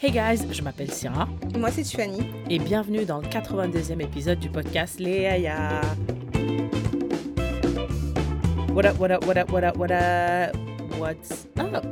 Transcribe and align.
Hey 0.00 0.12
guys, 0.12 0.46
je 0.52 0.62
m'appelle 0.62 0.92
Syrah. 0.92 1.26
Moi, 1.56 1.72
c'est 1.72 1.82
Tiffany. 1.82 2.20
Et 2.48 2.60
bienvenue 2.60 3.04
dans 3.04 3.20
le 3.20 3.26
82e 3.26 4.00
épisode 4.00 4.38
du 4.38 4.48
podcast 4.48 5.00
Léa. 5.00 5.80
What 8.72 8.86
up, 8.86 8.96
what 9.00 9.10
up, 9.10 9.26
what 9.26 9.36
up, 9.36 9.50
what 9.50 9.64
up, 9.64 9.76
what 9.76 9.90
up? 9.90 10.56
What's 11.00 11.48
up? 11.58 11.84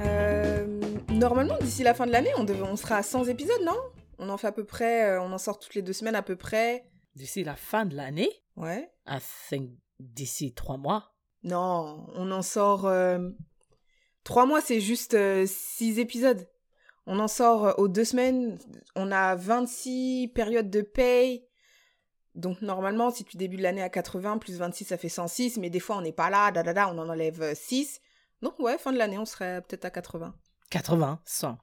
Euh, 0.00 0.66
normalement, 1.08 1.56
d'ici 1.62 1.82
la 1.82 1.94
fin 1.94 2.06
de 2.06 2.12
l'année, 2.12 2.28
on, 2.36 2.44
on 2.46 2.76
sera 2.76 2.96
à 2.96 3.02
100 3.02 3.24
épisodes, 3.28 3.62
non? 3.64 3.78
On 4.18 4.28
en 4.28 4.36
fait 4.36 4.48
à 4.48 4.52
peu 4.52 4.66
près, 4.66 5.12
euh, 5.12 5.22
on 5.22 5.32
en 5.32 5.38
sort 5.38 5.58
toutes 5.58 5.74
les 5.74 5.80
deux 5.80 5.94
semaines 5.94 6.16
à 6.16 6.22
peu 6.22 6.36
près. 6.36 6.84
D'ici 7.14 7.42
la 7.42 7.56
fin 7.56 7.86
de 7.86 7.96
l'année? 7.96 8.30
Ouais. 8.56 8.92
I 9.08 9.16
think 9.48 9.70
d'ici 9.98 10.52
trois 10.52 10.76
mois? 10.76 11.14
Non, 11.42 12.06
on 12.16 12.30
en 12.32 12.42
sort... 12.42 12.84
Euh, 12.84 13.30
trois 14.24 14.44
mois, 14.44 14.60
c'est 14.60 14.82
juste 14.82 15.16
six 15.46 15.98
épisodes. 15.98 16.46
On 17.06 17.18
en 17.18 17.28
sort 17.28 17.78
aux 17.78 17.88
deux 17.88 18.04
semaines. 18.04 18.58
On 18.94 19.10
a 19.10 19.34
26 19.34 20.28
périodes 20.34 20.70
de 20.70 20.82
paye. 20.82 21.46
Donc 22.34 22.62
normalement, 22.62 23.10
si 23.10 23.24
tu 23.24 23.36
débutes 23.36 23.60
l'année 23.60 23.82
à 23.82 23.88
80, 23.88 24.38
plus 24.38 24.58
26, 24.58 24.84
ça 24.84 24.96
fait 24.96 25.08
106. 25.08 25.58
Mais 25.58 25.70
des 25.70 25.80
fois, 25.80 25.96
on 25.96 26.02
n'est 26.02 26.12
pas 26.12 26.30
là, 26.30 26.50
da, 26.50 26.62
da, 26.62 26.72
da, 26.72 26.88
on 26.88 26.98
en 26.98 27.08
enlève 27.08 27.54
6. 27.54 28.00
Donc 28.42 28.58
ouais, 28.58 28.78
fin 28.78 28.92
de 28.92 28.98
l'année, 28.98 29.18
on 29.18 29.24
serait 29.24 29.62
peut-être 29.62 29.84
à 29.84 29.90
80. 29.90 30.34
80, 30.70 31.20
100. 31.24 31.58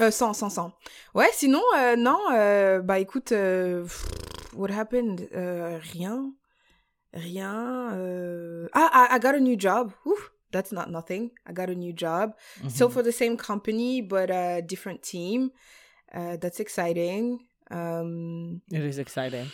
Euh, 0.00 0.10
100, 0.10 0.34
100, 0.34 0.50
100. 0.50 0.72
Ouais, 1.14 1.28
sinon, 1.32 1.62
euh, 1.76 1.96
non, 1.96 2.18
euh, 2.32 2.80
bah 2.80 2.98
écoute, 2.98 3.32
euh, 3.32 3.86
what 4.54 4.70
happened? 4.70 5.28
Euh, 5.34 5.78
rien. 5.80 6.32
Rien. 7.12 7.92
Euh... 7.94 8.68
Ah, 8.74 9.08
I, 9.10 9.16
I 9.16 9.20
got 9.20 9.34
a 9.34 9.40
new 9.40 9.58
job. 9.58 9.90
Ouf 10.04 10.32
that's 10.56 10.72
not 10.72 10.90
nothing. 10.90 11.30
I 11.46 11.52
got 11.52 11.68
a 11.68 11.74
new 11.74 11.92
job. 11.92 12.34
Mm-hmm. 12.58 12.68
Still 12.68 12.90
for 12.90 13.02
the 13.02 13.12
same 13.12 13.36
company, 13.36 14.00
but 14.00 14.30
a 14.30 14.62
different 14.62 15.02
team. 15.02 15.50
Uh, 16.14 16.36
that's 16.36 16.60
exciting. 16.60 17.40
Um, 17.70 18.62
it 18.70 18.82
is 18.82 18.98
exciting. 18.98 19.50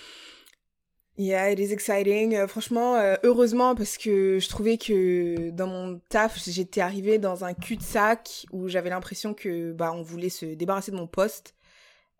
Yeah, 1.16 1.48
it 1.48 1.58
is 1.58 1.72
exciting. 1.72 2.34
Euh, 2.34 2.46
franchement, 2.46 2.96
euh, 2.96 3.16
heureusement, 3.22 3.74
parce 3.74 3.98
que 3.98 4.38
je 4.38 4.48
trouvais 4.48 4.78
que 4.78 5.50
dans 5.50 5.66
mon 5.66 6.00
taf, 6.08 6.38
j'étais 6.48 6.80
arrivée 6.80 7.18
dans 7.18 7.44
un 7.44 7.52
cul-de-sac 7.52 8.46
où 8.50 8.68
j'avais 8.68 8.90
l'impression 8.90 9.34
que 9.34 9.72
bah 9.72 9.92
on 9.94 10.02
voulait 10.02 10.30
se 10.30 10.46
débarrasser 10.46 10.90
de 10.90 10.96
mon 10.96 11.06
poste. 11.06 11.54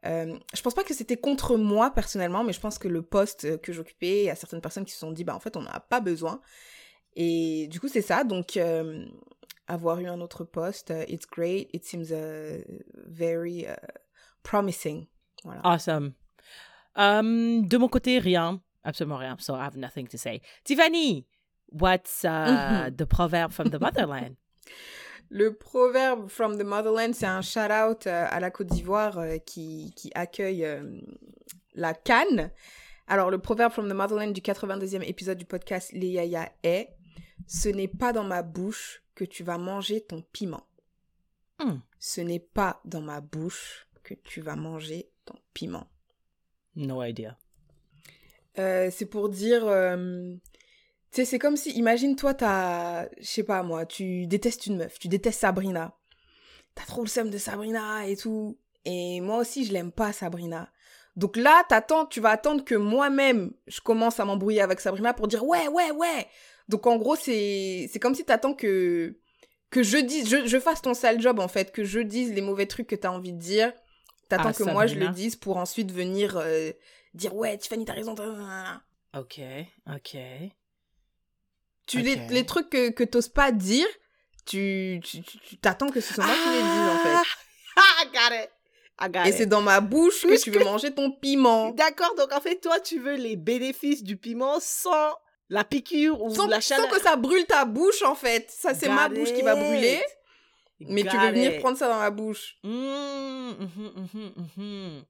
Euh, 0.04 0.36
je 0.54 0.60
pense 0.60 0.74
pas 0.74 0.84
que 0.84 0.92
c'était 0.94 1.16
contre 1.16 1.56
moi 1.56 1.90
personnellement, 1.90 2.44
mais 2.44 2.52
je 2.52 2.60
pense 2.60 2.78
que 2.78 2.88
le 2.88 3.02
poste 3.02 3.60
que 3.62 3.72
j'occupais, 3.72 4.22
il 4.22 4.24
y 4.24 4.30
a 4.30 4.34
certaines 4.34 4.60
personnes 4.60 4.84
qui 4.84 4.92
se 4.92 4.98
sont 4.98 5.12
dit 5.12 5.24
bah 5.24 5.34
en 5.34 5.40
fait 5.40 5.56
on 5.56 5.62
n'a 5.62 5.80
pas 5.80 6.00
besoin. 6.00 6.40
Et 7.14 7.68
du 7.68 7.80
coup, 7.80 7.88
c'est 7.88 8.02
ça. 8.02 8.24
Donc, 8.24 8.56
euh, 8.56 9.04
avoir 9.66 9.98
eu 10.00 10.06
un 10.06 10.20
autre 10.20 10.44
poste, 10.44 10.90
uh, 10.90 11.04
it's 11.08 11.26
great. 11.26 11.68
It 11.72 11.84
seems 11.84 12.10
uh, 12.10 12.62
very 13.06 13.66
uh, 13.66 13.76
promising. 14.42 15.06
Voilà. 15.44 15.60
Awesome. 15.64 16.14
Um, 16.96 17.66
de 17.66 17.76
mon 17.76 17.88
côté, 17.88 18.18
rien. 18.18 18.60
Absolument 18.84 19.18
rien. 19.18 19.36
So 19.38 19.54
I 19.54 19.64
have 19.64 19.76
nothing 19.76 20.06
to 20.08 20.18
say. 20.18 20.40
Tiffany, 20.64 21.26
what's 21.68 22.24
uh, 22.24 22.90
the 22.94 23.06
proverb 23.06 23.52
from 23.52 23.70
the 23.70 23.78
motherland? 23.78 24.36
Le 25.34 25.54
proverbe 25.54 26.28
from 26.28 26.58
the 26.58 26.62
motherland, 26.62 27.14
c'est 27.14 27.24
un 27.24 27.40
shout-out 27.40 28.06
euh, 28.06 28.26
à 28.30 28.38
la 28.38 28.50
Côte 28.50 28.66
d'Ivoire 28.66 29.18
euh, 29.18 29.38
qui, 29.38 29.94
qui 29.96 30.10
accueille 30.14 30.62
euh, 30.62 30.82
la 31.74 31.94
Cannes. 31.94 32.50
Alors, 33.08 33.30
le 33.30 33.38
proverbe 33.38 33.72
from 33.72 33.88
the 33.88 33.94
motherland 33.94 34.34
du 34.34 34.42
82e 34.42 35.02
épisode 35.02 35.38
du 35.38 35.46
podcast 35.46 35.90
Les 35.94 36.08
Yaya 36.08 36.50
est 36.62 36.90
ce 37.46 37.68
n'est 37.68 37.88
pas 37.88 38.12
dans 38.12 38.24
ma 38.24 38.42
bouche 38.42 39.02
que 39.14 39.24
tu 39.24 39.44
vas 39.44 39.58
manger 39.58 40.00
ton 40.00 40.22
piment. 40.32 40.66
Hmm. 41.58 41.78
Ce 41.98 42.20
n'est 42.20 42.40
pas 42.40 42.80
dans 42.84 43.00
ma 43.00 43.20
bouche 43.20 43.86
que 44.02 44.14
tu 44.14 44.40
vas 44.40 44.56
manger 44.56 45.10
ton 45.24 45.34
piment. 45.54 45.86
No 46.74 47.02
idea. 47.02 47.36
Euh, 48.58 48.90
c'est 48.90 49.06
pour 49.06 49.28
dire, 49.28 49.66
euh, 49.66 50.34
tu 51.10 51.16
sais, 51.16 51.24
c'est 51.24 51.38
comme 51.38 51.56
si, 51.56 51.70
imagine-toi, 51.72 52.34
t'as, 52.34 53.08
je 53.18 53.26
sais 53.26 53.44
pas 53.44 53.62
moi, 53.62 53.86
tu 53.86 54.26
détestes 54.26 54.66
une 54.66 54.78
meuf, 54.78 54.98
tu 54.98 55.08
détestes 55.08 55.40
Sabrina. 55.40 55.96
T'as 56.74 56.84
trop 56.84 57.02
le 57.02 57.08
seum 57.08 57.30
de 57.30 57.38
Sabrina 57.38 58.06
et 58.06 58.16
tout. 58.16 58.58
Et 58.84 59.20
moi 59.20 59.38
aussi, 59.38 59.64
je 59.64 59.72
l'aime 59.72 59.92
pas, 59.92 60.12
Sabrina. 60.12 60.70
Donc 61.16 61.36
là, 61.36 61.64
t'attends, 61.68 62.06
tu 62.06 62.20
vas 62.20 62.30
attendre 62.30 62.64
que 62.64 62.74
moi-même, 62.74 63.52
je 63.66 63.80
commence 63.80 64.18
à 64.18 64.24
m'embrouiller 64.24 64.62
avec 64.62 64.80
Sabrina 64.80 65.12
pour 65.12 65.28
dire 65.28 65.44
ouais, 65.44 65.68
ouais, 65.68 65.90
ouais, 65.90 66.26
donc 66.68 66.86
en 66.86 66.96
gros, 66.96 67.16
c'est 67.16 67.88
c'est 67.92 67.98
comme 67.98 68.14
si 68.14 68.24
t'attends 68.24 68.54
que 68.54 69.18
que 69.70 69.82
je 69.82 69.96
dise, 69.96 70.28
je, 70.28 70.46
je, 70.46 70.60
fasse 70.60 70.82
ton 70.82 70.94
sale 70.94 71.20
job 71.20 71.40
en 71.40 71.48
fait, 71.48 71.72
que 71.72 71.82
je 71.82 71.98
dise 72.00 72.32
les 72.32 72.42
mauvais 72.42 72.66
trucs 72.66 72.86
que 72.86 72.94
t'as 72.94 73.10
envie 73.10 73.32
de 73.32 73.38
dire. 73.38 73.72
T'attends 74.28 74.50
ah, 74.50 74.52
que 74.52 74.62
moi 74.64 74.86
je 74.86 74.94
le 74.96 75.08
dise 75.08 75.36
pour 75.36 75.56
ensuite 75.56 75.90
venir 75.92 76.36
euh, 76.36 76.70
dire 77.14 77.34
ouais, 77.34 77.56
Tiffany 77.58 77.84
t'as 77.84 77.94
raison. 77.94 78.14
Ok, 79.14 79.40
ok. 79.94 80.16
Tu 81.86 82.00
Les, 82.00 82.16
les, 82.28 82.46
trucs 82.46 82.70
que 82.70 82.90
que 82.90 83.04
t'oses 83.04 83.28
pas 83.28 83.50
dire, 83.50 83.86
tu 84.46 85.00
tu 85.04 85.56
t'attends 85.58 85.90
que 85.90 86.00
ce 86.00 86.14
soit 86.14 86.24
moi 86.24 86.34
qui 86.34 86.48
les 86.50 86.62
dise 86.62 86.88
en 86.88 86.98
fait. 86.98 87.30
Ah, 87.76 88.02
I 88.04 88.06
got 88.06 88.44
it. 88.44 88.50
I 89.00 89.10
got 89.10 89.24
Et 89.26 89.32
c'est 89.32 89.46
dans 89.46 89.62
ma 89.62 89.80
bouche 89.80 90.22
que 90.22 90.40
tu 90.40 90.50
veux 90.50 90.64
manger 90.64 90.94
ton 90.94 91.10
piment. 91.10 91.70
D'accord, 91.70 92.14
donc 92.16 92.32
en 92.32 92.40
fait 92.40 92.60
toi 92.60 92.78
tu 92.80 93.00
veux 93.00 93.16
les 93.16 93.36
bénéfices 93.36 94.02
du 94.02 94.16
piment 94.16 94.60
sans 94.60 95.14
la 95.52 95.64
piqûre 95.64 96.20
ou 96.22 96.34
sans, 96.34 96.46
la 96.46 96.60
chaleur. 96.60 96.88
Sans 96.88 96.96
que 96.96 97.02
ça 97.02 97.14
brûle 97.16 97.44
ta 97.44 97.64
bouche, 97.66 98.02
en 98.02 98.14
fait. 98.14 98.50
Ça, 98.50 98.74
c'est 98.74 98.88
ma 98.88 99.08
bouche 99.08 99.32
qui 99.34 99.42
va 99.42 99.54
brûler. 99.54 100.00
Mais 100.80 101.02
tu 101.04 101.16
veux 101.16 101.30
venir 101.30 101.58
prendre 101.60 101.76
ça 101.76 101.88
dans 101.88 102.00
la 102.00 102.10
bouche. 102.10 102.56
Mmh, 102.64 102.70
mmh, 102.70 104.30
mmh, 104.56 105.02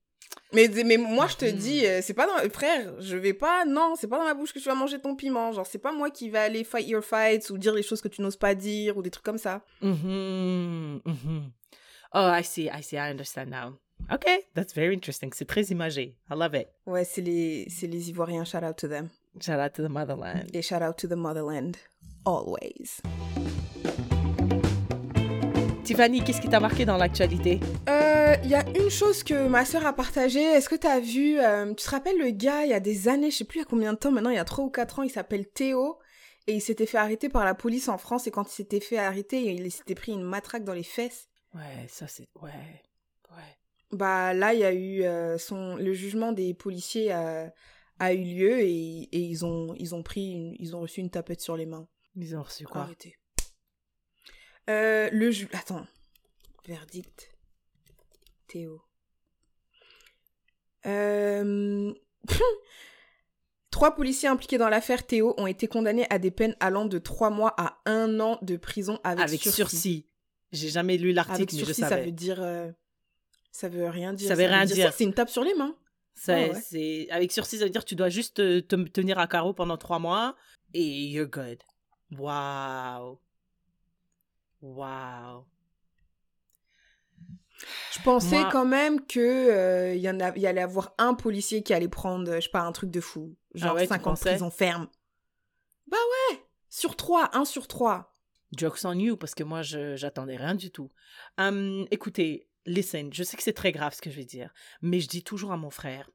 mais, 0.53 0.69
mais 0.85 0.97
moi, 0.97 1.27
je 1.29 1.37
te 1.37 1.45
dis, 1.45 1.87
euh, 1.87 2.01
c'est 2.03 2.15
pas 2.15 2.27
dans... 2.27 2.51
Frère, 2.51 3.01
je 3.01 3.17
vais 3.17 3.33
pas... 3.33 3.65
Non, 3.65 3.95
c'est 3.99 4.09
pas 4.09 4.19
dans 4.19 4.25
la 4.25 4.35
bouche 4.35 4.53
que 4.53 4.59
tu 4.59 4.67
vas 4.67 4.75
manger 4.75 4.99
ton 4.99 5.15
piment. 5.15 5.53
Genre, 5.53 5.67
c'est 5.67 5.79
pas 5.79 5.93
moi 5.93 6.11
qui 6.11 6.29
vais 6.29 6.39
aller 6.39 6.65
fight 6.65 6.87
your 6.89 7.03
fights 7.03 7.49
ou 7.51 7.57
dire 7.57 7.73
les 7.73 7.83
choses 7.83 8.03
que 8.03 8.09
tu 8.09 8.21
n'oses 8.21 8.37
pas 8.37 8.55
dire 8.55 8.97
ou 8.97 9.03
des 9.03 9.11
trucs 9.11 9.25
comme 9.25 9.39
ça. 9.39 9.63
Oh, 9.83 9.89
I 12.15 12.43
see, 12.45 12.69
I 12.69 12.83
see, 12.83 12.97
I 12.97 13.11
understand 13.11 13.47
now. 13.47 13.79
Ok, 14.13 14.27
that's 14.55 14.75
very 14.75 14.95
interesting. 14.95 15.31
C'est 15.33 15.47
très 15.47 15.63
imagé. 15.71 16.17
I 16.31 16.35
love 16.35 16.55
it. 16.55 16.69
Ouais, 16.87 17.05
c'est 17.05 17.23
les, 17.23 17.67
les 17.83 18.11
Ivoiriens. 18.11 18.45
Shout 18.45 18.65
out 18.65 18.77
to 18.77 18.89
them. 18.89 19.09
Shout 19.41 19.59
out 19.59 19.73
to 19.75 19.83
the 19.83 19.91
motherland. 19.91 20.51
Et 20.53 20.63
shout 20.63 20.83
out 20.83 20.97
to 20.99 21.09
the 21.09 21.17
motherland. 21.17 21.77
Always. 22.25 23.01
Tiffany, 25.85 26.23
qu'est-ce 26.23 26.41
qui 26.41 26.49
t'a 26.49 26.61
marqué 26.61 26.85
dans 26.85 26.97
l'actualité? 26.97 27.59
Il 27.87 27.93
euh, 27.93 28.37
y 28.45 28.55
a 28.55 28.65
une 28.79 28.91
chose 28.91 29.23
que 29.23 29.49
ma 29.49 29.65
soeur 29.65 29.87
a 29.87 29.95
partagée. 29.95 30.43
Est-ce 30.43 30.69
que 30.69 30.77
tu 30.77 30.87
as 30.87 31.01
vu 31.01 31.41
euh, 31.41 31.73
Tu 31.75 31.85
te 31.85 31.91
rappelles 31.91 32.19
le 32.19 32.31
gars, 32.31 32.65
il 32.65 32.71
y 32.71 32.75
a 32.75 32.81
des 32.81 33.09
années, 33.09 33.31
je 33.31 33.39
sais 33.39 33.45
plus 33.45 33.59
il 33.59 33.63
y 33.63 33.65
a 33.65 33.69
combien 33.69 33.95
de 33.95 33.99
temps 33.99 34.11
maintenant, 34.11 34.31
il 34.31 34.37
y 34.37 34.39
a 34.39 34.45
3 34.45 34.65
ou 34.65 34.71
4 34.71 34.99
ans, 34.99 35.03
il 35.03 35.11
s'appelle 35.11 35.49
Théo. 35.49 35.99
Et 36.47 36.55
il 36.55 36.61
s'était 36.61 36.87
fait 36.87 36.99
arrêter 36.99 37.29
par 37.29 37.45
la 37.45 37.55
police 37.55 37.89
en 37.89 37.99
France. 37.99 38.27
Et 38.27 38.31
quand 38.31 38.49
il 38.49 38.53
s'était 38.53 38.81
fait 38.81 38.99
arrêter, 38.99 39.45
il 39.45 39.71
s'était 39.73 39.95
pris 39.95 40.13
une 40.13 40.23
matraque 40.23 40.65
dans 40.65 40.75
les 40.75 40.83
fesses. 40.83 41.29
Ouais, 41.55 41.87
ça 41.89 42.07
c'est... 42.07 42.29
Ouais. 42.41 42.51
Ouais. 43.31 43.59
Bah 43.93 44.35
là, 44.35 44.53
il 44.53 44.61
y 44.61 44.65
a 44.65 44.73
eu 44.73 45.05
euh, 45.05 45.39
son... 45.39 45.77
le 45.77 45.93
jugement 45.95 46.33
des 46.33 46.53
policiers 46.53 47.13
a 48.03 48.13
eu 48.15 48.25
lieu 48.25 48.61
et, 48.61 49.09
et 49.13 49.21
ils 49.21 49.45
ont 49.45 49.75
ils 49.79 49.95
ont 49.95 50.03
pris 50.03 50.57
ils 50.59 50.75
ont 50.75 50.81
reçu 50.81 51.01
une 51.01 51.11
tapette 51.11 51.41
sur 51.41 51.57
les 51.57 51.67
mains. 51.67 51.87
Ils 52.17 52.37
ont 52.37 52.43
reçu 52.43 52.65
quoi? 52.65 52.83
Arrêtez. 52.83 53.17
Euh, 54.69 55.09
le 55.13 55.31
ju... 55.31 55.49
attends 55.53 55.87
verdict 56.67 57.31
Théo. 58.49 58.83
Euh... 60.87 61.93
Trois 63.71 63.95
policiers 63.95 64.29
impliqués 64.29 64.59
dans 64.59 64.69
l'affaire 64.69 65.07
Théo 65.07 65.35
ont 65.39 65.47
été 65.47 65.67
condamnés 65.67 66.07
à 66.11 66.19
des 66.19 66.31
peines 66.31 66.57
allant 66.61 66.85
de 66.85 66.99
trois 66.99 67.31
mois 67.31 67.55
à 67.57 67.81
un 67.87 68.21
an 68.21 68.39
de 68.43 68.57
prison 68.57 69.01
avec, 69.03 69.25
avec 69.25 69.43
sursis. 69.43 70.07
J'ai 70.53 70.69
jamais 70.69 70.99
lu 70.99 71.13
l'article, 71.13 71.57
mais 71.57 71.65
je 71.65 71.73
savais. 71.73 71.97
Ça 71.97 72.03
veut 72.03 72.13
dire, 72.13 72.43
euh, 72.43 72.71
ça 73.51 73.71
veut 73.71 73.89
rien 73.89 74.13
dire. 74.13 74.29
Ça 74.29 74.35
veut 74.35 74.45
rien 74.45 74.67
dire. 74.67 74.93
C'est 74.93 75.05
une 75.05 75.15
tape 75.15 75.31
sur 75.31 75.43
les 75.43 75.55
mains. 75.55 75.75
C'est, 76.15 76.53
c'est, 76.55 77.09
avec 77.11 77.33
sursis, 77.33 77.59
ça 77.59 77.65
veut 77.65 77.71
dire 77.71 77.83
que 77.83 77.89
tu 77.89 77.97
dois 77.97 78.09
juste 78.09 78.37
te, 78.37 78.61
tenir 78.61 79.19
à 79.19 79.27
carreau 79.27 79.55
pendant 79.55 79.77
trois 79.77 79.99
mois 79.99 80.37
et 80.75 81.07
you're 81.09 81.27
good. 81.27 81.59
Wow. 82.17 83.21
Wow. 84.61 85.47
Je 87.93 88.03
pensais 88.03 88.43
quand 88.51 88.65
même 88.65 89.05
que 89.07 89.21
euh, 89.21 89.95
il 89.95 90.01
y 90.01 90.09
en 90.09 90.19
a, 90.21 90.37
y 90.37 90.47
allait 90.47 90.63
avoir 90.63 90.95
un 90.99 91.15
policier 91.15 91.63
qui 91.63 91.75
allait 91.75 91.89
prendre, 91.89 92.35
je 92.37 92.41
sais 92.41 92.49
pas, 92.51 92.63
un 92.63 92.73
truc 92.73 92.91
de 92.91 93.01
fou, 93.01 93.37
genre 93.55 93.77
ah 93.79 93.87
50 93.87 94.21
prisons 94.21 94.51
fermes. 94.51 94.89
Bah 95.87 95.99
ouais, 96.31 96.43
sur 96.69 96.97
trois, 96.97 97.31
un 97.37 97.45
sur 97.45 97.69
trois. 97.69 98.17
Jokes 98.57 98.85
on 98.85 98.99
you, 98.99 99.17
parce 99.17 99.35
que 99.35 99.45
moi, 99.45 99.63
je 99.63 99.97
j'attendais 99.97 100.37
rien 100.37 100.55
du 100.55 100.71
tout. 100.71 100.91
Hum, 101.39 101.87
écoutez, 101.91 102.49
listen, 102.67 103.13
je 103.13 103.23
sais 103.23 103.37
que 103.37 103.43
c'est 103.43 103.53
très 103.53 103.73
grave 103.73 103.95
ce 103.95 104.03
que 104.03 104.11
je 104.11 104.17
vais 104.17 104.25
dire, 104.25 104.53
mais 104.81 105.01
je 105.01 105.09
dis 105.09 105.23
toujours 105.23 105.53
à 105.53 105.57
mon 105.57 105.71
frère, 105.71 106.11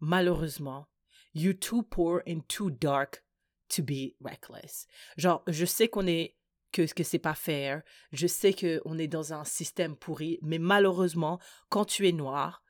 malheureusement, 0.00 0.88
you're 1.34 1.58
too 1.58 1.82
poor 1.82 2.22
and 2.26 2.40
too 2.48 2.70
dark 2.70 3.22
to 3.68 3.82
be 3.82 4.14
reckless. 4.20 4.86
Genre, 5.16 5.42
je 5.46 5.64
sais 5.64 5.88
qu'on 5.88 6.06
est 6.06 6.36
que, 6.72 6.92
que 6.92 7.04
c'est 7.04 7.18
pas 7.18 7.34
fair. 7.34 7.82
Je 8.12 8.26
sais 8.26 8.52
qu'on 8.52 8.98
est 8.98 9.08
dans 9.08 9.32
un 9.32 9.44
système 9.44 9.96
pourri, 9.96 10.38
mais 10.42 10.58
malheureusement, 10.58 11.40
quand 11.68 11.84
tu 11.84 12.08
es 12.08 12.12
noir 12.12 12.62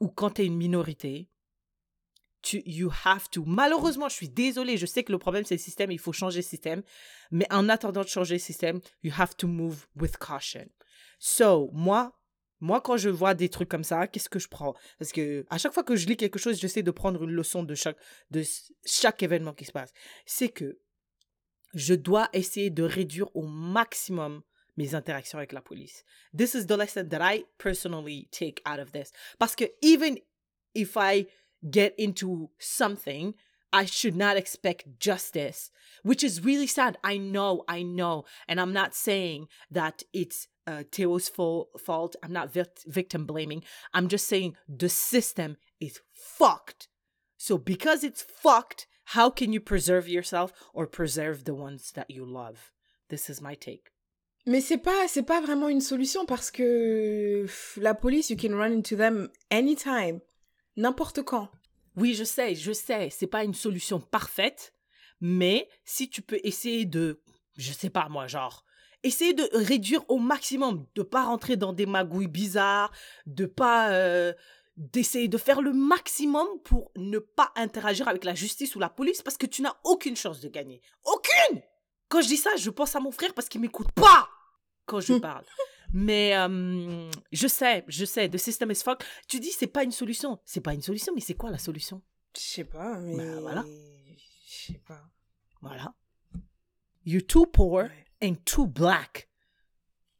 ou 0.00 0.08
quand 0.08 0.30
tu 0.30 0.42
es 0.42 0.46
une 0.46 0.56
minorité, 0.56 1.30
tu, 2.42 2.62
you 2.66 2.90
have 3.04 3.30
to. 3.30 3.44
Malheureusement, 3.46 4.08
je 4.08 4.14
suis 4.14 4.28
désolée, 4.28 4.76
je 4.76 4.86
sais 4.86 5.02
que 5.02 5.12
le 5.12 5.18
problème 5.18 5.44
c'est 5.44 5.54
le 5.54 5.60
système, 5.60 5.90
il 5.90 5.98
faut 5.98 6.12
changer 6.12 6.40
le 6.40 6.42
système, 6.42 6.82
mais 7.30 7.46
en 7.50 7.68
attendant 7.68 8.02
de 8.02 8.08
changer 8.08 8.34
le 8.34 8.40
système, 8.40 8.80
you 9.02 9.12
have 9.16 9.34
to 9.36 9.46
move 9.46 9.86
with 9.96 10.18
caution. 10.18 10.68
So, 11.26 11.70
moi, 11.72 12.12
moi, 12.60 12.82
quand 12.82 12.98
je 12.98 13.08
vois 13.08 13.32
des 13.32 13.48
trucs 13.48 13.70
comme 13.70 13.82
ça, 13.82 14.06
qu'est-ce 14.06 14.28
que 14.28 14.38
je 14.38 14.46
prends? 14.46 14.74
Parce 14.98 15.10
que 15.10 15.46
à 15.48 15.56
chaque 15.56 15.72
fois 15.72 15.82
que 15.82 15.96
je 15.96 16.06
lis 16.06 16.18
quelque 16.18 16.38
chose, 16.38 16.60
j'essaie 16.60 16.82
de 16.82 16.90
prendre 16.90 17.24
une 17.24 17.30
leçon 17.30 17.62
de 17.62 17.74
chaque, 17.74 17.96
de 18.30 18.42
chaque 18.84 19.22
événement 19.22 19.54
qui 19.54 19.64
se 19.64 19.72
passe. 19.72 19.90
C'est 20.26 20.50
que 20.50 20.78
je 21.72 21.94
dois 21.94 22.28
essayer 22.34 22.68
de 22.68 22.82
réduire 22.82 23.34
au 23.34 23.46
maximum 23.46 24.42
mes 24.76 24.94
interactions 24.94 25.38
avec 25.38 25.52
la 25.52 25.62
police. 25.62 26.04
This 26.36 26.52
is 26.52 26.66
the 26.66 26.76
lesson 26.76 27.08
that 27.08 27.20
I 27.22 27.46
personally 27.56 28.28
take 28.30 28.60
out 28.66 28.78
of 28.78 28.92
this. 28.92 29.10
Parce 29.38 29.56
que 29.56 29.64
even 29.80 30.18
if 30.74 30.94
I 30.96 31.26
get 31.62 31.94
into 31.96 32.50
something, 32.58 33.32
I 33.74 33.86
should 33.86 34.14
not 34.14 34.36
expect 34.36 35.00
justice, 35.00 35.72
which 36.04 36.22
is 36.22 36.44
really 36.44 36.68
sad. 36.68 36.96
I 37.02 37.16
know, 37.16 37.64
I 37.66 37.82
know. 37.82 38.24
And 38.46 38.60
I'm 38.60 38.72
not 38.72 38.94
saying 38.94 39.48
that 39.68 40.04
it's 40.12 40.46
uh, 40.64 40.84
Theo's 40.92 41.28
fault. 41.28 42.16
I'm 42.22 42.32
not 42.32 42.54
victim 42.86 43.26
blaming. 43.26 43.64
I'm 43.92 44.06
just 44.06 44.28
saying 44.28 44.54
the 44.68 44.88
system 44.88 45.56
is 45.80 46.00
fucked. 46.12 46.86
So 47.36 47.58
because 47.58 48.04
it's 48.04 48.22
fucked, 48.22 48.86
how 49.06 49.28
can 49.28 49.52
you 49.52 49.60
preserve 49.60 50.08
yourself 50.08 50.52
or 50.72 50.86
preserve 50.86 51.44
the 51.44 51.54
ones 51.54 51.90
that 51.96 52.08
you 52.08 52.24
love? 52.24 52.70
This 53.10 53.28
is 53.28 53.40
my 53.40 53.56
take. 53.56 53.90
Mais 54.46 54.60
c'est 54.60 54.78
pas 54.78 55.08
c'est 55.08 55.26
pas 55.26 55.40
vraiment 55.40 55.68
une 55.68 55.80
solution 55.80 56.26
parce 56.26 56.52
que 56.52 57.46
la 57.76 57.94
police 57.94 58.30
you 58.30 58.36
can 58.36 58.54
run 58.54 58.72
into 58.72 58.94
them 58.94 59.30
anytime, 59.50 60.20
n'importe 60.76 61.24
quand. 61.24 61.48
Oui, 61.96 62.14
je 62.14 62.24
sais, 62.24 62.54
je 62.54 62.72
sais, 62.72 63.08
c'est 63.10 63.26
pas 63.26 63.44
une 63.44 63.54
solution 63.54 64.00
parfaite, 64.00 64.74
mais 65.20 65.68
si 65.84 66.08
tu 66.08 66.22
peux 66.22 66.40
essayer 66.42 66.84
de 66.84 67.20
je 67.56 67.72
sais 67.72 67.90
pas 67.90 68.08
moi 68.08 68.26
genre 68.26 68.64
essayer 69.04 69.34
de 69.34 69.48
réduire 69.52 70.02
au 70.08 70.18
maximum, 70.18 70.86
de 70.94 71.02
pas 71.02 71.24
rentrer 71.24 71.56
dans 71.56 71.72
des 71.72 71.86
magouilles 71.86 72.26
bizarres, 72.26 72.90
de 73.26 73.46
pas 73.46 73.90
euh, 73.90 74.32
d'essayer 74.76 75.28
de 75.28 75.38
faire 75.38 75.62
le 75.62 75.72
maximum 75.72 76.46
pour 76.64 76.90
ne 76.96 77.18
pas 77.18 77.52
interagir 77.54 78.08
avec 78.08 78.24
la 78.24 78.34
justice 78.34 78.74
ou 78.74 78.80
la 78.80 78.88
police 78.88 79.22
parce 79.22 79.36
que 79.36 79.46
tu 79.46 79.62
n'as 79.62 79.76
aucune 79.84 80.16
chance 80.16 80.40
de 80.40 80.48
gagner. 80.48 80.80
Aucune 81.04 81.62
Quand 82.08 82.22
je 82.22 82.28
dis 82.28 82.36
ça, 82.36 82.50
je 82.56 82.70
pense 82.70 82.96
à 82.96 83.00
mon 83.00 83.12
frère 83.12 83.34
parce 83.34 83.48
qu'il 83.48 83.60
m'écoute 83.60 83.92
pas 83.92 84.28
quand 84.86 85.00
je 85.00 85.14
parle. 85.14 85.44
Mais 85.96 86.36
euh, 86.36 87.08
je 87.30 87.46
sais, 87.46 87.84
je 87.86 88.04
sais, 88.04 88.28
the 88.28 88.36
system 88.36 88.72
is 88.72 88.82
fuck. 88.82 89.04
Tu 89.28 89.38
dis 89.38 89.52
c'est 89.52 89.68
pas 89.68 89.84
une 89.84 89.92
solution. 89.92 90.40
C'est 90.44 90.60
pas 90.60 90.74
une 90.74 90.82
solution, 90.82 91.12
mais 91.14 91.20
c'est 91.20 91.34
quoi 91.34 91.52
la 91.52 91.58
solution? 91.58 92.02
Je 92.36 92.42
sais 92.42 92.64
pas, 92.64 92.98
mais 92.98 93.16
ben, 93.16 93.40
voilà. 93.40 93.64
Je 93.64 94.72
sais 94.72 94.80
pas. 94.84 95.08
Voilà. 95.62 95.94
You're 97.06 97.24
too 97.24 97.46
poor 97.46 97.90
and 98.20 98.34
too 98.44 98.66
black 98.66 99.28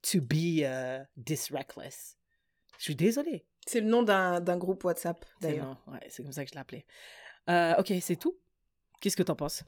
to 0.02 0.20
be 0.20 0.62
uh, 0.62 1.06
this 1.20 1.50
reckless. 1.50 2.16
Je 2.78 2.84
suis 2.84 2.94
désolée. 2.94 3.44
C'est 3.66 3.80
le 3.80 3.88
nom 3.88 4.04
d'un 4.04 4.56
groupe 4.56 4.84
WhatsApp, 4.84 5.24
d'ailleurs. 5.40 5.82
Ouais, 5.88 6.06
c'est 6.08 6.22
comme 6.22 6.32
ça 6.32 6.44
que 6.44 6.50
je 6.50 6.54
l'appelais. 6.54 6.86
Euh, 7.50 7.74
ok, 7.78 7.92
c'est 8.00 8.16
tout. 8.16 8.38
Qu'est-ce 9.00 9.16
que 9.16 9.22
t'en 9.24 9.34
penses? 9.34 9.64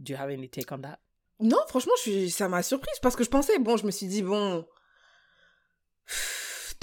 Do 0.00 0.12
you 0.12 0.18
have 0.18 0.30
any 0.30 0.48
take 0.48 0.72
on 0.74 0.80
that? 0.80 0.98
Non, 1.38 1.58
franchement, 1.68 1.92
je 1.98 2.02
suis, 2.02 2.30
ça 2.30 2.48
m'a 2.48 2.62
surprise 2.62 2.98
parce 3.00 3.14
que 3.14 3.22
je 3.22 3.30
pensais, 3.30 3.58
bon, 3.58 3.76
je 3.76 3.86
me 3.86 3.90
suis 3.90 4.06
dit, 4.06 4.22
bon, 4.22 4.66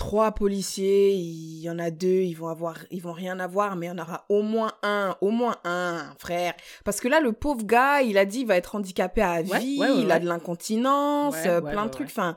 trois 0.02 0.32
policiers, 0.32 1.14
il 1.14 1.62
y 1.62 1.70
en 1.70 1.78
a 1.78 1.92
deux, 1.92 2.24
ils 2.24 2.34
vont 2.34 2.48
avoir, 2.48 2.76
ils 2.90 3.02
vont 3.04 3.12
rien 3.12 3.40
avoir, 3.40 3.76
mais 3.76 3.86
il 3.86 3.90
y 3.90 3.92
en 3.92 4.00
aura 4.00 4.26
au 4.30 4.42
moins 4.42 4.74
un, 4.82 5.16
au 5.22 5.30
moins 5.30 5.58
un, 5.64 6.14
frère. 6.18 6.56
Parce 6.84 7.00
que 7.00 7.08
là, 7.08 7.20
le 7.20 7.34
pauvre 7.34 7.64
gars, 7.64 8.02
il 8.02 8.18
a 8.18 8.26
dit, 8.26 8.40
il 8.40 8.48
va 8.48 8.58
être 8.58 8.74
handicapé 8.74 9.22
à 9.22 9.44
vie, 9.44 9.80
il 10.00 10.12
a 10.12 10.20
de 10.20 10.28
l'incontinence, 10.28 11.36
euh, 11.46 11.62
plein 11.62 11.86
de 11.86 11.92
trucs, 11.92 12.08
enfin. 12.08 12.36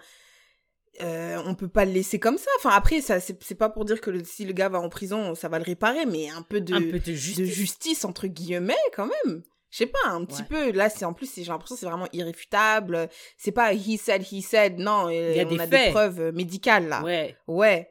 Euh, 1.03 1.43
on 1.45 1.57
peut 1.57 1.67
pas 1.67 1.85
le 1.85 1.91
laisser 1.91 2.21
comme 2.21 2.39
ça. 2.39 2.51
Enfin, 2.59 2.71
après, 2.71 3.01
ça, 3.01 3.19
c'est 3.19 3.57
pas 3.57 3.69
pour 3.69 3.85
dire 3.85 4.01
que 4.01 4.23
si 4.23 4.45
le 4.45 4.53
gars 4.53 4.69
va 4.69 4.79
en 4.79 4.89
prison, 4.89 5.35
ça 5.35 5.49
va 5.49 5.59
le 5.59 5.65
réparer, 5.65 6.07
mais 6.07 6.31
un 6.31 6.43
peu 6.43 6.61
de, 6.61 6.79
peu 6.79 7.01
de, 7.01 7.13
justice. 7.15 8.05
entre 8.05 8.29
guillemets, 8.29 8.77
quand 8.95 9.09
même. 9.25 9.43
Je 9.75 9.79
sais 9.79 9.87
pas, 9.87 10.09
un 10.09 10.25
petit 10.25 10.45
peu. 10.45 10.71
Là, 10.71 10.89
c'est 10.89 11.05
en 11.05 11.13
plus, 11.13 11.35
j'ai 11.35 11.47
l'impression 11.47 11.75
c'est 11.75 11.87
vraiment 11.87 12.07
irréfutable. 12.13 13.09
C'est 13.37 13.51
pas 13.51 13.75
he 13.75 13.99
said, 13.99 14.23
he 14.23 14.41
said. 14.41 14.79
Non, 14.79 15.09
Il 15.09 15.35
y 15.35 15.41
a 15.41 15.47
on 15.49 15.59
a 15.59 15.67
des 15.67 15.91
preuves 15.91 16.21
euh, 16.21 16.31
médicales, 16.33 16.87
là. 16.87 17.03
Ouais. 17.03 17.37
Ouais. 17.49 17.91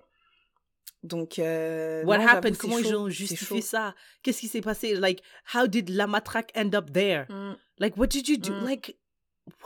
Donc, 1.03 1.39
euh, 1.39 2.05
What 2.05 2.21
happened? 2.21 2.55
Comment 2.55 2.77
ils 2.77 2.95
ont 2.95 3.09
justifié 3.09 3.59
ça? 3.59 3.95
Qu'est-ce 4.21 4.39
qui 4.39 4.47
s'est 4.47 4.61
passé? 4.61 4.95
Like, 4.95 5.21
how 5.53 5.67
did 5.67 5.89
la 5.89 6.07
matraque 6.07 6.53
end 6.55 6.73
up 6.73 6.93
there? 6.93 7.25
Mm. 7.27 7.57
Like, 7.79 7.97
what 7.97 8.07
did 8.07 8.29
you 8.29 8.37
do? 8.37 8.53
Mm. 8.53 8.63
Like, 8.63 8.97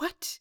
what? 0.00 0.40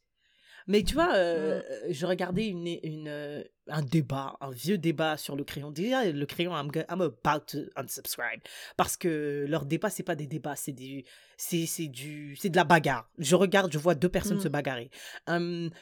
Mais 0.65 0.81
tu 0.81 0.95
vois, 0.95 1.13
euh, 1.13 1.59
mmh. 1.59 1.94
je 1.94 2.06
regardais 2.07 2.47
une, 2.47 2.68
une, 2.81 3.07
euh, 3.07 3.44
un 3.69 3.81
débat, 3.81 4.38
un 4.42 4.52
vieux 4.52 4.78
débat 4.78 5.18
sur 5.18 5.36
le 5.36 5.44
crayon. 5.44 5.72
Déjà, 5.72 6.06
le 6.06 6.25
crayon, 6.25 6.54
I'm, 6.54 6.69
I'm 6.90 7.02
about 7.02 7.46
to 7.48 7.60
unsubscribe. 7.75 8.42
Parce 8.75 8.98
que 8.98 9.46
leur 9.48 9.66
débat, 9.66 9.90
c'est 9.90 10.04
pas 10.04 10.16
des 10.16 10.28
débats, 10.28 10.56
c'est 10.56 10.72
du, 10.72 11.04
c'est, 11.38 11.66
c'est 11.66 11.88
du, 11.88 12.36
c'est 12.36 12.50
de 12.50 12.56
la 12.56 12.64
bagarre. 12.64 13.10
Je 13.18 13.36
regarde, 13.36 13.72
je 13.72 13.78
vois 13.78 13.96
deux 13.96 14.10
personnes 14.10 14.40
se 14.40 14.48
mmh. 14.48 14.52
bagarrer. 14.52 14.90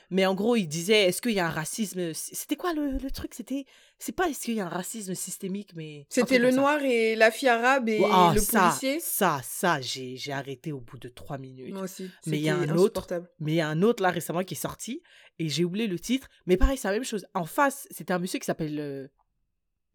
mais 0.10 0.26
en 0.26 0.36
gros, 0.36 0.56
ils 0.56 0.68
disaient, 0.68 1.04
est-ce 1.06 1.22
qu'il 1.22 1.34
y 1.34 1.40
a 1.40 1.48
un 1.48 1.52
racisme? 1.52 2.14
C'était 2.14 2.56
quoi 2.56 2.74
le, 2.74 2.98
le 2.98 3.12
truc? 3.12 3.34
C'était 3.34 3.66
c'est 3.98 4.12
pas 4.12 4.28
est-ce 4.28 4.42
qu'il 4.42 4.56
y 4.56 4.60
a 4.60 4.66
un 4.66 4.70
racisme 4.70 5.16
systémique, 5.16 5.72
mais. 5.76 6.06
C'était 6.10 6.38
le 6.38 6.52
noir 6.52 6.82
et 6.84 7.16
la 7.16 7.32
fille 7.32 7.48
arabe 7.48 7.88
et 7.88 8.02
ah, 8.04 8.34
le 8.36 8.42
ça, 8.42 8.68
policier? 8.68 9.00
Ça, 9.00 9.40
ça, 9.44 9.80
j'ai, 9.80 10.18
j'ai 10.18 10.34
arrêté 10.34 10.74
au 10.74 10.82
bout 10.82 10.98
de 11.00 11.08
trois 11.08 11.38
minutes. 11.38 11.74
Moi 11.74 11.84
aussi. 11.84 12.10
Mais 12.26 12.38
il 12.38 12.44
y 12.44 12.50
a 12.50 12.58
un 12.58 12.76
autre. 12.76 13.08
Mais 13.40 13.54
il 13.54 13.56
y 13.56 13.62
a 13.62 13.70
un 13.70 13.82
autre 13.82 14.04
là 14.04 14.12
récemment 14.12 14.44
qui 14.44 14.54
est 14.54 14.58
sorti 14.58 15.02
et 15.40 15.50
j'ai 15.50 15.64
oublié 15.66 15.88
le 15.88 16.00
titre. 16.00 16.30
Mais 16.46 16.58
pareil, 16.58 16.78
c'est 16.78 16.88
la 16.88 16.94
même 16.94 17.04
chose. 17.04 17.26
En 17.34 17.46
face, 17.46 17.88
c'était 17.92 18.14
un 18.14 18.20
monsieur 18.20 18.40
qui 18.40 18.46
s'appelle. 18.46 18.80
Euh, 18.80 19.08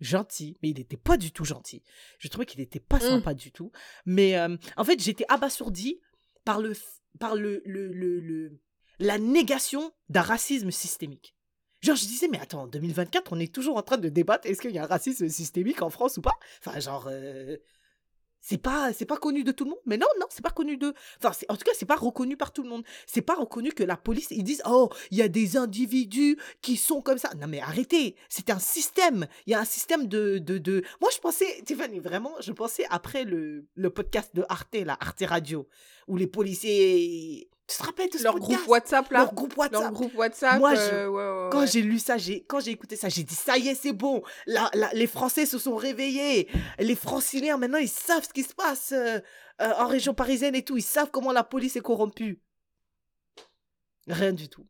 gentil, 0.00 0.56
mais 0.62 0.70
il 0.70 0.78
n'était 0.78 0.96
pas 0.96 1.18
du 1.18 1.30
tout 1.30 1.44
gentil. 1.44 1.82
Je 2.18 2.28
trouvais 2.28 2.46
qu'il 2.46 2.60
n'était 2.60 2.80
pas 2.80 2.96
mmh. 2.96 3.00
sympa 3.00 3.34
du 3.34 3.52
tout. 3.52 3.70
Mais 4.06 4.38
euh, 4.38 4.56
en 4.78 4.84
fait, 4.84 4.98
j'étais 4.98 5.26
abasourdi 5.28 6.00
par 6.44 6.58
le 6.58 6.72
par 7.18 7.34
le, 7.34 7.62
le, 7.66 7.92
le 7.92 8.60
la 8.98 9.18
négation 9.18 9.92
d'un 10.08 10.22
racisme 10.22 10.70
systémique. 10.70 11.34
Genre, 11.80 11.96
je 11.96 12.04
disais, 12.04 12.28
mais 12.28 12.38
attends, 12.38 12.62
en 12.62 12.66
2024, 12.66 13.32
on 13.32 13.40
est 13.40 13.52
toujours 13.52 13.78
en 13.78 13.82
train 13.82 13.96
de 13.96 14.10
débattre, 14.10 14.46
est-ce 14.46 14.60
qu'il 14.60 14.72
y 14.72 14.78
a 14.78 14.84
un 14.84 14.86
racisme 14.86 15.28
systémique 15.28 15.80
en 15.80 15.88
France 15.88 16.18
ou 16.18 16.20
pas? 16.20 16.34
Enfin, 16.58 16.78
genre, 16.78 17.08
euh, 17.10 17.56
c'est 18.40 18.58
pas, 18.58 18.90
pas 19.06 19.16
connu 19.16 19.44
de 19.44 19.52
tout 19.52 19.64
le 19.64 19.70
monde. 19.70 19.80
Mais 19.86 19.96
non, 19.96 20.06
non, 20.18 20.26
c'est 20.30 20.42
pas 20.42 20.50
connu 20.50 20.76
de. 20.76 20.94
Enfin, 21.22 21.36
en 21.48 21.56
tout 21.56 21.64
cas, 21.64 21.72
c'est 21.74 21.86
pas 21.86 21.96
reconnu 21.96 22.36
par 22.36 22.52
tout 22.52 22.62
le 22.62 22.68
monde. 22.68 22.84
C'est 23.06 23.22
pas 23.22 23.34
reconnu 23.34 23.72
que 23.72 23.84
la 23.84 23.96
police, 23.96 24.28
ils 24.30 24.44
disent, 24.44 24.62
oh, 24.66 24.88
il 25.10 25.18
y 25.18 25.22
a 25.22 25.28
des 25.28 25.56
individus 25.56 26.38
qui 26.62 26.76
sont 26.76 27.02
comme 27.02 27.18
ça. 27.18 27.30
Non, 27.38 27.46
mais 27.46 27.60
arrêtez, 27.60 28.16
c'est 28.28 28.50
un 28.50 28.58
système. 28.58 29.26
Il 29.46 29.52
y 29.52 29.54
a 29.54 29.60
un 29.60 29.64
système 29.64 30.06
de, 30.06 30.38
de, 30.38 30.58
de. 30.58 30.82
Moi, 31.00 31.10
je 31.14 31.18
pensais, 31.18 31.62
Tiffany, 31.64 32.00
vraiment, 32.00 32.32
je 32.40 32.52
pensais 32.52 32.86
après 32.90 33.24
le, 33.24 33.66
le 33.74 33.90
podcast 33.90 34.34
de 34.34 34.44
Arte, 34.48 34.74
là, 34.74 34.96
Arte 35.00 35.22
Radio, 35.26 35.68
où 36.08 36.16
les 36.16 36.26
policiers 36.26 37.50
tu 37.70 37.78
te 37.78 37.82
rappelles 37.84 38.10
de 38.10 38.18
ce 38.18 38.24
leur 38.24 38.38
groupe 38.38 38.66
WhatsApp 38.66 39.10
là? 39.12 39.20
Leur 39.20 39.34
groupe 39.34 39.56
WhatsApp. 39.56 39.80
Leur 39.80 39.92
groupe 39.92 40.14
WhatsApp. 40.16 40.58
Moi, 40.58 40.74
euh, 40.76 41.48
quand 41.50 41.66
j'ai 41.66 41.82
lu 41.82 41.98
ça, 41.98 42.18
j'ai 42.18 42.42
quand 42.44 42.58
j'ai 42.60 42.72
écouté 42.72 42.96
ça, 42.96 43.08
j'ai 43.08 43.22
dit 43.22 43.34
ça 43.34 43.56
y 43.58 43.68
est, 43.68 43.74
c'est 43.74 43.92
bon. 43.92 44.22
La, 44.46 44.70
les 44.92 45.06
Français 45.06 45.46
se 45.46 45.58
sont 45.58 45.76
réveillés. 45.76 46.48
Les 46.78 46.96
Franciliens 46.96 47.56
maintenant, 47.56 47.78
ils 47.78 47.88
savent 47.88 48.24
ce 48.24 48.32
qui 48.32 48.42
se 48.42 48.54
passe 48.54 48.92
euh, 48.92 49.20
euh, 49.62 49.72
en 49.78 49.86
région 49.86 50.14
parisienne 50.14 50.54
et 50.56 50.64
tout. 50.64 50.76
Ils 50.76 50.82
savent 50.82 51.10
comment 51.12 51.32
la 51.32 51.44
police 51.44 51.76
est 51.76 51.80
corrompue. 51.80 52.42
Rien 54.08 54.32
du 54.32 54.48
tout. 54.48 54.66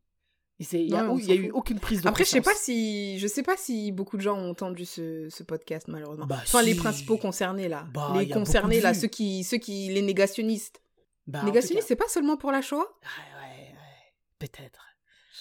Il 0.59 0.85
n'y 0.85 0.93
a, 0.93 1.09
a 1.09 1.33
eu 1.33 1.49
aucune 1.49 1.79
prise 1.79 2.03
de 2.03 2.07
Après, 2.07 2.23
je 2.23 2.29
sais 2.29 2.41
pas 2.41 2.53
si 2.53 3.17
je 3.17 3.25
sais 3.25 3.41
pas 3.41 3.57
si 3.57 3.91
beaucoup 3.91 4.15
de 4.15 4.21
gens 4.21 4.37
ont 4.37 4.51
entendu 4.51 4.85
ce, 4.85 5.27
ce 5.27 5.41
podcast 5.41 5.87
malheureusement. 5.87 6.27
Bah, 6.27 6.37
enfin, 6.43 6.61
les 6.61 6.75
principaux 6.75 7.17
concernés 7.17 7.67
là, 7.67 7.87
bah, 7.91 8.13
les 8.19 8.29
concernés 8.29 8.79
là, 8.79 8.93
ceux 8.93 9.07
qui 9.07 9.43
ceux 9.43 9.57
qui 9.57 9.87
les 9.89 10.03
négationnistes. 10.03 10.83
Bah, 11.27 11.43
Négationniste, 11.43 11.87
c'est 11.87 11.95
pas 11.95 12.07
seulement 12.07 12.37
pour 12.37 12.51
la 12.51 12.61
Shoah? 12.61 12.79
Ouais, 12.79 13.41
ouais, 13.41 13.73
ouais. 13.73 14.13
Peut-être. 14.39 14.85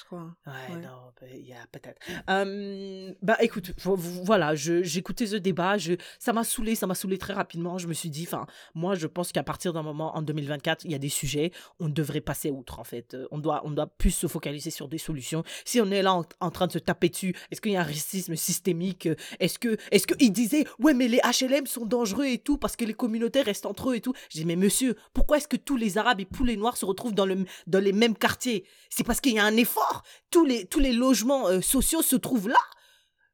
Je 0.01 0.05
crois. 0.05 0.35
Ouais, 0.47 0.53
Ouais. 0.75 0.81
non, 0.81 1.13
bah, 1.21 1.27
a 1.63 1.67
peut-être. 1.69 2.01
Euh, 2.29 3.13
bah 3.23 3.37
écoute, 3.41 3.73
vo- 3.83 3.97
vo- 3.97 4.23
voilà, 4.25 4.55
écouté 4.97 5.27
ce 5.27 5.37
débat, 5.37 5.79
je, 5.79 5.95
ça 6.19 6.33
m'a 6.33 6.45
saoulé, 6.45 6.75
ça 6.75 6.87
m'a 6.87 6.95
saoulé 6.95 7.19
très 7.19 7.33
rapidement. 7.33 7.79
Je 7.79 7.87
me 7.87 7.93
suis 7.95 8.11
dit, 8.11 8.25
enfin, 8.27 8.47
moi 8.75 8.95
je 8.95 9.07
pense 9.07 9.33
qu'à 9.33 9.43
partir 9.43 9.73
d'un 9.73 9.83
moment, 9.83 10.17
en 10.17 10.23
2024, 10.23 10.85
il 10.85 10.93
y 10.93 10.95
a 10.95 10.99
des 10.99 11.09
sujets, 11.09 11.53
on 11.79 11.89
devrait 11.89 12.21
passer 12.21 12.51
outre 12.51 12.79
en 12.79 12.85
fait. 12.85 13.15
Euh, 13.15 13.27
On 13.31 13.39
doit, 13.39 13.63
on 13.65 13.71
doit 13.71 13.87
plus 13.87 14.11
se 14.13 14.27
focaliser 14.27 14.71
sur 14.71 14.89
des 14.89 14.99
solutions. 14.99 15.43
Si 15.65 15.81
on 15.81 15.91
est 15.91 16.03
là 16.03 16.15
en, 16.15 16.25
en 16.41 16.51
train 16.51 16.67
de 16.67 16.73
se 16.73 16.79
taper 16.79 17.09
dessus, 17.09 17.35
est-ce 17.51 17.61
qu'il 17.61 17.73
y 17.73 17.77
a 17.77 17.81
un 17.81 17.85
racisme 17.85 18.35
systémique 18.37 19.07
Euh, 19.07 19.15
Est-ce 19.41 19.59
que, 19.59 19.77
est-ce 19.91 20.07
qu'ils 20.07 20.33
disaient, 20.33 20.65
ouais, 20.79 20.95
mais 20.95 21.09
les 21.09 21.19
HLM 21.19 21.67
sont 21.67 21.87
dangereux 21.87 22.27
et 22.27 22.39
tout 22.39 22.57
parce 22.59 22.77
que 22.77 22.85
les 22.85 22.95
communautés 22.95 23.43
restent 23.43 23.67
entre 23.67 23.91
eux 23.91 23.97
et 23.97 24.01
tout. 24.01 24.15
J'ai 24.31 24.41
dit, 24.41 24.47
mais 24.47 24.57
monsieur, 24.57 24.97
pourquoi 25.15 25.37
est-ce 25.39 25.49
que 25.49 25.57
tous 25.57 25.77
les 25.77 25.99
Arabes 25.99 26.21
et 26.21 26.27
tous 26.27 26.45
les 26.45 26.57
Noirs 26.57 26.77
se 26.77 26.85
retrouvent 26.85 27.15
dans, 27.15 27.27
le, 27.27 27.45
dans 27.67 27.83
les 27.83 27.93
mêmes 27.93 28.17
quartiers? 28.17 28.65
C'est 28.89 29.05
parce 29.05 29.21
qu'il 29.21 29.35
y 29.35 29.39
a 29.39 29.45
un 29.45 29.57
effort. 29.57 29.90
Tous 30.31 30.45
les, 30.45 30.67
tous 30.67 30.81
les 30.81 30.93
logements 30.93 31.49
euh, 31.49 31.61
sociaux 31.61 32.03
se 32.03 32.17
trouvent 32.17 32.49
là. 32.49 32.61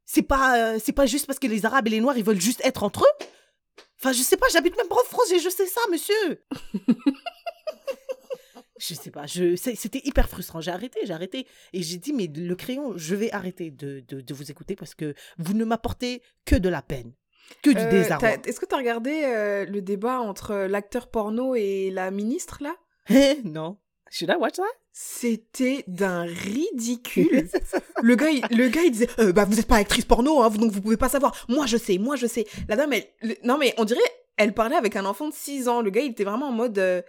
C'est 0.05 0.23
pas, 0.23 0.75
euh, 0.75 0.79
c'est 0.83 0.93
pas 0.93 1.07
juste 1.07 1.27
parce 1.27 1.39
que 1.39 1.47
les 1.49 1.67
Arabes 1.67 1.89
et 1.89 1.91
les 1.91 2.01
Noirs, 2.01 2.17
ils 2.17 2.25
veulent 2.25 2.41
juste 2.41 2.61
être 2.65 2.83
entre 2.85 3.05
eux. 3.05 3.27
Enfin, 4.01 4.13
je 4.13 4.23
sais 4.23 4.37
pas, 4.37 4.47
j'habite 4.53 4.77
même 4.77 4.89
pas 4.89 4.97
en 4.97 5.05
France 5.05 5.31
et 5.33 5.39
je 5.41 5.49
sais 5.49 5.67
ça, 5.67 5.81
monsieur. 5.91 6.45
je 8.79 8.95
sais 8.95 9.11
pas, 9.11 9.27
je, 9.27 9.57
c'était 9.57 10.03
hyper 10.05 10.29
frustrant. 10.29 10.61
J'ai 10.61 10.71
arrêté, 10.71 11.01
j'ai 11.05 11.13
arrêté. 11.13 11.47
Et 11.73 11.83
j'ai 11.83 11.97
dit, 11.97 12.13
mais 12.13 12.27
le 12.27 12.55
crayon, 12.55 12.93
je 12.97 13.15
vais 13.15 13.33
arrêter 13.33 13.71
de, 13.71 14.01
de, 14.07 14.21
de 14.21 14.35
vous 14.35 14.51
écouter 14.51 14.77
parce 14.77 14.95
que 14.95 15.15
vous 15.39 15.55
ne 15.55 15.65
m'apportez 15.65 16.23
que 16.45 16.57
de 16.57 16.69
la 16.69 16.83
peine, 16.83 17.13
que 17.63 17.71
du 17.71 17.79
Euh, 17.79 17.91
désarroi. 17.91 18.35
Est-ce 18.47 18.61
que 18.61 18.67
t'as 18.67 18.77
regardé 18.77 19.23
euh, 19.25 19.65
le 19.65 19.81
débat 19.81 20.21
entre 20.21 20.55
l'acteur 20.55 21.09
porno 21.11 21.55
et 21.55 21.91
la 21.91 22.11
ministre, 22.11 22.59
là? 22.63 22.77
Non. 23.45 23.79
Should 24.11 24.31
I 24.31 24.37
watch 24.41 24.55
that? 24.57 24.63
C'était 24.93 25.85
d'un 25.89 26.23
ridicule. 26.25 27.49
le, 28.03 28.15
gars, 28.17 28.31
il, 28.31 28.43
le 28.57 28.69
gars, 28.69 28.83
il 28.83 28.91
disait 28.93 29.09
Euh, 29.19 29.33
Bah, 29.33 29.45
vous 29.45 29.59
êtes 29.59 29.67
pas 29.67 29.77
actrice 29.77 30.05
porno, 30.05 30.41
hein, 30.43 30.49
vous- 30.49 30.59
donc 30.59 30.73
vous 30.73 30.81
pouvez 30.81 30.97
pas 30.97 31.09
savoir. 31.09 31.35
Moi, 31.49 31.67
je 31.67 31.77
sais, 31.77 31.99
moi, 31.99 32.17
je 32.17 32.27
sais. 32.27 32.47
La 32.69 32.77
dame, 32.77 32.93
elle. 32.93 33.07
le- 33.23 33.37
non, 33.45 33.59
mais 33.59 33.75
on 33.79 33.85
dirait, 33.85 34.01
elle 34.37 34.55
parlait 34.55 34.77
avec 34.77 34.97
un 34.97 35.05
enfant 35.05 35.29
de 35.29 35.35
6 35.35 35.69
ans. 35.69 35.81
Le 35.83 35.91
gars, 35.91 36.03
il 36.03 36.13
était 36.13 36.25
vraiment 36.25 36.49
en 36.49 36.53
mode 36.53 36.79
euh, 36.79 37.03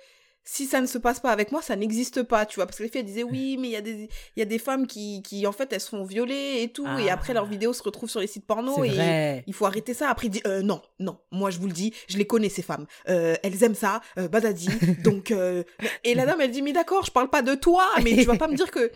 Si 0.50 0.66
ça 0.66 0.80
ne 0.80 0.86
se 0.86 0.98
passe 0.98 1.20
pas 1.20 1.32
avec 1.32 1.52
moi, 1.52 1.62
ça 1.62 1.76
n'existe 1.76 2.24
pas, 2.24 2.46
tu 2.46 2.56
vois. 2.56 2.66
Parce 2.68 2.78
que 2.78 2.84
les 2.84 2.90
filles, 2.90 3.02
elles 3.02 3.06
disaient 3.06 3.24
Oui, 3.24 3.58
mais 3.60 3.68
il 3.68 3.72
y, 3.72 3.76
a 3.76 3.82
des- 3.82 4.08
il 4.36 4.40
y 4.40 4.42
a 4.42 4.46
des 4.46 4.60
femmes 4.60 4.88
qui, 4.88 5.22
qui, 5.22 5.46
en 5.46 5.52
fait, 5.52 5.74
elles 5.74 5.82
se 5.82 5.90
font 5.90 6.06
violer 6.06 6.62
et 6.62 6.70
tout. 6.72 6.88
Et 7.00 7.10
Ah. 7.10 7.16
après, 7.16 7.34
leurs 7.34 7.48
vidéos 7.48 7.74
se 7.74 7.84
retrouvent 7.84 8.10
sur 8.10 8.22
les 8.22 8.28
sites 8.28 8.46
porno. 8.48 8.82
Et 8.86 8.90
vrai. 8.92 9.44
il 9.46 9.54
faut 9.54 9.66
arrêter 9.66 9.94
ça. 9.94 10.10
Après, 10.10 10.28
il 10.28 10.30
dit 10.30 10.42
euh, 10.48 10.62
non, 10.62 10.82
non, 11.00 11.20
moi 11.32 11.50
je 11.52 11.60
vous 11.60 11.68
le 11.68 11.74
dis, 11.74 11.94
je 12.08 12.18
les 12.18 12.26
connais 12.26 12.48
ces 12.48 12.62
femmes. 12.62 12.86
Euh, 13.10 13.36
elles 13.44 13.62
aiment 13.62 13.76
ça, 13.76 14.00
euh, 14.18 14.30
badadi. 14.30 14.70
donc, 15.04 15.32
euh, 15.32 15.64
et 16.06 16.16
la 16.16 16.26
dame, 16.26 16.40
elle 16.40 16.52
dit 16.52 16.62
mais 16.62 16.72
d'accord, 16.72 17.04
je 17.06 17.12
parle 17.12 17.30
pas 17.30 17.42
de 17.42 17.54
toi, 17.54 17.86
mais 18.02 18.16
tu 18.16 18.24
vas 18.24 18.38
pas 18.38 18.48
me 18.48 18.56
dire 18.56 18.72
que 18.72 18.90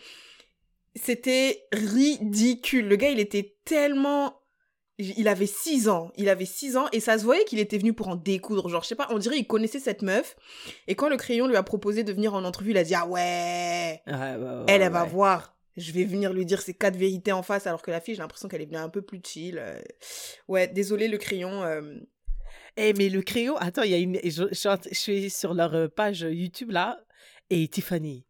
c'était 0.96 1.66
ridicule. 1.74 2.88
Le 2.88 2.96
gars, 2.96 3.10
il 3.10 3.20
était 3.20 3.56
tellement. 3.66 4.41
Il 5.18 5.28
avait 5.28 5.46
6 5.48 5.90
ans, 5.90 6.12
il 6.18 6.30
avait 6.30 6.46
6 6.46 6.78
ans, 6.78 6.88
et 6.92 7.00
ça 7.00 7.18
se 7.18 7.24
voyait 7.24 7.44
qu'il 7.46 7.60
était 7.60 7.78
venu 7.78 7.94
pour 7.94 8.08
en 8.08 8.16
découdre. 8.16 8.70
Genre, 8.70 8.84
je 8.84 8.88
sais 8.90 8.96
pas, 8.96 9.08
on 9.12 9.18
dirait 9.18 9.38
il 9.38 9.46
connaissait 9.48 9.80
cette 9.80 10.02
meuf. 10.02 10.36
Et 10.88 10.96
quand 10.96 11.10
le 11.10 11.18
crayon 11.18 11.48
lui 11.48 11.56
a 11.56 11.64
proposé 11.64 12.04
de 12.04 12.12
venir 12.14 12.34
en 12.34 12.44
entrevue, 12.44 12.72
il 12.72 12.78
a 12.78 12.84
dit 12.84 12.96
Ah 12.96 13.08
ouais, 13.08 14.02
Ouais, 14.08 14.14
ouais, 14.14 14.38
ouais, 14.38 14.64
elle, 14.68 14.82
elle 14.82 14.92
va 14.92 15.04
voir. 15.06 15.56
Je 15.78 15.92
vais 15.94 16.04
venir 16.04 16.34
lui 16.34 16.46
dire 16.46 16.62
ses 16.62 16.74
quatre 16.74 16.98
vérités 16.98 17.32
en 17.32 17.44
face, 17.44 17.66
alors 17.66 17.82
que 17.82 17.92
la 17.92 18.02
fille, 18.02 18.14
j'ai 18.16 18.22
l'impression 18.22 18.48
qu'elle 18.50 18.62
est 18.62 18.66
venue 18.66 18.78
un 18.78 18.90
peu 18.90 19.02
plus 19.02 19.22
chill. 19.26 19.58
euh. 19.58 19.80
Ouais, 20.48 20.68
désolé 20.68 21.08
le 21.08 21.18
crayon. 21.18 21.64
euh, 21.64 21.82
Eh, 22.78 22.94
mais 22.94 23.08
le 23.10 23.22
crayon, 23.22 23.56
attends, 23.58 23.84
il 23.84 23.92
y 23.92 23.94
a 23.94 23.98
une. 23.98 24.20
Je 24.24 24.78
suis 24.92 25.30
sur 25.30 25.54
leur 25.54 25.74
euh, 25.74 25.88
page 25.88 26.22
YouTube 26.30 26.72
là, 26.72 27.00
et 27.50 27.68
Tiffany. 27.70 28.26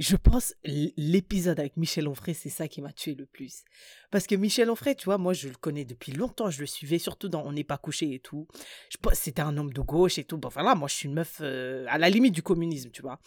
Je 0.00 0.16
pense 0.16 0.54
l'épisode 0.64 1.60
avec 1.60 1.76
Michel 1.76 2.08
Onfray, 2.08 2.34
c'est 2.34 2.48
ça 2.50 2.66
qui 2.66 2.82
m'a 2.82 2.92
tué 2.92 3.14
le 3.14 3.26
plus. 3.26 3.62
Parce 4.10 4.26
que 4.26 4.34
Michel 4.34 4.68
Onfray, 4.68 4.96
tu 4.96 5.04
vois, 5.04 5.18
moi 5.18 5.32
je 5.34 5.48
le 5.48 5.54
connais 5.54 5.84
depuis 5.84 6.10
longtemps, 6.12 6.50
je 6.50 6.60
le 6.60 6.66
suivais 6.66 6.98
surtout 6.98 7.28
dans 7.28 7.44
On 7.46 7.52
n'est 7.52 7.62
pas 7.64 7.78
couché 7.78 8.12
et 8.12 8.18
tout. 8.18 8.48
Je 8.90 8.96
pense 8.96 9.12
que 9.12 9.18
c'était 9.18 9.42
un 9.42 9.56
homme 9.56 9.72
de 9.72 9.80
gauche 9.80 10.18
et 10.18 10.24
tout. 10.24 10.36
Bon, 10.36 10.48
voilà, 10.48 10.74
moi 10.74 10.88
je 10.88 10.94
suis 10.94 11.08
une 11.08 11.14
meuf 11.14 11.38
euh, 11.40 11.84
à 11.88 11.98
la 11.98 12.10
limite 12.10 12.34
du 12.34 12.42
communisme, 12.42 12.90
tu 12.90 13.02
vois. 13.02 13.20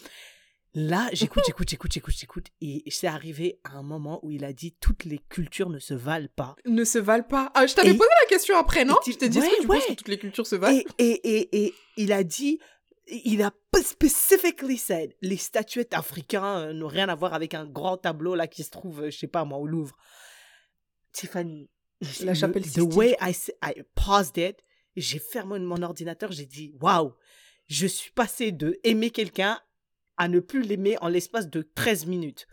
Là, 0.73 1.09
j'écoute, 1.13 1.43
j'écoute, 1.47 1.69
j'écoute, 1.69 1.91
j'écoute, 1.93 2.13
j'écoute. 2.19 2.47
Et 2.59 2.83
c'est 2.89 3.07
arrivé 3.07 3.61
à 3.63 3.77
un 3.77 3.81
moment 3.83 4.19
où 4.23 4.31
il 4.31 4.43
a 4.43 4.51
dit 4.51 4.73
toutes 4.81 5.05
les 5.05 5.19
cultures 5.29 5.69
ne 5.69 5.79
se 5.79 5.93
valent 5.93 6.27
pas. 6.35 6.57
ne 6.65 6.83
se 6.83 6.99
valent 6.99 7.23
pas. 7.27 7.49
Ah, 7.55 7.65
je 7.65 7.75
t'avais 7.75 7.91
Et- 7.91 7.97
posé 7.97 8.09
la 8.23 8.27
question 8.27 8.57
après, 8.57 8.83
non? 8.83 8.95
Je 9.07 9.13
t'ai 9.13 9.29
dit, 9.29 9.39
Ouais, 9.39 9.47
que 9.49 9.61
tu 9.61 9.67
penses 9.67 9.85
que 9.85 9.93
toutes 9.93 10.07
les 10.09 10.19
cultures 10.19 10.45
se 10.45 10.55
valent 10.57 10.77
Et, 10.77 10.85
et, 10.99 11.37
et, 11.39 11.65
et 11.65 11.73
il 11.95 12.11
a 12.11 12.25
dit, 12.25 12.59
il 13.09 13.41
a 13.41 13.51
specifically 13.81 14.77
said, 14.77 15.13
les 15.21 15.37
statuettes 15.37 15.93
africains 15.93 16.59
euh, 16.59 16.73
n'ont 16.73 16.87
rien 16.87 17.09
à 17.09 17.15
voir 17.15 17.33
avec 17.33 17.53
un 17.53 17.65
grand 17.65 17.97
tableau 17.97 18.35
là 18.35 18.47
qui 18.47 18.63
se 18.63 18.69
trouve, 18.71 19.03
euh, 19.03 19.09
je 19.11 19.17
sais 19.17 19.27
pas 19.27 19.45
moi, 19.45 19.57
au 19.59 19.67
Louvre. 19.67 19.95
Tiffany, 21.11 21.69
La 22.21 22.33
le- 22.33 22.37
chapelle 22.37 22.63
the 22.71 22.79
way. 22.95 23.15
I, 23.21 23.33
paused 23.95 24.37
it, 24.37 24.57
j'ai 24.95 25.19
fermé 25.19 25.59
mon 25.59 25.81
ordinateur, 25.81 26.31
j'ai 26.31 26.45
dit, 26.45 26.73
waouh, 26.81 27.13
je 27.67 27.87
suis 27.87 28.11
passé 28.11 28.51
de 28.51 28.79
aimer 28.83 29.09
quelqu'un 29.11 29.59
à 30.17 30.27
ne 30.27 30.39
plus 30.39 30.61
l'aimer 30.63 30.97
en 31.01 31.07
l'espace 31.09 31.49
de 31.49 31.61
13 31.75 32.05
minutes. 32.07 32.47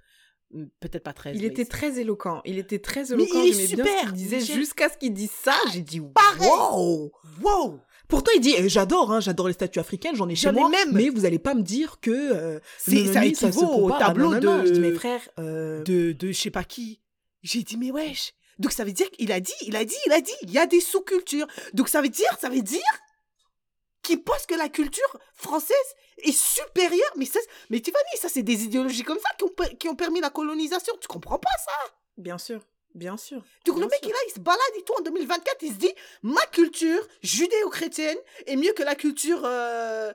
Hmm, 0.51 0.67
Peut-être 0.81 1.03
pas 1.05 1.13
13. 1.15 1.37
Il 1.37 1.43
mais 1.43 1.49
était 1.49 1.65
très 1.65 1.99
éloquent. 1.99 2.43
Il 2.45 2.59
était 2.59 2.79
très 2.79 3.03
Mais 3.05 3.25
éloquent. 3.25 3.43
il 3.43 3.49
est 3.49 3.53
J'aimais 3.67 3.83
bien 3.83 3.85
ce 3.85 3.91
super, 3.91 4.01
qu'il 4.03 4.13
disait. 4.13 4.41
Jusqu'à 4.41 4.89
ce 4.91 4.99
qu'il 4.99 5.13
dise 5.15 5.31
ça, 5.31 5.57
j'ai 5.73 5.81
dit, 5.81 6.01
wow 6.01 7.11
Wow! 7.43 7.81
Pourtant, 8.09 8.31
il 8.37 8.41
dit, 8.41 8.55
eh, 8.57 8.69
j'adore, 8.69 9.11
hein, 9.13 9.21
j'adore 9.21 9.47
les 9.49 9.55
statues 9.55 9.79
africaines, 9.79 10.15
j'en 10.15 10.29
ai 10.29 10.35
chez 10.37 10.53
moi, 10.53 10.69
même. 10.69 10.93
mais 10.93 11.09
vous 11.09 11.25
allez 11.25 11.39
pas 11.39 11.55
me 11.55 11.63
dire 11.63 11.99
que 12.01 12.11
euh, 12.11 12.61
C'est- 12.79 13.13
ça 13.13 13.23
se 13.23 13.27
équivaut 13.27 13.67
au 13.87 13.91
tableau 13.91 14.35
nanana. 14.35 14.63
de- 14.63 14.67
Je 14.69 14.73
dis, 14.73 14.81
mes 14.81 14.93
frères, 14.93 15.23
euh, 15.39 15.83
de, 15.85 16.13
de 16.13 16.29
je 16.29 16.39
sais 16.41 16.51
pas 16.51 16.65
qui. 16.65 17.01
J'ai 17.43 17.63
dit, 17.63 17.77
mais 17.77 17.91
wesh. 17.91 18.35
Donc 18.59 18.73
ça 18.73 18.85
veut 18.85 18.93
dire 18.93 19.11
qu'il 19.11 19.33
a 19.33 19.41
dit, 19.41 19.53
il 19.63 19.75
a 19.75 19.85
dit, 19.85 19.97
il 20.07 20.13
a 20.13 20.21
dit, 20.21 20.33
il 20.43 20.51
y 20.53 20.59
a 20.59 20.67
des 20.67 20.81
sous-cultures. 20.81 21.47
Donc 21.73 21.89
ça 21.89 22.01
veut 22.03 22.09
dire, 22.09 22.39
ça 22.41 22.49
veut 22.49 22.63
dire 22.63 22.81
qu'il 24.03 24.23
pense 24.23 24.45
que 24.47 24.55
la 24.55 24.69
culture 24.69 25.19
française 25.35 25.75
est 26.19 26.37
supérieure. 26.37 27.11
Mais, 27.17 27.25
ça, 27.25 27.39
mais 27.71 27.81
Tiffany, 27.81 28.05
ça 28.21 28.29
c'est 28.29 28.43
des 28.43 28.65
idéologies 28.65 29.03
comme 29.03 29.19
ça 29.19 29.31
qui 29.39 29.45
ont, 29.45 29.77
qui 29.79 29.89
ont 29.89 29.97
permis 29.97 30.21
la 30.21 30.31
colonisation. 30.31 30.95
Tu 31.01 31.09
comprends 31.09 31.39
pas 31.39 31.49
ça? 31.65 31.93
Bien 32.19 32.39
sûr, 32.39 32.61
bien 32.95 33.17
sûr. 33.17 33.45
Donc 33.67 33.77
le 33.77 33.87
Bien 33.87 33.89
mec, 33.89 33.99
sûr. 34.03 34.09
il, 34.09 34.13
là, 34.13 34.19
il 34.29 34.33
se 34.35 34.41
balade 34.41 34.61
et 34.79 34.83
tout 34.83 34.95
en 34.99 35.03
2024, 35.03 35.57
il 35.63 35.73
se 35.73 35.79
dit, 35.79 35.93
ma 36.23 36.45
culture 36.47 37.01
judéo-chrétienne 37.23 38.19
est 38.47 38.57
mieux 38.57 38.73
que 38.73 38.83
la 38.83 38.95
culture 38.95 39.43
euh, 39.45 40.13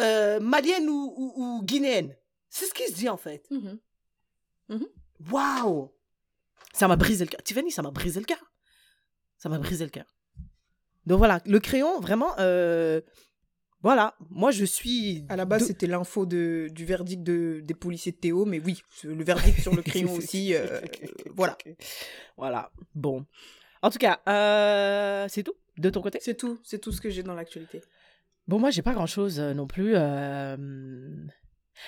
euh, 0.00 0.40
malienne 0.40 0.88
ou, 0.88 1.14
ou- 1.16 1.32
ou 1.36 1.62
guinéenne. 1.62 2.16
C'est 2.48 2.66
ce 2.66 2.74
qu'il 2.74 2.86
se 2.86 2.92
dit 2.94 3.08
en 3.08 3.16
fait. 3.16 3.46
Mhm. 3.50 3.78
Waouh 5.30 5.90
Ça 6.72 6.88
m'a 6.88 6.96
brisé 6.96 7.24
le 7.24 7.30
cœur. 7.30 7.42
Tiffany, 7.42 7.70
ça 7.70 7.82
m'a 7.82 7.90
brisé 7.90 8.18
le 8.20 8.26
cœur. 8.26 8.42
Ça 9.38 9.48
m'a 9.48 9.58
brisé 9.58 9.84
le 9.84 9.90
cœur. 9.90 10.06
Donc 11.06 11.18
voilà, 11.18 11.40
le 11.46 11.58
crayon, 11.60 12.00
vraiment, 12.00 12.34
euh, 12.38 13.00
voilà, 13.82 14.14
moi 14.30 14.50
je 14.50 14.64
suis... 14.64 15.24
À 15.28 15.36
la 15.36 15.44
base, 15.44 15.62
de- 15.62 15.66
c'était 15.66 15.86
l'info 15.86 16.24
de, 16.26 16.68
du 16.72 16.84
verdict 16.84 17.22
de, 17.22 17.60
des 17.64 17.74
policiers 17.74 18.12
de 18.12 18.16
Théo, 18.16 18.44
mais 18.44 18.60
oui, 18.60 18.82
le 19.04 19.22
verdict 19.24 19.60
sur 19.60 19.74
le 19.74 19.82
crayon 19.88 20.12
aussi, 20.14 20.54
euh, 20.54 20.80
voilà. 21.34 21.56
Voilà, 22.36 22.70
bon. 22.94 23.26
En 23.82 23.90
tout 23.90 23.98
cas, 23.98 24.20
euh, 24.28 25.26
c'est 25.28 25.42
tout 25.42 25.54
de 25.78 25.90
ton 25.90 26.00
côté? 26.02 26.18
C'est 26.20 26.36
tout, 26.36 26.58
c'est 26.62 26.78
tout 26.78 26.92
ce 26.92 27.00
que 27.00 27.10
j'ai 27.10 27.22
dans 27.22 27.34
l'actualité. 27.34 27.80
Bon, 28.46 28.58
moi, 28.58 28.70
j'ai 28.70 28.82
pas 28.82 28.92
grand-chose 28.92 29.40
euh, 29.40 29.54
non 29.54 29.66
plus. 29.66 29.92
euh, 29.94 30.56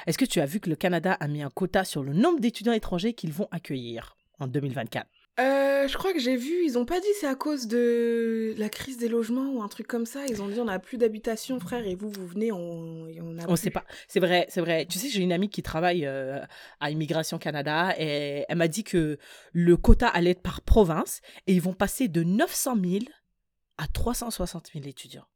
Est-ce 0.07 0.19
que 0.19 0.25
tu 0.25 0.41
as 0.41 0.47
vu 0.47 0.61
que 0.61 0.71
le 0.71 0.77
Canada 0.77 1.13
a 1.15 1.29
mis 1.29 1.43
un 1.43 1.51
quota 1.51 1.85
sur 1.85 2.03
le 2.03 2.13
nombre 2.13 2.41
d'étudiants 2.41 2.73
étrangers 2.73 3.13
qu'ils 3.15 3.33
vont 3.33 3.49
accueillir 3.51 4.17
en 4.41 4.47
2024 4.49 5.07
Euh, 5.41 5.89
je 5.89 5.97
crois 5.99 6.13
que 6.13 6.21
j'ai 6.21 6.37
vu, 6.37 6.65
ils 6.65 6.79
ont 6.79 6.85
pas 6.85 7.01
dit 7.01 7.09
c'est 7.19 7.27
à 7.27 7.35
cause 7.35 7.67
de 7.67 8.55
la 8.57 8.69
crise 8.69 8.99
des 8.99 9.09
logements 9.09 9.51
ou 9.51 9.63
un 9.63 9.69
truc 9.69 9.89
comme 9.89 10.07
ça. 10.07 10.25
Ils 10.29 10.41
ont 10.41 10.47
dit 10.49 10.61
on 10.61 10.69
a 10.69 10.79
plus 10.79 10.97
d'habitation, 10.97 11.59
frère, 11.59 11.85
et 11.87 11.97
vous, 11.97 12.09
vous 12.09 12.27
venez, 12.27 12.53
on, 12.53 13.09
on 13.09 13.39
a 13.39 13.43
On 13.43 13.47
plus. 13.49 13.57
sait 13.57 13.71
pas. 13.71 13.85
C'est 14.07 14.21
vrai, 14.21 14.47
c'est 14.49 14.61
vrai. 14.61 14.87
Tu 14.87 14.99
sais, 15.01 15.09
j'ai 15.09 15.23
une 15.23 15.33
amie 15.33 15.49
qui 15.51 15.63
travaille 15.63 16.07
euh, 16.07 16.39
à 16.79 16.91
Immigration 16.93 17.39
Canada 17.39 17.95
et 17.99 18.45
elle 18.49 18.57
m'a 18.59 18.69
dit 18.69 18.85
que 18.85 19.19
le 19.53 19.77
quota 19.77 20.07
allait 20.07 20.31
être 20.31 20.43
par 20.43 20.61
province 20.63 21.21
et 21.49 21.53
ils 21.55 21.61
vont 21.63 21.75
passer 21.75 22.07
de 22.07 22.23
900 22.23 22.77
000 22.83 23.05
à 23.77 23.89
360 23.89 24.71
000 24.73 24.87
étudiants. 24.87 25.27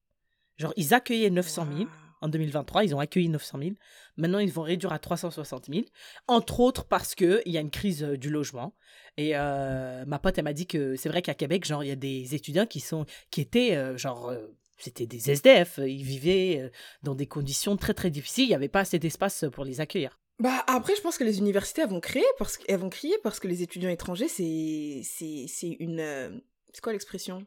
Genre, 0.58 0.72
ils 0.76 0.94
accueillaient 0.94 1.30
900 1.30 1.66
000 1.66 1.78
Waouh. 1.78 1.88
En 2.20 2.28
2023, 2.28 2.84
ils 2.84 2.94
ont 2.94 2.98
accueilli 2.98 3.28
900 3.28 3.58
000. 3.60 3.70
Maintenant, 4.16 4.38
ils 4.38 4.52
vont 4.52 4.62
réduire 4.62 4.92
à 4.92 4.98
360 4.98 5.66
000. 5.72 5.84
Entre 6.26 6.60
autres 6.60 6.84
parce 6.84 7.14
qu'il 7.14 7.42
y 7.46 7.56
a 7.56 7.60
une 7.60 7.70
crise 7.70 8.02
euh, 8.02 8.16
du 8.16 8.30
logement. 8.30 8.74
Et 9.16 9.32
euh, 9.34 10.04
ma 10.06 10.18
pote, 10.18 10.38
elle 10.38 10.44
m'a 10.44 10.52
dit 10.52 10.66
que 10.66 10.96
c'est 10.96 11.08
vrai 11.08 11.22
qu'à 11.22 11.34
Québec, 11.34 11.64
genre, 11.64 11.84
il 11.84 11.88
y 11.88 11.92
a 11.92 11.96
des 11.96 12.34
étudiants 12.34 12.66
qui, 12.66 12.80
sont, 12.80 13.04
qui 13.30 13.40
étaient, 13.40 13.76
euh, 13.76 13.96
genre, 13.96 14.28
euh, 14.28 14.46
c'était 14.78 15.06
des 15.06 15.30
SDF. 15.30 15.78
Ils 15.78 16.04
vivaient 16.04 16.70
dans 17.02 17.14
des 17.14 17.26
conditions 17.26 17.76
très, 17.76 17.94
très 17.94 18.10
difficiles. 18.10 18.44
Il 18.44 18.48
n'y 18.48 18.54
avait 18.54 18.68
pas 18.68 18.80
assez 18.80 18.98
d'espace 18.98 19.44
pour 19.52 19.64
les 19.64 19.80
accueillir. 19.80 20.18
Bah 20.38 20.62
après, 20.68 20.94
je 20.94 21.00
pense 21.00 21.18
que 21.18 21.24
les 21.24 21.38
universités 21.38 21.82
elles 21.82 21.88
vont 21.88 22.00
créer 22.00 22.24
parce 22.38 22.56
qu'elles 22.56 22.78
vont 22.78 22.90
crier 22.90 23.16
parce 23.24 23.40
que 23.40 23.48
les 23.48 23.62
étudiants 23.62 23.90
étrangers 23.90 24.28
c'est 24.28 25.00
c'est 25.02 25.46
c'est 25.48 25.76
une 25.80 25.98
euh, 25.98 26.30
c'est 26.72 26.80
quoi 26.80 26.92
l'expression? 26.92 27.44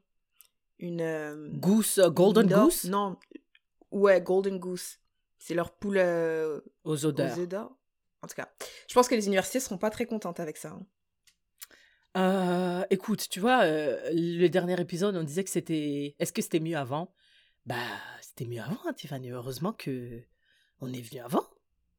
Une 0.77 0.99
euh, 0.99 1.47
Goose, 1.53 2.01
Golden 2.07 2.49
non, 2.49 2.63
Goose? 2.65 2.85
Non, 2.85 3.17
ouais, 3.91 4.21
golden 4.21 4.57
goose. 4.59 4.97
C'est 5.37 5.53
leur 5.53 5.71
poule 5.71 5.97
euh, 5.97 6.61
aux 6.83 7.05
aux 7.05 7.05
odeurs. 7.05 7.71
En 8.21 8.27
tout 8.27 8.35
cas, 8.35 8.51
je 8.87 8.93
pense 8.93 9.07
que 9.07 9.15
les 9.15 9.25
universités 9.25 9.59
seront 9.59 9.79
pas 9.79 9.89
très 9.89 10.05
contentes 10.05 10.39
avec 10.39 10.57
ça. 10.57 10.69
hein. 10.69 10.85
Euh, 12.17 12.85
écoute, 12.89 13.27
tu 13.29 13.39
vois, 13.39 13.63
euh, 13.63 13.97
le 14.13 14.47
dernier 14.47 14.79
épisode, 14.79 15.15
on 15.15 15.23
disait 15.23 15.43
que 15.43 15.49
c'était. 15.49 16.15
Est-ce 16.19 16.33
que 16.33 16.41
c'était 16.41 16.59
mieux 16.59 16.77
avant? 16.77 17.13
Bah, 17.65 17.77
c'était 18.21 18.45
mieux 18.45 18.61
avant, 18.61 18.77
hein, 18.85 18.93
Tiffany. 18.93 19.31
Heureusement 19.31 19.73
que 19.73 20.21
on 20.81 20.91
est 20.93 21.01
venu 21.01 21.21
avant. 21.21 21.45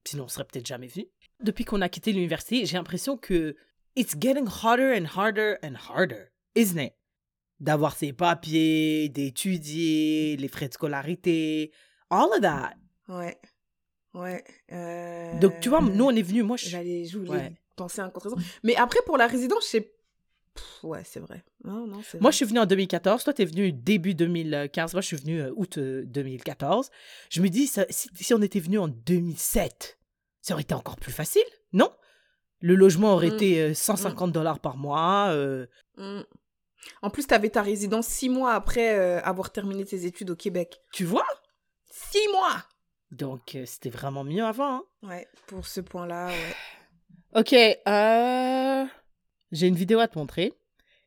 Sinon, 0.04 0.24
on 0.24 0.28
serait 0.28 0.44
peut-être 0.44 0.66
jamais 0.66 0.88
venu. 0.88 1.06
Depuis 1.40 1.64
qu'on 1.64 1.80
a 1.80 1.88
quitté 1.88 2.12
l'université, 2.12 2.66
j'ai 2.66 2.76
l'impression 2.76 3.16
que 3.16 3.56
it's 3.96 4.14
getting 4.18 4.46
harder 4.46 4.96
and 4.96 5.06
harder 5.16 5.56
and 5.64 5.74
harder, 5.88 6.30
isn't 6.54 6.78
it? 6.78 6.94
D'avoir 7.62 7.96
ses 7.96 8.12
papiers, 8.12 9.08
d'étudier, 9.08 10.36
les 10.36 10.48
frais 10.48 10.68
de 10.68 10.74
scolarité, 10.74 11.72
all 12.10 12.28
of 12.34 12.40
that. 12.40 12.74
Ouais. 13.08 13.38
Ouais. 14.14 14.44
euh, 14.72 15.38
Donc, 15.38 15.60
tu 15.60 15.68
vois, 15.70 15.80
nous, 15.80 16.04
on 16.04 16.10
est 16.10 16.22
venus. 16.22 16.44
Moi, 16.44 16.56
je. 16.56 16.68
J'allais, 16.68 17.04
je 17.06 17.16
voulais 17.18 17.30
Ouais. 17.30 17.52
penser 17.76 18.00
à 18.00 18.04
un 18.04 18.10
contre 18.10 18.34
Mais 18.62 18.76
après, 18.76 18.98
pour 19.06 19.16
la 19.16 19.26
résidence, 19.26 19.64
je 19.64 19.68
sais. 19.70 19.80
Pff, 20.54 20.84
Ouais, 20.84 21.02
c'est 21.04 21.20
vrai. 21.20 21.42
Non, 21.64 21.86
non, 21.86 22.00
Moi, 22.20 22.30
je 22.30 22.36
suis 22.36 22.44
venue 22.44 22.58
en 22.58 22.66
2014. 22.66 23.24
Toi, 23.24 23.32
tu 23.32 23.42
es 23.42 23.44
venu 23.46 23.72
début 23.72 24.14
2015. 24.14 24.92
Moi, 24.92 25.00
je 25.00 25.06
suis 25.06 25.16
venue 25.16 25.40
euh, 25.40 25.52
août 25.56 25.78
euh, 25.78 26.02
2014. 26.04 26.90
Je 27.30 27.40
me 27.40 27.48
dis, 27.48 27.66
ça- 27.68 27.86
si, 27.88 28.08
si 28.14 28.34
on 28.34 28.42
était 28.42 28.60
venu 28.60 28.78
en 28.78 28.88
2007, 28.88 29.98
ça 30.42 30.52
aurait 30.54 30.62
été 30.64 30.74
encore 30.74 30.96
plus 30.96 31.12
facile, 31.12 31.42
non? 31.72 31.90
Le 32.60 32.74
logement 32.74 33.14
aurait 33.14 33.30
Mm. 33.30 33.34
été 33.34 33.60
euh, 33.62 33.74
150 33.74 34.32
dollars 34.32 34.58
par 34.60 34.76
mois. 34.76 35.28
euh, 35.30 35.66
Mm. 35.96 36.22
En 37.02 37.10
plus, 37.10 37.26
t'avais 37.26 37.50
ta 37.50 37.62
résidence 37.62 38.06
six 38.06 38.28
mois 38.28 38.54
après 38.54 38.98
euh, 38.98 39.20
avoir 39.22 39.50
terminé 39.52 39.84
tes 39.84 40.04
études 40.06 40.30
au 40.30 40.36
Québec. 40.36 40.80
tu 40.92 41.04
vois? 41.04 41.26
Six 41.90 42.26
mois 42.32 42.64
Donc, 43.10 43.54
euh, 43.54 43.64
c'était 43.66 43.90
vraiment 43.90 44.24
mieux 44.24 44.44
avant. 44.44 44.76
hein. 44.76 44.82
Ouais, 45.02 45.26
pour 45.46 45.66
ce 45.66 45.80
point-là, 45.80 46.28
ouais. 46.28 46.54
Ok, 47.34 47.52
euh, 47.54 48.84
j'ai 49.52 49.66
une 49.66 49.74
vidéo 49.74 50.00
à 50.00 50.08
te 50.08 50.18
montrer. 50.18 50.52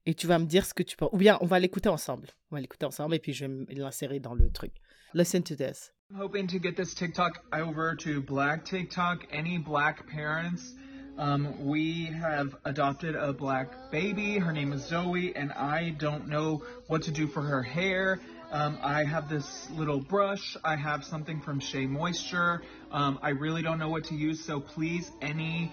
Et 0.08 0.14
tu 0.14 0.28
vas 0.28 0.38
me 0.40 0.46
dire 0.46 0.66
ce 0.66 0.74
que 0.74 0.84
tu 0.84 0.96
penses. 0.98 1.10
Ou 1.14 1.18
bien, 1.18 1.38
on 1.42 1.46
va 1.48 1.60
l'écouter 1.60 1.90
ensemble. 1.90 2.30
On 2.52 2.56
va 2.56 2.62
l'écouter 2.62 2.86
ensemble 2.86 3.16
et 3.16 3.20
puis 3.20 3.34
je 3.34 3.46
vais 3.46 3.74
l'insérer 3.76 4.20
dans 4.20 4.36
le 4.36 4.52
truc. 4.52 4.72
Listen 5.16 5.42
to 5.44 5.56
this. 5.56 5.92
hoping 6.16 6.46
to 6.48 6.60
get 6.62 6.74
this 6.76 6.94
TikTok 6.94 7.40
over 7.54 7.96
to 7.98 8.22
Black 8.22 8.64
TikTok. 8.64 9.26
Any 9.32 9.58
Black 9.58 10.06
parents? 10.08 10.76
Um, 11.18 11.66
we 11.66 12.06
have 12.06 12.56
adopted 12.66 13.16
a 13.16 13.32
Black 13.32 13.92
baby. 13.92 14.38
Her 14.38 14.52
name 14.52 14.74
is 14.74 14.86
Zoe, 14.86 15.36
and 15.36 15.52
I 15.54 15.92
don't 15.92 16.28
know 16.28 16.64
what 16.88 17.04
to 17.04 17.12
do 17.12 17.28
for 17.28 17.42
her 17.42 17.64
hair. 17.64 18.20
Um, 18.52 18.78
I 18.82 19.04
have 19.06 19.30
this 19.30 19.70
little 19.72 20.00
brush. 20.00 20.58
I 20.64 20.76
have 20.76 21.06
something 21.06 21.42
from 21.42 21.60
Shea 21.60 21.86
Moisture. 21.86 22.64
Um, 22.92 23.20
I 23.22 23.30
really 23.30 23.62
don't 23.62 23.80
know 23.80 23.90
what 23.90 24.06
to 24.06 24.16
use, 24.16 24.44
so 24.44 24.60
please, 24.60 25.12
any 25.22 25.72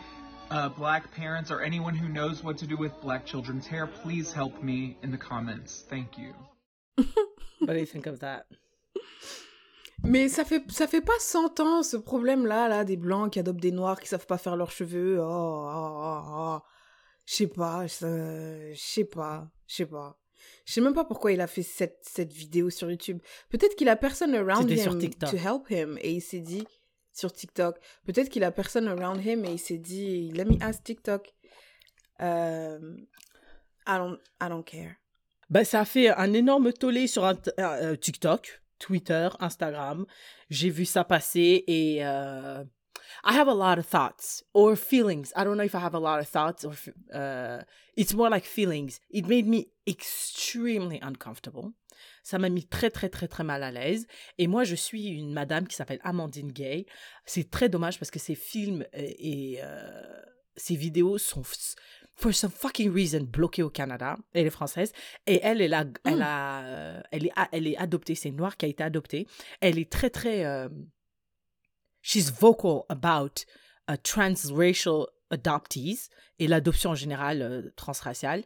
uh, 0.50 0.68
Black 0.68 1.12
parents 1.12 1.50
or 1.50 1.60
anyone 1.60 1.94
who 1.94 2.08
knows 2.08 2.42
what 2.42 2.58
to 2.58 2.66
do 2.66 2.76
with 2.76 2.92
Black 3.00 3.26
children's 3.26 3.66
hair, 3.66 3.86
please 3.86 4.32
help 4.32 4.62
me 4.62 4.96
in 5.02 5.10
the 5.10 5.18
comments. 5.18 5.84
Thank 5.88 6.18
you. 6.18 6.34
What 7.64 7.74
do 7.74 7.78
you 7.78 7.86
think 7.86 8.06
of 8.06 8.18
that? 8.20 8.46
Mais 10.04 10.28
ça 10.28 10.44
fait, 10.44 10.62
ça 10.70 10.86
fait 10.86 11.00
pas 11.00 11.12
100 11.18 11.60
ans, 11.60 11.82
ce 11.82 11.96
problème-là, 11.96 12.68
là, 12.68 12.84
des 12.84 12.96
blancs 12.96 13.32
qui 13.32 13.38
adoptent 13.38 13.60
des 13.60 13.70
noirs 13.70 14.00
qui 14.00 14.08
savent 14.08 14.26
pas 14.26 14.38
faire 14.38 14.56
leurs 14.56 14.70
cheveux. 14.72 15.18
Oh, 15.20 15.24
oh, 15.24 16.00
oh, 16.04 16.20
oh. 16.26 16.58
Je 17.24 17.34
sais 17.34 17.46
pas, 17.46 17.86
ça- 17.86 18.72
je 18.72 18.80
sais 18.80 19.04
pas, 19.04 19.48
je 19.68 19.76
sais 19.76 19.86
pas. 19.86 20.18
Je 20.66 20.72
sais 20.72 20.80
même 20.80 20.94
pas 20.94 21.04
pourquoi 21.04 21.30
il 21.32 21.40
a 21.40 21.46
fait 21.46 21.62
cette, 21.62 21.98
cette 22.02 22.32
vidéo 22.32 22.68
sur 22.68 22.90
YouTube. 22.90 23.20
Peut-être 23.48 23.76
qu'il 23.76 23.88
a 23.88 23.94
personne 23.96 24.34
around 24.34 24.68
sur 24.76 24.92
him 24.92 24.98
TikTok. 24.98 25.30
to 25.30 25.36
help 25.36 25.70
him 25.70 25.98
et 26.00 26.12
il 26.14 26.20
s'est 26.20 26.40
dit 26.40 26.66
sur 27.12 27.32
TikTok. 27.32 27.78
Peut-être 28.04 28.28
qu'il 28.28 28.42
a 28.42 28.50
personne 28.50 28.88
around 28.88 29.24
him 29.24 29.44
et 29.44 29.52
il 29.52 29.58
s'est 29.58 29.78
dit 29.78 30.32
let 30.32 30.44
me 30.46 30.56
ask 30.60 30.82
TikTok. 30.82 31.32
Euh, 32.20 32.96
I 33.86 33.98
don't, 33.98 34.18
I 34.40 34.48
don't 34.48 34.64
care. 34.64 34.94
Ben, 35.48 35.64
ça 35.64 35.80
a 35.80 35.84
fait 35.84 36.08
un 36.08 36.32
énorme 36.32 36.72
tollé 36.72 37.06
sur 37.06 37.24
un, 37.24 37.36
euh, 37.60 37.94
TikTok, 37.94 38.61
Twitter, 38.82 39.28
Instagram. 39.38 40.04
J'ai 40.50 40.70
vu 40.70 40.84
ça 40.84 41.04
passer 41.04 41.64
et 41.66 42.04
euh, 42.04 42.64
I 43.24 43.38
have 43.38 43.48
a 43.48 43.54
lot 43.54 43.78
of 43.78 43.86
thoughts 43.86 44.42
or 44.52 44.76
feelings. 44.76 45.32
I 45.36 45.44
don't 45.44 45.56
know 45.56 45.64
if 45.64 45.74
I 45.74 45.78
have 45.78 45.94
a 45.94 46.00
lot 46.00 46.18
of 46.18 46.28
thoughts 46.28 46.64
or 46.64 46.74
uh, 47.14 47.62
it's 47.96 48.12
more 48.12 48.28
like 48.28 48.44
feelings. 48.44 49.00
It 49.10 49.28
made 49.28 49.46
me 49.46 49.68
extremely 49.86 50.98
uncomfortable. 51.00 51.72
Ça 52.24 52.38
m'a 52.38 52.48
mis 52.48 52.66
très 52.66 52.90
très 52.90 53.08
très 53.08 53.28
très 53.28 53.44
mal 53.44 53.62
à 53.62 53.70
l'aise. 53.70 54.06
Et 54.38 54.48
moi, 54.48 54.64
je 54.64 54.74
suis 54.74 55.06
une 55.06 55.32
madame 55.32 55.68
qui 55.68 55.76
s'appelle 55.76 56.00
Amandine 56.02 56.50
Gay. 56.50 56.86
C'est 57.24 57.50
très 57.50 57.68
dommage 57.68 57.98
parce 57.98 58.10
que 58.10 58.18
ses 58.18 58.34
films 58.34 58.84
et, 58.92 59.52
et, 59.52 59.60
euh, 59.62 60.22
ses 60.56 60.74
vidéos 60.74 61.18
sont 61.18 61.42
for 62.14 62.32
some 62.32 62.50
fucking 62.50 62.92
reason 62.92 63.24
bloqués 63.24 63.62
au 63.62 63.70
Canada. 63.70 64.16
Elle 64.32 64.46
est 64.46 64.50
française 64.50 64.92
et 65.26 65.40
elle, 65.42 65.60
elle 65.60 65.74
a, 65.74 65.84
elle 66.04 66.22
a, 66.22 66.62
euh, 66.64 67.00
elle 67.10 67.26
est, 67.26 67.32
elle 67.52 67.66
est 67.66 67.76
adoptée. 67.76 68.14
C'est 68.14 68.28
une 68.28 68.36
noire 68.36 68.56
qui 68.56 68.66
a 68.66 68.68
été 68.68 68.82
adoptée. 68.82 69.26
Elle 69.60 69.78
est 69.78 69.90
très 69.90 70.10
très, 70.10 70.44
euh, 70.44 70.68
she's 72.02 72.30
vocal 72.30 72.82
about 72.88 73.44
uh, 73.90 73.98
transracial 74.02 75.06
adoptees 75.32 76.10
et 76.38 76.46
l'adoption 76.46 76.90
en 76.90 76.94
général 76.94 77.42
euh, 77.42 77.70
transraciale. 77.76 78.44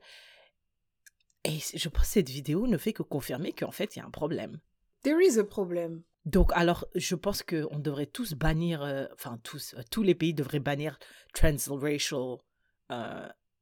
Et 1.44 1.58
je 1.74 1.88
pense 1.88 2.06
que 2.06 2.12
cette 2.12 2.28
vidéo 2.28 2.66
ne 2.66 2.78
fait 2.78 2.92
que 2.92 3.02
confirmer 3.02 3.52
qu'en 3.52 3.70
fait, 3.70 3.94
il 3.94 3.98
y 3.98 4.02
a 4.02 4.06
un 4.06 4.10
problème. 4.10 4.58
There 5.02 5.22
is 5.22 5.38
a 5.38 5.44
problem. 5.44 6.02
Donc, 6.24 6.50
alors, 6.54 6.86
je 6.96 7.14
pense 7.14 7.42
qu'on 7.44 7.78
devrait 7.78 8.06
tous 8.06 8.34
bannir, 8.34 8.82
euh, 8.82 9.06
enfin, 9.14 9.38
tous, 9.44 9.74
euh, 9.74 9.82
tous 9.90 10.02
les 10.02 10.16
pays 10.16 10.34
devraient 10.34 10.58
bannir 10.58 10.98
transracial 11.32 12.38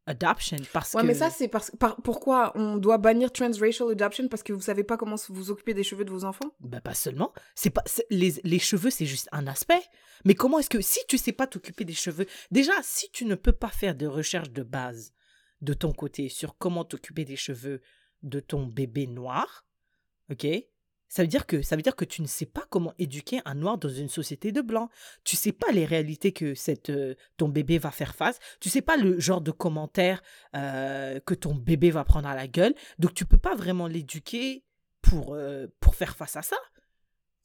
adoption 0.06 0.56
parce 0.72 0.94
Ouais, 0.94 1.02
que. 1.02 1.06
mais 1.06 1.14
ça, 1.14 1.30
c'est 1.30 1.48
parce 1.48 1.70
par- 1.72 1.96
pourquoi 2.02 2.52
on 2.56 2.76
doit 2.76 2.98
bannir 2.98 3.32
transracial 3.32 3.90
adoption? 3.90 4.28
Parce 4.28 4.42
que 4.42 4.52
vous 4.52 4.60
savez 4.60 4.84
pas 4.84 4.96
comment 4.96 5.16
vous 5.28 5.50
occuper 5.50 5.74
des 5.74 5.82
cheveux 5.84 6.04
de 6.04 6.10
vos 6.10 6.24
enfants? 6.24 6.54
Ben, 6.60 6.80
pas 6.80 6.94
seulement. 6.94 7.32
C'est 7.54 7.70
pas 7.70 7.82
les, 8.10 8.34
les 8.44 8.58
cheveux, 8.58 8.90
c'est 8.90 9.06
juste 9.06 9.28
un 9.32 9.46
aspect. 9.46 9.82
Mais 10.24 10.34
comment 10.34 10.58
est-ce 10.58 10.70
que 10.70 10.80
si 10.80 11.00
tu 11.08 11.18
sais 11.18 11.32
pas 11.32 11.46
t'occuper 11.46 11.84
des 11.84 11.94
cheveux, 11.94 12.26
déjà 12.50 12.72
si 12.82 13.10
tu 13.12 13.24
ne 13.24 13.34
peux 13.34 13.52
pas 13.52 13.68
faire 13.68 13.94
de 13.94 14.06
recherche 14.06 14.50
de 14.50 14.62
base 14.62 15.12
de 15.60 15.72
ton 15.74 15.92
côté 15.92 16.28
sur 16.28 16.56
comment 16.58 16.84
t'occuper 16.84 17.24
des 17.24 17.36
cheveux 17.36 17.80
de 18.22 18.40
ton 18.40 18.66
bébé 18.66 19.06
noir, 19.06 19.66
ok? 20.30 20.46
Ça 21.14 21.22
veut 21.22 21.28
dire 21.28 21.46
que 21.46 21.62
ça 21.62 21.76
veut 21.76 21.82
dire 21.82 21.94
que 21.94 22.04
tu 22.04 22.22
ne 22.22 22.26
sais 22.26 22.44
pas 22.44 22.66
comment 22.70 22.92
éduquer 22.98 23.40
un 23.44 23.54
noir 23.54 23.78
dans 23.78 23.88
une 23.88 24.08
société 24.08 24.50
de 24.50 24.60
blancs. 24.60 24.90
Tu 25.22 25.36
sais 25.36 25.52
pas 25.52 25.70
les 25.70 25.84
réalités 25.84 26.32
que 26.32 26.54
euh, 26.90 27.14
ton 27.36 27.48
bébé 27.48 27.78
va 27.78 27.92
faire 27.92 28.16
face. 28.16 28.40
Tu 28.58 28.68
sais 28.68 28.82
pas 28.82 28.96
le 28.96 29.20
genre 29.20 29.40
de 29.40 29.52
commentaires 29.52 30.24
euh, 30.56 31.20
que 31.20 31.34
ton 31.34 31.54
bébé 31.54 31.92
va 31.92 32.02
prendre 32.02 32.26
à 32.26 32.34
la 32.34 32.48
gueule. 32.48 32.74
Donc 32.98 33.14
tu 33.14 33.26
peux 33.26 33.38
pas 33.38 33.54
vraiment 33.54 33.86
l'éduquer 33.86 34.64
pour 35.02 35.34
euh, 35.36 35.68
pour 35.78 35.94
faire 35.94 36.16
face 36.16 36.34
à 36.34 36.42
ça. 36.42 36.56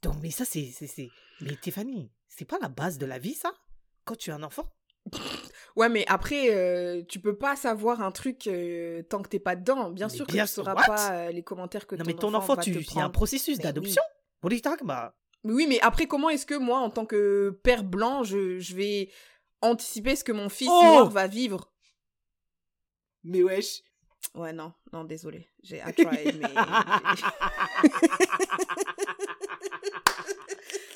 Donc 0.01 0.15
mais 0.19 0.31
ça 0.31 0.45
c'est 0.45 0.71
c'est 0.71 1.09
mais 1.41 1.55
Tiffany, 1.55 2.11
c'est 2.27 2.45
pas 2.45 2.57
la 2.59 2.69
base 2.69 2.97
de 2.97 3.05
la 3.05 3.19
vie 3.19 3.35
ça? 3.35 3.53
Quand 4.03 4.15
tu 4.15 4.31
es 4.31 4.33
un 4.33 4.41
enfant? 4.41 4.65
Ouais, 5.75 5.89
mais 5.89 6.05
après, 6.07 6.53
euh, 6.53 7.03
tu 7.07 7.19
peux 7.19 7.37
pas 7.37 7.55
savoir 7.55 8.01
un 8.01 8.11
truc 8.11 8.47
euh, 8.47 9.01
tant 9.03 9.21
que 9.21 9.29
t'es 9.29 9.39
pas 9.39 9.55
dedans. 9.55 9.91
Bien 9.91 10.07
Mais 10.07 10.13
sûr 10.15 10.25
que 10.27 10.31
tu 10.31 10.47
sauras 10.47 10.73
what? 10.75 10.85
pas 10.85 11.11
euh, 11.11 11.31
les 11.31 11.43
commentaires 11.43 11.87
que 11.87 11.95
non 11.95 12.03
ton 12.03 12.07
mais 12.07 12.13
ton 12.15 12.33
enfant, 12.33 12.53
enfant, 12.53 12.61
tu 12.61 12.71
il 12.71 12.95
y 12.95 12.99
a 12.99 13.05
un 13.05 13.09
processus 13.09 13.57
Mais 13.57 13.63
d'adoption. 13.63 14.01
What 14.43 14.49
are 14.49 14.53
you 14.55 14.61
talking 14.61 14.89
about? 14.89 15.13
Mais 15.43 15.53
Oui, 15.53 15.67
mais 15.67 15.79
après, 15.81 16.05
comment 16.07 16.29
est-ce 16.29 16.45
que 16.45 16.55
moi, 16.55 16.79
en 16.79 16.89
tant 16.89 17.05
que 17.05 17.57
père 17.63 17.83
blanc, 17.83 18.23
je, 18.23 18.59
je 18.59 18.75
vais 18.75 19.09
anticiper 19.61 20.15
ce 20.15 20.23
que 20.23 20.31
mon 20.31 20.49
fils 20.49 20.69
Oh 20.71 20.83
noir 20.83 21.09
va 21.09 21.27
vivre? 21.27 21.71
Mais 23.23 23.43
wesh. 23.43 23.81
Ouais, 24.35 24.53
non, 24.53 24.73
non, 24.91 25.03
désolé. 25.03 25.49
J'ai 25.63 25.77
I 25.85 25.93
tried, 25.93 26.39
mais... 26.39 26.47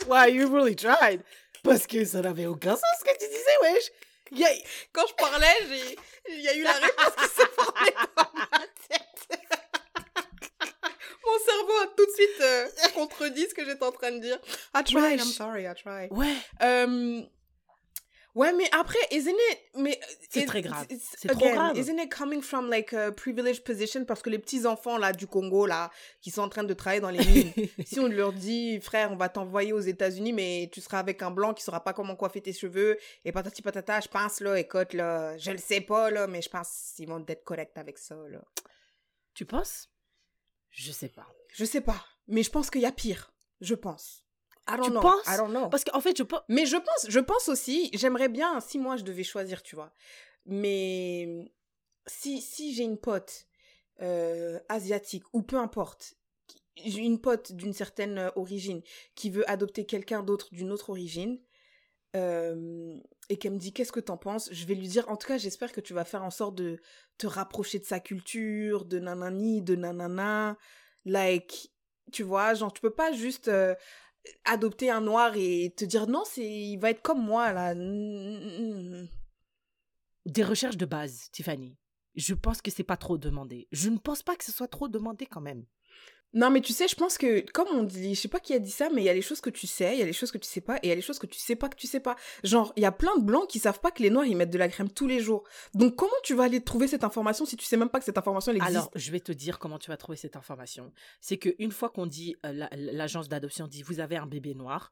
Why 0.08 0.30
you 0.32 0.50
really 0.50 0.76
tried? 0.76 1.22
Parce 1.64 1.88
que 1.88 2.04
ça 2.04 2.22
n'avait 2.22 2.46
aucun 2.46 2.76
sens 2.76 2.84
ce 3.00 3.06
que 3.06 3.18
tu 3.18 3.28
disais, 3.30 3.58
wesh. 3.62 3.92
Il 4.34 4.40
y 4.40 4.46
a- 4.46 4.50
Quand 4.92 5.06
je 5.08 5.14
parlais, 5.14 5.56
j'ai... 5.70 5.98
il 6.30 6.42
y 6.42 6.48
a 6.50 6.56
eu 6.56 6.64
la 6.64 6.74
réponse 6.74 7.14
qui 7.18 7.28
s'est 7.30 7.50
formée 7.56 7.94
dans 8.18 8.32
ma 8.34 8.60
tête. 8.90 9.40
Mon 11.26 11.40
cerveau 11.46 11.74
a 11.84 11.88
tout 11.96 12.06
de 12.06 12.12
suite 12.12 12.42
euh, 12.42 12.68
contredit 12.94 13.48
ce 13.50 13.54
que 13.56 13.64
j'étais 13.66 13.84
en 13.84 13.92
train 13.92 14.12
de 14.12 14.20
dire. 14.20 14.38
I 14.76 14.84
tried, 14.84 15.20
I'm 15.20 15.26
sorry, 15.26 15.64
I 15.66 15.74
tried. 15.74 16.12
Ouais. 16.12 16.36
Euh, 16.62 17.22
Ouais, 18.36 18.52
mais 18.54 18.68
après, 18.72 18.98
isn't 19.12 19.30
it... 19.30 19.60
Mais, 19.76 20.00
C'est 20.28 20.42
it- 20.42 20.48
très 20.48 20.64
grave. 20.64 20.88
C'est 20.90 21.28
trop 21.28 21.48
grave. 21.50 21.78
Isn't 21.78 22.00
it 22.00 22.12
coming 22.12 22.42
from 22.42 22.68
like 22.68 22.92
a 22.94 23.12
privileged 23.12 23.64
position? 23.64 24.06
Parce 24.06 24.24
que 24.24 24.30
les 24.32 24.40
petits 24.40 24.66
enfants 24.66 24.98
là 24.98 25.14
du 25.14 25.28
Congo 25.28 25.68
là 25.68 25.92
qui 26.20 26.32
sont 26.32 26.42
en 26.42 26.50
train 26.50 26.64
de 26.64 26.74
travailler 26.74 27.00
dans 27.02 27.12
les 27.12 27.24
mines, 27.24 27.54
si 27.86 28.00
on 28.00 28.08
leur 28.08 28.34
dit 28.34 28.80
frère, 28.82 29.12
on 29.12 29.16
va 29.16 29.30
t'envoyer 29.30 29.72
aux 29.72 29.80
États-Unis, 29.80 30.34
mais 30.34 30.68
tu 30.74 30.82
seras 30.82 30.98
avec 30.98 31.22
un 31.22 31.30
blanc 31.30 31.54
qui 31.54 31.64
saura 31.64 31.84
pas 31.84 31.94
comment 31.94 32.16
coiffer 32.16 32.42
tes 32.42 32.54
cheveux 32.54 32.98
et 33.24 33.32
patati 33.32 33.62
patata, 33.62 34.00
je 34.00 34.08
pense 34.08 34.40
là, 34.40 34.58
écoute 34.60 34.94
là, 34.94 35.38
je 35.38 35.52
le 35.52 35.60
sais 35.60 35.82
pas 35.82 36.10
là, 36.10 36.26
mais 36.26 36.42
je 36.42 36.50
pense 36.50 36.94
qu'ils 36.96 37.08
vont 37.08 37.24
être 37.28 37.44
corrects 37.44 37.78
avec 37.78 38.00
ça 38.00 38.16
là. 38.30 38.42
tu 39.36 39.46
penses? 39.46 39.90
Je 40.72 40.92
sais 40.92 41.10
pas. 41.10 41.28
Je 41.54 41.66
sais 41.66 41.82
pas, 41.82 42.04
mais 42.28 42.42
je 42.42 42.50
pense 42.50 42.72
qu'il 42.72 42.82
y 42.82 42.86
a 42.88 42.92
pire. 42.92 43.32
Je 43.62 43.76
pense. 43.76 44.23
I 44.70 44.78
don't 44.78 44.86
Tu 44.86 44.92
know. 44.92 45.02
penses 45.02 45.28
I 45.28 45.38
don't 45.38 45.50
know. 45.52 45.70
Parce 45.70 45.84
qu'en 45.84 46.00
fait, 46.02 46.18
je 46.18 46.24
pense. 46.24 46.42
Mais 46.48 46.66
je 46.66 46.78
pense, 46.78 47.06
je 47.10 47.20
pense 47.20 47.50
aussi, 47.50 47.90
j'aimerais 47.94 48.30
bien, 48.30 48.60
si 48.62 48.80
moi 48.80 48.96
je 48.98 49.04
devais 49.04 49.24
choisir, 49.24 49.62
tu 49.62 49.76
vois. 49.76 49.92
Mais 50.46 51.52
si, 52.08 52.42
si 52.42 52.74
j'ai 52.74 52.84
une 52.84 52.98
pote 52.98 53.46
euh, 54.02 54.60
asiatique, 54.70 55.24
ou 55.34 55.42
peu 55.42 55.58
importe, 55.58 56.16
une 56.86 57.20
pote 57.22 57.52
d'une 57.52 57.74
certaine 57.74 58.18
euh, 58.18 58.30
origine 58.36 58.82
qui 59.16 59.30
veut 59.30 59.50
adopter 59.50 59.86
quelqu'un 59.86 60.24
d'autre 60.24 60.48
d'une 60.54 60.72
autre 60.72 60.90
origine, 60.90 61.40
euh, 62.16 62.96
et 63.30 63.38
qu'elle 63.38 63.54
me 63.54 63.58
dit 63.58 63.74
qu'est-ce 63.74 63.92
que 63.92 64.00
t'en 64.00 64.18
penses, 64.18 64.50
je 64.52 64.66
vais 64.66 64.76
lui 64.76 64.88
dire, 64.88 65.10
en 65.10 65.18
tout 65.18 65.28
cas, 65.28 65.38
j'espère 65.38 65.72
que 65.72 65.82
tu 65.82 65.94
vas 65.94 66.06
faire 66.06 66.24
en 66.24 66.30
sorte 66.30 66.56
de 66.56 66.80
te 67.18 67.28
rapprocher 67.28 67.80
de 67.80 67.86
sa 67.86 68.00
culture, 68.00 68.86
de 68.86 69.00
nanani, 69.00 69.62
de 69.62 69.76
nanana, 69.76 70.58
like, 71.06 71.72
tu 72.12 72.24
vois, 72.24 72.54
genre, 72.54 72.72
tu 72.74 72.82
peux 72.82 72.94
pas 72.94 73.12
juste 73.14 73.48
euh, 73.48 73.76
adopter 74.46 74.90
un 74.90 75.02
noir 75.02 75.34
et 75.36 75.74
te 75.76 75.86
dire 75.86 76.08
non, 76.08 76.24
c'est, 76.26 76.50
il 76.50 76.78
va 76.78 76.90
être 76.90 77.02
comme 77.02 77.24
moi, 77.24 77.52
là. 77.54 77.74
Des 80.26 80.44
recherches 80.44 80.78
de 80.78 80.86
base, 80.86 81.30
Tiffany. 81.32 81.76
Je 82.16 82.34
pense 82.34 82.62
que 82.62 82.72
c'est 82.72 82.84
pas 82.84 82.98
trop 82.98 83.18
demandé. 83.18 83.68
Je 83.72 83.90
ne 83.90 83.98
pense 83.98 84.24
pas 84.24 84.36
que 84.36 84.46
ce 84.46 84.52
soit 84.52 84.68
trop 84.68 84.88
demandé 84.88 85.26
quand 85.26 85.42
même. 85.42 85.66
Non, 86.34 86.50
mais 86.50 86.62
tu 86.62 86.74
sais, 86.74 86.88
je 86.88 86.96
pense 86.96 87.18
que, 87.18 87.42
comme 87.52 87.68
on 87.70 87.84
dit, 87.84 88.16
je 88.16 88.20
sais 88.22 88.28
pas 88.28 88.40
qui 88.40 88.54
a 88.54 88.60
dit 88.60 88.72
ça, 88.72 88.90
mais 88.90 89.02
il 89.02 89.06
y 89.06 89.10
a 89.10 89.14
les 89.14 89.22
choses 89.22 89.40
que 89.40 89.52
tu 89.52 89.68
sais, 89.68 89.94
il 89.96 90.00
y 90.00 90.02
a 90.02 90.06
les 90.06 90.14
choses 90.14 90.32
que 90.32 90.40
tu 90.40 90.48
sais 90.48 90.62
pas, 90.62 90.78
et 90.78 90.80
il 90.84 90.90
y 90.90 90.92
a 90.92 90.96
les 90.96 91.02
choses 91.02 91.20
que 91.20 91.28
tu 91.28 91.38
sais 91.40 91.56
pas 91.56 91.70
que 91.70 91.76
tu 91.76 91.86
sais 91.86 92.00
pas. 92.00 92.16
Genre, 92.44 92.74
il 92.76 92.82
y 92.82 92.86
a 92.86 92.92
plein 92.92 93.16
de 93.18 93.24
blancs 93.24 93.48
qui 93.48 93.60
savent 93.60 93.80
pas 93.80 93.92
que 93.92 94.02
les 94.02 94.10
noirs, 94.10 94.26
ils 94.26 94.36
mettent 94.36 94.50
de 94.50 94.58
la 94.58 94.68
crème 94.68 94.90
tous 94.90 95.08
les 95.08 95.20
jours. 95.20 95.44
Donc, 95.76 95.96
comment 95.96 96.12
tu 96.24 96.34
vas 96.34 96.44
aller 96.46 96.62
trouver 96.64 96.88
cette 96.88 97.04
information 97.04 97.46
si 97.46 97.56
tu 97.56 97.66
sais 97.66 97.78
même 97.78 97.90
pas 97.90 98.00
que 98.00 98.06
cette 98.06 98.18
information, 98.18 98.52
existe? 98.52 98.76
Alors, 98.76 98.90
je 98.96 99.12
vais 99.12 99.20
te 99.20 99.32
dire 99.32 99.60
comment 99.60 99.78
tu 99.78 99.92
vas 99.92 99.98
trouver 99.98 100.18
cette 100.18 100.36
information. 100.36 100.92
C'est 101.22 101.38
qu'une 101.38 101.72
fois 101.72 101.90
qu'on 101.90 102.08
dit, 102.08 102.36
euh, 102.46 102.52
la- 102.52 102.70
l'agence 102.74 103.30
d'adoption 103.30 103.68
dit, 103.68 103.84
vous 103.84 104.00
avez 104.00 104.18
un 104.18 104.26
bébé 104.26 104.56
noir, 104.56 104.92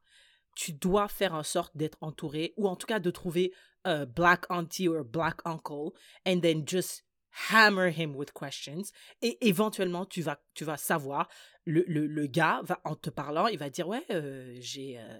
tu 0.55 0.73
dois 0.73 1.07
faire 1.07 1.33
en 1.33 1.43
sorte 1.43 1.75
d'être 1.75 1.97
entouré, 2.01 2.53
ou 2.57 2.67
en 2.67 2.75
tout 2.75 2.85
cas 2.85 2.99
de 2.99 3.09
trouver 3.09 3.51
un 3.83 4.05
black 4.05 4.45
auntie 4.49 4.87
ou 4.87 5.03
black 5.03 5.37
uncle, 5.45 5.89
and 6.27 6.41
then 6.41 6.67
just 6.67 7.03
hammer 7.49 7.89
him 7.95 8.15
with 8.15 8.31
questions. 8.33 8.83
Et 9.21 9.47
éventuellement, 9.47 10.05
tu 10.05 10.21
vas, 10.21 10.41
tu 10.53 10.63
vas 10.63 10.77
savoir, 10.77 11.27
le, 11.65 11.83
le, 11.87 12.07
le 12.07 12.27
gars, 12.27 12.61
va, 12.63 12.79
en 12.85 12.95
te 12.95 13.09
parlant, 13.09 13.47
il 13.47 13.57
va 13.57 13.69
dire, 13.69 13.87
ouais, 13.87 14.03
euh, 14.11 14.55
j'ai... 14.59 14.97
euh, 14.99 15.17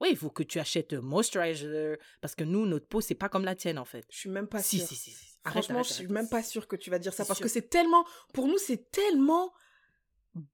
ouais, 0.00 0.10
il 0.10 0.16
faut 0.16 0.30
que 0.30 0.42
tu 0.42 0.58
achètes 0.58 0.92
un 0.92 1.00
moisturizer, 1.00 1.96
parce 2.20 2.34
que 2.34 2.44
nous, 2.44 2.66
notre 2.66 2.86
peau, 2.86 3.00
c'est 3.00 3.14
pas 3.14 3.28
comme 3.28 3.44
la 3.44 3.54
tienne, 3.54 3.78
en 3.78 3.84
fait. 3.84 4.06
Je 4.10 4.18
suis 4.18 4.30
même 4.30 4.48
pas 4.48 4.62
si, 4.62 4.78
sûre. 4.78 4.88
si, 4.88 4.96
si, 4.96 5.10
si. 5.10 5.26
Arrête, 5.44 5.64
Franchement, 5.64 5.80
arrête, 5.80 5.88
je 5.88 5.92
suis 5.94 6.06
même 6.08 6.28
pas 6.28 6.42
sûre 6.42 6.68
que 6.68 6.76
tu 6.76 6.90
vas 6.90 6.98
dire 6.98 7.12
ça 7.14 7.24
parce 7.24 7.38
sûr. 7.38 7.44
que 7.44 7.50
c'est 7.50 7.68
tellement, 7.70 8.04
pour 8.34 8.46
nous, 8.46 8.58
c'est 8.58 8.90
tellement 8.90 9.52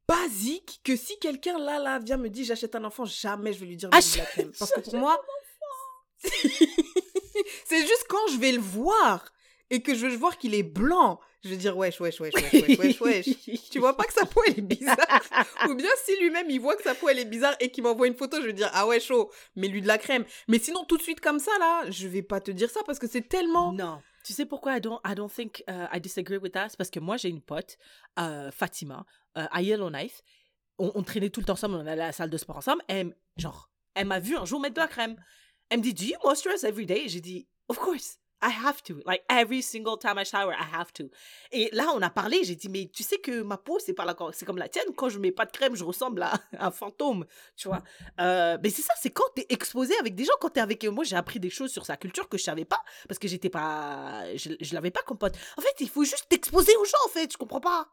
basique 0.08 0.80
que 0.84 0.96
si 0.96 1.18
quelqu'un 1.18 1.58
là, 1.58 1.78
là, 1.78 1.98
vient 1.98 2.16
me 2.16 2.28
dire 2.30 2.46
j'achète 2.46 2.74
un 2.76 2.84
enfant, 2.84 3.04
jamais 3.04 3.52
je 3.52 3.58
vais 3.60 3.66
lui 3.66 3.76
dire 3.76 3.90
de 3.90 3.94
la 3.96 4.24
crème. 4.26 4.52
Parce 4.58 4.72
que 4.72 4.80
pour 4.80 4.94
moi, 4.98 5.20
c'est 6.22 7.80
juste 7.80 8.06
quand 8.08 8.26
je 8.32 8.38
vais 8.38 8.52
le 8.52 8.60
voir 8.60 9.32
et 9.70 9.82
que 9.82 9.94
je 9.94 10.06
vais 10.06 10.16
voir 10.16 10.38
qu'il 10.38 10.54
est 10.54 10.62
blanc, 10.62 11.20
je 11.42 11.50
vais 11.50 11.56
dire 11.56 11.76
wesh, 11.76 12.00
wesh, 12.00 12.20
wesh, 12.20 12.34
wesh, 12.34 12.52
wesh, 12.52 12.78
wesh, 12.78 13.00
wesh. 13.00 13.28
tu 13.70 13.78
vois 13.78 13.96
pas 13.96 14.04
que 14.04 14.12
sa 14.12 14.26
peau 14.26 14.42
elle 14.46 14.58
est 14.58 14.62
bizarre? 14.62 14.96
Ou 15.68 15.74
bien 15.74 15.90
si 16.04 16.16
lui-même 16.20 16.50
il 16.50 16.60
voit 16.60 16.76
que 16.76 16.82
sa 16.82 16.94
peau 16.94 17.08
elle 17.08 17.18
est 17.18 17.24
bizarre 17.24 17.54
et 17.60 17.70
qu'il 17.70 17.84
m'envoie 17.84 18.06
une 18.06 18.16
photo, 18.16 18.40
je 18.40 18.46
vais 18.46 18.52
dire 18.52 18.70
ah 18.72 18.86
ouais 18.86 19.00
chaud, 19.00 19.30
mets-lui 19.56 19.82
de 19.82 19.88
la 19.88 19.98
crème. 19.98 20.24
Mais 20.48 20.58
sinon 20.58 20.84
tout 20.84 20.96
de 20.96 21.02
suite 21.02 21.20
comme 21.20 21.38
ça 21.38 21.52
là, 21.58 21.90
je 21.90 22.08
vais 22.08 22.22
pas 22.22 22.40
te 22.40 22.50
dire 22.50 22.70
ça 22.70 22.80
parce 22.86 22.98
que 22.98 23.06
c'est 23.06 23.28
tellement 23.28 23.72
Non. 23.72 24.00
Tu 24.26 24.32
sais 24.32 24.44
pourquoi 24.44 24.76
I 24.76 24.80
don't, 24.80 24.98
I 25.06 25.14
don't 25.14 25.30
think 25.30 25.62
uh, 25.68 25.86
I 25.92 26.00
disagree 26.00 26.38
with 26.38 26.50
that? 26.54 26.70
C'est 26.70 26.76
parce 26.76 26.90
que 26.90 26.98
moi, 26.98 27.16
j'ai 27.16 27.28
une 27.28 27.40
pote, 27.40 27.78
euh, 28.18 28.50
Fatima, 28.50 29.06
euh, 29.38 29.46
à 29.52 29.62
Yellowknife. 29.62 30.20
On, 30.78 30.90
on 30.96 31.04
traînait 31.04 31.30
tout 31.30 31.38
le 31.38 31.46
temps 31.46 31.52
ensemble, 31.52 31.76
on 31.76 31.86
allait 31.86 32.02
à 32.02 32.06
la 32.06 32.12
salle 32.12 32.28
de 32.28 32.36
sport 32.36 32.56
ensemble. 32.56 32.82
Et 32.88 32.94
elle, 32.94 33.16
genre, 33.36 33.70
elle 33.94 34.08
m'a 34.08 34.18
vu 34.18 34.36
un 34.36 34.44
jour 34.44 34.58
mettre 34.58 34.74
de 34.74 34.80
la 34.80 34.88
crème. 34.88 35.14
Elle 35.68 35.78
me 35.78 35.84
dit, 35.84 35.94
Do 35.94 36.02
you 36.02 36.16
moisturize 36.24 36.64
every 36.64 36.86
day? 36.86 37.04
J'ai 37.06 37.20
dit, 37.20 37.46
Of 37.68 37.78
course. 37.78 38.18
I 38.46 38.50
have 38.50 38.80
to. 38.84 39.02
Like, 39.04 39.24
every 39.28 39.60
single 39.60 39.96
time 39.96 40.18
I 40.18 40.24
shower, 40.24 40.52
I 40.52 40.64
have 40.72 40.92
to. 40.94 41.10
Et 41.50 41.68
là, 41.72 41.90
on 41.94 42.00
a 42.00 42.10
parlé, 42.10 42.44
j'ai 42.44 42.54
dit, 42.54 42.68
mais 42.68 42.88
tu 42.92 43.02
sais 43.02 43.18
que 43.18 43.42
ma 43.42 43.56
peau, 43.56 43.78
c'est 43.80 43.92
pas 43.92 44.04
la, 44.04 44.14
c'est 44.32 44.44
comme 44.44 44.58
la 44.58 44.68
tienne. 44.68 44.86
Quand 44.96 45.08
je 45.08 45.18
mets 45.18 45.32
pas 45.32 45.46
de 45.46 45.50
crème, 45.50 45.74
je 45.74 45.82
ressemble 45.82 46.22
à 46.22 46.32
un 46.58 46.70
fantôme, 46.70 47.26
tu 47.56 47.66
vois. 47.66 47.82
Euh, 48.20 48.56
mais 48.62 48.70
c'est 48.70 48.82
ça, 48.82 48.94
c'est 49.00 49.10
quand 49.10 49.28
t'es 49.34 49.46
exposé 49.48 49.96
avec 49.98 50.14
des 50.14 50.24
gens, 50.24 50.34
quand 50.40 50.50
t'es 50.50 50.60
avec 50.60 50.84
eux. 50.84 50.90
Moi, 50.90 51.02
j'ai 51.02 51.16
appris 51.16 51.40
des 51.40 51.50
choses 51.50 51.72
sur 51.72 51.84
sa 51.84 51.96
culture 51.96 52.28
que 52.28 52.38
je 52.38 52.44
savais 52.44 52.64
pas, 52.64 52.82
parce 53.08 53.18
que 53.18 53.26
j'étais 53.26 53.50
pas, 53.50 54.24
je, 54.36 54.50
je 54.60 54.74
l'avais 54.74 54.92
pas 54.92 55.02
comme 55.02 55.18
pote. 55.18 55.36
En 55.56 55.62
fait, 55.62 55.74
il 55.80 55.88
faut 55.88 56.04
juste 56.04 56.26
t'exposer 56.28 56.76
aux 56.76 56.84
gens, 56.84 56.98
en 57.06 57.08
fait. 57.08 57.32
Je 57.32 57.36
comprends 57.36 57.60
pas? 57.60 57.88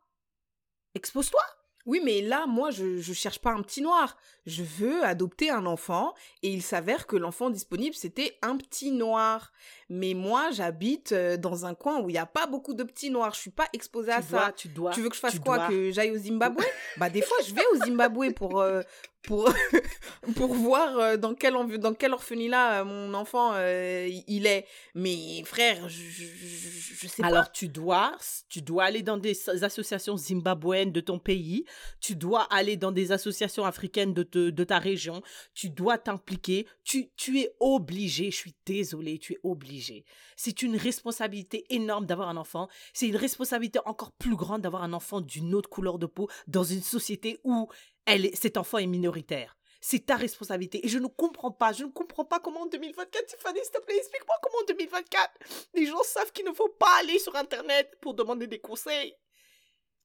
Expose-toi. 0.94 1.42
Oui, 1.86 2.00
mais 2.04 2.22
là, 2.22 2.46
moi, 2.48 2.72
je, 2.72 2.98
je 3.00 3.14
cherche 3.14 3.40
pas 3.40 3.52
un 3.52 3.62
petit 3.62 3.82
noir. 3.82 4.16
Je 4.46 4.64
veux 4.64 5.04
adopter 5.04 5.50
un 5.50 5.66
enfant 5.66 6.14
et 6.42 6.50
il 6.50 6.62
s'avère 6.62 7.08
que 7.08 7.16
l'enfant 7.18 7.50
disponible, 7.50 7.94
c'était 7.96 8.38
un 8.42 8.56
petit 8.58 8.92
noir. 8.92 9.52
Mais 9.90 10.14
moi, 10.14 10.52
j'habite 10.52 11.12
euh, 11.12 11.36
dans 11.36 11.66
un 11.66 11.74
coin 11.76 12.00
où 12.02 12.10
il 12.10 12.14
n'y 12.14 12.18
a 12.20 12.26
pas 12.26 12.46
beaucoup 12.48 12.74
de 12.74 12.84
petits 12.84 13.10
noirs. 13.10 13.34
Je 13.34 13.40
suis 13.42 13.52
pas 13.52 13.68
exposée 13.74 14.12
à 14.14 14.22
tu 14.22 14.28
ça. 14.30 14.38
dois, 14.38 14.52
tu 14.54 14.68
dois. 14.70 14.92
tu 14.92 15.02
veux 15.02 15.10
que 15.10 15.16
je 15.16 15.20
fasse 15.20 15.40
quoi? 15.40 15.58
dois- 15.58 15.68
Que 15.68 15.92
j'aille 15.92 16.12
au 16.12 16.18
Zimbabwe? 16.18 16.62
Bah, 16.98 17.10
des 17.10 17.22
fois, 17.22 17.38
je 17.46 17.54
vais 17.54 17.66
au 17.74 17.78
Zimbabwe 17.86 18.34
pour, 18.34 18.62
euh, 18.62 18.82
pour, 19.24 19.52
pour 20.36 20.54
voir 20.54 20.98
euh, 21.00 21.18
dans 21.18 21.34
quel, 21.34 21.54
dans 21.80 21.94
quel 21.94 22.14
orphelinat 22.14 22.82
euh, 22.82 22.86
mon 22.86 23.14
enfant 23.14 23.52
euh, 23.56 24.10
il 24.28 24.46
est. 24.46 24.66
Mais 24.96 25.44
frère, 25.46 25.88
je, 25.90 26.02
je, 26.10 26.26
je- 26.26 27.08
sais 27.08 27.22
pas. 27.22 27.28
Alors, 27.30 27.52
tu 27.52 27.68
dois, 27.68 28.16
tu 28.50 28.62
dois 28.62 28.84
aller 28.86 29.02
dans 29.02 29.18
des 29.18 29.38
associations 29.64 30.18
zimbabwéennes 30.18 30.92
de 30.92 31.02
ton 31.02 31.20
pays, 31.20 31.66
tu 32.00 32.16
dois 32.16 32.44
aller 32.54 32.78
dans 32.78 32.92
des 32.92 33.12
associations 33.12 33.66
africaines 33.66 34.14
de, 34.14 34.24
te- 34.24 34.50
de 34.50 34.64
ta 34.64 34.80
région, 34.80 35.22
tu 35.54 35.70
dois 35.70 35.98
t'impliquer, 35.98 36.68
tu, 36.84 37.10
tu 37.16 37.40
es 37.40 37.54
obligé, 37.60 38.32
je 38.32 38.36
suis 38.38 38.56
désolée, 38.66 39.20
tu 39.20 39.34
es 39.34 39.40
obligé. 39.44 40.06
C'est 40.36 40.62
une 40.62 40.76
responsabilité 40.78 41.66
énorme 41.70 42.06
d'avoir 42.06 42.30
un 42.30 42.38
enfant, 42.38 42.68
c'est 42.94 43.08
une 43.08 43.16
responsabilité 43.18 43.80
encore 43.86 44.12
plus 44.12 44.36
grande 44.36 44.62
d'avoir 44.62 44.84
un 44.84 44.94
enfant 44.94 45.22
d'une 45.22 45.54
autre 45.56 45.70
couleur 45.70 46.00
de 46.00 46.06
peau 46.06 46.30
dans 46.48 46.64
une 46.64 46.82
société 46.82 47.40
où 47.44 47.70
elle 48.06 48.30
cet 48.36 48.58
enfant 48.58 48.78
est 48.78 48.88
minoritaire. 48.88 49.58
C'est 49.82 50.06
ta 50.06 50.16
responsabilité. 50.16 50.86
Et 50.86 50.90
je 50.90 50.98
ne 50.98 51.08
comprends 51.08 51.52
pas, 51.52 51.74
je 51.74 51.84
ne 51.84 51.92
comprends 51.92 52.24
pas 52.24 52.40
comment 52.40 52.62
en 52.62 52.66
2024, 52.68 53.26
Tiffany, 53.26 53.60
s'il 53.64 53.72
te 53.72 53.82
plaît, 53.82 53.98
explique-moi 53.98 54.36
comment 54.42 54.60
en 54.62 54.66
2024, 54.66 55.32
les 55.74 55.86
gens 55.86 56.02
savent 56.04 56.32
qu'il 56.32 56.46
ne 56.46 56.54
faut 56.54 56.70
pas 56.70 57.00
aller 57.02 57.20
sur 57.20 57.36
Internet 57.36 57.92
pour 58.00 58.14
demander 58.14 58.48
des 58.48 58.60
conseils. 58.60 59.14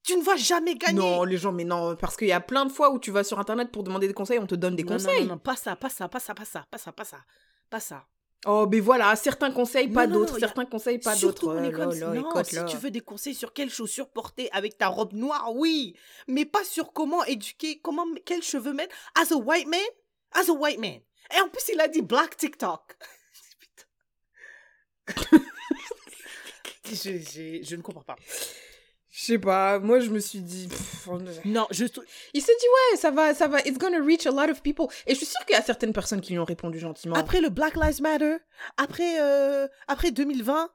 Tu 0.03 0.17
ne 0.17 0.21
vas 0.23 0.35
jamais 0.35 0.75
gagner. 0.75 0.99
Non, 0.99 1.23
les 1.23 1.37
gens, 1.37 1.51
mais 1.51 1.63
non, 1.63 1.95
parce 1.95 2.17
qu'il 2.17 2.27
y 2.27 2.33
a 2.33 2.41
plein 2.41 2.65
de 2.65 2.71
fois 2.71 2.91
où 2.91 2.99
tu 2.99 3.11
vas 3.11 3.23
sur 3.23 3.39
Internet 3.39 3.71
pour 3.71 3.83
demander 3.83 4.07
des 4.07 4.13
conseils, 4.13 4.39
on 4.39 4.47
te 4.47 4.55
donne 4.55 4.75
des 4.75 4.83
Non, 4.83 4.91
non, 4.91 4.97
conseils. 4.97 5.21
Non, 5.21 5.35
non, 5.35 5.37
pas 5.37 5.55
ça, 5.55 5.75
pas 5.75 5.89
ça, 5.89 6.09
pas 6.09 6.19
ça, 6.19 6.33
pas 6.33 6.45
ça, 6.45 6.65
pas 6.69 6.77
ça, 6.77 6.91
pas 6.91 7.05
ça, 7.05 7.17
pas 7.69 7.79
ça. 7.79 8.05
Oh, 8.45 8.65
mais 8.71 8.79
voilà, 8.79 9.15
certains 9.17 9.51
conseils, 9.51 9.89
pas 9.89 10.07
d'autres, 10.13 10.35
a- 10.37 10.39
certains 10.39 10.65
conseils, 10.65 10.97
pas 10.99 11.13
d'autres. 11.27 11.45
écoute, 12.19 12.45
si 12.45 12.55
tu 12.65 12.77
veux 12.77 12.89
des 12.91 13.01
conseils 13.01 13.35
sur 13.35 13.51
quelles 13.53 13.69
chaussures 13.69 14.09
porter 14.09 14.49
avec 14.53 14.77
ta 14.77 14.87
robe 14.87 15.11
noire, 15.13 15.53
oui. 15.55 15.93
Mais 16.27 16.45
pas 16.45 16.63
sur 16.63 16.93
comment 16.93 17.23
éduquer, 17.25 17.79
comment, 17.79 18.05
quels 18.25 18.41
cheveux 18.43 18.71
mettre. 18.73 18.95
As 19.15 19.31
a 19.33 19.35
white 19.35 19.67
man, 19.67 19.79
as 20.31 20.49
a 20.49 20.53
white 20.53 20.79
man. 20.79 20.99
Et 21.35 21.41
en 21.41 21.49
plus, 21.49 21.67
il 21.73 21.79
a 21.81 21.87
dit 21.89 22.01
black 22.01 22.37
TikTok. 22.37 22.97
Je, 26.85 27.17
je- 27.19 27.59
je 27.63 27.75
ne 27.75 27.81
comprends 27.83 28.03
pas. 28.03 28.15
Je 29.19 29.25
sais 29.25 29.39
pas, 29.39 29.79
moi 29.79 29.99
je 29.99 30.09
me 30.11 30.19
suis 30.19 30.39
dit. 30.39 30.67
pff, 30.69 31.07
on- 31.09 31.19
Non, 31.45 31.67
je 31.71 31.83
Il 32.33 32.41
s'est 32.41 32.53
dit, 32.59 32.65
ouais, 32.93 32.97
ça 32.97 33.11
va, 33.11 33.33
ça 33.33 33.47
va, 33.49 33.59
it's 33.61 33.77
gonna 33.77 33.99
reach 33.99 34.25
a 34.25 34.31
lot 34.31 34.49
of 34.49 34.61
people. 34.61 34.85
Et 35.07 35.11
je 35.13 35.17
suis 35.17 35.25
sûre 35.25 35.45
qu'il 35.45 35.55
y 35.55 35.59
a 35.59 35.61
certaines 35.61 35.91
personnes 35.91 36.21
qui 36.21 36.31
lui 36.33 36.39
ont 36.39 36.45
répondu 36.45 36.79
gentiment. 36.79 37.15
après 37.15 37.41
le 37.41 37.49
Black 37.49 37.75
Lives 37.75 38.01
Matter, 38.01 38.37
après, 38.77 39.19
euh, 39.21 39.67
après 39.87 40.11
2020, 40.11 40.69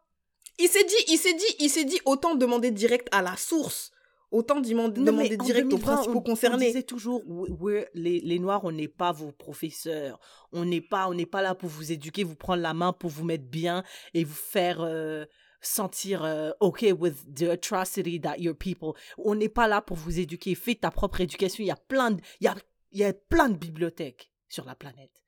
Il 0.59 0.69
s'est 0.69 0.85
dit, 0.85 0.95
il 1.09 1.17
s'est 1.19 1.33
dit, 1.35 1.55
il 1.59 1.69
s'est 1.71 1.85
dit, 1.85 1.99
autant 2.05 2.35
demander 2.37 2.71
direct 2.71 3.09
à 3.13 3.23
la 3.23 3.35
source. 3.37 3.91
Autant 4.31 4.61
demander, 4.61 5.01
Non, 5.01 5.07
demander 5.07 5.37
direct 5.37 5.67
aux 5.67 5.77
2020, 5.79 5.93
principaux 5.95 6.19
on- 6.19 6.23
concernés. 6.23 6.67
On 6.67 6.69
disait 6.69 6.83
toujours, 6.83 7.23
we're- 7.27 7.87
les, 7.95 8.21
les 8.21 8.39
Noirs, 8.39 8.63
on 8.65 8.73
n'est 8.73 8.89
pas 8.89 9.11
vos 9.13 9.33
professeurs. 9.33 10.21
On 10.53 10.65
n'est 10.65 10.81
pas, 10.81 11.09
on 11.09 11.15
n'est 11.15 11.27
pas 11.27 11.41
là 11.43 11.55
pour 11.55 11.69
vous 11.71 11.91
éduquer, 11.93 12.25
vous 12.25 12.35
prendre 12.37 12.63
la 12.63 12.75
main 12.75 12.93
pour 12.93 13.11
vous 13.11 13.25
mettre 13.25 13.45
bien 13.47 13.83
et 14.13 14.23
vous 14.25 14.35
faire 14.35 14.79
euh, 14.81 15.25
sentir 15.67 16.25
euh, 16.25 16.51
OK 16.61 16.85
with 16.99 17.35
the 17.35 17.51
atrocity 17.51 18.21
that 18.21 18.39
your 18.39 18.55
people. 18.55 18.93
On 19.19 19.35
n'est 19.35 19.49
pas 19.49 19.69
là 19.69 19.81
pour 19.81 19.97
vous 19.97 20.21
éduquer. 20.21 20.55
Fais 20.55 20.75
ta 20.75 20.91
propre 20.91 21.21
éducation. 21.21 21.63
Il 21.65 21.69
y 21.69 21.71
a 21.71 21.77
plein 21.77 22.13
de, 22.13 22.21
il 22.41 22.45
y 22.45 22.49
a, 22.49 22.55
il 22.93 23.01
y 23.01 23.05
a 23.05 23.13
plein 23.13 23.49
de 23.49 23.57
bibliothèques 23.57 24.31
sur 24.49 24.65
la 24.65 24.75
planète. 24.75 25.23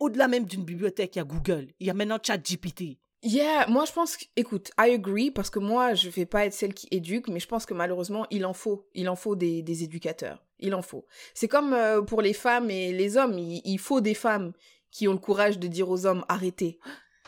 Au-delà 0.00 0.28
même 0.28 0.44
d'une 0.44 0.64
bibliothèque, 0.64 1.16
il 1.16 1.18
y 1.18 1.22
a 1.22 1.24
Google. 1.24 1.68
Il 1.78 1.86
y 1.86 1.90
a 1.90 1.94
maintenant 1.94 2.18
ChatGPT. 2.20 2.98
Yeah, 3.24 3.68
moi 3.68 3.84
je 3.84 3.92
pense 3.92 4.16
que, 4.16 4.24
écoute, 4.34 4.72
I 4.76 4.94
agree, 4.94 5.30
parce 5.30 5.48
que 5.48 5.60
moi 5.60 5.94
je 5.94 6.08
vais 6.08 6.26
pas 6.26 6.44
être 6.44 6.52
celle 6.52 6.74
qui 6.74 6.88
éduque, 6.90 7.28
mais 7.28 7.38
je 7.38 7.46
pense 7.46 7.66
que 7.66 7.74
malheureusement 7.74 8.26
il 8.32 8.44
en 8.44 8.52
faut, 8.52 8.88
il 8.94 9.08
en 9.08 9.14
faut 9.14 9.36
des, 9.36 9.62
des 9.62 9.84
éducateurs, 9.84 10.44
il 10.58 10.74
en 10.74 10.82
faut. 10.82 11.06
C'est 11.32 11.46
comme 11.46 11.72
euh, 11.72 12.02
pour 12.02 12.20
les 12.20 12.32
femmes 12.32 12.68
et 12.68 12.92
les 12.92 13.16
hommes, 13.16 13.38
il, 13.38 13.62
il 13.64 13.78
faut 13.78 14.00
des 14.00 14.14
femmes 14.14 14.52
qui 14.90 15.06
ont 15.06 15.12
le 15.12 15.18
courage 15.18 15.60
de 15.60 15.68
dire 15.68 15.88
aux 15.88 16.04
hommes 16.04 16.24
arrêtez, 16.28 16.80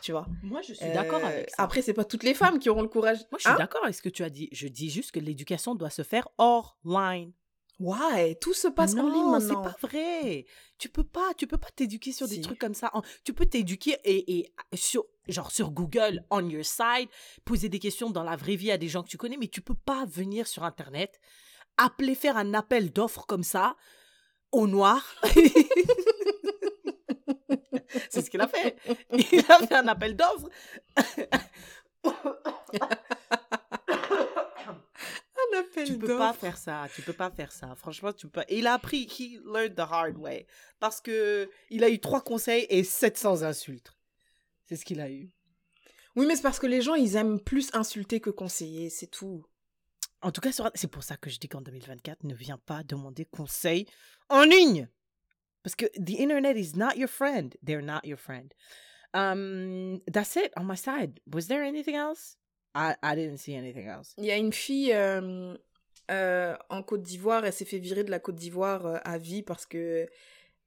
tu 0.04 0.12
vois. 0.12 0.26
Moi, 0.42 0.60
je 0.60 0.74
suis 0.74 0.86
d'accord 0.92 1.20
Euh, 1.24 1.28
avec 1.28 1.50
ça. 1.50 1.62
Après, 1.62 1.80
c'est 1.80 1.94
pas 1.94 2.04
toutes 2.04 2.24
les 2.24 2.34
femmes 2.34 2.58
qui 2.58 2.68
auront 2.68 2.82
le 2.82 2.88
courage. 2.88 3.18
Moi, 3.32 3.38
je 3.38 3.44
suis 3.44 3.48
Hein 3.50 3.56
d'accord 3.58 3.82
avec 3.84 3.94
ce 3.94 4.02
que 4.02 4.10
tu 4.10 4.22
as 4.22 4.28
dit. 4.28 4.50
Je 4.52 4.68
dis 4.68 4.90
juste 4.90 5.12
que 5.12 5.18
l'éducation 5.20 5.74
doit 5.74 5.88
se 5.90 6.02
faire 6.02 6.28
hors 6.36 6.76
line. 6.84 7.32
Ouais, 7.80 8.36
tout 8.36 8.52
se 8.54 8.68
passe 8.68 8.94
en 8.94 9.02
ligne 9.08 9.14
Non, 9.32 9.40
c'est 9.40 9.46
maintenant. 9.46 9.62
pas 9.62 9.76
vrai. 9.80 10.44
Tu 10.78 10.88
peux 10.88 11.02
pas, 11.02 11.32
tu 11.36 11.46
peux 11.46 11.56
pas 11.58 11.70
t'éduquer 11.74 12.12
sur 12.12 12.28
des 12.28 12.40
trucs 12.40 12.58
comme 12.60 12.74
ça. 12.74 12.92
Tu 13.24 13.32
peux 13.32 13.46
t'éduquer 13.46 13.96
et, 14.04 14.38
et 14.38 14.52
sur 14.76 15.04
genre 15.26 15.50
sur 15.50 15.70
Google 15.72 16.22
on 16.30 16.46
your 16.48 16.64
side, 16.64 17.08
poser 17.46 17.68
des 17.70 17.78
questions 17.80 18.10
dans 18.10 18.22
la 18.22 18.36
vraie 18.36 18.54
vie 18.56 18.70
à 18.70 18.76
des 18.78 18.88
gens 18.88 19.02
que 19.02 19.08
tu 19.08 19.16
connais, 19.16 19.38
mais 19.38 19.48
tu 19.48 19.60
peux 19.62 19.74
pas 19.74 20.04
venir 20.04 20.46
sur 20.46 20.62
internet, 20.64 21.18
appeler 21.78 22.14
faire 22.14 22.36
un 22.36 22.52
appel 22.54 22.92
d'offres 22.92 23.24
comme 23.26 23.42
ça 23.42 23.74
au 24.52 24.66
noir. 24.68 25.02
c'est 28.10 28.22
ce 28.22 28.30
qu'il 28.30 28.40
a 28.40 28.48
fait. 28.48 28.76
Il 29.12 29.44
a 29.48 29.66
fait 29.66 29.74
un 29.74 29.88
appel 29.88 30.16
d'offres. 30.16 30.48
Un 35.54 35.58
appel 35.58 35.86
Tu 35.86 35.98
peux 35.98 36.16
pas 36.16 36.32
faire 36.32 36.56
ça, 36.56 36.86
tu 36.94 37.02
peux 37.02 37.12
pas 37.12 37.30
faire 37.30 37.52
ça. 37.52 37.74
Franchement, 37.76 38.12
tu 38.12 38.26
peux 38.26 38.40
pas. 38.40 38.44
Et 38.48 38.58
il 38.58 38.66
a 38.66 38.74
appris, 38.74 39.02
he 39.06 39.40
learned 39.44 39.74
the 39.74 39.80
hard 39.80 40.16
way. 40.16 40.46
Parce 40.80 41.00
que 41.00 41.50
il 41.70 41.84
a 41.84 41.88
eu 41.88 41.98
trois 41.98 42.20
conseils 42.22 42.66
et 42.68 42.84
700 42.84 43.42
insultes. 43.42 43.92
C'est 44.66 44.76
ce 44.76 44.84
qu'il 44.84 45.00
a 45.00 45.10
eu. 45.10 45.30
Oui, 46.16 46.26
mais 46.26 46.36
c'est 46.36 46.42
parce 46.42 46.58
que 46.58 46.66
les 46.66 46.80
gens, 46.80 46.94
ils 46.94 47.16
aiment 47.16 47.40
plus 47.40 47.70
insulter 47.74 48.20
que 48.20 48.30
conseiller, 48.30 48.88
c'est 48.90 49.08
tout. 49.08 49.44
En 50.22 50.30
tout 50.30 50.40
cas, 50.40 50.50
c'est 50.74 50.88
pour 50.88 51.02
ça 51.02 51.16
que 51.16 51.28
je 51.28 51.38
dis 51.38 51.48
qu'en 51.48 51.60
2024, 51.60 52.24
ne 52.24 52.34
viens 52.34 52.58
pas 52.58 52.82
demander 52.82 53.24
conseil 53.26 53.86
en 54.28 54.42
ligne. 54.42 54.88
Parce 55.64 55.74
que 55.74 55.86
the 55.98 56.20
internet 56.20 56.56
is 56.56 56.76
not 56.76 56.96
your 56.96 57.08
friend. 57.08 57.56
They're 57.62 57.82
not 57.82 58.04
your 58.04 58.18
friend. 58.18 58.54
Um, 59.14 60.00
that's 60.06 60.36
it 60.36 60.52
on 60.56 60.66
my 60.66 60.76
side. 60.76 61.20
Was 61.32 61.48
there 61.48 61.64
anything 61.64 61.96
else? 61.96 62.36
I, 62.74 62.96
I 63.02 63.14
didn't 63.14 63.38
see 63.38 63.54
anything 63.54 63.88
else. 63.88 64.14
Il 64.18 64.24
y 64.26 64.30
a 64.30 64.36
une 64.36 64.52
fille 64.52 64.92
euh, 64.92 65.56
euh, 66.10 66.56
en 66.68 66.82
Côte 66.82 67.02
d'Ivoire, 67.02 67.44
elle 67.46 67.52
s'est 67.52 67.64
fait 67.64 67.78
virer 67.78 68.04
de 68.04 68.10
la 68.10 68.18
Côte 68.18 68.34
d'Ivoire 68.34 68.86
euh, 68.86 68.98
à 69.04 69.16
vie 69.16 69.42
parce 69.42 69.64
que 69.64 70.06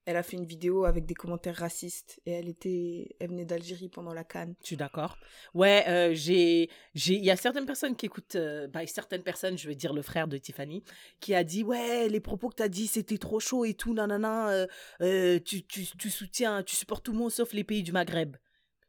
elle 0.08 0.16
a 0.16 0.22
fait 0.22 0.38
une 0.38 0.46
vidéo 0.46 0.86
avec 0.86 1.04
des 1.04 1.12
commentaires 1.12 1.56
racistes 1.56 2.18
et 2.24 2.30
elle 2.30 2.48
était, 2.48 3.14
elle 3.20 3.28
venait 3.28 3.44
d'Algérie 3.44 3.90
pendant 3.90 4.14
la 4.14 4.24
Cannes. 4.24 4.54
Je 4.62 4.68
suis 4.68 4.76
d'accord. 4.78 5.18
Ouais, 5.52 5.84
euh, 5.86 6.14
j'ai, 6.14 6.70
j'ai, 6.94 7.12
il 7.12 7.24
y 7.26 7.30
a 7.30 7.36
certaines 7.36 7.66
personnes 7.66 7.94
qui 7.94 8.06
écoutent, 8.06 8.36
euh, 8.36 8.68
bah, 8.68 8.86
certaines 8.86 9.22
personnes, 9.22 9.58
je 9.58 9.68
vais 9.68 9.74
dire 9.74 9.92
le 9.92 10.00
frère 10.00 10.26
de 10.26 10.38
Tiffany, 10.38 10.82
qui 11.20 11.34
a 11.34 11.44
dit 11.44 11.62
ouais, 11.62 12.08
les 12.08 12.20
propos 12.20 12.48
que 12.48 12.54
t'as 12.54 12.68
dit 12.68 12.86
c'était 12.86 13.18
trop 13.18 13.38
chaud 13.38 13.66
et 13.66 13.74
tout, 13.74 13.92
nanana, 13.92 14.66
euh, 15.02 15.38
tu, 15.44 15.62
tu, 15.66 15.84
tu 15.84 16.08
soutiens, 16.08 16.62
tu 16.62 16.74
supportes 16.74 17.04
tout 17.04 17.12
le 17.12 17.18
monde 17.18 17.30
sauf 17.30 17.52
les 17.52 17.64
pays 17.64 17.82
du 17.82 17.92
Maghreb. 17.92 18.34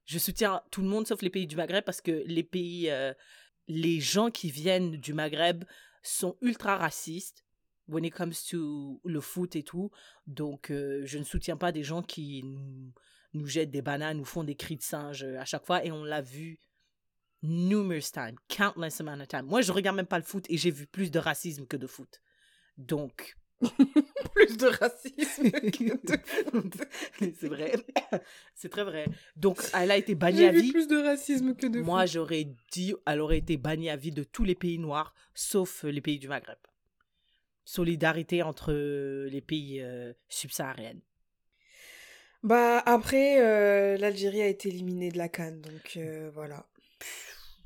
Je 0.05 0.19
soutiens 0.19 0.61
tout 0.71 0.81
le 0.81 0.87
monde 0.87 1.05
sauf 1.05 1.21
les 1.21 1.29
pays 1.29 1.47
du 1.47 1.57
Maghreb 1.57 1.83
parce 1.83 1.99
que 1.99 2.23
les 2.27 2.43
pays, 2.43 2.89
les 3.67 3.99
gens 3.99 4.31
qui 4.31 4.51
viennent 4.51 4.91
du 4.91 5.13
Maghreb 5.13 5.65
sont 6.01 6.37
ultra 6.41 6.77
racistes 6.77 7.43
when 7.89 8.05
it 8.05 8.13
comes 8.13 8.33
to 8.49 9.01
le 9.03 9.21
foot 9.21 9.55
et 9.55 9.63
tout. 9.63 9.91
Donc, 10.27 10.71
euh, 10.71 11.01
je 11.05 11.17
ne 11.17 11.23
soutiens 11.23 11.57
pas 11.57 11.71
des 11.71 11.83
gens 11.83 12.01
qui 12.01 12.43
nous, 12.43 12.93
nous 13.33 13.47
jettent 13.47 13.71
des 13.71 13.81
bananes, 13.81 14.17
nous 14.17 14.25
font 14.25 14.43
des 14.43 14.55
cris 14.55 14.77
de 14.77 14.81
singe 14.81 15.23
euh, 15.23 15.39
à 15.39 15.45
chaque 15.45 15.65
fois. 15.65 15.83
Et 15.85 15.91
on 15.91 16.03
l'a 16.03 16.21
vu 16.21 16.59
numerous 17.41 18.11
times, 18.13 18.35
countless 18.47 19.01
amount 19.01 19.21
of 19.21 19.27
time. 19.27 19.45
Moi, 19.45 19.61
je 19.61 19.71
regarde 19.71 19.95
même 19.95 20.05
pas 20.05 20.17
le 20.19 20.25
foot 20.25 20.45
et 20.49 20.57
j'ai 20.57 20.71
vu 20.71 20.87
plus 20.87 21.11
de 21.11 21.19
racisme 21.19 21.65
que 21.65 21.77
de 21.77 21.87
foot. 21.87 22.21
Donc, 22.77 23.37
Plus 24.33 24.57
de 24.57 24.67
racisme 24.67 25.51
que 25.51 26.07
de 26.07 27.33
c'est 27.39 27.47
vrai. 27.47 27.73
C'est 28.55 28.69
très 28.69 28.83
vrai. 28.83 29.05
Donc, 29.35 29.61
elle 29.73 29.91
a 29.91 29.97
été 29.97 30.15
bannie 30.15 30.45
à 30.45 30.51
vu 30.51 30.61
vie. 30.61 30.71
plus 30.71 30.87
de 30.87 30.97
racisme 30.97 31.53
que 31.55 31.67
de 31.67 31.81
Moi, 31.81 32.05
j'aurais 32.05 32.47
dit, 32.71 32.93
elle 33.05 33.19
aurait 33.19 33.37
été 33.37 33.57
bannie 33.57 33.89
à 33.89 33.95
vie 33.95 34.11
de 34.11 34.23
tous 34.23 34.43
les 34.43 34.55
pays 34.55 34.79
noirs, 34.79 35.13
sauf 35.33 35.83
les 35.83 36.01
pays 36.01 36.19
du 36.19 36.27
Maghreb. 36.27 36.57
Solidarité 37.71 38.41
entre 38.41 38.73
les 38.73 39.41
pays 39.41 39.85
subsahariens. 40.27 40.99
Bah 42.41 42.79
après, 42.85 43.41
euh, 43.41 43.97
l'Algérie 43.97 44.41
a 44.41 44.47
été 44.47 44.69
éliminée 44.69 45.11
de 45.11 45.17
la 45.17 45.27
Cannes, 45.27 45.61
donc 45.61 45.97
euh, 45.97 46.31
voilà. 46.33 46.65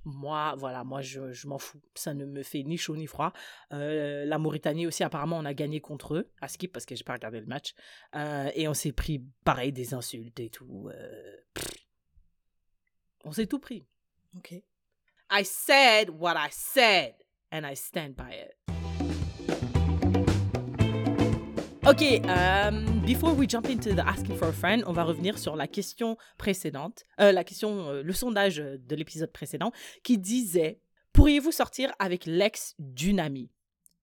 Moi, 0.06 0.56
voilà, 0.58 0.84
moi, 0.84 1.02
je, 1.02 1.32
je 1.32 1.48
m'en 1.48 1.60
fous. 1.60 1.80
Ça 1.96 2.14
ne 2.14 2.26
me 2.26 2.44
fait 2.44 2.64
ni 2.64 2.78
chaud 2.78 2.98
ni 2.98 3.08
froid. 3.08 3.32
Euh, 3.72 4.26
la 4.26 4.38
Mauritanie 4.38 4.86
aussi, 4.88 5.04
apparemment, 5.04 5.38
on 5.38 5.46
a 5.46 5.54
gagné 5.54 5.80
contre 5.80 6.16
eux, 6.16 6.30
à 6.42 6.48
skip, 6.48 6.74
parce 6.74 6.86
que 6.86 6.96
j'ai 6.96 7.06
pas 7.06 7.14
regardé 7.14 7.40
le 7.40 7.46
match. 7.46 7.74
Et 8.56 8.68
on 8.68 8.74
s'est 8.74 8.92
pris, 8.92 9.24
pareil, 9.46 9.72
des 9.72 9.94
insultes 9.94 10.40
et 10.40 10.50
tout. 10.50 10.90
on 13.24 13.32
s'est 13.32 13.48
tout 13.48 13.60
pris. 13.60 13.86
Ok. 14.36 14.52
I 15.32 15.46
said 15.46 16.10
what 16.10 16.36
I 16.36 16.50
said, 16.52 17.16
and 17.52 17.62
I 17.64 17.76
stand 17.76 18.16
by 18.16 18.34
it. 18.34 18.63
Ok, 21.86 22.02
um, 22.02 23.02
before 23.06 23.36
we 23.36 23.46
jump 23.46 23.68
into 23.68 23.94
the 23.94 24.08
asking 24.08 24.38
for 24.38 24.48
a 24.48 24.54
friend, 24.54 24.86
on 24.88 24.94
va 24.94 25.04
revenir 25.04 25.38
sur 25.38 25.58
la 25.58 25.68
question 25.68 26.16
précédente, 26.38 27.04
euh, 27.20 27.34
la 27.34 27.44
question, 27.44 27.90
euh, 27.90 28.04
le 28.04 28.14
sondage 28.14 28.56
de 28.56 28.96
l'épisode 28.96 29.34
précédent, 29.34 29.74
qui 30.02 30.18
disait 30.18 30.80
pourriez-vous 31.12 31.52
sortir 31.52 31.92
avec 32.00 32.26
l'ex 32.26 32.74
d'une 32.80 33.20
amie? 33.20 33.52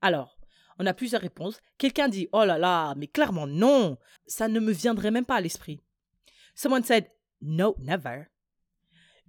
Alors, 0.02 0.38
on 0.78 0.84
a 0.84 0.92
plusieurs 0.92 1.22
réponses. 1.22 1.58
Quelqu'un 1.78 2.08
dit 2.08 2.28
oh 2.32 2.44
là 2.44 2.58
là, 2.58 2.94
mais 2.98 3.06
clairement 3.06 3.46
non, 3.46 3.96
ça 4.26 4.46
ne 4.48 4.60
me 4.60 4.72
viendrait 4.72 5.10
même 5.10 5.24
pas 5.24 5.36
à 5.36 5.40
l'esprit. 5.40 5.80
Someone 6.54 6.84
said 6.84 7.06
no, 7.40 7.76
never. 7.78 8.24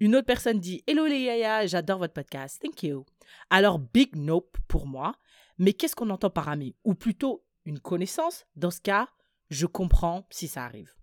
Une 0.01 0.13
autre 0.13 0.27
personne 0.27 0.59
dit 0.59 0.83
Hello 0.87 1.05
les 1.05 1.21
yaya, 1.21 1.67
j'adore 1.67 1.99
votre 1.99 2.13
podcast, 2.13 2.61
thank 2.61 2.83
you. 2.83 3.05
Alors, 3.49 3.79
big 3.79 4.13
nope 4.17 4.57
pour 4.67 4.87
moi, 4.87 5.15
mais 5.57 5.71
qu'est-ce 5.71 5.95
qu'on 5.95 6.09
entend 6.09 6.29
par 6.29 6.49
ami? 6.49 6.75
Ou 6.83 6.95
plutôt 6.95 7.45
une 7.65 7.79
connaissance 7.79 8.45
Dans 8.55 8.71
ce 8.71 8.81
cas, 8.81 9.07
je 9.49 9.65
comprends 9.65 10.25
si 10.29 10.47
ça 10.47 10.65
arrive. 10.65 10.93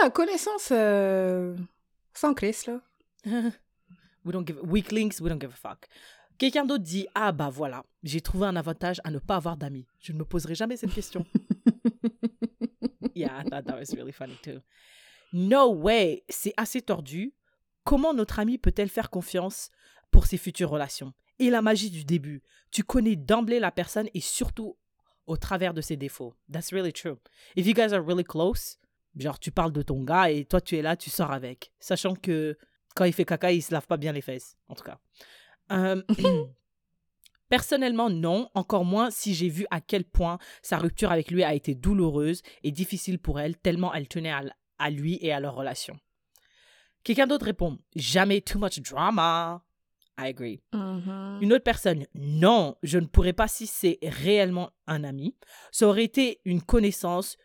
Yeah, 0.00 0.10
connaissance 0.10 0.68
euh, 0.72 1.56
sans 2.14 2.34
crise, 2.34 2.66
là. 2.66 2.80
we 4.24 4.32
don't 4.32 4.46
give 4.46 4.58
weaklings, 4.62 5.20
we 5.20 5.28
don't 5.28 5.40
give 5.40 5.52
a 5.52 5.56
fuck. 5.56 5.86
Quelqu'un 6.38 6.64
d'autre 6.64 6.82
dit 6.82 7.06
Ah 7.14 7.32
bah 7.32 7.50
voilà, 7.50 7.84
j'ai 8.02 8.20
trouvé 8.20 8.46
un 8.46 8.56
avantage 8.56 9.00
à 9.04 9.10
ne 9.10 9.18
pas 9.18 9.36
avoir 9.36 9.56
d'amis. 9.56 9.86
Je 10.00 10.12
ne 10.12 10.18
me 10.18 10.24
poserai 10.24 10.54
jamais 10.54 10.76
cette 10.76 10.92
question. 10.92 11.24
yeah, 13.14 13.40
I 13.40 13.44
thought 13.44 13.64
that 13.66 13.78
was 13.78 13.94
really 13.94 14.12
funny 14.12 14.36
too. 14.42 14.60
No 15.32 15.72
way, 15.72 16.24
c'est 16.28 16.54
assez 16.56 16.82
tordu. 16.82 17.34
Comment 17.84 18.14
notre 18.14 18.38
amie 18.38 18.58
peut-elle 18.58 18.88
faire 18.88 19.10
confiance 19.10 19.70
pour 20.10 20.26
ses 20.26 20.36
futures 20.36 20.70
relations? 20.70 21.12
Et 21.38 21.50
la 21.50 21.62
magie 21.62 21.90
du 21.90 22.04
début. 22.04 22.42
Tu 22.70 22.84
connais 22.84 23.16
d'emblée 23.16 23.58
la 23.58 23.72
personne 23.72 24.08
et 24.14 24.20
surtout 24.20 24.76
au 25.32 25.36
travers 25.36 25.74
de 25.74 25.80
ses 25.80 25.96
défauts. 25.96 26.34
That's 26.50 26.72
really 26.72 26.92
true. 26.92 27.16
If 27.56 27.66
you 27.66 27.74
guys 27.74 27.92
are 27.92 28.04
really 28.04 28.24
close, 28.24 28.78
genre 29.16 29.38
tu 29.38 29.50
parles 29.50 29.72
de 29.72 29.82
ton 29.82 30.02
gars 30.02 30.30
et 30.30 30.44
toi 30.44 30.60
tu 30.60 30.76
es 30.76 30.82
là, 30.82 30.96
tu 30.96 31.10
sors 31.10 31.32
avec. 31.32 31.72
Sachant 31.80 32.14
que 32.14 32.56
quand 32.94 33.04
il 33.04 33.12
fait 33.12 33.24
caca, 33.24 33.52
il 33.52 33.62
se 33.62 33.72
lave 33.72 33.86
pas 33.86 33.96
bien 33.96 34.12
les 34.12 34.20
fesses, 34.20 34.56
en 34.68 34.74
tout 34.74 34.84
cas. 34.84 34.98
Euh, 35.72 36.02
Personnellement, 37.48 38.08
non, 38.08 38.48
encore 38.54 38.84
moins 38.84 39.10
si 39.10 39.34
j'ai 39.34 39.48
vu 39.48 39.66
à 39.70 39.82
quel 39.82 40.04
point 40.04 40.38
sa 40.62 40.78
rupture 40.78 41.12
avec 41.12 41.30
lui 41.30 41.44
a 41.44 41.52
été 41.52 41.74
douloureuse 41.74 42.40
et 42.62 42.70
difficile 42.70 43.18
pour 43.18 43.40
elle, 43.40 43.58
tellement 43.58 43.92
elle 43.92 44.08
tenait 44.08 44.30
à, 44.30 44.42
à 44.78 44.90
lui 44.90 45.18
et 45.20 45.32
à 45.32 45.40
leur 45.40 45.54
relation. 45.54 45.98
Quelqu'un 47.04 47.26
d'autre 47.26 47.44
répond 47.44 47.78
Jamais 47.94 48.40
too 48.40 48.58
much 48.58 48.78
drama. 48.80 49.62
I 50.18 50.26
agree. 50.26 50.62
Une 50.72 51.52
autre 51.52 51.64
personne, 51.64 52.06
non, 52.14 52.76
je 52.82 52.98
ne 52.98 53.06
pourrais 53.06 53.32
pas 53.32 53.48
si 53.48 53.66
c'est 53.66 53.98
réellement 54.02 54.70
un 54.86 55.04
ami. 55.04 55.36
Ça 55.70 55.86
aurait 55.86 56.04
été 56.04 56.40
une 56.44 56.62
connaissance 56.62 57.38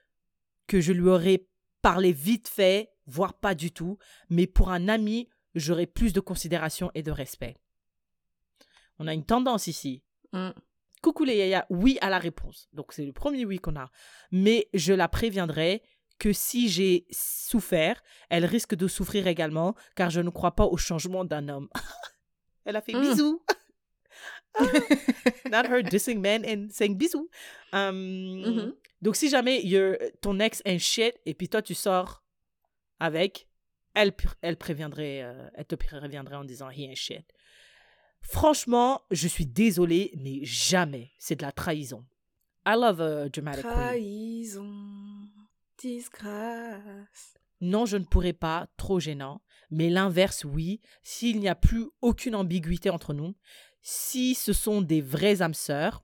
que 0.68 0.82
je 0.82 0.92
lui 0.92 1.08
aurais 1.08 1.48
parlé 1.82 2.12
vite 2.12 2.48
fait, 2.48 2.92
voire 3.06 3.34
pas 3.34 3.56
du 3.56 3.72
tout. 3.72 3.98
Mais 4.30 4.48
pour 4.48 4.70
un 4.70 4.90
ami, 4.90 5.30
j'aurais 5.56 5.86
plus 5.86 6.14
de 6.14 6.20
considération 6.20 6.92
et 6.94 7.04
de 7.04 7.12
respect. 7.12 7.56
On 9.00 9.08
a 9.08 9.14
une 9.14 9.26
tendance 9.26 9.68
ici. 9.68 10.04
Mm. 10.34 10.50
Coucou 11.02 11.24
les 11.24 11.38
yaya, 11.38 11.66
oui 11.70 11.98
à 12.02 12.10
la 12.10 12.20
réponse. 12.20 12.68
Donc 12.74 12.92
c'est 12.92 13.06
le 13.06 13.14
premier 13.14 13.46
oui 13.46 13.60
qu'on 13.60 13.76
a. 13.76 13.90
Mais 14.32 14.68
je 14.74 14.94
la 14.94 15.08
préviendrai 15.08 15.84
que 16.20 16.34
si 16.34 16.68
j'ai 16.68 17.06
souffert, 17.12 18.02
elle 18.30 18.46
risque 18.46 18.76
de 18.76 18.88
souffrir 18.88 19.28
également, 19.28 19.76
car 19.96 20.10
je 20.10 20.20
ne 20.22 20.32
crois 20.32 20.56
pas 20.56 20.66
au 20.66 20.76
changement 20.76 21.26
d'un 21.26 21.48
homme. 21.48 21.70
elle 22.68 22.76
a 22.76 22.82
fait 22.82 22.94
Mm. 22.94 23.02
bisous. 23.02 23.42
Ah, 24.60 24.64
Not 25.52 25.68
her 25.70 25.84
dissing 25.84 26.20
men 26.20 26.44
and 26.46 26.70
saying 26.72 26.96
bisous. 26.98 27.30
Um, 27.74 27.94
Mhm. 27.96 28.74
Donc 29.02 29.16
si 29.16 29.30
jamais 29.30 29.62
you're- 29.64 29.98
ton 30.22 30.40
ex 30.40 30.62
est 30.66 30.74
un 30.74 30.78
shit 30.80 31.14
et 31.26 31.36
puis 31.36 31.48
toi 31.48 31.62
tu 31.62 31.76
sors 31.76 32.24
avec, 33.00 33.48
elle, 33.94 34.14
elle 34.42 34.58
préviendrait, 34.58 35.22
euh, 35.22 35.48
elle 35.54 35.66
te 35.66 35.76
préviendrait 35.76 36.36
en 36.38 36.44
disant 36.44 36.70
he 36.72 36.80
ain't 36.90 36.96
shit. 36.96 37.26
Franchement, 38.22 39.02
je 39.12 39.28
suis 39.28 39.46
désolée, 39.46 40.12
mais 40.18 40.40
jamais. 40.44 41.12
C'est 41.20 41.36
de 41.36 41.44
la 41.44 41.52
trahison. 41.52 42.04
I 42.66 42.74
love 42.76 43.00
a 43.00 43.30
dramatic 43.30 43.62
queen. 43.64 43.74
Trahison, 43.74 45.30
disgrâce. 45.78 47.36
Non, 47.62 47.86
je 47.86 47.98
ne 47.98 48.04
pourrais 48.06 48.34
pas, 48.34 48.68
trop 48.78 49.00
gênant. 49.00 49.42
Mais 49.72 49.90
l'inverse, 49.90 50.44
oui, 50.46 50.82
s'il 51.04 51.40
n'y 51.40 51.50
a 51.50 51.56
plus 51.56 51.88
aucune 52.02 52.36
ambiguïté 52.36 52.90
entre 52.90 53.14
nous, 53.14 53.36
si 53.82 54.36
ce 54.36 54.54
sont 54.54 54.82
des 54.82 55.02
vraies 55.02 55.42
âmes 55.42 55.54
sœurs, 55.54 56.04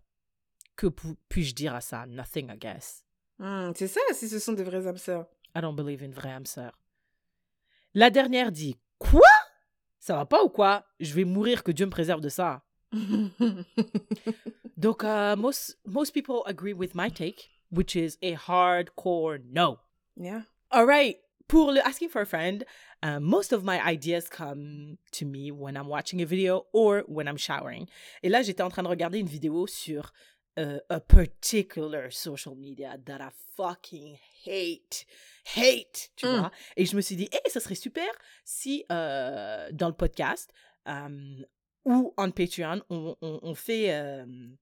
Que 0.76 0.88
pu- 0.88 1.16
puis-je 1.30 1.54
dire 1.54 1.76
à 1.76 1.82
ça? 1.82 2.06
Nothing, 2.08 2.50
I 2.52 2.58
guess. 2.58 3.04
Hmm, 3.38 3.72
c'est 3.76 3.88
ça, 3.88 4.02
si 4.14 4.28
ce 4.28 4.40
sont 4.40 4.54
de 4.54 4.64
vraies 4.64 4.88
âmes 4.88 4.98
sœurs. 4.98 5.28
I 5.56 5.62
don't 5.62 5.76
believe 5.76 6.02
in 6.04 6.10
vraie 6.10 6.32
âme 6.32 6.48
sœur. 6.48 6.72
La 7.94 8.10
dernière 8.10 8.52
dit 8.52 8.76
Quoi? 8.98 9.22
Ça 10.00 10.16
va 10.16 10.26
pas 10.26 10.44
ou 10.44 10.50
quoi? 10.50 10.84
Je 11.00 11.14
vais 11.14 11.26
mourir, 11.26 11.64
que 11.64 11.72
Dieu 11.72 11.86
me 11.86 11.92
préserve 11.92 12.22
de 12.22 12.30
ça. 12.30 12.64
Donc, 14.78 15.04
uh, 15.04 15.36
most, 15.38 15.78
most 15.86 16.12
people 16.14 16.42
agree 16.46 16.74
with 16.74 16.96
my 16.96 17.10
take, 17.12 17.50
which 17.72 17.96
is 17.96 18.18
a 18.24 18.34
hardcore 18.36 19.38
no. 19.52 19.80
yeah. 20.18 20.42
All 20.72 20.86
right. 20.88 21.18
Pour 21.48 21.72
le 21.72 21.82
asking 21.86 22.10
for 22.10 22.22
a 22.22 22.26
friend, 22.26 22.64
uh, 23.04 23.20
most 23.20 23.52
of 23.54 23.64
my 23.64 23.80
ideas 23.86 24.28
come 24.30 24.98
to 25.12 25.26
me 25.26 25.52
when 25.52 25.76
I'm 25.76 25.88
watching 25.88 26.22
a 26.22 26.26
video 26.26 26.66
or 26.74 27.04
when 27.08 27.28
I'm 27.28 27.38
showering. 27.38 27.88
Et 28.24 28.30
là, 28.30 28.42
j'étais 28.42 28.64
en 28.64 28.70
train 28.70 28.84
de 28.84 28.88
regarder 28.88 29.20
une 29.20 29.28
vidéo 29.28 29.68
sur 29.68 30.14
uh, 30.58 30.78
a 30.90 31.00
particular 31.00 32.12
social 32.12 32.56
media 32.56 32.98
that 33.06 33.20
I 33.22 33.30
fucking 33.58 34.18
hate. 34.46 35.06
Hate, 35.56 36.10
tu 36.16 36.26
Mm. 36.26 36.40
vois. 36.40 36.52
Et 36.78 36.86
je 36.86 36.96
me 36.96 37.02
suis 37.02 37.16
dit, 37.18 37.28
hey, 37.32 37.42
ça 37.52 37.60
serait 37.60 37.76
super 37.76 38.08
si 38.46 38.86
euh, 38.92 39.70
dans 39.74 39.90
le 39.90 39.94
podcast 39.96 40.50
um, 40.86 41.46
ou 41.86 42.14
on 42.18 42.32
Patreon, 42.32 42.82
on, 42.90 43.16
on, 43.22 43.40
on 43.44 43.54
fait 43.56 43.94
um, 43.94 44.56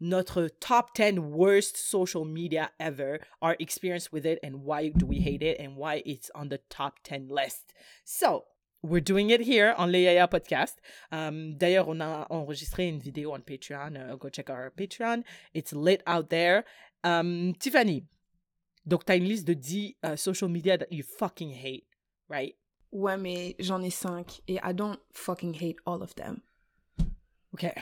notre 0.00 0.48
top 0.60 0.94
10 0.94 1.30
worst 1.30 1.76
social 1.76 2.24
media 2.24 2.70
ever, 2.78 3.20
our 3.40 3.56
experience 3.58 4.10
with 4.12 4.26
it, 4.26 4.38
and 4.42 4.62
why 4.62 4.88
do 4.88 5.06
we 5.06 5.20
hate 5.20 5.42
it, 5.42 5.58
and 5.58 5.76
why 5.76 6.02
it's 6.04 6.30
on 6.34 6.48
the 6.48 6.58
top 6.68 7.00
10 7.04 7.28
list. 7.28 7.72
So, 8.04 8.44
we're 8.82 9.00
doing 9.00 9.30
it 9.30 9.40
here 9.40 9.74
on 9.78 9.90
Leia 9.90 10.28
Podcast. 10.28 10.74
Um, 11.10 11.56
D'ailleurs, 11.56 11.88
on 11.88 12.00
a 12.00 12.26
enregistré 12.30 12.88
une 12.88 13.00
vidéo 13.00 13.32
on 13.32 13.40
Patreon. 13.40 13.96
Uh, 13.96 14.16
go 14.16 14.28
check 14.28 14.50
our 14.50 14.70
Patreon. 14.76 15.24
It's 15.54 15.72
lit 15.72 16.02
out 16.06 16.28
there. 16.28 16.64
Um, 17.02 17.54
Tiffany, 17.58 18.04
donc 18.86 19.04
tu 19.04 19.12
as 19.12 19.16
une 19.16 19.24
liste 19.24 19.46
de 19.46 19.54
10 19.54 19.96
uh, 20.02 20.16
social 20.16 20.48
media 20.48 20.76
that 20.76 20.92
you 20.92 21.02
fucking 21.02 21.50
hate, 21.50 21.84
right? 22.28 22.54
Ouais, 22.92 23.16
mais 23.16 23.56
j'en 23.58 23.82
ai 23.82 23.90
cinq 23.90 24.40
et 24.46 24.60
I 24.62 24.72
don't 24.72 25.00
fucking 25.12 25.54
hate 25.54 25.76
all 25.84 26.02
of 26.02 26.14
them. 26.14 26.42
Okay. 27.54 27.74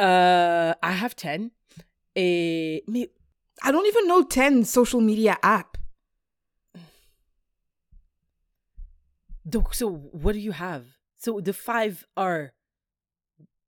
Uh, 0.00 0.74
I 0.82 0.92
have 0.92 1.14
10. 1.14 1.50
Et, 2.16 2.82
mais 2.88 3.08
I 3.62 3.70
don't 3.70 3.86
even 3.86 4.08
know 4.08 4.22
10 4.22 4.64
social 4.64 5.00
media 5.00 5.36
app. 5.42 5.76
So 9.72 9.88
what 9.90 10.32
do 10.32 10.38
you 10.38 10.52
have? 10.52 10.84
So 11.18 11.40
the 11.40 11.52
five 11.52 12.06
are. 12.16 12.52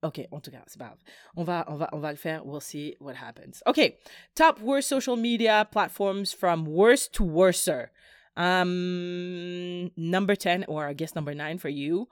Ok, 0.04 0.26
en 0.32 0.40
tout 0.40 0.50
cas, 0.50 0.62
c'est 0.66 0.78
pas 0.78 0.86
grave. 0.86 0.98
On 1.36 1.44
va, 1.44 1.64
on 1.68 1.76
va, 1.76 1.88
on 1.92 2.00
va 2.00 2.10
le 2.10 2.16
faire. 2.16 2.44
We'll 2.44 2.60
see 2.60 2.96
what 2.98 3.14
happens. 3.14 3.62
Okay, 3.68 3.98
top 4.34 4.58
worst 4.60 4.88
social 4.88 5.16
media 5.16 5.68
platforms 5.70 6.32
from 6.32 6.66
worst 6.66 7.12
to 7.14 7.24
worser. 7.24 7.92
Um, 8.36 9.92
number 9.96 10.34
ten, 10.34 10.64
or 10.66 10.86
I 10.86 10.94
guess 10.94 11.14
number 11.14 11.34
nine 11.34 11.58
for 11.58 11.68
you, 11.68 12.08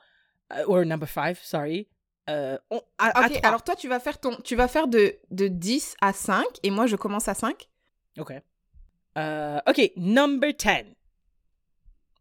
uh, 0.50 0.62
or 0.64 0.85
number 0.85 1.06
five. 1.06 1.40
Sorry. 1.42 1.88
Euh, 2.30 2.56
on- 2.70 2.80
à- 2.96 3.18
à 3.18 3.26
Ok, 3.26 3.32
trois. 3.34 3.48
alors 3.48 3.64
toi, 3.64 3.74
tu 3.76 3.88
vas 3.88 3.98
faire, 4.00 4.18
ton, 4.20 4.36
tu 4.36 4.54
vas 4.56 4.68
faire 4.68 4.86
de, 4.88 5.16
de 5.30 5.48
10 5.48 5.96
à 6.00 6.12
5 6.12 6.44
et 6.62 6.70
moi, 6.70 6.86
je 6.86 6.96
commence 6.96 7.26
à 7.28 7.34
5. 7.34 7.68
Okay. 8.18 8.40
Uh, 9.16 9.58
okay, 9.66 9.92
number 9.96 10.52
10. 10.52 10.94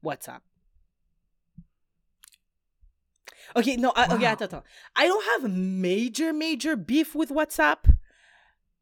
WhatsApp. 0.03 0.41
Okay, 3.55 3.77
no, 3.77 3.91
I, 3.95 4.05
okay, 4.13 4.25
Wow. 4.25 4.31
attends, 4.33 4.45
attends. 4.45 4.63
I 4.95 5.07
don't 5.07 5.23
have 5.35 5.45
a 5.45 5.49
major, 5.49 6.33
major 6.33 6.75
beef 6.75 7.15
with 7.15 7.29
WhatsApp. 7.31 7.85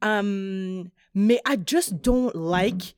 Um, 0.01 0.91
mais 1.13 1.39
I 1.45 1.55
just 1.57 2.01
don't 2.01 2.35
like 2.35 2.95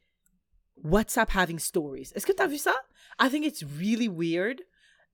WhatsApp 0.83 1.29
having 1.29 1.59
stories. 1.59 2.11
Est-ce 2.15 2.25
que 2.25 2.33
t'as 2.33 2.47
vu 2.47 2.57
ça? 2.57 2.73
I 3.19 3.29
think 3.29 3.45
it's 3.45 3.63
really 3.63 4.07
weird. 4.09 4.61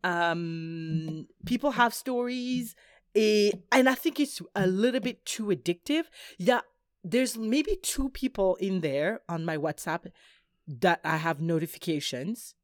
Um, 0.04 1.26
people 1.46 1.72
have 1.72 1.94
stories, 1.94 2.76
eh, 3.16 3.52
and 3.72 3.90
I 3.90 3.96
think 3.96 4.20
it's 4.20 4.42
a 4.56 4.68
little 4.68 5.02
bit 5.02 5.26
too 5.26 5.46
addictive. 5.46 6.06
Yeah, 6.38 6.62
there's 7.04 7.38
maybe 7.38 7.78
two 7.82 8.10
people 8.10 8.56
in 8.56 8.82
there 8.82 9.22
on 9.30 9.46
my 9.46 9.58
WhatsApp 9.58 10.12
that 10.68 11.00
I 11.04 11.18
have 11.18 11.42
notifications 11.42 12.56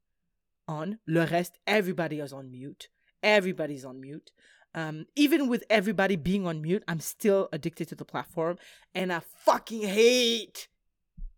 on. 0.68 0.98
Le 1.06 1.26
reste, 1.26 1.58
everybody 1.66 2.20
is 2.20 2.32
on 2.32 2.50
mute. 2.50 2.88
Everybody's 3.22 3.84
on 3.84 4.00
mute. 4.00 4.32
Um, 4.74 5.06
even 5.14 5.48
with 5.48 5.64
everybody 5.68 6.16
being 6.16 6.46
on 6.46 6.62
mute, 6.62 6.82
I'm 6.88 7.00
still 7.00 7.48
addicted 7.52 7.88
to 7.88 7.94
the 7.94 8.04
platform, 8.04 8.58
and 8.94 9.12
I 9.12 9.20
fucking 9.44 9.82
hate 9.82 10.68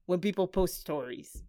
when 0.07 0.21
people 0.21 0.47
post 0.47 0.81
stories. 0.81 1.43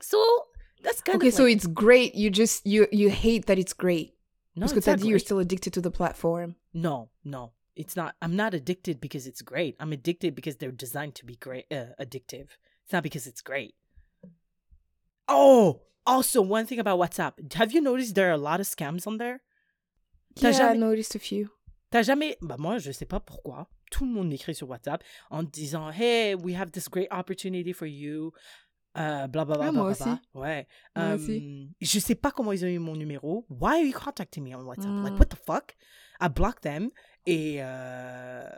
So 0.00 0.46
that's 0.82 1.00
kind 1.00 1.16
of. 1.16 1.20
Okay, 1.20 1.28
of 1.28 1.34
so 1.34 1.44
it's 1.46 1.66
great. 1.66 2.14
You 2.14 2.30
just, 2.30 2.64
you, 2.66 2.86
you 2.92 3.10
hate 3.10 3.46
that 3.46 3.58
it's 3.58 3.72
great. 3.72 4.14
No, 4.56 4.60
Parce 4.62 4.72
que 4.72 4.78
it's 4.78 4.84
t'as 4.86 4.92
not 4.96 5.00
dit 5.02 5.08
you're 5.08 5.18
still 5.20 5.38
addicted 5.38 5.72
to 5.72 5.80
the 5.80 5.90
platform. 5.90 6.54
No, 6.74 7.10
no, 7.24 7.52
it's 7.76 7.94
not. 7.96 8.14
I'm 8.20 8.34
not 8.34 8.54
addicted 8.54 9.00
because 9.00 9.26
it's 9.26 9.42
great. 9.42 9.76
I'm 9.80 9.92
addicted 9.92 10.34
because 10.34 10.56
they're 10.56 10.72
designed 10.72 11.14
to 11.16 11.24
be 11.26 11.36
great, 11.36 11.66
uh, 11.70 11.94
addictive. 12.00 12.48
It's 12.84 12.92
not 12.92 13.02
because 13.02 13.26
it's 13.26 13.40
great. 13.42 13.74
Oh, 15.28 15.82
also 16.06 16.40
one 16.42 16.66
thing 16.66 16.78
about 16.78 16.98
WhatsApp. 16.98 17.52
Have 17.54 17.72
you 17.72 17.80
noticed 17.80 18.14
there 18.14 18.28
are 18.30 18.32
a 18.34 18.38
lot 18.38 18.60
of 18.60 18.66
scams 18.66 19.06
on 19.06 19.18
there? 19.18 19.42
Yeah, 20.36 20.48
I 20.50 20.52
jamais- 20.52 20.78
noticed 20.78 21.14
a 21.14 21.18
few. 21.18 21.50
T'as 21.90 22.02
jamais. 22.02 22.36
Bah, 22.40 22.56
moi, 22.58 22.78
je 22.78 22.92
sais 22.92 23.06
pas 23.06 23.20
pourquoi. 23.20 23.66
Tout 23.90 24.04
le 24.04 24.10
monde 24.12 24.32
écrit 24.32 24.54
sur 24.54 24.68
WhatsApp 24.68 25.02
en 25.30 25.42
disant 25.42 25.90
Hey, 25.90 26.34
we 26.34 26.54
have 26.54 26.72
this 26.72 26.88
great 26.88 27.08
opportunity 27.10 27.72
for 27.72 27.86
you. 27.86 28.32
Euh, 28.98 29.26
bla 29.28 29.44
bla 29.44 29.56
bla 29.56 29.66
Ah, 29.68 29.72
moi 29.72 29.90
aussi. 29.90 30.08
Ouais. 30.34 30.66
Moi 30.96 31.04
Euh, 31.04 31.14
aussi. 31.16 31.70
Je 31.80 31.98
sais 32.00 32.14
pas 32.16 32.30
comment 32.32 32.52
ils 32.52 32.64
ont 32.64 32.68
eu 32.68 32.78
mon 32.80 32.96
numéro. 32.96 33.46
Why 33.48 33.78
are 33.80 33.84
you 33.84 33.92
contacting 33.92 34.42
me 34.44 34.54
on 34.54 34.64
WhatsApp? 34.64 35.04
Like, 35.04 35.12
Mm. 35.14 35.18
what 35.18 35.26
the 35.30 35.36
fuck? 35.36 35.76
I 36.20 36.28
blocked 36.28 36.62
them. 36.62 36.90
Et. 37.26 37.58
Euh, 37.62 38.48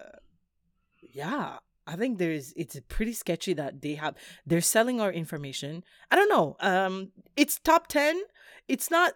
yeah. 1.14 1.59
I 1.87 1.96
think 1.96 2.18
there's 2.18 2.53
it's 2.57 2.79
pretty 2.88 3.12
sketchy 3.12 3.53
that 3.55 3.81
they 3.83 3.96
have 3.96 4.14
they're 4.46 4.61
selling 4.61 5.00
our 5.00 5.11
information. 5.12 5.83
I 6.11 6.16
don't 6.16 6.29
know. 6.29 6.57
Um 6.61 7.11
it's 7.37 7.59
top 7.59 7.88
10. 7.88 8.16
It's 8.68 8.90
not 8.90 9.14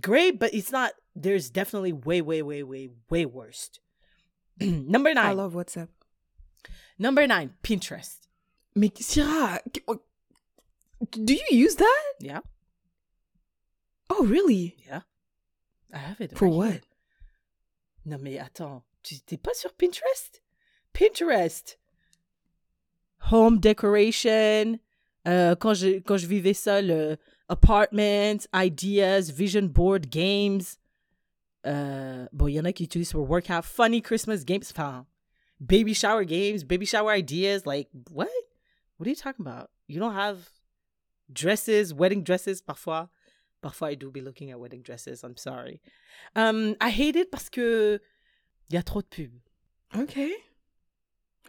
great, 0.00 0.38
but 0.38 0.54
it's 0.54 0.72
not 0.72 0.92
there's 1.14 1.50
definitely 1.50 1.92
way 1.92 2.22
way 2.22 2.40
way 2.42 2.62
way 2.62 2.90
way 3.10 3.26
worst. 3.26 3.80
Number 4.60 5.12
nine. 5.12 5.24
I 5.26 5.34
9. 5.34 5.36
love 5.36 5.52
WhatsApp. 5.54 5.88
Number 6.98 7.26
9, 7.26 7.50
Pinterest. 7.62 8.20
Mais 8.76 8.90
Syrah, 9.00 9.58
do 11.10 11.34
you 11.34 11.46
use 11.50 11.76
that? 11.76 12.12
Yeah. 12.20 12.40
Oh, 14.10 14.24
really? 14.24 14.76
Yeah. 14.86 15.00
I 15.92 15.98
have 15.98 16.20
it. 16.20 16.36
For 16.36 16.46
right 16.48 16.56
what? 16.56 16.72
here. 16.72 16.80
Non 18.06 18.18
mais 18.20 18.38
attends, 18.38 18.82
tu 19.02 19.18
t'es 19.20 19.38
pas 19.38 19.54
sur 19.54 19.72
Pinterest? 19.72 20.42
Pinterest. 20.92 21.78
Home 23.30 23.58
decoration. 23.58 24.78
Euh, 25.26 25.54
quand 25.56 25.72
je 25.72 26.00
quand 26.00 26.18
je 26.18 26.26
vivais 26.26 26.52
seule, 26.52 26.90
euh, 26.90 27.16
apartments, 27.48 28.46
ideas, 28.52 29.30
vision 29.30 29.68
board, 29.68 30.06
games. 30.06 30.62
Euh, 31.66 32.26
bon, 32.32 32.48
il 32.48 32.54
y 32.54 32.60
en 32.60 32.66
a 32.66 32.72
qui 32.72 32.84
utilisent 32.84 33.12
pour 33.12 33.28
workout, 33.28 33.64
funny 33.64 34.02
Christmas 34.02 34.44
games, 34.44 34.64
enfin, 34.70 35.06
baby 35.60 35.94
shower 35.94 36.24
games, 36.26 36.62
baby 36.62 36.84
shower 36.84 37.10
ideas. 37.10 37.64
Like 37.64 37.88
what? 38.10 38.28
What 38.98 39.06
are 39.06 39.10
you 39.10 39.16
talking 39.16 39.46
about? 39.46 39.70
You 39.88 39.98
don't 39.98 40.14
have 40.14 40.50
dresses, 41.32 41.92
wedding 41.92 42.22
dresses, 42.22 42.60
parfois. 42.62 43.08
Parfois, 43.62 43.92
I 43.92 43.94
do 43.96 44.10
be 44.10 44.20
looking 44.20 44.50
at 44.50 44.60
wedding 44.60 44.82
dresses. 44.82 45.22
I'm 45.24 45.36
sorry. 45.36 45.80
Um, 46.36 46.76
I 46.80 46.90
hate 46.90 47.16
it 47.16 47.30
parce 47.30 47.48
que 47.48 48.00
il 48.68 48.74
y 48.74 48.78
a 48.78 48.82
trop 48.82 49.02
de 49.02 49.06
pubs. 49.06 49.40
Okay. 49.96 50.32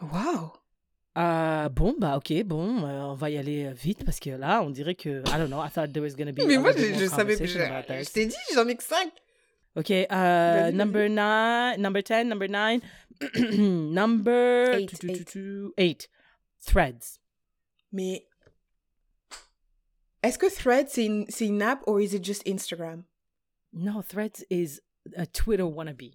Wow. 0.02 0.54
Euh, 1.18 1.70
bon, 1.70 1.96
bah 1.98 2.18
ok, 2.18 2.44
bon, 2.44 2.84
euh, 2.84 3.02
on 3.04 3.14
va 3.14 3.30
y 3.30 3.38
aller 3.38 3.66
euh, 3.66 3.72
vite 3.72 4.04
parce 4.04 4.20
que 4.20 4.32
là, 4.32 4.62
on 4.62 4.70
dirait 4.70 4.96
que, 4.96 5.22
I 5.22 5.38
don't 5.38 5.48
know, 5.48 5.62
I 5.62 5.70
thought 5.70 5.94
there 5.94 6.04
was 6.04 6.14
gonna 6.14 6.34
be 6.34 6.46
Mais 6.46 6.58
moi, 6.58 6.74
je, 6.74 6.94
je 6.94 7.06
savais 7.06 7.38
conversation 7.38 8.04
je, 8.04 8.10
t'ai 8.12 8.26
dit, 8.26 8.36
j'en 8.54 8.68
ai 8.68 8.76
que 8.76 8.84
5. 8.84 9.10
Ok, 9.78 9.90
uh, 9.90 10.06
vas-y. 10.10 10.74
number 10.74 11.08
nine, 11.10 11.82
number 11.82 12.02
10, 12.02 12.26
number 12.28 12.50
9, 12.50 12.82
number 13.94 14.74
Eight, 14.74 14.90
two, 14.90 14.98
two, 14.98 15.08
two, 15.08 15.14
eight. 15.14 15.28
two, 15.28 15.74
eight. 15.78 16.10
Threads. 16.60 17.20
Mais 17.94 18.26
est-ce 20.28 20.38
que 20.38 20.48
Thread, 20.54 20.88
c'est 20.90 21.06
une, 21.06 21.26
une 21.42 21.62
app 21.62 21.84
or 21.88 22.00
is 22.00 22.14
it 22.16 22.24
just 22.24 22.44
Instagram? 22.46 23.04
No, 23.74 24.02
Threads 24.02 24.44
is 24.50 24.82
a 25.18 25.26
Twitter 25.26 25.66
wannabe. 25.66 26.14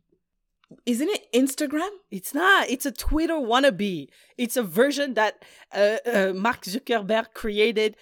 Isn't 0.86 1.08
it 1.08 1.26
Instagram? 1.34 1.90
It's 2.10 2.32
not. 2.32 2.68
It's 2.70 2.86
a 2.86 2.92
Twitter 2.92 3.34
wannabe. 3.34 4.08
It's 4.38 4.56
a 4.56 4.62
version 4.62 5.14
that 5.14 5.44
uh, 5.74 5.96
uh, 6.06 6.32
Mark 6.34 6.62
Zuckerberg 6.64 7.34
created 7.34 7.96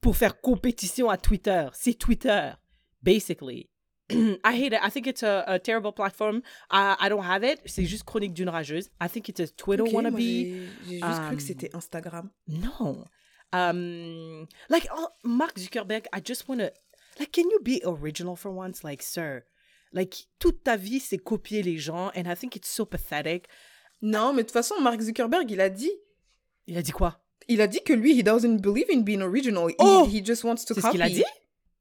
pour 0.00 0.14
faire 0.16 0.40
compétition 0.40 1.10
à 1.10 1.16
Twitter. 1.20 1.68
C'est 1.72 1.94
Twitter, 1.98 2.52
basically. 3.02 3.68
I 4.10 4.54
hate 4.54 4.72
it. 4.72 4.80
I 4.82 4.90
think 4.90 5.06
it's 5.08 5.22
a, 5.24 5.44
a 5.48 5.58
terrible 5.58 5.92
platform. 5.92 6.42
I, 6.70 6.96
I 7.00 7.08
don't 7.08 7.24
have 7.24 7.42
it. 7.42 7.60
C'est 7.66 7.84
juste 7.84 8.04
chronique 8.04 8.32
d'une 8.32 8.48
rageuse. 8.48 8.88
I 9.00 9.08
think 9.08 9.28
it's 9.28 9.40
a 9.40 9.48
Twitter 9.48 9.82
Ok, 9.82 9.92
wannabe. 9.92 10.16
j'ai 10.86 11.00
juste 11.00 11.02
cru 11.02 11.30
Um, 11.32 11.36
que 11.36 11.42
c'était 11.42 11.74
Instagram. 11.74 12.30
No. 12.46 13.04
Um, 13.52 14.46
like 14.68 14.86
oh, 14.94 15.08
Mark 15.24 15.56
Zuckerberg, 15.58 16.06
I 16.12 16.20
just 16.24 16.48
want 16.48 16.60
to 16.60 16.70
like 17.18 17.32
can 17.32 17.48
you 17.50 17.60
be 17.62 17.80
original 17.84 18.36
for 18.36 18.50
once? 18.50 18.82
Like 18.84 19.02
sir? 19.02 19.44
Like 19.92 20.26
toute 20.38 20.62
ta 20.64 20.76
vie 20.76 21.00
c'est 21.00 21.18
copier 21.18 21.62
les 21.62 21.78
gens 21.78 22.10
and 22.14 22.30
I 22.30 22.34
think 22.36 22.56
it's 22.56 22.68
so 22.68 22.84
pathetic. 22.84 23.46
Non, 24.02 24.32
mais 24.32 24.42
de 24.42 24.48
toute 24.48 24.52
façon, 24.52 24.80
Mark 24.80 25.00
Zuckerberg, 25.00 25.50
il 25.50 25.60
a 25.60 25.68
dit. 25.70 25.90
Il 26.68 26.76
a 26.76 26.82
dit 26.82 26.92
quoi? 26.92 27.18
Il 27.48 27.60
a 27.60 27.66
dit 27.66 27.82
que 27.82 27.92
lui, 27.94 28.12
he 28.16 28.22
doesn't 28.22 28.60
believe 28.60 28.86
in 28.92 29.00
being 29.00 29.22
original. 29.22 29.68
He, 29.70 29.74
Oh! 29.80 30.06
he 30.06 30.24
just 30.24 30.44
wants 30.44 30.64
to 30.66 30.74
C'est 30.74 30.80
ce 30.80 30.86
copy. 30.86 30.92
qu'il 30.92 31.02
a 31.02 31.08
dit? 31.08 31.24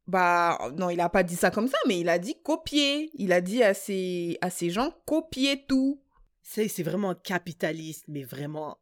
Bah, 0.07 0.57
non, 0.77 0.89
il 0.89 0.99
a 1.01 1.09
pas 1.09 1.21
dit 1.21 1.35
ça 1.35 1.51
comme 1.51 1.67
ça, 1.67 1.77
mais 1.85 1.99
il 1.99 2.09
a 2.09 2.17
dit 2.17 2.35
copier. 2.41 3.11
Il 3.15 3.33
a 3.33 3.41
dit 3.41 3.61
à 3.61 3.73
ses, 3.75 4.37
à 4.41 4.49
ses 4.49 4.69
gens, 4.71 4.93
copier 5.05 5.65
tout. 5.67 6.01
C'est 6.41 6.69
c'est 6.69 6.81
vraiment 6.81 7.13
capitaliste 7.13 8.05
mais 8.07 8.23
vraiment 8.23 8.77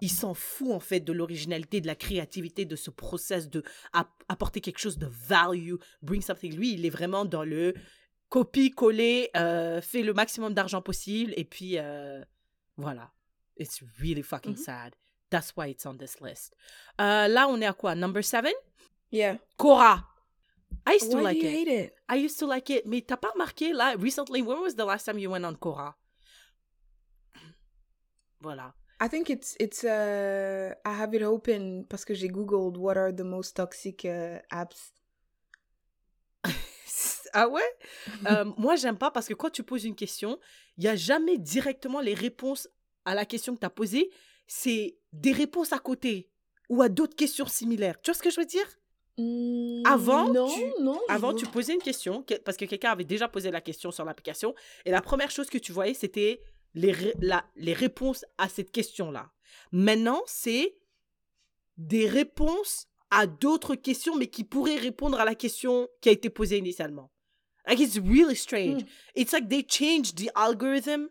il 0.00 0.10
s'en 0.10 0.34
fout 0.34 0.72
en 0.72 0.80
fait 0.80 1.00
de 1.00 1.12
l'originalité, 1.12 1.80
de 1.80 1.86
la 1.86 1.94
créativité, 1.96 2.64
de 2.64 2.76
ce 2.76 2.90
process 2.90 3.48
de 3.48 3.62
app- 3.92 4.22
apporter 4.28 4.60
quelque 4.60 4.78
chose 4.78 4.98
de 4.98 5.06
value, 5.06 5.74
bring 6.02 6.22
something. 6.22 6.54
Lui, 6.54 6.72
il 6.74 6.86
est 6.86 6.90
vraiment 6.90 7.24
dans 7.24 7.44
le 7.44 7.74
copie, 8.28 8.70
coller, 8.70 9.30
euh, 9.36 9.80
fait 9.80 10.02
le 10.02 10.12
maximum 10.12 10.54
d'argent 10.54 10.82
possible 10.82 11.32
et 11.36 11.44
puis 11.44 11.78
euh, 11.78 12.22
voilà. 12.76 13.10
It's 13.58 13.82
really 14.00 14.22
fucking 14.22 14.52
Mhm. 14.52 14.56
sad. 14.62 14.94
That's 15.30 15.52
why 15.56 15.70
it's 15.70 15.84
on 15.84 15.96
this 15.96 16.20
list. 16.20 16.54
Euh, 17.00 17.26
là, 17.28 17.48
on 17.48 17.60
est 17.60 17.66
à 17.66 17.72
quoi? 17.72 17.94
Number 17.94 18.22
seven? 18.22 18.52
Yeah. 19.10 19.38
Cora. 19.56 20.04
I 20.86 20.94
used 21.00 21.10
to 21.10 21.16
Why 21.18 21.22
like 21.24 21.40
do 21.40 21.46
you 21.46 21.52
it. 21.52 21.68
hate 21.68 21.84
it? 21.86 21.92
I 22.10 22.16
used 22.24 22.38
to 22.38 22.46
like 22.46 22.70
it. 22.70 22.82
Mais 22.86 23.00
t'as 23.02 23.16
pas 23.16 23.30
remarqué 23.30 23.72
là, 23.72 23.94
recently, 23.98 24.42
when 24.42 24.58
was 24.60 24.74
the 24.74 24.84
last 24.86 25.04
time 25.06 25.18
you 25.18 25.30
went 25.30 25.44
on 25.44 25.54
Cora? 25.54 25.96
Voilà. 28.40 28.74
I 29.00 29.08
think 29.08 29.30
it's 29.30 29.54
it's 29.60 29.84
uh 29.84 30.74
I 30.84 31.00
have 31.00 31.14
it 31.14 31.22
open 31.22 31.84
parce 31.88 32.04
que 32.04 32.14
j'ai 32.14 32.28
googled 32.28 32.76
what 32.76 32.96
are 32.96 33.12
the 33.14 33.22
most 33.24 33.56
toxic 33.56 34.04
uh, 34.04 34.38
apps. 34.50 34.92
Ah 37.34 37.46
ouais? 37.48 37.60
Euh, 38.30 38.46
Moi, 38.56 38.76
j'aime 38.76 38.96
pas 38.96 39.10
parce 39.10 39.26
que 39.28 39.34
quand 39.34 39.50
tu 39.50 39.62
poses 39.62 39.84
une 39.84 39.94
question, 39.94 40.38
il 40.78 40.84
n'y 40.84 40.88
a 40.88 40.96
jamais 40.96 41.36
directement 41.36 42.00
les 42.00 42.14
réponses 42.14 42.68
à 43.04 43.14
la 43.14 43.26
question 43.26 43.54
que 43.54 43.60
tu 43.60 43.66
as 43.66 43.70
posée. 43.70 44.10
C'est 44.46 44.96
des 45.12 45.32
réponses 45.32 45.74
à 45.74 45.78
côté 45.78 46.30
ou 46.70 46.80
à 46.80 46.88
d'autres 46.88 47.14
questions 47.16 47.46
similaires. 47.46 48.00
Tu 48.00 48.10
vois 48.10 48.16
ce 48.16 48.22
que 48.22 48.30
je 48.30 48.40
veux 48.40 48.46
dire? 48.46 48.66
Avant, 49.84 50.32
non, 50.32 50.48
tu- 50.48 50.82
non. 50.82 50.98
Avant, 51.10 51.34
tu 51.34 51.44
posais 51.46 51.74
une 51.74 51.82
question 51.82 52.22
que- 52.22 52.34
parce 52.38 52.56
que 52.56 52.64
quelqu'un 52.64 52.92
avait 52.92 53.04
déjà 53.04 53.28
posé 53.28 53.50
la 53.50 53.60
question 53.60 53.90
sur 53.90 54.06
l'application 54.06 54.54
et 54.86 54.90
la 54.90 55.02
première 55.02 55.30
chose 55.30 55.50
que 55.50 55.58
tu 55.58 55.70
voyais, 55.72 55.92
c'était 55.94 56.40
les, 56.78 56.92
ré- 56.92 57.14
la- 57.20 57.44
les 57.56 57.74
réponses 57.74 58.24
à 58.38 58.48
cette 58.48 58.70
question-là. 58.72 59.30
Maintenant, 59.72 60.22
c'est 60.26 60.74
des 61.76 62.08
réponses 62.08 62.86
à 63.10 63.26
d'autres 63.26 63.74
questions, 63.74 64.16
mais 64.16 64.26
qui 64.28 64.44
pourraient 64.44 64.76
répondre 64.78 65.18
à 65.20 65.24
la 65.24 65.34
question 65.34 65.88
qui 66.00 66.08
a 66.08 66.12
été 66.12 66.30
posée 66.30 66.58
initialement. 66.58 67.10
Like, 67.66 67.80
it's 67.80 67.98
really 67.98 68.36
strange. 68.36 68.82
Hmm. 68.82 68.86
It's 69.14 69.32
like 69.32 69.48
they 69.48 69.62
changed 69.66 70.16
the 70.16 70.30
algorithm 70.34 71.08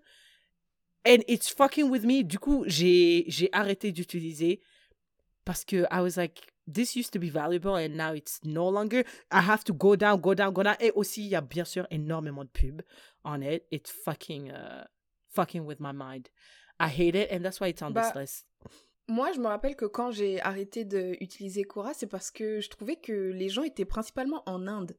and 1.05 1.20
it's 1.28 1.49
fucking 1.49 1.89
with 1.89 2.03
me. 2.03 2.24
Du 2.24 2.39
coup, 2.39 2.63
j'ai 2.68 3.26
j'ai 3.28 3.49
arrêté 3.51 3.91
d'utiliser 3.91 4.59
parce 5.45 5.63
que 5.63 5.86
I 5.91 6.01
was 6.01 6.18
like, 6.18 6.41
this 6.68 6.95
used 6.95 7.11
to 7.13 7.20
be 7.20 7.30
valuable 7.30 7.76
and 7.76 7.95
now 7.95 8.13
it's 8.13 8.39
no 8.43 8.70
longer. 8.72 9.03
I 9.32 9.39
have 9.41 9.63
to 9.65 9.74
go 9.74 9.95
down, 9.95 10.20
go 10.20 10.34
down, 10.34 10.51
go 10.51 10.63
down. 10.63 10.76
Et 10.80 10.91
aussi, 10.95 11.22
il 11.26 11.30
y 11.30 11.36
a 11.36 11.41
bien 11.41 11.63
sûr 11.65 11.86
énormément 11.91 12.43
de 12.43 12.49
pubs 12.49 12.82
on 13.24 13.41
it. 13.41 13.63
It's 13.72 13.91
fucking, 13.91 14.49
uh, 14.51 14.86
fucking 15.30 15.65
with 15.65 15.80
my 15.80 15.91
mind. 15.91 16.30
I 16.80 16.88
hate 16.89 17.15
it 17.15 17.32
and 17.32 17.41
that's 17.43 17.59
why 17.59 17.67
it's 17.69 17.82
on 17.82 17.93
this 17.93 18.11
Bah, 18.13 18.19
list. 18.21 18.45
Moi, 19.09 19.32
je 19.32 19.39
me 19.39 19.47
rappelle 19.47 19.75
que 19.75 19.86
quand 19.86 20.11
j'ai 20.11 20.41
arrêté 20.41 20.84
d'utiliser 20.84 21.63
Quora, 21.63 21.93
c'est 21.93 22.07
parce 22.07 22.30
que 22.30 22.59
je 22.59 22.69
trouvais 22.69 22.97
que 22.97 23.32
les 23.32 23.47
gens 23.47 23.63
étaient 23.63 23.86
principalement 23.86 24.43
en 24.45 24.67
Inde. 24.67 24.97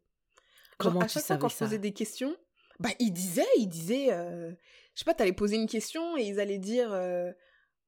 Genre, 0.80 0.92
Comment 0.92 1.00
à 1.00 1.06
tu 1.06 1.14
chaque 1.14 1.22
fois 1.22 1.26
savais 1.36 1.40
quand 1.40 1.48
je 1.48 1.56
posais 1.58 1.78
des 1.78 1.92
questions, 1.92 2.34
bah 2.80 2.88
ils 3.00 3.12
disaient, 3.12 3.44
ils 3.58 3.68
disaient, 3.68 4.12
euh, 4.12 4.50
je 4.94 5.00
sais 5.00 5.04
pas, 5.04 5.12
t'allais 5.14 5.32
poser 5.32 5.56
une 5.56 5.66
question 5.68 6.16
et 6.16 6.22
ils 6.22 6.40
allaient 6.40 6.58
dire, 6.58 6.90
euh, 6.92 7.32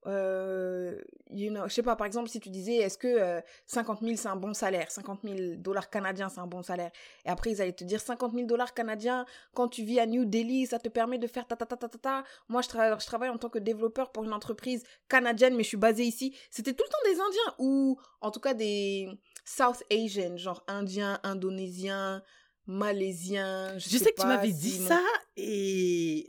euh, 0.07 0.99
you 1.29 1.51
know, 1.51 1.67
je 1.67 1.73
sais 1.73 1.83
pas, 1.83 1.95
par 1.95 2.07
exemple, 2.07 2.29
si 2.29 2.39
tu 2.39 2.49
disais, 2.49 2.75
est-ce 2.77 2.97
que 2.97 3.07
euh, 3.07 3.41
50 3.67 4.01
000 4.01 4.15
c'est 4.15 4.27
un 4.27 4.35
bon 4.35 4.53
salaire, 4.53 4.89
50 4.91 5.19
000 5.23 5.55
dollars 5.57 5.89
canadiens 5.89 6.29
c'est 6.29 6.39
un 6.39 6.47
bon 6.47 6.63
salaire, 6.63 6.91
et 7.25 7.29
après 7.29 7.51
ils 7.51 7.61
allaient 7.61 7.71
te 7.71 7.83
dire 7.83 7.99
50 8.01 8.33
000 8.33 8.45
dollars 8.47 8.73
canadiens 8.73 9.25
quand 9.53 9.67
tu 9.67 9.83
vis 9.83 9.99
à 9.99 10.05
New 10.05 10.25
Delhi, 10.25 10.65
ça 10.65 10.79
te 10.79 10.89
permet 10.89 11.17
de 11.17 11.27
faire 11.27 11.45
ta 11.47 11.55
ta 11.55 11.65
ta 11.65 11.77
ta 11.77 11.87
ta 11.87 11.97
ta. 11.97 12.23
Moi 12.49 12.61
je, 12.61 12.69
tra- 12.69 12.99
je 12.99 13.05
travaille 13.05 13.29
en 13.29 13.37
tant 13.37 13.49
que 13.49 13.59
développeur 13.59 14.11
pour 14.11 14.23
une 14.23 14.33
entreprise 14.33 14.83
canadienne, 15.07 15.55
mais 15.55 15.63
je 15.63 15.69
suis 15.69 15.77
basée 15.77 16.03
ici. 16.05 16.35
C'était 16.49 16.73
tout 16.73 16.83
le 16.85 16.89
temps 16.91 17.11
des 17.13 17.19
Indiens 17.19 17.55
ou 17.59 17.99
en 18.21 18.31
tout 18.31 18.39
cas 18.39 18.53
des 18.53 19.07
South 19.45 19.83
Asian, 19.91 20.37
genre 20.37 20.63
Indiens, 20.67 21.19
Indonésiens, 21.23 22.21
Malaisiens. 22.67 23.77
Je, 23.77 23.89
Je 23.89 23.97
sais, 23.97 24.11
que 24.11 24.21
tu 24.21 24.27
m'avais 24.27 24.51
dit 24.51 24.79
mon- 24.79 24.87
ça 24.87 25.01
et 25.35 26.27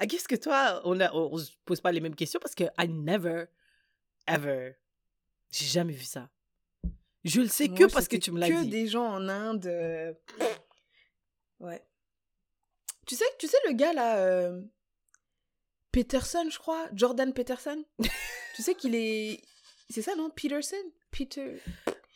I 0.00 0.06
guess 0.06 0.26
que 0.26 0.36
toi, 0.36 0.80
on 0.84 0.98
a, 1.00 1.12
on, 1.12 1.32
on 1.34 1.38
se 1.38 1.50
pose 1.64 1.80
pas 1.80 1.92
les 1.92 2.00
mêmes 2.00 2.14
questions 2.14 2.40
parce 2.40 2.54
que 2.54 2.64
I 2.78 2.88
never, 2.88 3.44
ever, 4.26 4.74
j'ai 5.50 5.66
jamais 5.66 5.92
vu 5.92 6.04
ça. 6.04 6.28
Je 7.24 7.40
le 7.42 7.48
sais 7.48 7.68
que 7.68 7.84
parce 7.92 8.08
que 8.08 8.16
tu 8.16 8.30
me 8.32 8.38
l'as 8.40 8.48
que 8.48 8.62
dit. 8.62 8.68
des 8.70 8.86
gens 8.86 9.06
en 9.06 9.28
Inde. 9.28 9.66
euh, 9.66 10.12
Ouais. 11.60 11.84
Tu 13.06 13.14
sais, 13.16 13.24
tu 13.38 13.46
sais 13.46 13.58
le 13.66 13.72
gars 13.74 13.92
là, 13.92 14.18
euh, 14.18 14.62
Peterson, 15.92 16.48
je 16.50 16.58
crois, 16.58 16.88
Jordan 16.94 17.32
Peterson? 17.34 17.84
tu 18.54 18.62
sais 18.62 18.74
qu'il 18.74 18.94
est, 18.94 19.42
c'est 19.90 20.02
ça 20.02 20.14
non, 20.14 20.30
Peterson, 20.30 20.76
Peter. 21.10 21.60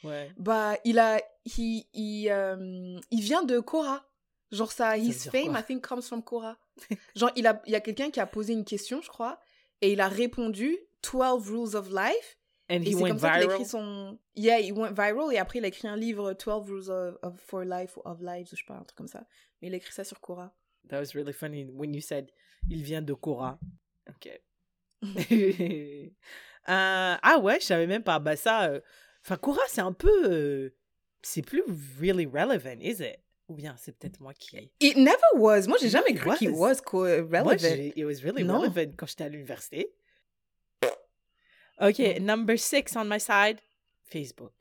Ouais. 0.04 0.30
Bah, 0.38 0.76
il 0.84 0.98
a, 0.98 1.20
il, 1.44 1.84
il, 1.92 2.28
euh, 2.30 2.98
il 3.10 3.20
vient 3.20 3.42
de 3.44 3.58
Quora. 3.60 4.04
Genre 4.52 4.70
ça, 4.72 4.96
his 4.96 5.28
fame, 5.30 5.56
I 5.58 5.62
think, 5.64 5.84
comes 5.86 6.02
from 6.06 6.22
Quora. 6.22 6.56
Genre, 7.16 7.30
il, 7.36 7.46
a, 7.46 7.60
il 7.66 7.72
y 7.72 7.74
a 7.76 7.80
quelqu'un 7.80 8.10
qui 8.10 8.20
a 8.20 8.26
posé 8.26 8.52
une 8.52 8.64
question, 8.64 9.00
je 9.02 9.08
crois, 9.08 9.40
et 9.80 9.92
il 9.92 10.00
a 10.00 10.08
répondu 10.08 10.76
12 11.02 11.50
Rules 11.50 11.76
of 11.76 11.88
Life. 11.90 12.38
And 12.70 12.80
Et 12.82 12.90
he 12.90 12.94
went 12.94 13.08
comme 13.10 13.18
ça 13.18 13.32
viral. 13.38 13.52
écrit 13.52 13.64
son... 13.66 14.18
Yeah, 14.36 14.60
il 14.60 14.72
went 14.72 14.92
viral, 14.92 15.32
et 15.32 15.38
après 15.38 15.58
il 15.58 15.64
a 15.64 15.68
écrit 15.68 15.88
un 15.88 15.96
livre 15.96 16.32
12 16.34 16.70
Rules 16.70 16.90
of, 16.90 17.16
of- 17.22 17.40
for 17.40 17.62
Life, 17.64 17.96
ou 17.96 18.02
of 18.04 18.20
Lives, 18.20 18.46
ou 18.52 18.56
je 18.56 18.62
sais 18.62 18.66
pas, 18.66 18.74
un 18.74 18.84
truc 18.84 18.96
comme 18.96 19.08
ça. 19.08 19.26
Mais 19.60 19.68
il 19.68 19.74
a 19.74 19.76
écrit 19.76 19.92
ça 19.92 20.04
sur 20.04 20.20
Quora. 20.20 20.54
That 20.88 21.00
was 21.00 21.12
really 21.14 21.32
funny 21.32 21.64
when 21.70 21.92
you 21.94 22.00
said 22.00 22.30
il 22.70 22.82
vient 22.82 23.02
de 23.02 23.12
Cora. 23.14 23.58
Ok. 24.08 24.40
Euh, 26.66 27.14
ah 27.22 27.38
ouais, 27.42 27.60
je 27.60 27.66
savais 27.66 27.86
même 27.86 28.02
pas. 28.02 28.18
Bah 28.18 28.36
ça, 28.36 28.70
euh, 28.70 28.80
enfin 29.22 29.36
Cora, 29.36 29.60
c'est 29.68 29.82
un 29.82 29.92
peu, 29.92 30.30
euh, 30.32 30.74
c'est 31.24 31.42
plus 31.42 31.62
really 32.00 32.26
relevant, 32.26 32.78
is 32.80 33.00
it? 33.02 33.18
Ou 33.48 33.54
bien 33.54 33.74
c'est 33.76 33.92
peut-être 33.98 34.20
moi 34.20 34.32
qui. 34.34 34.70
It 34.80 34.96
never 34.96 35.18
was. 35.34 35.66
Moi, 35.68 35.76
j'ai 35.80 35.90
jamais 35.90 36.10
it 36.12 36.18
cru 36.18 36.34
qu'il 36.36 36.50
was. 36.50 36.76
was 36.76 36.80
co- 36.80 37.02
relevant. 37.02 37.44
Moi, 37.44 37.54
it 37.56 38.04
was 38.04 38.22
really 38.22 38.42
Non. 38.44 38.60
relevant 38.60 38.92
quand 38.96 39.06
j'étais 39.06 39.24
à 39.24 39.28
l'université. 39.28 39.92
Ok, 41.80 41.98
number 42.20 42.56
six 42.58 42.94
on 42.96 43.04
my 43.04 43.18
side, 43.20 43.60
Facebook. 44.04 44.52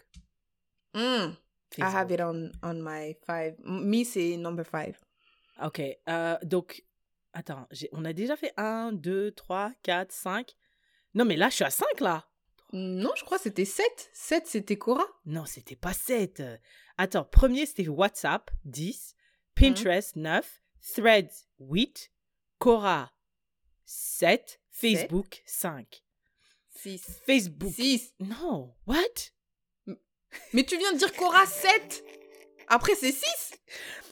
Mm. 0.96 1.36
I 1.78 1.82
have 1.82 2.12
it 2.12 2.20
on, 2.22 2.52
on 2.62 2.82
my 2.84 3.16
five. 3.26 3.56
Me, 3.64 4.04
c'est 4.04 4.36
number 4.38 4.64
five. 4.66 4.98
Ok, 5.64 5.80
euh, 6.10 6.38
donc, 6.44 6.84
attends, 7.34 7.68
on 7.94 8.04
a 8.06 8.14
déjà 8.14 8.36
fait 8.36 8.52
1, 8.58 8.92
2, 8.94 9.32
3, 9.32 9.72
4, 9.84 10.12
5. 10.12 10.52
Non, 11.14 11.26
mais 11.26 11.36
là, 11.36 11.50
je 11.50 11.56
suis 11.56 11.64
à 11.64 11.70
5 11.70 12.00
là. 12.02 12.26
Non, 12.74 13.12
je 13.16 13.24
crois 13.24 13.38
que 13.38 13.44
c'était 13.44 13.66
7. 13.66 13.86
7, 14.14 14.48
c'était 14.48 14.78
Quora. 14.78 15.06
Non, 15.26 15.46
c'était 15.46 15.76
pas 15.76 15.94
7. 15.94 16.42
Attends, 16.98 17.24
premier, 17.24 17.68
c'était 17.68 17.88
WhatsApp, 17.88 18.50
10. 18.66 19.16
Pinterest, 19.56 20.16
9. 20.16 20.62
Threads, 20.96 21.48
8. 21.60 22.12
Quora, 22.58 23.14
7. 23.86 24.60
Facebook, 24.72 25.44
5. 25.46 26.04
6. 26.70 27.22
Facebook. 27.26 27.74
6. 27.74 28.16
Non, 28.20 28.74
what? 28.88 28.98
Mais 30.54 30.64
tu 30.64 30.76
viens 30.78 30.94
de 30.94 30.98
dire 30.98 31.14
Quora 31.14 31.46
7 31.46 32.04
Après, 32.68 32.96
c'est 32.96 33.12
6 33.12 33.54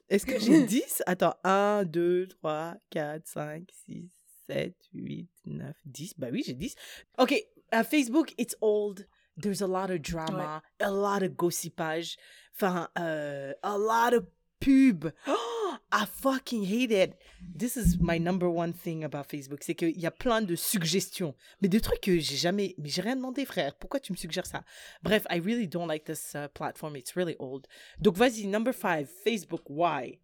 Est-ce 0.09 0.25
que 0.27 0.39
j'ai 0.39 0.63
10 0.65 1.01
Attends, 1.07 1.35
1, 1.43 1.85
2, 1.85 2.27
3, 2.27 2.75
4, 2.91 3.27
5, 3.27 3.71
6, 3.87 4.11
7, 4.47 4.75
8, 4.93 5.29
9, 5.45 5.75
10. 5.85 6.13
Bah 6.19 6.27
oui, 6.31 6.43
j'ai 6.45 6.53
10. 6.53 6.75
Ok, 7.17 7.33
uh, 7.71 7.83
Facebook, 7.83 8.33
it's 8.37 8.55
old. 8.61 9.05
There's 9.37 9.61
a 9.61 9.67
lot 9.67 9.89
of 9.89 10.01
drama, 10.01 10.61
a 10.79 10.91
lot 10.91 11.23
of 11.23 11.35
gossipage. 11.35 12.17
Enfin, 12.55 12.87
euh, 12.97 13.53
a 13.63 13.77
lot 13.77 14.13
of 14.13 14.25
pubs. 14.59 15.11
Oh, 15.73 15.77
I 15.89 16.05
fucking 16.05 16.65
hate 16.65 16.91
it. 16.91 17.17
This 17.41 17.77
is 17.77 17.97
my 17.99 18.17
number 18.17 18.49
one 18.49 18.73
thing 18.73 19.05
about 19.05 19.27
Facebook. 19.29 19.63
C'est 19.63 19.73
qu'il 19.73 19.97
y 19.97 20.05
a 20.05 20.11
plein 20.11 20.41
de 20.41 20.55
suggestions. 20.55 21.33
Mais 21.61 21.69
des 21.69 21.79
trucs 21.79 22.01
que 22.01 22.19
j'ai 22.19 22.35
jamais. 22.35 22.75
Mais 22.77 22.89
j'ai 22.89 23.01
rien 23.01 23.15
demandé, 23.15 23.45
frère. 23.45 23.73
Pourquoi 23.75 24.01
tu 24.01 24.11
me 24.11 24.17
suggères 24.17 24.45
ça? 24.45 24.63
Bref, 25.01 25.25
I 25.29 25.39
really 25.39 25.67
don't 25.67 25.87
like 25.87 26.03
this 26.03 26.35
uh, 26.35 26.49
platform. 26.53 26.97
It's 26.97 27.15
really 27.15 27.37
old. 27.39 27.67
Donc, 27.99 28.17
vas-y, 28.17 28.47
number 28.47 28.73
five, 28.73 29.07
Facebook. 29.23 29.61
Why? 29.69 30.19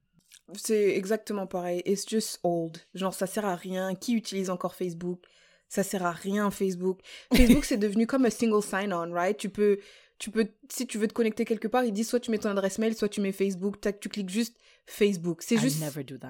C'est 0.54 0.96
exactement 0.98 1.48
pareil. 1.48 1.82
It's 1.86 2.06
just 2.06 2.40
old. 2.44 2.80
Genre, 2.94 3.14
ça 3.14 3.26
sert 3.26 3.46
à 3.46 3.56
rien. 3.56 3.96
Qui 3.96 4.16
utilise 4.16 4.50
encore 4.50 4.76
Facebook? 4.76 5.26
Ça 5.70 5.84
sert 5.84 6.06
à 6.06 6.12
rien, 6.12 6.50
Facebook. 6.50 7.00
Facebook, 7.34 7.66
c'est 7.66 7.78
devenu 7.78 8.08
comme 8.08 8.26
un 8.26 8.30
single 8.30 8.64
sign-on, 8.64 9.12
right? 9.12 9.38
Tu 9.38 9.50
peux, 9.50 9.80
tu 10.18 10.32
peux, 10.32 10.48
si 10.70 10.88
tu 10.88 10.98
veux 10.98 11.08
te 11.08 11.14
connecter 11.14 11.46
quelque 11.46 11.68
part, 11.68 11.84
ils 11.84 11.92
disent 11.92 12.10
soit 12.10 12.20
tu 12.20 12.32
mets 12.32 12.38
ton 12.38 12.50
adresse 12.50 12.80
mail, 12.80 12.96
soit 12.96 13.10
tu 13.10 13.22
mets 13.22 13.32
Facebook. 13.32 13.82
Tac, 13.82 14.00
tu 14.00 14.10
cliques 14.10 14.30
juste 14.30 14.58
Facebook. 14.86 15.42
C'est 15.42 15.58
juste, 15.58 15.84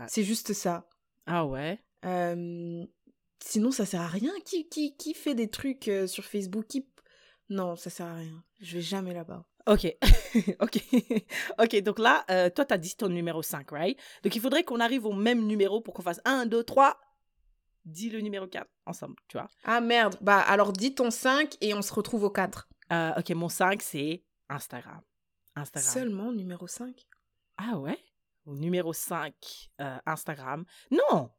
c'est 0.08 0.24
juste 0.24 0.54
ça. 0.54 0.88
Ah 1.26 1.46
ouais? 1.46 1.80
Euh, 2.06 2.86
sinon, 3.40 3.72
ça 3.72 3.86
sert 3.86 4.02
à 4.02 4.08
rien. 4.08 4.32
Qui, 4.46 4.68
qui, 4.68 4.96
qui 4.96 5.14
fait 5.14 5.36
des 5.36 5.50
trucs 5.50 5.88
euh, 5.88 6.08
sur 6.08 6.26
Facebook? 6.26 6.66
Qui... 6.68 6.88
Non, 7.50 7.76
ça 7.76 7.90
sert 7.90 8.08
à 8.08 8.16
rien. 8.16 8.44
Je 8.62 8.78
vais 8.78 8.82
jamais 8.82 9.14
là-bas. 9.14 9.46
Ok, 9.68 9.86
ok, 10.62 10.80
ok. 11.60 11.82
Donc 11.82 12.00
là, 12.00 12.26
euh, 12.32 12.50
toi, 12.50 12.64
t'as 12.64 12.78
dit 12.78 12.96
ton 12.96 13.10
numéro 13.10 13.44
5, 13.44 13.70
right? 13.72 13.98
Donc 14.24 14.36
il 14.36 14.42
faudrait 14.42 14.64
qu'on 14.64 14.80
arrive 14.80 15.06
au 15.06 15.12
même 15.12 15.46
numéro 15.46 15.82
pour 15.82 15.94
qu'on 15.94 16.02
fasse 16.02 16.22
1, 16.24 16.46
2, 16.46 16.64
3. 16.64 16.98
Dis 17.88 18.10
le 18.10 18.20
numéro 18.20 18.48
4 18.48 18.68
ensemble, 18.86 19.16
tu 19.30 19.38
vois. 19.38 19.48
Ah 19.64 19.80
merde. 19.80 20.18
Bah 20.20 20.42
alors 20.42 20.74
dis 20.74 20.94
ton 20.94 21.10
5 21.10 21.56
et 21.62 21.74
on 21.74 21.82
se 21.82 21.94
retrouve 21.94 22.26
au 22.26 22.30
4. 22.30 22.68
Euh, 22.92 23.14
ok, 23.18 23.30
mon 23.30 23.48
5, 23.48 23.82
c'est 23.82 24.26
Instagram. 24.50 25.02
Instagram. 25.56 25.94
Seulement 25.94 26.32
numéro 26.34 26.68
5 26.68 27.08
Ah 27.56 27.78
ouais? 27.80 27.98
Numéro 28.46 28.92
5, 28.92 29.34
euh, 29.80 29.98
Instagram. 30.06 30.66
Non! 30.92 31.32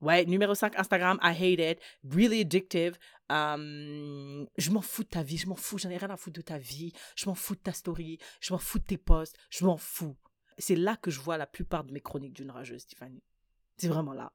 Ouais, 0.00 0.24
numéro 0.24 0.54
5, 0.54 0.78
Instagram, 0.78 1.18
I 1.20 1.32
hate 1.32 1.60
it. 1.60 1.80
Really 2.04 2.42
addictive. 2.42 2.96
Um, 3.28 4.46
je 4.56 4.70
m'en 4.70 4.82
fous 4.82 5.02
de 5.02 5.08
ta 5.08 5.24
vie, 5.24 5.36
je 5.36 5.48
m'en 5.48 5.56
fous, 5.56 5.78
j'en 5.78 5.90
ai 5.90 5.96
rien 5.96 6.10
à 6.10 6.16
foutre 6.16 6.36
de 6.36 6.42
ta 6.42 6.58
vie. 6.58 6.92
Je 7.16 7.26
m'en 7.26 7.34
fous 7.34 7.56
de 7.56 7.60
ta 7.60 7.72
story, 7.72 8.18
je 8.40 8.52
m'en 8.52 8.58
fous 8.58 8.78
de 8.78 8.84
tes 8.84 8.98
posts, 8.98 9.36
je 9.50 9.64
m'en 9.64 9.78
fous. 9.78 10.16
C'est 10.58 10.76
là 10.76 10.96
que 10.96 11.10
je 11.10 11.18
vois 11.20 11.38
la 11.38 11.46
plupart 11.46 11.82
de 11.82 11.92
mes 11.92 12.00
chroniques 12.00 12.34
d'une 12.34 12.52
rageuse, 12.52 12.86
Tiffany. 12.86 13.20
C'est 13.76 13.88
vraiment 13.88 14.12
là. 14.12 14.32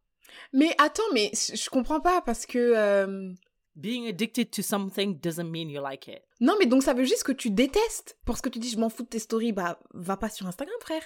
Mais 0.54 0.74
attends, 0.78 1.04
mais 1.14 1.32
je 1.34 1.70
comprends 1.70 2.02
pas 2.02 2.22
parce 2.22 2.46
que... 2.46 2.58
euh, 2.76 3.32
Being 3.76 4.08
addicted 4.10 4.52
to 4.52 4.62
something 4.62 5.20
doesn't 5.22 5.50
mean 5.50 5.70
you 5.70 5.82
like 5.82 6.08
it. 6.10 6.22
Non, 6.42 6.56
mais 6.60 6.66
donc 6.66 6.84
ça 6.84 6.94
veut 6.94 7.06
juste 7.06 7.24
que 7.24 7.32
tu 7.32 7.50
détestes. 7.50 8.18
Parce 8.26 8.42
que 8.42 8.50
tu 8.50 8.60
dis 8.60 8.70
je 8.70 8.78
m'en 8.78 8.90
fous 8.90 9.04
de 9.04 9.08
tes 9.08 9.20
stories, 9.20 9.54
bah 9.54 9.80
va 9.94 10.18
pas 10.18 10.30
sur 10.30 10.48
Instagram, 10.48 10.76
frère. 10.82 11.04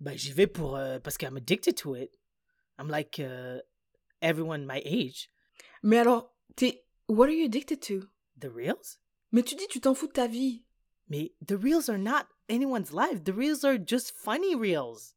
Bah, 0.00 0.16
j'y 0.16 0.32
vais 0.32 0.48
pour. 0.48 0.76
euh, 0.76 0.98
parce 0.98 1.16
que 1.18 1.26
I'm 1.26 1.36
addicted 1.36 1.76
to 1.76 1.94
it. 1.94 2.10
I'm 2.80 2.88
like 2.88 3.20
uh, 3.20 3.60
everyone 4.22 4.66
my 4.66 4.80
age. 4.84 5.30
Mais 5.82 5.98
alors, 5.98 6.34
t'es... 6.56 6.84
What 7.08 7.26
are 7.26 7.32
you 7.34 7.44
addicted 7.44 7.80
to? 7.82 8.06
The 8.40 8.48
reels? 8.52 8.98
Mais 9.30 9.42
tu 9.44 9.54
dis 9.54 9.68
tu 9.68 9.80
t'en 9.80 9.94
fous 9.94 10.08
de 10.08 10.12
ta 10.12 10.26
vie. 10.26 10.64
Mais 11.08 11.32
the 11.46 11.52
reels 11.52 11.88
are 11.88 11.98
not 11.98 12.26
anyone's 12.48 12.90
life. 12.92 13.22
The 13.22 13.32
reels 13.36 13.64
are 13.64 13.76
just 13.78 14.12
funny 14.16 14.56
reels. 14.56 15.14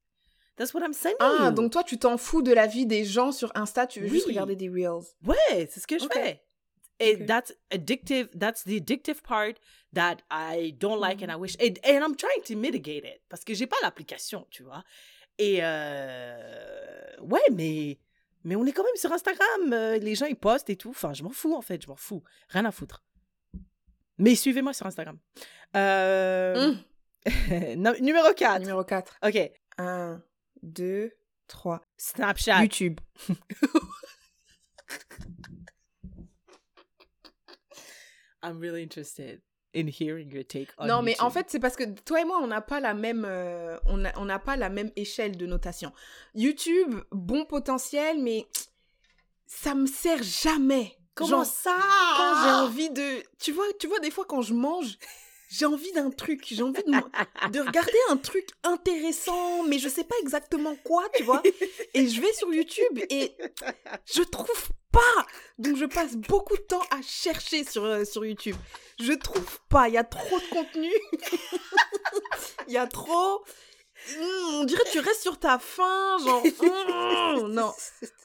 That's 0.55 0.73
what 0.73 0.81
I'm 0.81 0.93
saying. 0.93 1.15
Ah, 1.19 1.49
donc 1.51 1.71
toi 1.71 1.83
tu 1.83 1.97
t'en 1.97 2.17
fous 2.17 2.41
de 2.43 2.53
la 2.53 2.67
vie 2.67 2.85
des 2.85 3.05
gens 3.05 3.31
sur 3.31 3.51
Insta, 3.55 3.87
tu 3.87 3.99
veux 4.01 4.07
juste 4.07 4.27
regarder 4.27 4.55
des 4.55 4.69
reels. 4.69 5.03
Ouais, 5.25 5.67
c'est 5.71 5.79
ce 5.79 5.87
que 5.87 5.97
je 5.97 6.05
fais. 6.11 6.41
And 7.01 7.21
Ok. 7.21 7.25
that's 7.25 7.53
addictive. 7.71 8.29
That's 8.37 8.63
the 8.63 8.73
addictive 8.77 9.23
part 9.23 9.55
that 9.95 10.17
I 10.31 10.71
don't 10.73 10.99
like 11.01 11.21
Mhm. 11.21 11.29
and 11.29 11.33
I 11.33 11.39
wish. 11.39 11.55
And, 11.59 11.73
and 11.83 12.03
I'm 12.05 12.15
trying 12.15 12.43
to 12.45 12.55
mitigate 12.55 13.03
it. 13.03 13.21
Parce 13.29 13.43
que 13.43 13.53
j'ai 13.55 13.65
pas 13.65 13.75
l'application, 13.81 14.45
tu 14.51 14.61
vois. 14.63 14.83
Et 15.39 15.57
euh, 15.63 17.17
ouais, 17.21 17.41
mais, 17.51 17.97
mais 18.43 18.55
on 18.55 18.63
est 18.65 18.71
quand 18.71 18.83
même 18.83 18.95
sur 18.95 19.11
Instagram. 19.11 19.73
euh, 19.73 19.97
les 19.97 20.13
gens, 20.15 20.27
ils 20.27 20.35
postent 20.35 20.69
et 20.69 20.75
tout. 20.75 20.91
Enfin, 20.91 21.13
je 21.13 21.23
m'en 21.23 21.31
fous, 21.31 21.55
en 21.55 21.61
fait. 21.61 21.81
Je 21.81 21.87
m'en 21.87 21.95
fous. 21.95 22.23
Rien 22.49 22.63
à 22.65 22.71
foutre. 22.71 23.03
Mais 24.19 24.35
suivez-moi 24.35 24.73
sur 24.73 24.85
Instagram. 24.85 25.17
Euh, 25.75 26.73
no- 27.75 27.97
numéro 27.99 28.31
4. 28.33 28.59
Numéro 28.59 28.83
4. 28.83 29.17
OK. 29.25 29.51
1, 29.79 30.21
2, 30.63 31.11
3. 31.47 31.81
Snapchat. 31.97 32.61
YouTube. 32.61 32.99
I'm 38.41 38.59
really 38.59 38.83
interested 38.83 39.41
in 39.73 39.87
hearing 39.87 40.29
your 40.29 40.43
take 40.43 40.69
on 40.77 40.85
non, 40.87 41.01
mais 41.01 41.19
en 41.19 41.29
fait, 41.31 41.49
c'est 41.49 41.59
parce 41.59 41.75
que 41.75 41.83
toi 42.05 42.21
et 42.21 42.25
moi, 42.25 42.39
on 42.41 42.47
n'a 42.47 42.61
pas 42.61 42.79
la 42.79 42.93
même, 42.93 43.25
euh, 43.25 43.77
on 43.85 43.97
n'a 43.97 44.13
on 44.17 44.27
pas 44.39 44.55
la 44.55 44.69
même 44.69 44.91
échelle 44.95 45.35
de 45.37 45.45
notation. 45.45 45.91
YouTube, 46.35 46.95
bon 47.11 47.45
potentiel, 47.45 48.21
mais 48.21 48.47
ça 49.47 49.73
me 49.75 49.87
sert 49.87 50.21
jamais. 50.21 50.95
Comment 51.15 51.29
Genre, 51.29 51.45
ça? 51.45 51.77
quand 52.17 52.43
j'ai 52.43 52.51
envie 52.51 52.89
de, 52.89 53.23
tu 53.39 53.51
vois, 53.51 53.65
tu 53.79 53.87
vois, 53.87 53.99
des 53.99 54.11
fois 54.11 54.25
quand 54.25 54.41
je 54.41 54.53
mange, 54.53 54.97
j'ai 55.55 55.65
envie 55.67 55.91
d'un 55.91 56.09
truc, 56.09 56.43
j'ai 56.49 56.63
envie 56.63 56.81
de, 56.83 56.91
de 57.51 57.59
regarder 57.59 57.97
un 58.09 58.17
truc 58.17 58.47
intéressant, 58.63 59.61
mais 59.63 59.77
je 59.77 59.87
sais 59.87 60.03
pas 60.03 60.15
exactement 60.21 60.75
quoi, 60.83 61.07
tu 61.15 61.21
vois. 61.23 61.43
Et 61.93 62.07
je 62.07 62.19
vais 62.21 62.33
sur 62.33 62.51
YouTube 62.51 62.99
et 63.09 63.35
je 64.05 64.23
trouve 64.23 64.69
pas. 64.91 65.25
Donc 65.59 65.77
je 65.77 65.85
passe 65.85 66.15
beaucoup 66.15 66.55
de 66.57 66.61
temps 66.63 66.81
à 66.89 67.01
chercher 67.03 67.63
sur, 67.65 67.83
euh, 67.83 68.03
sur 68.03 68.25
YouTube. 68.25 68.55
Je 68.99 69.13
trouve 69.13 69.59
pas. 69.69 69.89
Il 69.89 69.93
y 69.93 69.97
a 69.97 70.03
trop 70.03 70.39
de 70.39 70.49
contenu. 70.49 70.91
Il 72.67 72.73
y 72.73 72.77
a 72.77 72.87
trop. 72.87 73.43
Hmm, 74.17 74.55
on 74.55 74.63
dirait 74.65 74.83
que 74.85 74.91
tu 74.91 74.99
restes 74.99 75.21
sur 75.21 75.39
ta 75.39 75.59
faim, 75.59 76.17
genre. 76.23 76.43
hmm, 76.43 77.47
non, 77.47 77.71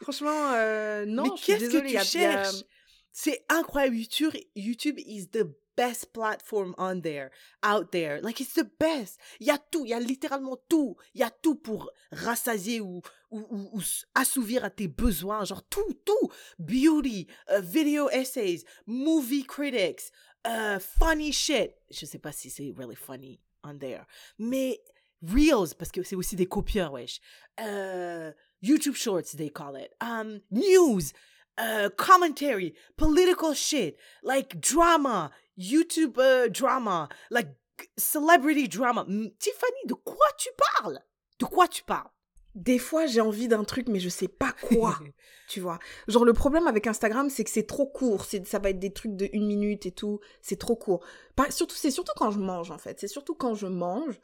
franchement, 0.01 0.53
euh, 0.55 1.05
non. 1.07 1.23
mais 1.25 1.31
qu'est-ce 1.41 1.71
que 1.71 1.79
tu 1.87 1.91
y 1.93 1.97
a- 1.97 2.01
a- 2.01 2.05
cherches? 2.05 2.65
C'est 3.13 3.45
incroyable. 3.49 3.97
YouTube, 3.97 4.33
YouTube 4.57 4.99
is 4.99 5.29
the 5.31 5.45
best 5.79 6.13
platform 6.13 6.75
on 6.77 7.03
there, 7.03 7.31
out 7.63 7.93
there. 7.93 8.21
Like, 8.21 8.41
it's 8.41 8.55
the 8.55 8.69
best. 8.79 9.19
Il 9.39 9.47
y 9.47 9.53
tout. 9.71 9.87
Il 9.87 9.95
a 9.95 10.01
littéralement 10.01 10.59
tout. 10.69 10.97
Il 11.15 11.21
y 11.21 11.25
a 11.25 11.31
tout 11.31 11.55
pour 11.55 11.91
rassasier 12.11 12.81
ou, 12.81 13.01
ou, 13.31 13.81
assouvir 14.15 14.65
à 14.65 14.71
tes 14.71 14.89
besoins. 14.89 15.45
Genre, 15.45 15.63
tout, 15.69 15.95
tout. 16.05 16.33
Beauty, 16.59 17.29
euh, 17.51 17.61
video 17.61 18.11
essays, 18.11 18.65
movie 18.87 19.45
critics, 19.45 20.11
euh, 20.49 20.81
funny 20.81 21.33
shit. 21.33 21.75
Je 21.91 22.05
sais 22.05 22.19
pas 22.19 22.33
si 22.33 22.51
c'est 22.51 22.75
really 22.77 22.97
funny 22.97 23.41
on 23.63 23.79
there. 23.79 24.05
Mais 24.39 24.81
Reels, 25.23 25.75
parce 25.79 25.93
que 25.93 26.03
c'est 26.03 26.17
aussi 26.17 26.35
des 26.35 26.47
copieurs, 26.47 26.93
wesh. 26.93 27.21
Euh, 27.61 28.33
YouTube 28.63 28.95
Shorts, 28.95 29.37
they 29.37 29.51
call 29.51 29.77
it. 29.77 29.95
Um, 30.01 30.41
news, 30.51 31.13
uh, 31.59 31.91
commentary, 31.97 32.75
political 32.97 33.55
shit, 33.55 33.97
like 34.23 34.61
drama, 34.61 35.31
YouTube 35.57 36.19
uh, 36.19 36.49
drama, 36.49 37.09
like 37.31 37.49
celebrity 37.97 38.69
drama. 38.69 39.05
Tiffany, 39.39 39.87
de 39.87 39.95
quoi 39.95 40.27
tu 40.39 40.49
parles? 40.57 41.01
De 41.39 41.45
quoi 41.45 41.69
tu 41.69 41.83
parles? 41.83 42.11
Des 42.55 42.79
fois, 42.79 43.07
j'ai 43.07 43.21
envie 43.21 43.47
d'un 43.47 43.63
truc, 43.63 43.89
mais 43.89 44.01
je 44.01 44.09
sais 44.09 44.27
pas 44.27 44.53
quoi. 44.53 44.99
tu 45.49 45.61
vois. 45.61 45.79
Genre, 46.09 46.25
le 46.25 46.33
problème 46.33 46.67
avec 46.67 46.87
Instagram, 46.87 47.31
c'est 47.31 47.45
que 47.45 47.51
c'est 47.51 47.67
trop 47.67 47.87
court. 47.87 48.25
C'est, 48.25 48.45
ça 48.47 48.59
va 48.59 48.71
être 48.71 48.81
des 48.81 48.93
trucs 48.93 49.15
de 49.15 49.29
une 49.33 49.47
minute 49.47 49.87
et 49.87 49.93
tout. 49.93 50.19
C'est 50.43 50.59
trop 50.59 50.75
court. 50.75 51.05
Pas- 51.37 51.51
surtout, 51.51 51.77
c'est 51.77 51.93
surtout 51.93 52.13
quand 52.17 52.33
je 52.33 52.41
mange, 52.41 52.71
en 52.71 52.79
fait. 52.79 52.99
C'est 52.99 53.07
surtout 53.07 53.35
quand 53.35 53.55
je 53.55 53.67
mange. 53.67 54.19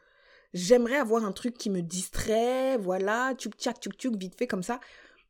J'aimerais 0.52 0.96
avoir 0.96 1.24
un 1.24 1.32
truc 1.32 1.58
qui 1.58 1.68
me 1.68 1.82
distrait, 1.82 2.76
voilà, 2.76 3.34
tchouk 3.34 3.54
tchac, 3.56 3.80
tchouk 3.80 3.94
tchouk, 3.94 4.16
vite 4.16 4.36
fait 4.38 4.46
comme 4.46 4.62
ça. 4.62 4.78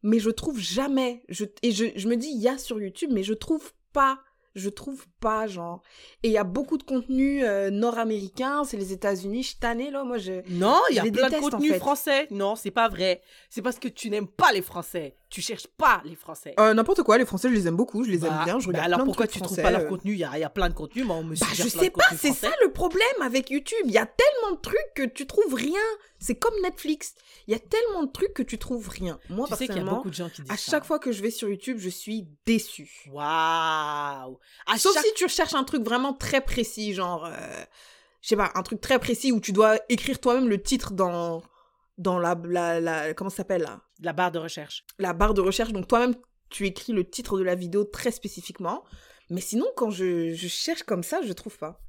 Mais 0.04 0.20
je 0.20 0.30
trouve 0.30 0.60
jamais. 0.60 1.24
Je, 1.28 1.46
et 1.62 1.72
je, 1.72 1.86
je 1.96 2.06
me 2.06 2.16
dis, 2.16 2.28
il 2.28 2.40
y 2.40 2.48
a 2.48 2.58
sur 2.58 2.80
YouTube, 2.80 3.10
mais 3.12 3.24
je 3.24 3.34
trouve 3.34 3.72
pas. 3.92 4.20
Je 4.54 4.68
trouve 4.68 5.04
pas, 5.18 5.48
genre. 5.48 5.82
Et 6.22 6.28
il 6.28 6.32
y 6.32 6.38
a 6.38 6.44
beaucoup 6.44 6.78
de 6.78 6.84
contenu 6.84 7.42
euh, 7.42 7.70
nord-américain, 7.70 8.62
c'est 8.62 8.76
les 8.76 8.92
États-Unis. 8.92 9.42
Je 9.42 9.56
tannée, 9.56 9.90
là. 9.90 10.04
Moi, 10.04 10.18
je. 10.18 10.48
Non, 10.48 10.80
il 10.90 10.94
y 10.94 11.00
a 11.00 11.02
plein 11.02 11.28
de 11.28 11.34
en 11.34 11.40
contenu 11.40 11.70
fait. 11.70 11.78
français. 11.80 12.28
Non, 12.30 12.54
c'est 12.54 12.70
pas 12.70 12.88
vrai. 12.88 13.20
C'est 13.50 13.62
parce 13.62 13.80
que 13.80 13.88
tu 13.88 14.10
n'aimes 14.10 14.28
pas 14.28 14.52
les 14.52 14.62
Français. 14.62 15.16
Tu 15.34 15.42
cherches 15.42 15.66
pas 15.66 16.00
les 16.04 16.14
Français. 16.14 16.54
Euh, 16.60 16.74
n'importe 16.74 17.02
quoi, 17.02 17.18
les 17.18 17.26
Français, 17.26 17.48
je 17.48 17.54
les 17.54 17.66
aime 17.66 17.74
beaucoup, 17.74 18.04
je 18.04 18.10
les 18.12 18.18
Bah, 18.18 18.28
aime 18.28 18.44
bien, 18.44 18.60
je 18.60 18.66
bah 18.66 18.68
regarde 18.68 18.86
alors 18.86 18.98
plein 18.98 19.04
de 19.04 19.08
pourquoi 19.08 19.26
tu 19.26 19.40
trouves 19.40 19.60
pas 19.60 19.72
leur 19.72 19.88
contenu? 19.88 20.12
Il 20.12 20.18
y 20.18 20.22
a, 20.22 20.38
y 20.38 20.44
a 20.44 20.48
plein 20.48 20.68
de 20.68 20.74
contenu. 20.74 21.02
Moi, 21.02 21.16
on 21.16 21.24
me 21.24 21.34
Bah, 21.34 21.46
je 21.52 21.66
sais 21.66 21.90
pas, 21.90 22.04
c'est 22.16 22.32
ça 22.32 22.52
le 22.62 22.70
problème 22.70 23.02
avec 23.20 23.50
YouTube. 23.50 23.84
Il 23.86 23.90
y 23.90 23.98
a 23.98 24.06
tellement 24.06 24.54
de 24.54 24.60
trucs 24.60 24.94
que 24.94 25.02
tu 25.02 25.26
trouves 25.26 25.54
rien. 25.54 25.80
C'est 26.20 26.36
comme 26.36 26.54
Netflix. 26.62 27.16
Il 27.48 27.52
y 27.52 27.56
a 27.56 27.58
tellement 27.58 28.04
de 28.04 28.12
trucs 28.12 28.32
que 28.32 28.44
tu 28.44 28.58
trouves 28.58 28.88
rien. 28.88 29.18
Moi, 29.28 29.48
Tu 29.48 29.56
sais 29.56 29.66
qu'il 29.66 29.66
y 29.66 29.70
a 29.70 29.74
personnellement, 29.74 29.96
beaucoup 29.96 30.10
de 30.10 30.14
gens 30.14 30.28
qui 30.28 30.42
disent 30.42 30.52
à 30.52 30.56
ça. 30.56 30.70
chaque 30.70 30.84
fois 30.84 31.00
que 31.00 31.10
je 31.10 31.20
vais 31.20 31.32
sur 31.32 31.48
YouTube, 31.48 31.78
je 31.80 31.88
suis 31.88 32.28
déçue. 32.46 33.10
Waouh 33.10 34.38
Sauf 34.76 34.94
chaque 34.94 35.04
si 35.04 35.14
tu 35.14 35.24
recherches 35.24 35.54
un 35.54 35.64
truc 35.64 35.82
vraiment 35.82 36.12
très 36.12 36.42
précis, 36.42 36.94
genre, 36.94 37.24
euh, 37.24 37.64
je 38.22 38.28
sais 38.28 38.36
pas, 38.36 38.52
un 38.54 38.62
truc 38.62 38.80
très 38.80 39.00
précis 39.00 39.32
où 39.32 39.40
tu 39.40 39.50
dois 39.50 39.80
écrire 39.88 40.20
toi-même 40.20 40.48
le 40.48 40.62
titre 40.62 40.92
dans, 40.92 41.42
dans 41.98 42.18
la, 42.18 42.34
la, 42.44 42.80
la 42.80 43.14
comment 43.14 43.30
ça 43.30 43.38
s'appelle 43.38 43.62
là? 43.62 43.80
La 44.00 44.12
barre 44.12 44.32
de 44.32 44.38
recherche. 44.38 44.84
la 44.98 45.12
barre 45.12 45.34
de 45.34 45.40
recherche. 45.40 45.72
Donc 45.72 45.86
toi-même, 45.88 46.14
tu 46.50 46.66
écris 46.66 46.92
le 46.92 47.08
titre 47.08 47.38
de 47.38 47.42
la 47.42 47.54
vidéo 47.54 47.84
très 47.84 48.10
spécifiquement. 48.10 48.84
Mais 49.30 49.40
sinon, 49.40 49.66
quand 49.76 49.90
je, 49.90 50.34
je 50.34 50.48
cherche 50.48 50.82
comme 50.82 51.02
ça, 51.02 51.22
je 51.22 51.32
trouve 51.32 51.56
pas. 51.58 51.80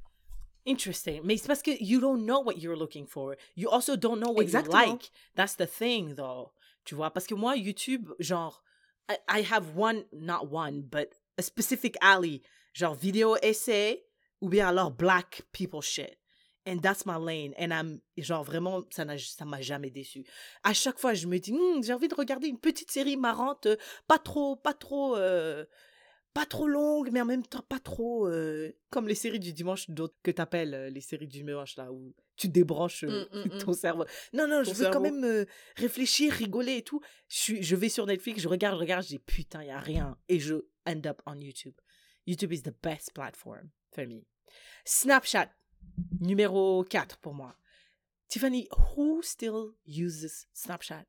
Interesting. 0.66 1.20
Mais 1.24 1.36
c'est 1.36 1.46
parce 1.46 1.62
que 1.62 1.70
you 1.80 2.00
don't 2.00 2.24
know 2.24 2.42
what 2.42 2.54
you're 2.54 2.76
looking 2.76 3.06
for. 3.06 3.34
You 3.56 3.68
also 3.70 3.96
don't 3.96 4.18
know 4.18 4.32
what 4.32 4.42
Exactement. 4.42 4.84
you 4.84 4.92
like. 4.92 5.10
That's 5.36 5.56
the 5.56 5.66
thing, 5.66 6.14
though. 6.16 6.52
Tu 6.84 6.94
vois, 6.94 7.10
parce 7.12 7.26
que 7.26 7.34
moi, 7.34 7.56
YouTube, 7.56 8.10
genre, 8.18 8.62
I, 9.08 9.16
I 9.28 9.42
have 9.52 9.76
one, 9.76 10.04
not 10.12 10.48
one, 10.50 10.82
but 10.82 11.08
a 11.38 11.42
specific 11.42 11.96
alley. 12.00 12.42
Genre, 12.72 12.94
vidéo 12.94 13.36
essai 13.42 14.04
ou 14.40 14.48
bien 14.48 14.68
alors 14.68 14.90
black 14.90 15.42
people 15.52 15.82
shit. 15.82 16.18
And 16.66 16.78
that's 16.80 17.06
my 17.06 17.14
lane. 17.18 17.54
And 17.58 17.70
I'm, 17.70 18.00
genre, 18.18 18.42
vraiment, 18.42 18.82
ça 18.90 19.04
n'a- 19.04 19.18
ça 19.18 19.44
m'a 19.44 19.60
jamais 19.60 19.90
déçu. 19.90 20.24
À 20.64 20.72
chaque 20.74 20.98
fois, 20.98 21.14
je 21.14 21.26
me 21.28 21.38
dis, 21.38 21.52
Hmm, 21.52 21.82
j'ai 21.82 21.92
envie 21.92 22.08
de 22.08 22.14
regarder 22.14 22.48
une 22.48 22.58
petite 22.58 22.90
série 22.90 23.16
marrante, 23.16 23.66
euh, 23.66 23.76
pas 24.08 24.18
trop, 24.18 24.56
pas 24.56 24.74
trop, 24.74 25.16
euh, 25.16 25.64
pas 26.34 26.44
trop 26.44 26.66
longue, 26.68 27.10
mais 27.12 27.20
en 27.20 27.24
même 27.24 27.46
temps 27.46 27.64
pas 27.66 27.78
trop 27.78 28.26
euh, 28.28 28.70
comme 28.90 29.08
les 29.08 29.14
séries 29.14 29.38
du 29.38 29.52
dimanche 29.54 29.88
d'autres 29.88 30.16
que 30.22 30.30
t'appelles 30.30 30.74
euh, 30.74 30.90
les 30.90 31.00
séries 31.00 31.26
du 31.28 31.38
dimanche 31.38 31.76
là 31.76 31.90
où 31.90 32.14
tu 32.36 32.48
débranches 32.48 33.04
euh, 33.04 33.26
Mm, 33.32 33.38
mm, 33.38 33.54
mm. 33.54 33.58
ton 33.64 33.72
cerveau. 33.72 34.04
Non 34.34 34.46
non, 34.46 34.62
je 34.62 34.70
veux 34.72 34.90
quand 34.90 35.00
même 35.00 35.46
réfléchir, 35.76 36.32
rigoler 36.34 36.76
et 36.78 36.82
tout. 36.82 37.00
Je 37.28 37.36
suis, 37.38 37.62
je 37.62 37.74
vais 37.76 37.88
sur 37.88 38.04
Netflix, 38.04 38.42
je 38.42 38.48
regarde, 38.48 38.74
je 38.76 38.80
regarde, 38.80 39.02
je 39.04 39.08
dis 39.08 39.18
putain 39.18 39.62
y 39.64 39.70
a 39.70 39.78
rien 39.80 40.18
et 40.28 40.38
je 40.38 40.56
end 40.86 41.00
up 41.06 41.22
on 41.26 41.36
YouTube. 41.40 41.74
YouTube 42.26 42.52
is 42.52 42.62
the 42.62 42.74
best 42.82 43.14
platform 43.14 43.70
for 43.94 44.06
me. 44.06 44.26
Snapchat 44.84 45.48
numéro 46.20 46.84
4 46.84 47.18
pour 47.18 47.34
moi. 47.34 47.54
Tiffany, 48.28 48.68
who 48.96 49.20
still 49.22 49.72
uses 49.86 50.46
Snapchat? 50.52 51.04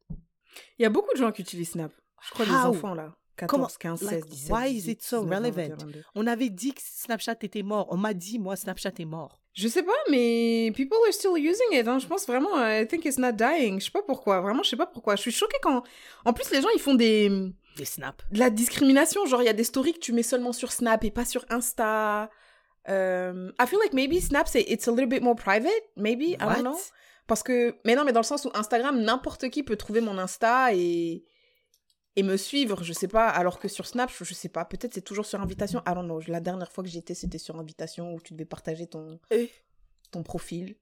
Il 0.77 0.83
y 0.83 0.85
a 0.85 0.89
beaucoup 0.89 1.13
de 1.13 1.17
gens 1.19 1.31
qui 1.31 1.41
utilisent 1.41 1.71
Snap. 1.71 1.91
Je 2.25 2.31
crois 2.31 2.45
les 2.45 2.51
How? 2.51 2.69
enfants 2.69 2.93
là. 2.93 3.15
14, 3.37 3.77
Comment- 3.77 3.95
15, 3.97 4.01
like, 4.11 4.23
16, 4.25 4.29
17. 4.49 4.51
why 4.51 4.67
is 4.71 4.81
18, 4.87 4.91
it 4.93 5.01
so 5.03 5.21
19, 5.23 5.29
20, 5.29 5.35
relevant? 5.35 5.75
21, 5.75 5.85
22. 5.85 6.03
On 6.15 6.25
avait 6.27 6.49
dit 6.49 6.73
que 6.73 6.81
Snapchat 6.83 7.35
était 7.43 7.61
mort. 7.61 7.87
On 7.91 7.97
m'a 7.97 8.15
dit, 8.15 8.39
moi, 8.39 8.55
Snapchat 8.55 8.93
est 8.97 9.05
mort. 9.05 9.39
Je 9.53 9.67
sais 9.67 9.83
pas, 9.83 9.91
mais 10.09 10.71
people 10.75 10.97
are 11.07 11.13
still 11.13 11.37
using 11.37 11.67
it. 11.73 11.87
hein. 11.87 11.99
Je 11.99 12.07
pense 12.07 12.25
vraiment, 12.25 12.49
I 12.57 12.87
think 12.87 13.05
it's 13.05 13.17
not 13.19 13.33
dying. 13.33 13.79
Je 13.79 13.85
sais 13.85 13.91
pas 13.91 14.01
pourquoi. 14.01 14.41
Vraiment, 14.41 14.63
je 14.63 14.69
sais 14.69 14.75
pas 14.75 14.87
pourquoi. 14.87 15.15
Je 15.15 15.21
suis 15.21 15.31
choquée 15.31 15.57
quand. 15.61 15.83
En 16.25 16.33
plus, 16.33 16.49
les 16.51 16.61
gens, 16.61 16.69
ils 16.75 16.79
font 16.81 16.95
des. 16.95 17.29
Des 17.75 17.85
snaps. 17.85 18.23
de 18.31 18.39
la 18.39 18.49
discrimination. 18.49 19.25
Genre, 19.27 19.41
il 19.43 19.45
y 19.45 19.49
a 19.49 19.53
des 19.53 19.63
stories 19.63 19.93
que 19.93 19.99
tu 19.99 20.13
mets 20.13 20.23
seulement 20.23 20.51
sur 20.53 20.71
Snap 20.71 21.03
et 21.03 21.11
pas 21.11 21.25
sur 21.25 21.45
Insta. 21.49 22.29
Euh, 22.89 23.51
I 23.61 23.67
feel 23.67 23.79
like 23.79 23.93
maybe 23.93 24.19
Snap, 24.21 24.47
c'est 24.47 24.61
it's 24.67 24.87
a 24.87 24.91
little 24.91 25.07
bit 25.07 25.21
more 25.21 25.35
private. 25.35 25.83
Maybe, 25.95 26.31
I 26.31 26.37
What? 26.41 26.55
don't 26.55 26.63
know. 26.63 26.77
Parce 27.27 27.43
que. 27.43 27.75
Mais 27.85 27.95
non, 27.95 28.05
mais 28.05 28.13
dans 28.13 28.21
le 28.21 28.25
sens 28.25 28.45
où 28.45 28.51
Instagram, 28.53 29.01
n'importe 29.01 29.49
qui 29.49 29.63
peut 29.63 29.75
trouver 29.75 30.01
mon 30.01 30.17
Insta 30.17 30.73
et. 30.73 31.25
Et 32.15 32.23
me 32.23 32.35
suivre, 32.35 32.83
je 32.83 32.93
sais 32.93 33.07
pas. 33.07 33.27
Alors 33.29 33.59
que 33.59 33.67
sur 33.67 33.85
Snap, 33.85 34.09
je, 34.11 34.23
je 34.23 34.33
sais 34.33 34.49
pas. 34.49 34.65
Peut-être 34.65 34.93
c'est 34.95 35.01
toujours 35.03 35.27
sur 35.27 35.39
invitation. 35.39 35.83
I 35.87 35.93
don't 35.93 36.05
know. 36.05 36.19
La 36.27 36.39
dernière 36.39 36.71
fois 36.71 36.83
que 36.83 36.89
j'y 36.89 36.97
étais, 36.97 37.13
c'était 37.13 37.37
sur 37.37 37.59
invitation 37.59 38.11
où 38.15 38.19
tu 38.19 38.33
devais 38.33 38.45
partager 38.45 38.87
ton, 38.87 39.19
Eh. 39.29 39.51
ton 40.09 40.23
profil. 40.23 40.77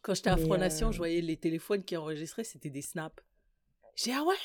Quand 0.00 0.14
j'étais 0.14 0.30
à 0.30 0.38
Fronation, 0.38 0.88
euh, 0.88 0.92
je 0.92 0.96
voyais 0.96 1.20
les 1.20 1.36
téléphones 1.36 1.84
qui 1.84 1.98
enregistraient, 1.98 2.44
c'était 2.44 2.70
des 2.70 2.80
snaps. 2.80 3.22
J'ai 3.94 4.12
dit, 4.12 4.16
ah 4.18 4.24
ouais? 4.24 4.36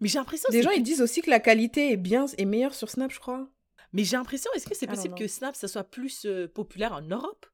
Mais 0.00 0.06
j'ai 0.06 0.18
l'impression 0.18 0.48
Des 0.50 0.58
c'est 0.58 0.62
gens, 0.62 0.70
ils 0.70 0.84
disent 0.84 1.02
aussi 1.02 1.22
que 1.22 1.30
la 1.30 1.40
qualité 1.40 1.90
est 1.90 1.96
bien, 1.96 2.26
est 2.38 2.44
meilleure 2.44 2.74
sur 2.74 2.88
Snap, 2.88 3.10
je 3.10 3.18
crois. 3.18 3.48
Mais 3.92 4.04
j'ai 4.04 4.16
l'impression, 4.16 4.50
est-ce 4.54 4.66
que 4.66 4.74
c'est 4.74 4.86
don't 4.86 4.96
possible 4.96 5.14
que 5.14 5.28
Snap, 5.28 5.54
ça 5.54 5.68
soit 5.68 5.84
plus 5.84 6.24
euh, 6.24 6.48
populaire 6.48 6.92
en 6.92 7.02
Europe? 7.02 7.46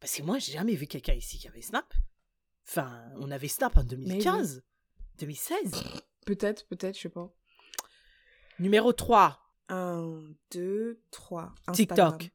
Parce 0.00 0.14
que 0.16 0.22
moi, 0.22 0.38
j'ai 0.38 0.52
jamais 0.52 0.74
vu 0.74 0.86
quelqu'un 0.86 1.14
ici 1.14 1.38
qui 1.38 1.48
avait 1.48 1.62
Snap. 1.62 1.92
Enfin, 2.68 3.02
on 3.16 3.30
avait 3.30 3.48
Snap 3.48 3.76
en 3.76 3.84
2015, 3.84 4.62
2016. 5.18 5.70
Peut-être, 6.26 6.66
peut-être, 6.66 6.96
je 6.96 7.02
sais 7.02 7.08
pas. 7.08 7.32
Numéro 8.58 8.92
3, 8.92 9.38
1, 9.68 10.22
2, 10.50 11.00
3. 11.10 11.54
TikTok. 11.72 12.30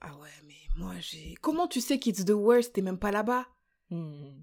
Ah 0.00 0.16
ouais, 0.18 0.28
mais 0.46 0.54
moi 0.76 0.94
j'ai. 0.98 1.34
Comment 1.40 1.68
tu 1.68 1.80
sais 1.80 1.98
qu'it's 1.98 2.24
the 2.24 2.30
worst? 2.30 2.72
T'es 2.74 2.82
même 2.82 2.98
pas 2.98 3.12
là-bas 3.12 3.46
Hmm. 3.90 4.40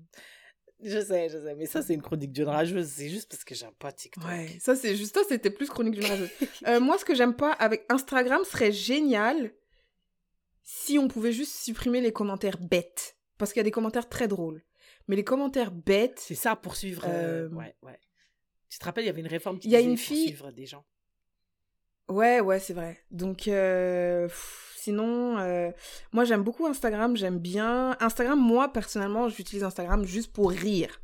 Je 0.81 1.01
sais, 1.01 1.27
je 1.29 1.37
sais, 1.37 1.55
mais 1.55 1.65
ça, 1.65 1.81
c'est 1.81 1.93
une 1.93 2.01
chronique 2.01 2.31
d'une 2.31 2.47
rageuse. 2.47 2.87
C'est 2.87 3.09
juste 3.09 3.29
parce 3.29 3.43
que 3.43 3.53
j'aime 3.53 3.73
pas 3.79 3.91
TikTok. 3.91 4.23
Ouais, 4.25 4.47
ça 4.61 4.75
c'est 4.77 4.95
juste 4.95 5.13
ça, 5.15 5.21
c'était 5.27 5.49
plus 5.49 5.67
chronique 5.67 5.95
d'une 5.95 6.05
rageuse. 6.05 6.29
Euh, 6.67 6.79
moi, 6.79 6.97
ce 6.97 7.03
que 7.05 7.13
j'aime 7.15 7.35
pas 7.35 7.51
avec 7.53 7.85
Instagram 7.89 8.43
serait 8.45 8.71
génial 8.71 9.51
si 10.63 10.97
on 10.99 11.07
pouvait 11.07 11.31
juste 11.33 11.55
supprimer 11.55 11.99
les 12.01 12.11
commentaires 12.13 12.57
bêtes. 12.59 13.17
Parce 13.37 13.51
qu'il 13.53 13.59
y 13.59 13.61
a 13.61 13.63
des 13.63 13.71
commentaires 13.71 14.07
très 14.09 14.27
drôles. 14.27 14.61
Mais 15.07 15.15
les 15.15 15.23
commentaires 15.23 15.71
bêtes. 15.71 16.19
C'est 16.19 16.35
ça, 16.35 16.55
poursuivre. 16.55 17.03
euh, 17.07 17.47
Euh, 17.47 17.49
Ouais, 17.49 17.75
ouais. 17.83 17.99
Tu 18.69 18.77
te 18.77 18.85
rappelles, 18.85 19.03
il 19.03 19.07
y 19.07 19.09
avait 19.09 19.21
une 19.21 19.27
réforme 19.27 19.57
qui 19.59 19.67
Il 19.67 19.71
y 19.71 19.75
a 19.75 19.79
disait 19.79 19.91
une 19.91 19.97
fille- 19.97 20.27
poursuivre 20.31 20.51
des 20.51 20.65
gens. 20.67 20.85
Ouais, 22.07 22.39
ouais, 22.39 22.59
c'est 22.59 22.73
vrai. 22.73 22.99
Donc, 23.11 23.47
euh, 23.47 24.27
pff, 24.27 24.68
sinon, 24.81 25.37
euh, 25.39 25.71
moi 26.11 26.23
j'aime 26.25 26.43
beaucoup 26.43 26.65
Instagram, 26.65 27.15
j'aime 27.15 27.39
bien. 27.39 27.95
Instagram, 27.99 28.39
moi 28.39 28.71
personnellement, 28.71 29.29
j'utilise 29.29 29.63
Instagram 29.63 30.05
juste 30.05 30.31
pour 30.33 30.51
rire. 30.51 31.01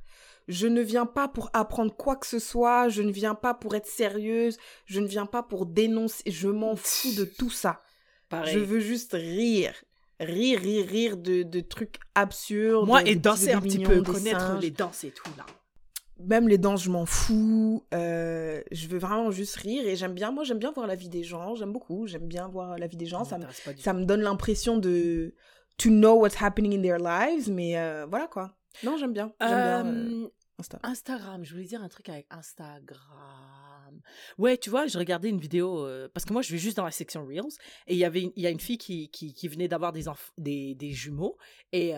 Je 0.47 0.67
ne 0.67 0.81
viens 0.81 1.05
pas 1.05 1.27
pour 1.27 1.49
apprendre 1.53 1.95
quoi 1.95 2.15
que 2.15 2.27
ce 2.27 2.39
soit, 2.39 2.89
je 2.89 3.01
ne 3.01 3.11
viens 3.11 3.35
pas 3.35 3.53
pour 3.53 3.75
être 3.75 3.87
sérieuse, 3.87 4.57
je 4.85 4.99
ne 4.99 5.07
viens 5.07 5.25
pas 5.25 5.41
pour 5.41 5.65
dénoncer, 5.65 6.23
je 6.27 6.47
m'en 6.47 6.75
fous 6.75 7.13
de 7.17 7.25
tout 7.25 7.49
ça. 7.49 7.81
Pareil. 8.29 8.53
Je 8.53 8.59
veux 8.59 8.79
juste 8.79 9.13
rire. 9.13 9.73
Rire, 10.19 10.59
rire, 10.61 10.87
rire 10.87 11.17
de, 11.17 11.43
de 11.43 11.59
trucs 11.59 11.97
absurdes. 12.13 12.87
Moi, 12.87 13.03
et 13.03 13.15
danser 13.15 13.51
un 13.51 13.59
petit 13.59 13.79
peu, 13.79 14.01
connaître 14.01 14.39
singes. 14.39 14.61
les 14.61 14.71
danses 14.71 15.03
et 15.03 15.11
tout, 15.11 15.29
là. 15.37 15.45
Même 16.27 16.47
les 16.47 16.57
danses, 16.57 16.83
je 16.83 16.89
m'en 16.89 17.05
fous. 17.05 17.85
Euh, 17.93 18.61
je 18.71 18.87
veux 18.87 18.97
vraiment 18.97 19.31
juste 19.31 19.55
rire 19.57 19.85
et 19.85 19.95
j'aime 19.95 20.13
bien. 20.13 20.31
Moi, 20.31 20.43
j'aime 20.43 20.59
bien 20.59 20.71
voir 20.71 20.87
la 20.87 20.95
vie 20.95 21.09
des 21.09 21.23
gens. 21.23 21.55
J'aime 21.55 21.71
beaucoup. 21.71 22.07
J'aime 22.07 22.27
bien 22.27 22.47
voir 22.47 22.77
la 22.77 22.87
vie 22.87 22.97
des 22.97 23.05
gens. 23.05 23.23
Ça 23.23 23.37
me, 23.37 23.45
ça 23.77 23.93
donne 23.93 24.21
l'impression 24.21 24.77
de 24.77 25.33
to 25.77 25.89
know 25.89 26.19
what's 26.19 26.41
happening 26.41 26.77
in 26.77 26.81
their 26.81 26.97
lives. 26.97 27.51
Mais 27.51 27.77
euh, 27.77 28.05
voilà 28.09 28.27
quoi. 28.27 28.55
Non, 28.83 28.97
j'aime 28.97 29.13
bien. 29.13 29.33
Bien 29.39 29.85
euh, 29.85 30.27
Insta. 30.57 30.79
Instagram, 30.83 31.43
je 31.43 31.51
voulais 31.51 31.65
dire 31.65 31.83
un 31.83 31.89
truc 31.89 32.07
avec 32.07 32.27
Instagram. 32.29 33.01
Ouais, 34.37 34.57
tu 34.57 34.69
vois, 34.69 34.87
je 34.87 34.97
regardais 34.97 35.29
une 35.29 35.39
vidéo, 35.39 35.85
parce 36.13 36.25
que 36.25 36.31
moi 36.31 36.41
je 36.41 36.51
vais 36.51 36.57
juste 36.57 36.77
dans 36.77 36.85
la 36.85 36.91
section 36.91 37.25
Reels, 37.25 37.43
et 37.87 37.93
il 37.93 37.97
y 37.97 38.05
avait 38.05 38.31
il 38.35 38.41
y 38.41 38.47
a 38.47 38.49
une 38.49 38.59
fille 38.59 38.77
qui, 38.77 39.09
qui, 39.09 39.33
qui 39.33 39.47
venait 39.49 39.67
d'avoir 39.67 39.91
des, 39.91 40.05
des, 40.37 40.75
des 40.75 40.91
jumeaux, 40.91 41.37
et 41.73 41.93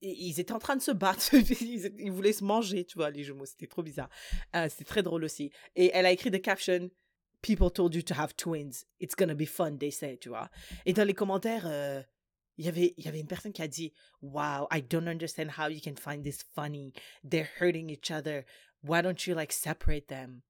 ils 0.00 0.40
étaient 0.40 0.52
en 0.52 0.58
train 0.58 0.76
de 0.76 0.82
se 0.82 0.90
battre, 0.90 1.32
ils, 1.34 1.92
ils 1.98 2.12
voulaient 2.12 2.32
se 2.32 2.44
manger, 2.44 2.84
tu 2.84 2.96
vois, 2.96 3.10
les 3.10 3.24
jumeaux, 3.24 3.46
c'était 3.46 3.66
trop 3.66 3.82
bizarre. 3.82 4.08
Euh, 4.54 4.68
c'était 4.68 4.84
très 4.84 5.02
drôle 5.02 5.24
aussi. 5.24 5.50
Et 5.76 5.90
elle 5.94 6.06
a 6.06 6.12
écrit 6.12 6.30
des 6.30 6.40
captions, 6.40 6.90
People 7.40 7.70
told 7.70 7.94
you 7.94 8.02
to 8.02 8.14
have 8.14 8.34
twins, 8.34 8.84
it's 8.98 9.14
gonna 9.14 9.34
be 9.34 9.46
fun, 9.46 9.76
they 9.78 9.92
say, 9.92 10.18
tu 10.18 10.28
vois. 10.28 10.50
Et 10.86 10.92
dans 10.92 11.04
les 11.04 11.14
commentaires, 11.14 11.66
euh, 11.66 12.02
il 12.56 12.66
avait, 12.66 12.94
il 12.96 13.04
y 13.04 13.08
avait 13.08 13.20
une 13.20 13.28
personne 13.28 13.52
qui 13.52 13.62
a 13.62 13.68
dit 13.68 13.92
Wow, 14.22 14.66
I 14.72 14.82
don't 14.82 15.06
understand 15.06 15.50
how 15.56 15.68
you 15.68 15.80
can 15.80 15.94
find 15.94 16.24
this 16.24 16.44
funny. 16.54 16.92
They're 17.22 17.48
hurting 17.60 17.90
each 17.90 18.10
other. 18.10 18.44
Why 18.82 19.02
don't 19.02 19.26
you 19.26 19.34
like 19.34 19.52
separate 19.52 20.08
them? 20.08 20.42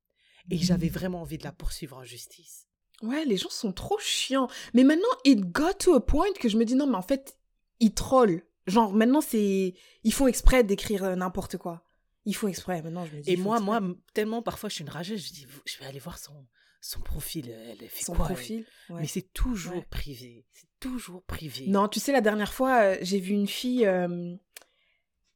Et 0.51 0.57
j'avais 0.57 0.89
vraiment 0.89 1.21
envie 1.21 1.37
de 1.37 1.45
la 1.45 1.53
poursuivre 1.53 1.99
en 1.99 2.05
justice. 2.05 2.67
Ouais, 3.03 3.25
les 3.27 3.37
gens 3.37 3.51
sont 3.51 3.73
trop 3.73 3.99
chiants. 3.99 4.49
Mais 4.73 4.83
maintenant, 4.83 5.07
it 5.25 5.41
got 5.41 5.75
to 5.81 5.95
a 5.95 6.05
point 6.05 6.33
que 6.41 6.49
je 6.49 6.57
me 6.57 6.65
dis 6.65 6.75
non, 6.75 6.87
mais 6.87 6.97
en 6.97 7.03
fait, 7.03 7.39
ils 7.81 7.93
trollent. 7.93 8.43
Genre, 8.69 8.93
maintenant, 8.93 9.21
c'est. 9.21 9.75
Ils 10.05 10.13
font 10.13 10.27
exprès 10.27 10.63
d'écrire 10.65 11.05
euh, 11.05 11.15
n'importe 11.17 11.57
quoi. 11.57 11.85
Ils 12.25 12.35
font 12.35 12.49
exprès. 12.49 12.83
Maintenant, 12.83 13.05
je 13.07 13.17
me 13.17 13.21
dis. 13.23 13.33
Et 13.33 13.37
moi, 13.37 13.61
moi, 13.61 13.81
tellement 14.15 14.43
parfois 14.43 14.69
je 14.69 14.75
suis 14.77 14.85
une 14.85 14.91
rageuse, 14.91 15.27
je 15.27 15.33
dis 15.33 15.47
Je 15.65 15.79
vais 15.79 15.87
aller 15.87 15.99
voir 15.99 16.19
son, 16.19 16.47
son 16.81 17.01
profil. 17.01 17.51
Elle 17.51 17.89
fait 17.89 18.05
Son 18.05 18.15
quoi 18.15 18.27
elle 18.29 18.35
profil. 18.35 18.67
ouais. 18.91 19.01
Mais 19.01 19.07
c'est 19.07 19.33
toujours 19.33 19.75
Ouais. 19.75 19.87
privé. 19.89 20.47
C'est 20.53 20.69
toujours 20.81 21.23
privé. 21.25 21.67
Non, 21.69 21.89
tu 21.89 22.01
sais, 22.01 22.13
la 22.13 22.21
dernière 22.21 22.53
fois, 22.53 22.83
euh, 22.83 22.99
j'ai 23.03 23.19
vu 23.21 23.33
une 23.33 23.47
fille. 23.49 23.87
euh, 23.87 24.35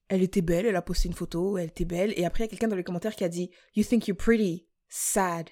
elle 0.08 0.22
était 0.22 0.42
belle, 0.42 0.66
elle 0.66 0.76
a 0.76 0.82
posté 0.82 1.08
une 1.08 1.14
photo, 1.14 1.56
elle 1.56 1.68
était 1.68 1.86
belle. 1.86 2.12
Et 2.16 2.26
après, 2.26 2.44
il 2.44 2.46
y 2.46 2.48
a 2.48 2.50
quelqu'un 2.50 2.68
dans 2.68 2.76
les 2.76 2.84
commentaires 2.84 3.16
qui 3.16 3.24
a 3.24 3.28
dit 3.30 3.50
You 3.74 3.82
think 3.84 4.06
you're 4.08 4.16
pretty, 4.16 4.66
sad. 4.88 5.48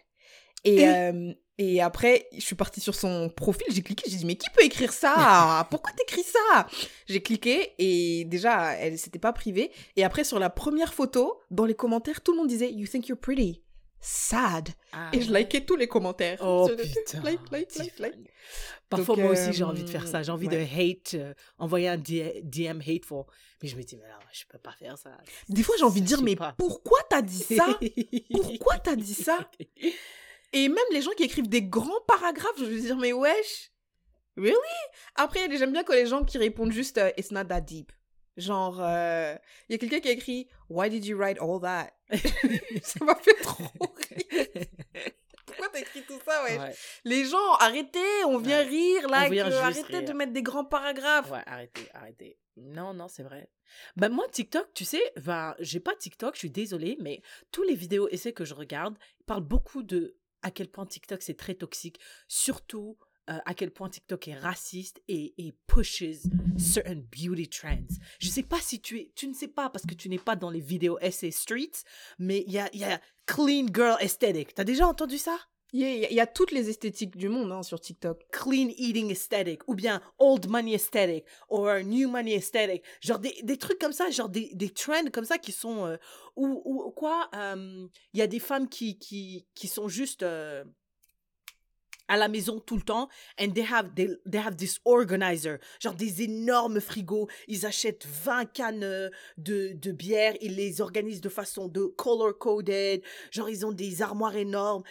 Et, 0.65 0.81
Et- 0.81 0.89
euh, 0.89 1.33
et 1.63 1.83
après, 1.83 2.27
je 2.35 2.41
suis 2.41 2.55
partie 2.57 2.81
sur 2.81 2.95
son 2.95 3.29
profil, 3.29 3.67
j'ai 3.71 3.83
cliqué, 3.83 4.11
j'ai 4.11 4.17
dit 4.17 4.25
Mais 4.25 4.37
qui 4.37 4.49
peut 4.57 4.65
écrire 4.65 4.93
ça? 4.95 5.67
Pourquoi 5.71 5.93
t'écris 5.93 6.23
ça? 6.23 6.67
J'ai 7.07 7.21
cliqué 7.21 7.75
et 7.79 8.25
déjà, 8.25 8.73
elle 8.77 8.99
c'était 8.99 9.19
pas 9.19 9.35
privé. 9.35 9.71
Et 9.97 10.05
après, 10.05 10.25
sur 10.25 10.39
la 10.39 10.49
première 10.49 10.95
photo, 10.95 11.39
dans 11.51 11.67
les 11.67 11.75
commentaires, 11.75 12.23
tout 12.23 12.33
le 12.33 12.39
monde 12.39 12.49
disait 12.49 12.73
You 12.73 12.87
think 12.87 13.09
you're 13.09 13.19
pretty, 13.21 13.63
sad. 14.01 14.71
Ah, 14.93 15.11
Et 15.13 15.21
je 15.21 15.31
likais 15.31 15.61
tous 15.67 15.77
les 15.77 15.87
commentaires. 15.87 16.39
Oh 16.41 16.67
putain. 16.75 17.21
Like, 17.23 17.41
like, 17.53 17.77
like, 17.77 17.99
like. 17.99 18.15
Parfois, 18.89 19.15
Donc, 19.17 19.25
moi 19.25 19.33
aussi, 19.33 19.53
j'ai 19.53 19.63
envie 19.65 19.85
de 19.85 19.91
faire 19.91 20.05
euh, 20.05 20.11
ça. 20.11 20.23
J'ai 20.23 20.33
envie 20.33 20.49
ouais. 20.49 20.67
de 20.67 20.81
hate, 20.81 21.15
euh, 21.15 21.35
envoyer 21.59 21.89
un 21.89 21.99
DM 21.99 22.81
hateful. 22.81 23.25
Mais 23.63 23.69
je 23.69 23.77
me 23.77 23.83
dis, 23.83 23.97
mais 23.97 24.09
non, 24.09 24.15
je 24.33 24.45
peux 24.49 24.59
pas 24.59 24.73
faire 24.73 24.97
ça. 24.97 25.11
Des 25.51 25.63
fois, 25.63 25.75
j'ai 25.79 25.85
envie 25.85 26.01
de 26.01 26.07
dire 26.07 26.23
Mais 26.23 26.37
pas. 26.37 26.55
pourquoi 26.57 26.99
t'as 27.11 27.21
dit 27.23 27.37
ça? 27.55 27.79
Pourquoi 28.33 28.79
t'as 28.79 28.97
dit 28.97 29.13
ça? 29.15 29.39
Et 30.53 30.69
même 30.69 30.85
les 30.93 31.03
gens 31.03 31.13
qui 31.13 31.23
écrivent 31.25 31.49
des 31.49 31.63
grands 31.63 32.01
paragraphes, 32.09 32.59
je 32.59 32.65
veux 32.65 32.81
dire, 32.81 32.97
mais 32.97 33.13
wesh, 33.13 33.71
really? 34.37 34.55
Après, 35.15 35.49
j'aime 35.57 35.73
bien 35.73 35.85
quand 35.85 35.95
les 35.95 36.07
gens 36.07 36.25
qui 36.25 36.39
répondent 36.39 36.73
juste 36.73 36.99
euh, 36.99 37.11
It's 37.17 37.31
not 37.31 37.45
that 37.45 37.61
deep. 37.63 37.93
Genre, 38.37 38.77
il 38.81 39.73
y 39.73 39.75
a 39.75 39.79
quelqu'un 39.79 40.01
qui 40.01 40.09
a 40.09 40.13
écrit 40.13 40.49
Why 40.69 40.89
did 40.89 41.05
you 41.05 41.17
write 41.19 41.39
all 41.41 41.61
that? 41.61 41.91
Ça 42.83 43.05
m'a 43.05 43.15
fait 43.17 43.35
trop 43.43 43.65
rire. 43.65 44.67
Pourquoi 45.47 45.69
t'as 45.69 45.79
t'écris 45.81 46.03
tout 46.07 46.19
ça. 46.25 46.45
Ouais, 46.45 46.73
Les 47.05 47.25
gens, 47.25 47.53
arrêtez, 47.59 48.25
on 48.27 48.39
vient 48.39 48.61
Ouais. 48.61 48.69
rire, 48.69 49.09
là, 49.09 49.29
que- 49.29 49.35
juste 49.35 49.57
arrêtez 49.59 49.97
rire. 49.99 50.05
de 50.09 50.13
mettre 50.13 50.33
des 50.33 50.43
grands 50.43 50.65
paragraphes. 50.65 51.31
ouais, 51.31 51.43
arrêtez, 51.47 51.89
arrêtez. 51.93 52.39
Non, 52.57 52.95
non, 52.95 53.09
c'est 53.09 53.23
vrai. 53.23 53.49
Bah, 53.97 54.09
moi, 54.09 54.27
TikTok, 54.31 54.73
tu 54.75 54.85
sais, 54.85 55.03
ben, 55.17 55.55
j'ai 55.61 55.81
pas 55.81 55.95
TikTok, 55.97 56.35
je 56.35 56.41
suis 56.41 56.51
désolée, 56.51 56.97
mais 57.01 57.21
tous 57.53 57.63
les 57.63 57.75
vidéos 57.75 58.09
essais 58.09 58.33
que 58.33 58.45
je 58.45 58.55
regarde 58.55 58.97
parlent 59.27 59.43
beaucoup 59.45 59.83
de 59.83 60.17
à 60.43 60.51
quel 60.51 60.69
point 60.69 60.87
TikTok 60.87 61.23
c'est 61.23 61.37
très 61.37 61.55
toxique, 61.55 61.99
surtout 62.29 62.99
euh, 63.29 63.39
à 63.45 63.55
quel 63.55 63.71
point 63.71 63.89
TikTok 63.89 64.29
est 64.29 64.39
raciste 64.39 65.03
et, 65.07 65.35
et 65.39 65.53
pushes 65.67 66.27
certain 66.59 66.97
beauty 66.97 67.49
trends. 67.49 67.99
Je 68.19 68.29
sais 68.29 68.43
pas 68.43 68.61
si 68.61 68.81
tu 68.81 68.99
es, 68.99 69.13
tu 69.15 69.29
ne 69.29 69.35
sais 69.35 69.49
pas 69.49 69.71
parce 69.71 69.87
que 69.87 69.95
tu 69.95 70.09
n'es 70.09 70.19
pas 70.19 70.37
dans 70.37 70.51
les 70.51 70.61
vidéos 70.61 70.99
essais 71.01 71.31
streets, 71.31 71.85
mais 72.19 72.43
il 72.47 72.53
y 72.53 72.59
a, 72.59 72.75
y 72.75 72.85
a 72.85 73.01
clean 73.27 73.67
girl 73.73 73.97
aesthetic. 74.01 74.55
T'as 74.55 74.65
déjà 74.65 74.87
entendu 74.87 75.19
ça? 75.19 75.39
Il 75.73 75.81
y, 75.81 76.21
a- 76.21 76.27
toutes 76.27 76.53
les 76.53 76.69
esthétiques 76.69 77.17
du 77.17 77.29
monde 77.29 77.53
hein, 77.53 77.63
sur 77.63 77.81
TikTok. 77.81 78.25
clean 78.33 78.69
eating 78.77 79.11
aesthetic 79.11 79.67
ou 79.69 79.75
bien 79.75 80.01
old 80.19 80.49
money 80.49 80.75
aesthetic 80.75 81.25
ou 81.49 81.67
new 81.85 82.09
money 82.09 82.35
aesthetic 82.35 82.83
genre 83.01 83.19
des, 83.19 83.35
des 83.43 83.57
trucs 83.57 83.79
comme 83.79 83.93
ça 83.93 84.11
genre 84.11 84.29
des, 84.29 84.51
des 84.55 84.71
trends 84.71 85.11
comme 85.13 85.25
ça 85.25 85.39
qui 85.39 85.53
sont 85.53 85.87
euh, 85.87 85.97
ou, 86.37 86.63
ou 86.65 86.91
quoi 86.91 87.29
euh, 87.35 87.87
il 88.13 88.19
y 88.19 88.23
a 88.23 88.27
des 88.27 88.39
femmes 88.41 88.69
qui 88.69 88.99
qui, 88.99 89.47
qui 89.55 89.69
sont 89.69 89.89
juste 89.89 90.23
euh, 90.23 90.65
à 92.11 92.17
la 92.17 92.29
maison 92.29 92.59
tout 92.61 92.77
le 92.77 92.83
temps 92.83 93.09
and 93.41 93.53
they 93.53 93.65
have 93.65 93.95
they, 93.95 94.09
they 94.31 94.41
have 94.41 94.57
this 94.57 94.81
organizer. 94.85 95.59
Genre 95.81 95.95
des 95.95 96.23
énormes 96.23 96.81
frigos. 96.81 97.29
Ils 97.49 97.65
achètent 97.65 98.05
20 98.07 98.47
cannes 98.47 98.83
euh, 98.85 99.09
de, 99.39 99.73
de 99.75 99.93
bière. 99.93 100.35
Ils 100.43 100.57
les 100.57 100.81
organisent 100.81 101.21
de 101.23 101.29
façon 101.29 101.69
de 101.69 101.85
color 101.85 102.37
coded. 102.37 103.03
Genre 103.31 103.49
ils 103.49 103.65
ont 103.65 103.73
des 103.73 104.03
armoires 104.03 104.37
énormes. 104.37 104.83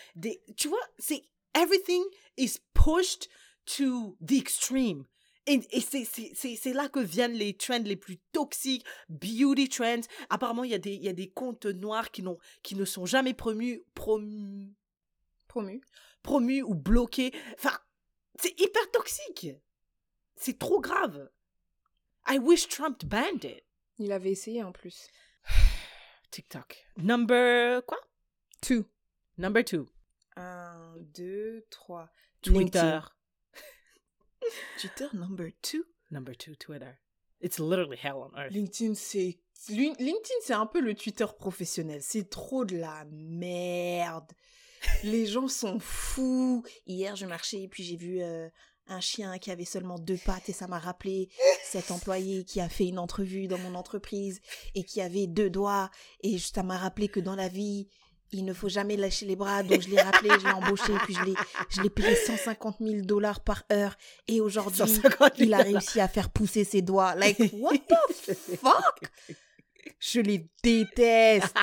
Tu 0.56 0.68
vois 0.70 0.80
c'est 0.98 1.22
everything 1.54 2.04
is 2.38 2.54
pushed 2.74 3.28
to 3.66 4.18
the 4.26 4.34
extreme. 4.40 5.04
Et, 5.48 5.60
et 5.72 5.82
c'est- 5.82 6.74
là 6.74 6.90
que 6.90 7.00
viennent 7.00 7.34
les 7.34 7.58
trends 7.58 7.82
les 7.84 7.96
plus 7.96 8.18
toxiques, 8.32 8.86
beauty 9.10 9.68
trends. 9.68 10.02
Apparemment, 10.30 10.64
il 10.64 10.70
y, 10.72 10.76
a 10.76 10.78
des- 10.78 10.94
il 10.94 11.04
y 11.04 11.10
a 11.10 11.14
des 11.14 11.30
comptes 11.30 11.66
noirs 11.66 12.12
qui, 12.12 12.24
qui 12.62 12.76
ne 12.76 12.86
sont 12.86 13.06
jamais 13.08 13.34
promus, 13.34 13.82
promus, 13.96 15.82
Promu. 16.24 16.62
ou 16.64 16.76
bloqués. 16.76 17.34
Enfin, 17.56 17.78
c'est 18.36 18.60
hyper 18.60 18.90
toxique. 18.92 19.48
C'est 20.36 20.58
trop 20.60 20.80
grave. 20.82 21.30
I 22.28 22.38
wish 22.40 22.68
Trump 22.68 23.04
banned 23.06 23.44
it. 23.44 23.64
Il 23.98 24.12
avait 24.12 24.32
essayé 24.32 24.64
en 24.64 24.72
plus. 24.72 25.10
TikTok. 26.32 26.86
Number 26.98 27.84
quoi? 27.86 27.98
Two. 28.62 28.86
Number 29.38 29.64
two. 29.64 29.88
Un, 30.36 30.96
deux, 31.14 31.66
trois. 31.70 32.10
Twitter. 32.42 33.00
Twitter 34.80 35.08
number 35.14 35.52
two? 35.62 35.84
Number 36.12 36.34
two, 36.36 36.56
Twitter. 36.56 36.98
It's 37.42 37.60
literally 37.60 37.98
hell 37.98 38.18
on 38.24 38.38
earth. 38.38 38.52
LinkedIn, 38.54 38.96
c'est. 38.96 39.40
Lin- 39.70 39.96
LinkedIn, 40.00 40.40
c'est 40.42 40.54
un 40.54 40.66
peu 40.66 40.80
le 40.80 40.94
Twitter 40.96 41.26
professionnel. 41.38 42.02
C'est 42.02 42.30
trop 42.30 42.64
de 42.66 42.78
la 42.78 43.06
merde. 43.12 44.32
Les 45.04 45.26
gens 45.26 45.48
sont 45.48 45.80
fous. 45.80 46.64
Hier, 46.88 47.16
je 47.16 47.26
marchais 47.26 47.64
et 47.64 47.68
puis 47.68 47.84
j'ai 47.84 47.96
vu 47.96 48.22
euh, 48.22 48.50
un 48.88 49.00
chien 49.00 49.38
qui 49.38 49.52
avait 49.52 49.66
seulement 49.66 50.00
deux 50.00 50.18
pattes 50.18 50.50
et 50.50 50.54
ça 50.54 50.68
m'a 50.68 50.80
rappelé 50.80 51.30
cet 51.64 51.92
employé 51.92 52.44
qui 52.44 52.60
a 52.60 52.70
fait 52.70 52.88
une 52.88 53.00
entrevue 53.00 53.48
dans 53.48 53.58
mon 53.58 53.76
entreprise 53.76 54.42
et 54.76 54.84
qui 54.84 55.02
avait 55.02 55.28
deux 55.28 55.50
doigts. 55.50 55.90
Et 56.22 56.38
ça 56.40 56.64
m'a 56.64 56.78
rappelé 56.78 57.08
que 57.08 57.20
dans 57.20 57.36
la 57.36 57.48
vie, 57.48 57.88
il 58.32 58.46
ne 58.46 58.54
faut 58.54 58.70
jamais 58.70 58.96
lâcher 58.96 59.26
les 59.26 59.36
bras. 59.36 59.64
Donc 59.64 59.82
je 59.82 59.90
l'ai 59.90 60.02
rappelé, 60.02 60.30
je 60.40 60.46
l'ai 60.46 60.54
embauché, 60.54 60.94
puis 61.06 61.16
je 61.16 61.24
l'ai, 61.24 61.34
je 61.70 61.82
l'ai 61.82 61.90
payé 61.90 62.16
150 62.16 62.78
000 62.80 63.02
dollars 63.02 63.42
par 63.42 63.64
heure. 63.72 63.96
Et 64.28 64.42
aujourd'hui, 64.42 64.78
150 64.78 65.38
000 65.38 65.48
il 65.48 65.54
a 65.54 65.58
réussi 65.58 66.00
à 66.00 66.08
faire 66.08 66.30
pousser 66.30 66.64
ses 66.64 66.82
doigts. 66.82 67.16
Like, 67.16 67.40
what 67.54 67.78
the 67.78 68.36
fuck? 68.62 69.12
Je 70.00 70.22
les 70.22 70.48
déteste. 70.64 71.56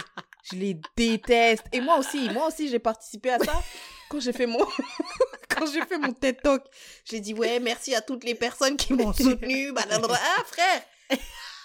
Je 0.51 0.57
les 0.57 0.81
déteste. 0.97 1.65
Et 1.73 1.81
moi 1.81 1.99
aussi, 1.99 2.29
moi 2.31 2.47
aussi, 2.49 2.69
j'ai 2.69 2.79
participé 2.79 3.31
à 3.31 3.39
ça 3.39 3.63
quand 4.09 4.21
j'ai 4.21 4.33
fait 4.33 4.47
mon, 4.47 4.65
quand 5.49 5.67
j'ai 5.73 5.85
fait 5.85 5.99
mon 5.99 6.13
TED 6.13 6.41
Talk. 6.43 6.63
J'ai 7.05 7.21
dit, 7.21 7.35
ouais, 7.35 7.59
merci 7.61 7.95
à 7.95 8.01
toutes 8.01 8.25
les 8.25 8.35
personnes 8.35 8.77
qui 8.77 8.93
m'ont 8.93 9.13
soutenu. 9.13 9.73
blablabla. 9.73 10.19
Ah, 10.21 10.45
frère! 10.45 10.83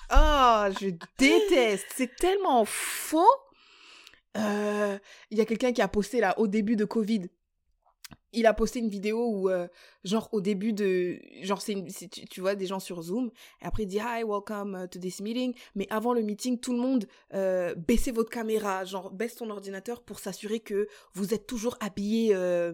Ah, 0.09 0.69
je 0.79 0.87
déteste. 1.17 1.85
C'est 1.95 2.15
tellement 2.15 2.65
faux. 2.65 3.25
Euh, 4.37 4.97
Il 5.29 5.37
y 5.37 5.41
a 5.41 5.45
quelqu'un 5.45 5.71
qui 5.73 5.81
a 5.81 5.87
posté 5.87 6.19
là 6.19 6.37
au 6.39 6.47
début 6.47 6.75
de 6.75 6.85
Covid. 6.85 7.29
Il 8.33 8.45
a 8.45 8.53
posté 8.53 8.79
une 8.79 8.89
vidéo 8.89 9.27
où, 9.27 9.49
euh, 9.49 9.67
genre, 10.03 10.29
au 10.31 10.41
début 10.41 10.73
de. 10.73 11.19
Genre, 11.41 11.61
c'est 11.61 11.75
tu, 12.09 12.25
tu 12.25 12.41
vois 12.41 12.55
des 12.55 12.65
gens 12.65 12.79
sur 12.79 13.01
Zoom. 13.01 13.29
Et 13.61 13.65
après, 13.65 13.83
il 13.83 13.87
dit 13.87 13.97
Hi, 13.99 14.23
welcome 14.23 14.83
uh, 14.85 14.87
to 14.89 14.99
this 14.99 15.19
meeting. 15.21 15.53
Mais 15.75 15.87
avant 15.89 16.13
le 16.13 16.21
meeting, 16.21 16.59
tout 16.59 16.71
le 16.73 16.79
monde, 16.79 17.05
euh, 17.33 17.75
baissez 17.75 18.11
votre 18.11 18.29
caméra. 18.29 18.85
Genre, 18.85 19.11
baisse 19.11 19.35
ton 19.35 19.49
ordinateur 19.49 20.01
pour 20.01 20.19
s'assurer 20.19 20.59
que 20.59 20.87
vous 21.13 21.33
êtes 21.33 21.45
toujours 21.45 21.77
habillé. 21.81 22.33
Euh, 22.33 22.73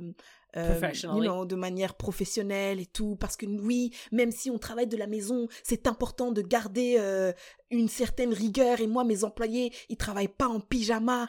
euh, 0.55 0.73
you 0.73 0.79
Professionally. 0.79 1.27
know, 1.27 1.45
de 1.45 1.55
manière 1.55 1.95
professionnelle 1.95 2.79
et 2.79 2.85
tout. 2.85 3.15
Parce 3.19 3.35
que 3.35 3.45
oui, 3.45 3.91
même 4.11 4.31
si 4.31 4.49
on 4.49 4.57
travaille 4.57 4.87
de 4.87 4.97
la 4.97 5.07
maison, 5.07 5.47
c'est 5.63 5.87
important 5.87 6.31
de 6.31 6.41
garder 6.41 6.95
euh, 6.99 7.33
une 7.69 7.89
certaine 7.89 8.33
rigueur. 8.33 8.79
Et 8.79 8.87
moi, 8.87 9.03
mes 9.03 9.23
employés, 9.23 9.73
ils 9.89 9.97
travaillent 9.97 10.27
pas 10.29 10.47
en 10.47 10.59
pyjama. 10.59 11.27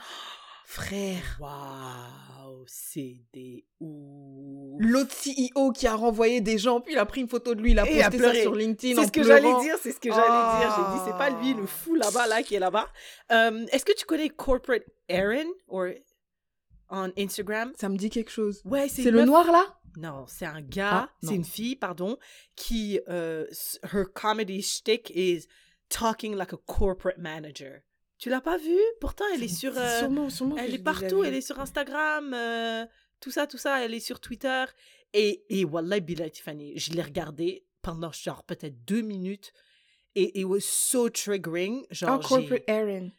Frère. 0.71 1.39
Waouh, 1.41 2.63
c'est 2.67 3.23
des 3.33 3.65
ouf. 3.81 4.77
L'autre 4.81 5.15
CEO 5.15 5.73
qui 5.73 5.87
a 5.87 5.95
renvoyé 5.97 6.43
des 6.43 6.59
gens, 6.59 6.83
puis 6.83 6.93
il 6.93 6.99
a 6.99 7.07
pris 7.07 7.23
une 7.23 7.29
photo 7.29 7.55
de 7.55 7.63
lui, 7.63 7.71
il 7.71 7.79
a 7.79 7.89
Et 7.91 7.97
il 7.97 8.03
a 8.03 8.11
posté 8.11 8.27
ça 8.27 8.35
sur 8.43 8.55
LinkedIn. 8.55 9.01
C'est 9.01 9.07
ce 9.07 9.13
que 9.13 9.23
j'allais 9.23 9.61
dire, 9.63 9.77
c'est 9.83 9.93
ce 9.93 9.99
que 9.99 10.11
j'allais 10.11 10.61
dire. 10.61 10.75
J'ai 10.77 10.99
dit, 10.99 11.05
c'est 11.07 11.17
pas 11.17 11.31
lui, 11.31 11.55
le 11.55 11.65
fou 11.65 11.95
là-bas, 11.95 12.27
là, 12.27 12.43
qui 12.43 12.55
est 12.55 12.59
là-bas. 12.59 12.87
Euh, 13.33 13.65
Est-ce 13.73 13.87
que 13.87 13.95
tu 13.97 14.05
connais 14.05 14.29
Corporate 14.29 14.83
Aaron 15.09 15.47
or 15.69 15.87
on 16.91 17.11
Instagram? 17.17 17.73
Ça 17.81 17.89
me 17.89 17.97
dit 17.97 18.11
quelque 18.11 18.31
chose. 18.31 18.61
Ouais, 18.67 18.91
C'est 18.91 19.05
le 19.11 19.21
meuf- 19.21 19.27
noir 19.27 19.51
là? 19.51 19.65
Non, 19.97 20.27
c'est 20.29 20.45
un 20.45 20.61
gars, 20.61 21.09
Ah, 21.09 21.11
c'est 21.23 21.35
une 21.35 21.47
fille, 21.47 21.77
pardon, 21.77 22.19
qui, 22.57 23.01
euh, 23.09 23.47
her 23.95 24.05
comedy 24.15 24.61
shtick 24.61 25.11
is 25.15 25.47
talking 25.89 26.35
like 26.37 26.53
a 26.53 26.59
corporate 26.67 27.17
manager. 27.17 27.81
Tu 28.19 28.29
l'as 28.31 28.41
pas 28.41 28.59
vue? 28.59 28.79
Pourtant, 29.01 29.25
elle 29.35 29.43
est 29.43 29.49
sur... 29.49 29.77
euh, 29.77 29.99
Sûrement, 30.01 30.29
sûrement. 30.31 30.57
elle 30.57 30.75
est 30.75 30.79
partout, 30.79 31.23
elle 31.25 31.35
est 31.35 31.41
sur 31.41 31.59
Instagram, 31.61 32.35
euh, 32.35 32.85
tout 33.21 33.31
ça, 33.31 33.47
tout 33.47 33.59
ça, 33.59 33.85
elle 33.85 33.95
est 33.95 34.01
sur 34.01 34.21
Twitter. 34.21 34.65
Et, 35.15 35.45
et 35.49 35.65
Wallah 35.65 36.01
Billah 36.01 36.29
Tiffany, 36.29 36.77
je 36.77 36.93
l'ai 36.93 37.03
regardée 37.03 37.65
pendant 37.81 38.13
genre 38.13 38.43
peut-être 38.43 38.85
deux 38.85 39.01
minutes 39.03 39.53
et 40.15 40.41
it 40.41 40.45
was 40.45 40.61
so 40.63 41.09
triggering. 41.09 41.85
Genre, 41.91 42.21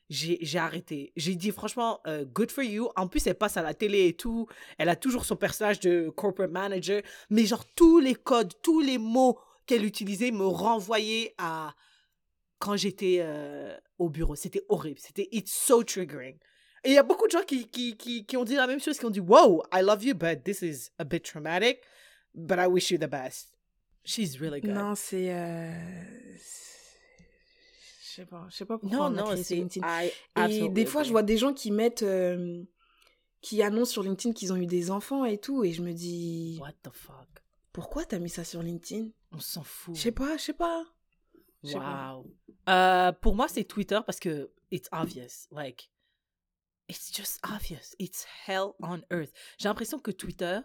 j'ai 0.10 0.38
j'ai 0.42 0.60
arrêté. 0.60 1.14
J'ai 1.16 1.36
dit 1.36 1.52
franchement, 1.52 2.02
euh, 2.06 2.26
good 2.26 2.52
for 2.52 2.64
you. 2.64 2.90
En 2.98 3.08
plus, 3.08 3.26
elle 3.26 3.36
passe 3.36 3.56
à 3.58 3.62
la 3.62 3.74
télé 3.74 4.08
et 4.08 4.14
tout. 4.14 4.48
Elle 4.78 4.90
a 4.90 4.96
toujours 4.98 5.24
son 5.26 5.38
personnage 5.38 5.80
de 5.80 6.10
corporate 6.10 6.52
manager. 6.52 7.02
Mais 7.30 7.46
genre, 7.46 7.64
tous 7.74 8.00
les 8.00 8.16
codes, 8.16 8.54
tous 8.62 8.82
les 8.82 8.98
mots 8.98 9.40
qu'elle 9.66 9.86
utilisait 9.86 10.32
me 10.32 10.46
renvoyaient 10.46 11.34
à 11.38 11.74
quand 12.60 12.76
j'étais 12.78 13.18
euh, 13.22 13.76
au 13.98 14.10
bureau. 14.10 14.36
C'était 14.36 14.64
horrible. 14.70 15.00
C'était 15.00 15.28
it's 15.32 15.52
so 15.52 15.84
triggering. 15.84 16.38
Et 16.84 16.90
il 16.92 16.94
y 16.94 16.98
a 16.98 17.04
beaucoup 17.04 17.26
de 17.26 17.32
gens 17.32 17.44
qui, 17.44 17.68
qui, 17.68 17.98
qui, 17.98 18.26
qui 18.26 18.38
ont 18.38 18.46
dit 18.46 18.56
la 18.56 18.68
même 18.68 18.80
chose, 18.80 18.98
qui 18.98 19.06
ont 19.06 19.10
dit, 19.10 19.20
wow, 19.20 19.64
I 19.74 19.82
love 19.82 20.04
you, 20.04 20.14
but 20.16 20.44
this 20.44 20.62
is 20.62 20.90
a 20.98 21.04
bit 21.04 21.24
traumatic. 21.24 21.82
But 22.34 22.58
I 22.60 22.68
wish 22.68 22.92
you 22.92 22.98
the 22.98 23.10
best. 23.10 23.58
She's 24.06 24.38
really 24.40 24.62
good. 24.62 24.72
Non, 24.72 24.96
c'est. 24.96 25.34
euh, 25.34 25.72
Je 28.02 28.08
sais 28.22 28.26
pas, 28.26 28.48
je 28.50 28.56
sais 28.56 28.66
pas 28.66 28.78
pourquoi 28.78 28.98
non, 28.98 29.04
on 29.16 29.18
a 29.18 29.36
non, 29.36 29.44
c'est... 29.44 29.56
LinkedIn. 29.56 29.86
I 30.04 30.12
Et 30.50 30.70
des 30.70 30.86
fois, 30.86 31.04
je 31.04 31.12
vois 31.12 31.24
des 31.24 31.38
gens 31.38 31.54
qui 31.54 31.72
mettent. 31.72 32.04
euh, 32.04 32.64
qui 33.42 33.62
annoncent 33.64 33.92
sur 33.94 34.04
LinkedIn 34.04 34.34
qu'ils 34.34 34.52
ont 34.52 34.58
eu 34.58 34.66
des 34.66 34.92
enfants 34.92 35.24
et 35.26 35.38
tout. 35.38 35.64
Et 35.64 35.72
je 35.72 35.82
me 35.82 35.94
dis. 35.94 36.58
What 36.62 36.74
the 36.84 36.92
fuck? 36.94 37.28
Pourquoi 37.72 38.04
t'as 38.06 38.20
mis 38.20 38.30
ça 38.30 38.44
sur 38.44 38.62
LinkedIn? 38.62 39.10
On 39.32 39.40
s'en 39.40 39.64
fout. 39.64 39.96
Je 39.96 40.02
sais 40.02 40.12
pas, 40.12 40.38
je 40.38 40.44
sais 40.44 40.54
pas. 40.54 40.84
Wow. 41.64 42.32
Euh, 42.70 43.12
pour 43.14 43.36
moi, 43.36 43.48
c'est 43.48 43.64
Twitter 43.64 44.00
parce 44.06 44.20
que 44.20 44.52
it's 44.72 44.88
obvious. 44.92 45.48
Like, 45.52 45.90
it's 46.88 47.12
just 47.16 47.40
obvious. 47.44 47.96
It's 48.00 48.26
hell 48.48 48.72
on 48.82 49.02
earth. 49.12 49.34
J'ai 49.58 49.68
l'impression 49.68 50.00
que 50.00 50.12
Twitter, 50.12 50.60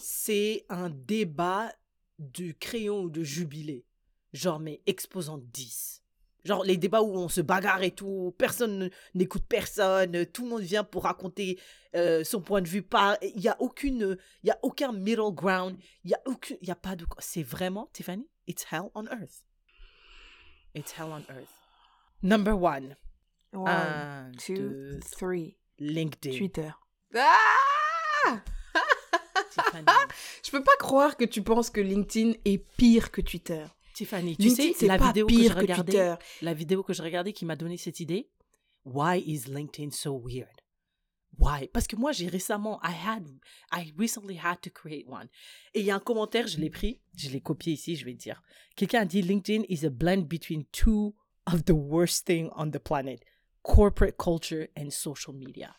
c'est 0.00 0.64
un 0.68 0.90
débat 0.90 1.72
du 2.18 2.54
crayon 2.54 3.02
ou 3.02 3.10
de 3.10 3.22
jubilé. 3.22 3.84
Genre, 4.32 4.60
mais 4.60 4.80
exposant 4.86 5.38
10. 5.38 6.02
Genre, 6.44 6.64
les 6.64 6.76
débats 6.76 7.02
où 7.02 7.14
on 7.14 7.28
se 7.28 7.40
bagarre 7.40 7.82
et 7.82 7.92
tout, 7.92 8.34
personne 8.38 8.78
ne- 8.78 8.88
n'écoute 9.14 9.44
personne, 9.48 10.26
tout 10.26 10.42
le 10.44 10.48
monde 10.48 10.62
vient 10.62 10.82
pour 10.82 11.04
raconter 11.04 11.60
euh, 11.94 12.24
son 12.24 12.40
point 12.40 12.62
de 12.62 12.68
vue. 12.68 12.84
Il 13.22 13.40
y 13.40 13.48
a 13.48 13.52
a 13.52 14.58
aucun 14.62 14.92
middle 14.92 15.32
ground. 15.32 15.76
Il 16.04 16.10
y 16.10 16.14
a 16.14 16.72
a 16.72 16.74
pas 16.74 16.96
de, 16.96 17.04
c'est 17.18 17.42
vraiment, 17.42 17.88
Tiffany, 17.92 18.26
it's 18.48 18.64
hell 18.72 18.90
on 18.94 19.04
earth. 19.06 19.44
It's 20.74 20.92
hell 20.92 21.12
on 21.12 21.24
earth? 21.30 21.52
Number 22.22 22.54
one. 22.54 22.96
One, 23.52 23.68
Un, 23.68 24.32
two, 24.38 24.54
deux, 24.56 25.00
three. 25.18 25.56
LinkedIn. 25.80 26.38
Twitter. 26.38 26.72
Ah 27.14 28.40
Tiffany, 29.50 29.84
Je 30.44 30.50
peux 30.50 30.62
pas 30.62 30.76
croire 30.78 31.16
que 31.16 31.24
tu 31.24 31.42
penses 31.42 31.68
que 31.68 31.80
LinkedIn 31.80 32.32
est 32.46 32.58
pire 32.76 33.10
que 33.10 33.20
Twitter. 33.20 33.66
Tiffany, 33.94 34.36
tu 34.36 34.42
LinkedIn, 34.44 34.68
sais, 34.72 34.74
c'est 34.78 34.86
la 34.86 34.96
pas 34.98 35.08
vidéo 35.08 35.26
que 35.26 35.32
pire 35.34 35.50
je 35.50 35.54
que 35.56 35.60
regardais, 35.60 36.14
la 36.40 36.54
vidéo 36.54 36.82
que 36.82 36.94
je 36.94 37.02
regardais 37.02 37.32
qui 37.34 37.44
m'a 37.44 37.56
donné 37.56 37.76
cette 37.76 38.00
idée. 38.00 38.30
Why 38.86 39.22
is 39.26 39.44
LinkedIn 39.48 39.90
so 39.90 40.16
weird? 40.18 40.61
Why? 41.38 41.68
Parce 41.72 41.86
que 41.86 41.96
moi, 41.96 42.12
j'ai 42.12 42.28
récemment, 42.28 42.78
I 42.82 42.92
had, 42.92 43.26
I 43.72 43.92
recently 43.96 44.36
had 44.36 44.60
to 44.62 44.70
create 44.70 45.06
one. 45.08 45.28
Et 45.74 45.80
il 45.80 45.86
y 45.86 45.90
a 45.90 45.96
un 45.96 46.00
commentaire, 46.00 46.46
je 46.46 46.58
l'ai 46.58 46.70
pris, 46.70 47.00
je 47.16 47.30
l'ai 47.30 47.40
copié 47.40 47.72
ici, 47.72 47.96
je 47.96 48.04
vais 48.04 48.14
dire. 48.14 48.42
Quelqu'un 48.76 49.00
a 49.00 49.04
dit 49.04 49.22
LinkedIn 49.22 49.64
is 49.68 49.86
a 49.86 49.90
blend 49.90 50.28
between 50.28 50.64
two 50.72 51.14
of 51.46 51.64
the 51.64 51.72
worst 51.72 52.26
thing 52.26 52.50
on 52.56 52.70
the 52.70 52.78
planet. 52.78 53.20
Corporate 53.62 54.16
culture 54.16 54.68
and 54.76 54.90
social 54.90 55.34
media. 55.34 55.74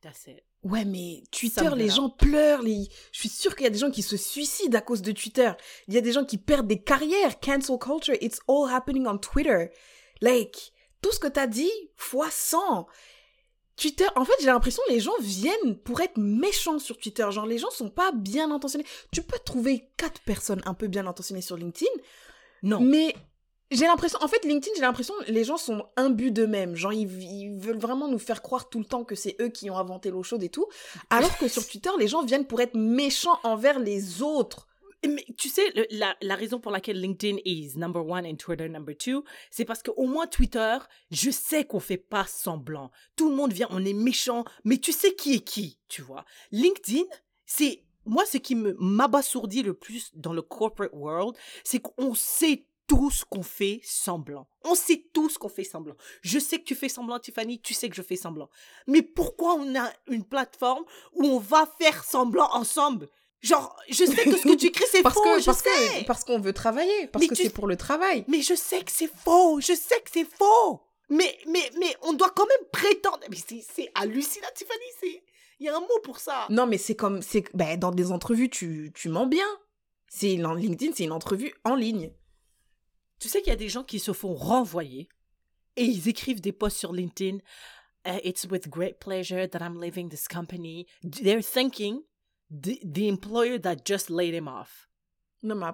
That's 0.00 0.26
it. 0.26 0.44
Ouais, 0.64 0.84
mais 0.84 1.22
Twitter, 1.30 1.70
les 1.76 1.88
gens 1.88 2.10
pleurent. 2.10 2.62
Les... 2.62 2.88
Je 3.12 3.20
suis 3.20 3.28
sûre 3.28 3.54
qu'il 3.54 3.64
y 3.64 3.66
a 3.66 3.70
des 3.70 3.78
gens 3.78 3.90
qui 3.90 4.02
se 4.02 4.16
suicident 4.16 4.76
à 4.76 4.80
cause 4.80 5.02
de 5.02 5.12
Twitter. 5.12 5.52
Il 5.86 5.94
y 5.94 5.98
a 5.98 6.00
des 6.00 6.12
gens 6.12 6.24
qui 6.24 6.38
perdent 6.38 6.66
des 6.66 6.82
carrières. 6.82 7.38
Cancel 7.40 7.78
culture, 7.78 8.14
it's 8.20 8.40
all 8.48 8.68
happening 8.68 9.06
on 9.06 9.18
Twitter. 9.18 9.70
Like, 10.20 10.72
tout 11.00 11.12
ce 11.12 11.20
que 11.20 11.28
t'as 11.28 11.46
dit, 11.46 11.70
fois 11.94 12.30
100. 12.30 12.86
Twitter, 13.78 14.06
en 14.16 14.24
fait, 14.24 14.34
j'ai 14.40 14.46
l'impression 14.46 14.82
les 14.88 15.00
gens 15.00 15.12
viennent 15.20 15.76
pour 15.84 16.00
être 16.00 16.18
méchants 16.18 16.78
sur 16.78 16.98
Twitter. 16.98 17.26
Genre, 17.30 17.46
les 17.46 17.58
gens 17.58 17.70
sont 17.70 17.90
pas 17.90 18.10
bien 18.12 18.50
intentionnés. 18.50 18.84
Tu 19.12 19.22
peux 19.22 19.38
trouver 19.38 19.88
quatre 19.96 20.20
personnes 20.22 20.60
un 20.66 20.74
peu 20.74 20.88
bien 20.88 21.06
intentionnées 21.06 21.40
sur 21.42 21.56
LinkedIn, 21.56 21.90
Non. 22.62 22.80
mais 22.80 23.14
j'ai 23.70 23.84
l'impression, 23.86 24.18
en 24.22 24.28
fait, 24.28 24.44
LinkedIn, 24.44 24.74
j'ai 24.76 24.82
l'impression 24.82 25.14
les 25.28 25.44
gens 25.44 25.58
sont 25.58 25.86
imbus 25.96 26.30
d'eux-mêmes. 26.30 26.74
Genre, 26.74 26.92
ils, 26.92 27.22
ils 27.22 27.56
veulent 27.58 27.78
vraiment 27.78 28.08
nous 28.08 28.18
faire 28.18 28.42
croire 28.42 28.68
tout 28.68 28.78
le 28.80 28.84
temps 28.84 29.04
que 29.04 29.14
c'est 29.14 29.36
eux 29.40 29.48
qui 29.48 29.70
ont 29.70 29.78
inventé 29.78 30.10
l'eau 30.10 30.22
chaude 30.22 30.42
et 30.42 30.48
tout. 30.48 30.66
Alors 31.10 31.36
que 31.38 31.48
sur 31.48 31.66
Twitter, 31.66 31.90
les 31.98 32.08
gens 32.08 32.22
viennent 32.24 32.46
pour 32.46 32.60
être 32.60 32.74
méchants 32.74 33.38
envers 33.44 33.78
les 33.78 34.22
autres. 34.22 34.66
Mais 35.06 35.24
tu 35.36 35.48
sais, 35.48 35.72
la, 35.90 36.16
la 36.20 36.34
raison 36.34 36.58
pour 36.58 36.72
laquelle 36.72 37.00
LinkedIn 37.00 37.38
is 37.44 37.76
number 37.76 38.04
one 38.04 38.26
and 38.26 38.36
Twitter 38.36 38.68
number 38.68 38.96
two, 38.96 39.24
c'est 39.50 39.64
parce 39.64 39.82
qu'au 39.82 40.06
moins 40.06 40.26
Twitter, 40.26 40.78
je 41.10 41.30
sais 41.30 41.64
qu'on 41.64 41.80
fait 41.80 41.98
pas 41.98 42.26
semblant. 42.26 42.90
Tout 43.14 43.30
le 43.30 43.36
monde 43.36 43.52
vient, 43.52 43.68
on 43.70 43.84
est 43.84 43.92
méchant, 43.92 44.44
mais 44.64 44.78
tu 44.78 44.92
sais 44.92 45.14
qui 45.14 45.34
est 45.34 45.44
qui, 45.44 45.78
tu 45.88 46.02
vois. 46.02 46.24
LinkedIn, 46.50 47.04
c'est 47.46 47.84
moi 48.06 48.24
ce 48.26 48.38
qui 48.38 48.54
m'abasourdit 48.54 49.62
le 49.62 49.74
plus 49.74 50.10
dans 50.14 50.32
le 50.32 50.42
corporate 50.42 50.90
world, 50.92 51.36
c'est 51.62 51.80
qu'on 51.80 52.14
sait 52.14 52.66
tous 52.88 53.22
qu'on 53.24 53.42
fait 53.42 53.80
semblant. 53.84 54.48
On 54.64 54.74
sait 54.74 55.08
tous 55.12 55.36
qu'on 55.36 55.50
fait 55.50 55.62
semblant. 55.62 55.94
Je 56.22 56.38
sais 56.38 56.58
que 56.58 56.64
tu 56.64 56.74
fais 56.74 56.88
semblant, 56.88 57.18
Tiffany, 57.18 57.60
tu 57.60 57.74
sais 57.74 57.88
que 57.88 57.94
je 57.94 58.02
fais 58.02 58.16
semblant. 58.16 58.48
Mais 58.86 59.02
pourquoi 59.02 59.54
on 59.54 59.78
a 59.78 59.92
une 60.08 60.24
plateforme 60.24 60.84
où 61.12 61.26
on 61.26 61.38
va 61.38 61.66
faire 61.78 62.02
semblant 62.02 62.48
ensemble? 62.54 63.08
Genre, 63.40 63.76
je 63.88 64.04
sais 64.04 64.24
que 64.24 64.36
ce 64.36 64.42
que 64.42 64.56
tu 64.56 64.66
écris, 64.66 64.84
c'est 64.90 65.02
Parce 65.02 65.14
faux, 65.14 65.22
que, 65.22 65.38
je 65.40 65.44
parce 65.46 65.58
sais. 65.62 66.00
que, 66.00 66.04
parce 66.06 66.24
qu'on 66.24 66.40
veut 66.40 66.52
travailler. 66.52 67.06
Parce 67.06 67.22
Mais 67.22 67.28
que 67.28 67.34
tu- 67.34 67.42
c'est 67.44 67.50
pour 67.50 67.66
le 67.68 67.76
travail. 67.76 68.24
Mais 68.28 68.42
je 68.42 68.54
sais 68.54 68.82
que 68.82 68.90
c'est 68.90 69.10
faux, 69.12 69.60
je 69.60 69.74
sais 69.74 70.00
que 70.00 70.10
c'est 70.12 70.24
faux. 70.26 70.80
Mais, 71.08 71.38
mais, 71.46 71.70
mais 71.78 71.94
on 72.02 72.12
doit 72.12 72.30
quand 72.30 72.46
même 72.46 72.68
prétendre. 72.72 73.20
Mais 73.30 73.36
c'est, 73.36 73.90
hallucinant, 73.94 74.48
Tiffany. 74.54 74.78
C'est... 75.00 75.22
Il 75.60 75.66
y 75.66 75.68
a 75.68 75.76
un 75.76 75.80
mot 75.80 75.98
pour 76.02 76.18
ça. 76.20 76.46
Non, 76.50 76.66
mais 76.66 76.78
c'est 76.78 76.94
comme, 76.96 77.22
c'est, 77.22 77.44
ben, 77.54 77.78
dans 77.78 77.90
des 77.92 78.10
entrevues, 78.12 78.50
tu, 78.50 78.90
tu 78.94 79.08
mens 79.08 79.26
bien. 79.26 79.46
C'est, 80.08 80.34
LinkedIn, 80.36 80.92
c'est 80.94 81.04
une 81.04 81.12
entrevue 81.12 81.54
en 81.64 81.74
ligne. 81.74 82.10
Tu 83.20 83.28
sais 83.28 83.40
qu'il 83.40 83.50
y 83.50 83.52
a 83.52 83.56
des 83.56 83.68
gens 83.68 83.84
qui 83.84 83.98
se 83.98 84.12
font 84.12 84.34
renvoyer 84.34 85.08
et 85.76 85.84
ils 85.84 86.08
écrivent 86.08 86.40
des 86.40 86.52
posts 86.52 86.76
sur 86.78 86.92
LinkedIn. 86.92 87.38
Uh, 88.06 88.18
it's 88.24 88.46
with 88.50 88.68
great 88.68 88.98
pleasure 89.00 89.48
that 89.48 89.58
I'm 89.60 89.80
leaving 89.80 90.08
this 90.08 90.28
company. 90.28 90.86
They're 91.02 91.42
thinking 91.42 92.02
the, 92.50 92.78
the 92.84 93.08
employer 93.08 93.58
that 93.60 93.76
just 93.84 94.10
laid 94.10 94.34
him 94.34 94.48
off. 94.48 94.88
Non, 95.42 95.54
mais. 95.54 95.72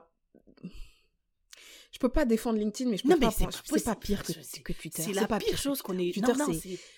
Je 1.92 1.98
peux 2.00 2.08
pas 2.08 2.24
défendre 2.24 2.58
LinkedIn, 2.58 2.90
mais 2.90 2.96
je 2.96 3.02
peux 3.04 3.10
Non, 3.10 3.18
pas 3.18 3.30
c'est 3.30 3.84
pas 3.84 3.94
pire 3.94 4.22
que, 4.24 4.32
que 4.32 4.72
Twitter. 4.72 5.02
C'est 5.02 5.12
la 5.12 5.28
pas 5.28 5.38
pire 5.38 5.56
chose 5.56 5.80
qu'on 5.80 5.96
ait. 5.98 6.10
Twitter, 6.12 6.32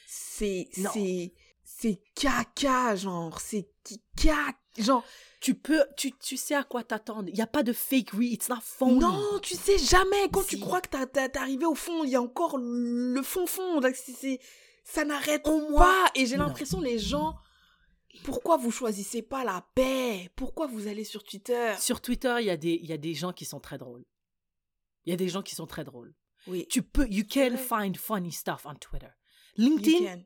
c'est- 0.06 0.68
c'est- 0.76 1.32
C'est, 1.68 2.00
caca, 2.14 2.94
genre. 2.96 3.40
C'est 3.40 3.68
caca. 4.16 4.56
Genre, 4.78 5.04
Tu 5.40 5.54
peux, 5.54 5.84
tu, 5.96 6.12
tu 6.12 6.36
sais 6.36 6.54
à 6.54 6.62
quoi 6.64 6.84
t'attendre. 6.84 7.28
Il 7.28 7.34
n'y 7.34 7.40
a 7.40 7.46
pas 7.46 7.62
de 7.62 7.72
fake 7.72 8.10
read. 8.12 8.32
It's 8.32 8.48
not 8.48 8.60
phony. 8.62 8.98
non, 9.00 9.38
tu 9.42 9.54
sais 9.56 9.76
jamais. 9.78 10.28
Quand 10.32 10.46
tu 10.46 10.58
crois 10.58 10.80
que 10.80 10.88
t'es 11.04 11.36
arrivé 11.38 11.64
au 11.66 11.74
fond, 11.74 12.04
il 12.04 12.10
y 12.10 12.16
a 12.16 12.22
encore 12.22 12.56
le 12.58 13.20
fond 13.22 13.46
fond. 13.46 13.80
C'est, 13.94 14.38
ça 14.84 15.04
n'arrête 15.04 15.46
Au 15.48 15.70
moins- 15.70 15.82
pas. 15.82 16.10
Et 16.14 16.26
j'ai 16.26 16.36
l'impression, 16.36 16.80
les 16.80 16.98
gens, 16.98 17.34
pourquoi 18.24 18.56
vous 18.56 18.70
choisissez 18.70 19.22
pas 19.22 19.44
la 19.44 19.66
paix? 19.74 20.30
Pourquoi 20.36 20.66
vous 20.66 20.86
allez 20.88 21.04
sur 21.04 21.22
Twitter? 21.24 21.74
Sur 21.78 22.00
Twitter, 22.00 22.36
il 22.40 22.46
y, 22.46 22.50
a 22.50 22.56
des, 22.56 22.74
y 22.82 22.92
a 22.92 22.98
des 22.98 23.14
gens 23.14 23.32
qui 23.32 23.44
sont 23.44 23.60
très 23.60 23.78
drôles. 23.78 24.04
Il 25.04 25.10
y 25.10 25.12
a 25.12 25.16
des 25.16 25.28
gens 25.28 25.42
qui 25.42 25.54
sont 25.54 25.66
très 25.66 25.84
drôles. 25.84 26.14
Oui, 26.46 26.66
Tu 26.68 26.82
peux, 26.82 27.06
you 27.08 27.24
can 27.28 27.56
find 27.56 27.96
funny 27.96 28.32
stuff 28.32 28.66
on 28.66 28.74
Twitter. 28.76 29.08
LinkedIn. 29.56 30.22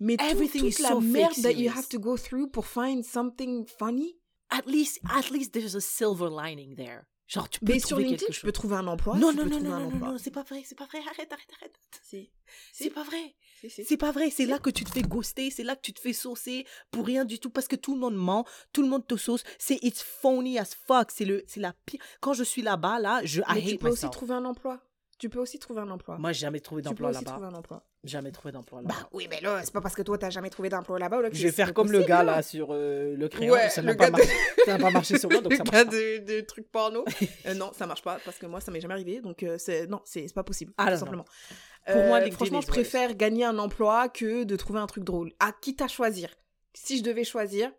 Mais 0.00 0.16
tout- 0.16 0.24
Everything 0.24 0.60
toute 0.62 0.78
is 0.78 0.82
la 0.82 0.88
so 0.90 1.00
fake 1.00 1.10
merde 1.10 1.42
that 1.42 1.52
you 1.52 1.70
have 1.70 1.88
to 1.88 1.98
go 1.98 2.16
through 2.16 2.50
pour 2.50 2.66
find 2.66 3.04
something 3.04 3.66
funny? 3.66 4.14
at 4.50 4.62
least, 4.66 4.98
at 5.10 5.30
least 5.30 5.52
there's 5.52 5.74
a 5.76 5.80
silver 5.80 6.28
lining 6.30 6.74
there. 6.74 7.02
Genre, 7.26 7.46
tu 7.50 7.60
peux 7.60 7.72
Mais 7.74 7.78
sur 7.80 7.88
trouver 7.98 8.04
LinkedIn, 8.04 8.32
tu 8.32 8.40
peux 8.40 8.52
trouver 8.52 8.76
un 8.76 8.86
emploi. 8.86 9.18
non, 9.18 9.32
non, 9.34 9.44
non, 9.44 9.60
non, 9.60 9.90
non, 9.90 9.98
non, 10.12 10.18
c'est 10.18 10.30
pas 10.30 10.42
vrai, 10.44 10.62
c'est 10.64 10.74
pas 10.78 10.86
vrai. 10.86 11.00
Arrête, 11.00 11.30
arrête, 11.30 11.52
arrête. 11.60 11.74
Si. 12.02 12.30
C'est 12.72 12.88
pas 12.88 13.02
vrai. 13.02 13.34
C'est 13.68 13.96
pas 13.96 14.12
vrai. 14.12 14.30
C'est 14.30 14.46
là 14.46 14.58
que 14.58 14.70
tu 14.70 14.84
te 14.84 14.90
fais 14.90 15.02
ghoster. 15.02 15.50
C'est 15.50 15.64
là 15.64 15.76
que 15.76 15.80
tu 15.82 15.92
te 15.92 16.00
fais 16.00 16.12
saucer 16.12 16.66
pour 16.90 17.06
rien 17.06 17.24
du 17.24 17.38
tout 17.38 17.50
parce 17.50 17.68
que 17.68 17.76
tout 17.76 17.94
le 17.94 18.00
monde 18.00 18.16
ment. 18.16 18.44
Tout 18.72 18.82
le 18.82 18.88
monde 18.88 19.06
te 19.06 19.16
sauce. 19.16 19.42
C'est 19.58 19.78
it's 19.82 20.02
phony 20.02 20.58
as 20.58 20.74
fuck. 20.86 21.10
C'est 21.10 21.24
le, 21.24 21.42
c'est 21.46 21.60
la 21.60 21.74
pire. 21.86 22.00
Quand 22.20 22.34
je 22.34 22.44
suis 22.44 22.62
là-bas, 22.62 22.98
là, 23.00 23.20
je 23.24 23.40
I 23.42 23.44
Mais 23.54 23.62
tu 23.62 23.78
peux 23.78 23.88
aussi 23.88 24.08
trouver 24.10 24.34
un 24.34 24.44
emploi. 24.44 24.80
Tu 25.18 25.28
peux 25.28 25.40
aussi 25.40 25.58
trouver 25.58 25.80
un 25.80 25.90
emploi. 25.90 26.16
Moi, 26.16 26.30
j'ai 26.30 26.42
jamais 26.42 26.60
trouvé 26.60 26.80
tu 26.80 26.84
peux 26.90 26.90
d'emploi 26.90 27.10
aussi 27.10 27.24
là-bas. 27.24 27.30
trouver 27.32 27.46
un 27.48 27.54
emploi. 27.58 27.84
Jamais 28.04 28.30
trouvé 28.30 28.52
d'emploi 28.52 28.82
là-bas. 28.82 28.94
Bah 29.00 29.08
oui, 29.12 29.26
mais 29.28 29.40
là, 29.40 29.60
c'est 29.64 29.72
pas 29.72 29.80
parce 29.80 29.96
que 29.96 30.02
toi, 30.02 30.16
t'as 30.16 30.30
jamais 30.30 30.48
trouvé 30.48 30.68
d'emploi 30.68 31.00
là-bas. 31.00 31.20
là, 31.20 31.28
je 31.32 31.42
vais 31.42 31.50
faire 31.50 31.74
comme 31.74 31.90
le 31.90 31.98
possible, 31.98 32.08
gars 32.08 32.22
là. 32.22 32.36
là 32.36 32.42
sur 32.42 32.68
euh, 32.70 33.16
le 33.16 33.28
crayon. 33.28 33.54
Ouais, 33.54 33.68
ça 33.68 33.80
le 33.82 33.88
n'a 33.88 33.94
pas, 33.96 34.10
gars 34.10 34.16
de- 34.18 34.22
marché- 34.22 34.78
pas 34.80 34.90
marché 34.92 35.18
sur 35.18 35.28
moi, 35.28 35.40
donc 35.42 35.50
le 35.50 35.58
ça 35.58 35.64
marche 35.64 35.74
gars 35.76 35.84
pas. 35.86 35.90
de, 35.90 36.18
de 36.36 36.40
trucs 36.42 36.70
porno. 36.70 37.04
Euh, 37.46 37.54
non, 37.54 37.72
ça 37.76 37.86
marche 37.88 38.02
pas 38.02 38.20
parce 38.24 38.38
que 38.38 38.46
moi, 38.46 38.60
ça 38.60 38.70
m'est 38.70 38.80
jamais 38.80 38.94
arrivé. 38.94 39.20
Donc, 39.20 39.42
euh, 39.42 39.56
c'est 39.58 39.88
non, 39.88 40.00
c'est 40.04 40.32
pas 40.32 40.44
possible. 40.44 40.72
Ah, 40.78 40.96
tout 40.96 41.04
non, 41.06 41.12
non. 41.16 41.24
Pour 41.92 42.02
moi, 42.04 42.20
Euh, 42.20 42.30
franchement, 42.30 42.60
je 42.60 42.66
préfère 42.66 43.14
gagner 43.14 43.44
un 43.44 43.58
emploi 43.58 44.08
que 44.08 44.44
de 44.44 44.56
trouver 44.56 44.78
un 44.80 44.86
truc 44.86 45.04
drôle. 45.04 45.32
À 45.40 45.52
quitte 45.52 45.80
à 45.82 45.88
choisir. 45.88 46.30
Si 46.74 46.98
je 46.98 47.02
devais 47.02 47.24
choisir, 47.24 47.72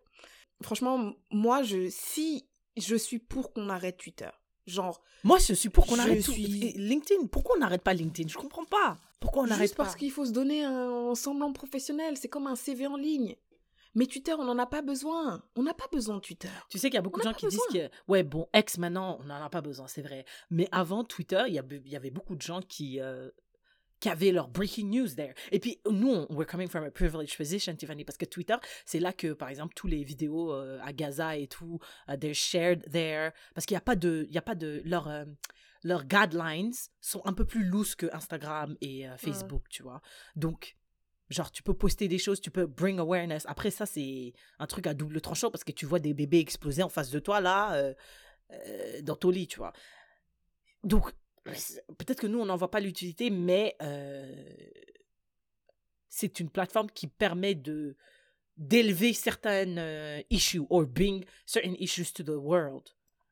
franchement, 0.62 1.14
moi, 1.30 1.62
je 1.62 1.88
si 1.90 2.46
je 2.76 2.96
suis 2.96 3.18
pour 3.18 3.52
qu'on 3.52 3.68
arrête 3.68 3.96
Twitter. 3.96 4.28
Genre, 4.66 5.02
Moi, 5.24 5.38
je 5.38 5.54
suis 5.54 5.68
pour 5.68 5.86
qu'on 5.86 5.98
arrête 5.98 6.22
suis- 6.22 6.44
LinkedIn, 6.76 7.26
pourquoi 7.26 7.56
on 7.56 7.60
n'arrête 7.60 7.82
pas 7.82 7.94
LinkedIn? 7.94 8.28
Je 8.28 8.36
comprends 8.38 8.64
pas. 8.64 8.96
Pourquoi 9.18 9.42
on 9.42 9.46
n'arrête 9.46 9.74
pas? 9.74 9.84
parce 9.84 9.96
qu'il 9.96 10.10
faut 10.12 10.24
se 10.24 10.30
donner 10.32 10.64
un 10.64 11.14
semblant 11.14 11.52
professionnel. 11.52 12.16
C'est 12.16 12.28
comme 12.28 12.46
un 12.46 12.56
CV 12.56 12.86
en 12.86 12.96
ligne. 12.96 13.36
Mais 13.96 14.06
Twitter, 14.06 14.32
on 14.38 14.44
n'en 14.44 14.56
a 14.58 14.66
pas 14.66 14.82
besoin. 14.82 15.42
On 15.56 15.64
n'a 15.64 15.74
pas 15.74 15.88
besoin 15.90 16.14
de 16.16 16.20
Twitter. 16.20 16.48
Tu 16.68 16.78
sais 16.78 16.88
qu'il 16.88 16.94
y 16.94 16.98
a 16.98 17.02
beaucoup 17.02 17.18
On 17.20 17.24
de 17.24 17.28
gens 17.28 17.34
qui 17.34 17.48
disent 17.48 17.58
que, 17.72 17.90
ouais, 18.06 18.22
bon, 18.22 18.46
ex 18.52 18.78
maintenant, 18.78 19.18
on 19.20 19.24
n'en 19.24 19.42
a 19.42 19.50
pas 19.50 19.60
besoin, 19.62 19.88
c'est 19.88 20.02
vrai. 20.02 20.24
Mais 20.50 20.68
avant 20.70 21.02
Twitter, 21.02 21.42
il 21.48 21.54
y, 21.54 21.58
avait, 21.58 21.82
il 21.84 21.90
y 21.90 21.96
avait 21.96 22.10
beaucoup 22.12 22.36
de 22.36 22.42
gens 22.42 22.60
qui, 22.62 23.00
euh, 23.00 23.28
qui 24.00 24.08
avaient 24.08 24.32
leur 24.32 24.48
breaking 24.48 24.90
news 24.90 25.14
there. 25.14 25.34
Et 25.52 25.60
puis, 25.60 25.80
nous, 25.90 26.10
on, 26.10 26.26
we're 26.30 26.46
coming 26.46 26.68
from 26.68 26.84
a 26.84 26.90
privileged 26.90 27.36
position, 27.36 27.76
Tiffany, 27.76 28.04
parce 28.04 28.18
que 28.18 28.24
Twitter, 28.24 28.56
c'est 28.84 29.00
là 29.00 29.12
que, 29.12 29.32
par 29.32 29.48
exemple, 29.48 29.74
tous 29.74 29.86
les 29.86 30.02
vidéos 30.02 30.52
euh, 30.52 30.78
à 30.82 30.92
Gaza 30.92 31.36
et 31.36 31.46
tout, 31.46 31.78
uh, 32.08 32.18
they're 32.18 32.34
shared 32.34 32.90
there. 32.90 33.30
Parce 33.54 33.66
qu'il 33.66 33.74
n'y 33.74 33.78
a 33.78 33.82
pas 33.82 33.96
de, 33.96 34.26
il 34.28 34.34
y 34.34 34.38
a 34.38 34.42
pas 34.42 34.54
de, 34.54 34.82
leur, 34.84 35.08
euh, 35.08 35.24
leurs 35.82 36.04
guidelines 36.04 36.72
sont 37.00 37.22
un 37.24 37.32
peu 37.32 37.44
plus 37.44 37.64
loose 37.64 37.94
que 37.94 38.06
Instagram 38.12 38.76
et 38.80 39.08
euh, 39.08 39.16
Facebook, 39.16 39.64
tu 39.68 39.82
vois. 39.82 40.00
Donc, 40.36 40.76
Genre, 41.30 41.52
tu 41.52 41.62
peux 41.62 41.74
poster 41.74 42.08
des 42.08 42.18
choses, 42.18 42.40
tu 42.40 42.50
peux 42.50 42.66
bring 42.66 42.98
awareness. 42.98 43.44
Après, 43.46 43.70
ça, 43.70 43.86
c'est 43.86 44.32
un 44.58 44.66
truc 44.66 44.88
à 44.88 44.94
double 44.94 45.20
tranchant 45.20 45.48
parce 45.48 45.62
que 45.62 45.70
tu 45.70 45.86
vois 45.86 46.00
des 46.00 46.12
bébés 46.12 46.40
exploser 46.40 46.82
en 46.82 46.88
face 46.88 47.10
de 47.10 47.20
toi, 47.20 47.40
là, 47.40 47.74
euh, 47.74 47.94
euh, 48.50 49.00
dans 49.02 49.14
ton 49.14 49.30
lit, 49.30 49.46
tu 49.46 49.58
vois. 49.58 49.72
Donc, 50.82 51.12
peut-être 51.44 52.20
que 52.20 52.26
nous, 52.26 52.40
on 52.40 52.46
n'en 52.46 52.56
voit 52.56 52.70
pas 52.70 52.80
l'utilité, 52.80 53.30
mais 53.30 53.76
euh, 53.82 54.44
c'est 56.08 56.40
une 56.40 56.50
plateforme 56.50 56.90
qui 56.90 57.06
permet 57.06 57.54
de 57.54 57.96
d'élever 58.56 59.14
certaines 59.14 59.78
euh, 59.78 60.20
issues 60.28 60.60
or 60.68 60.84
bring 60.84 61.24
certain 61.46 61.74
issues 61.78 62.12
to 62.12 62.22
the 62.22 62.36
world. 62.36 62.82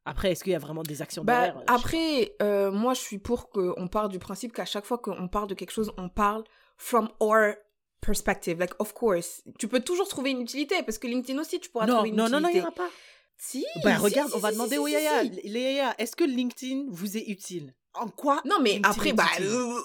Après, 0.06 0.32
est-ce 0.32 0.42
qu'il 0.42 0.52
y 0.54 0.56
a 0.56 0.58
vraiment 0.58 0.82
des 0.82 1.02
actions 1.02 1.22
Bah, 1.22 1.48
derrière 1.48 1.58
Euh, 1.60 1.64
après, 1.66 2.34
euh, 2.40 2.70
moi, 2.70 2.94
je 2.94 3.00
suis 3.00 3.18
pour 3.18 3.50
qu'on 3.50 3.88
parte 3.88 4.10
du 4.10 4.18
principe 4.18 4.54
qu'à 4.54 4.64
chaque 4.64 4.86
fois 4.86 4.96
qu'on 4.96 5.28
parle 5.28 5.48
de 5.48 5.54
quelque 5.54 5.72
chose, 5.72 5.92
on 5.98 6.08
parle 6.08 6.44
from 6.78 7.10
our 7.20 7.52
perspective. 8.00 8.58
Like, 8.58 8.72
of 8.78 8.94
course. 8.94 9.42
Tu 9.58 9.68
peux 9.68 9.80
toujours 9.80 10.08
trouver 10.08 10.30
une 10.30 10.40
utilité, 10.40 10.82
parce 10.82 10.96
que 10.96 11.06
LinkedIn 11.06 11.38
aussi, 11.38 11.60
tu 11.60 11.68
pourras. 11.68 11.86
Non, 11.86 11.96
trouver 11.96 12.08
une 12.08 12.16
non, 12.16 12.30
non, 12.30 12.40
non, 12.40 12.48
il 12.48 12.52
n'y 12.54 12.58
utilité. 12.60 12.80
en 12.80 12.84
a 12.84 12.88
pas. 12.88 12.90
Si. 13.36 13.66
Ben, 13.84 13.96
si, 13.96 14.02
regarde, 14.02 14.30
si, 14.30 14.36
on 14.36 14.40
va 14.40 14.50
demander 14.50 14.78
aux 14.78 14.86
Yaya. 14.86 15.24
Les 15.24 15.60
Yaya, 15.60 15.94
est-ce 15.98 16.16
que 16.16 16.24
LinkedIn 16.24 16.86
vous 16.88 17.18
est 17.18 17.28
utile? 17.28 17.74
En 18.00 18.08
quoi 18.08 18.40
Non, 18.44 18.56
mais 18.60 18.80
après, 18.82 19.12
bah, 19.12 19.24
utile 19.34 19.46
euh, 19.46 19.80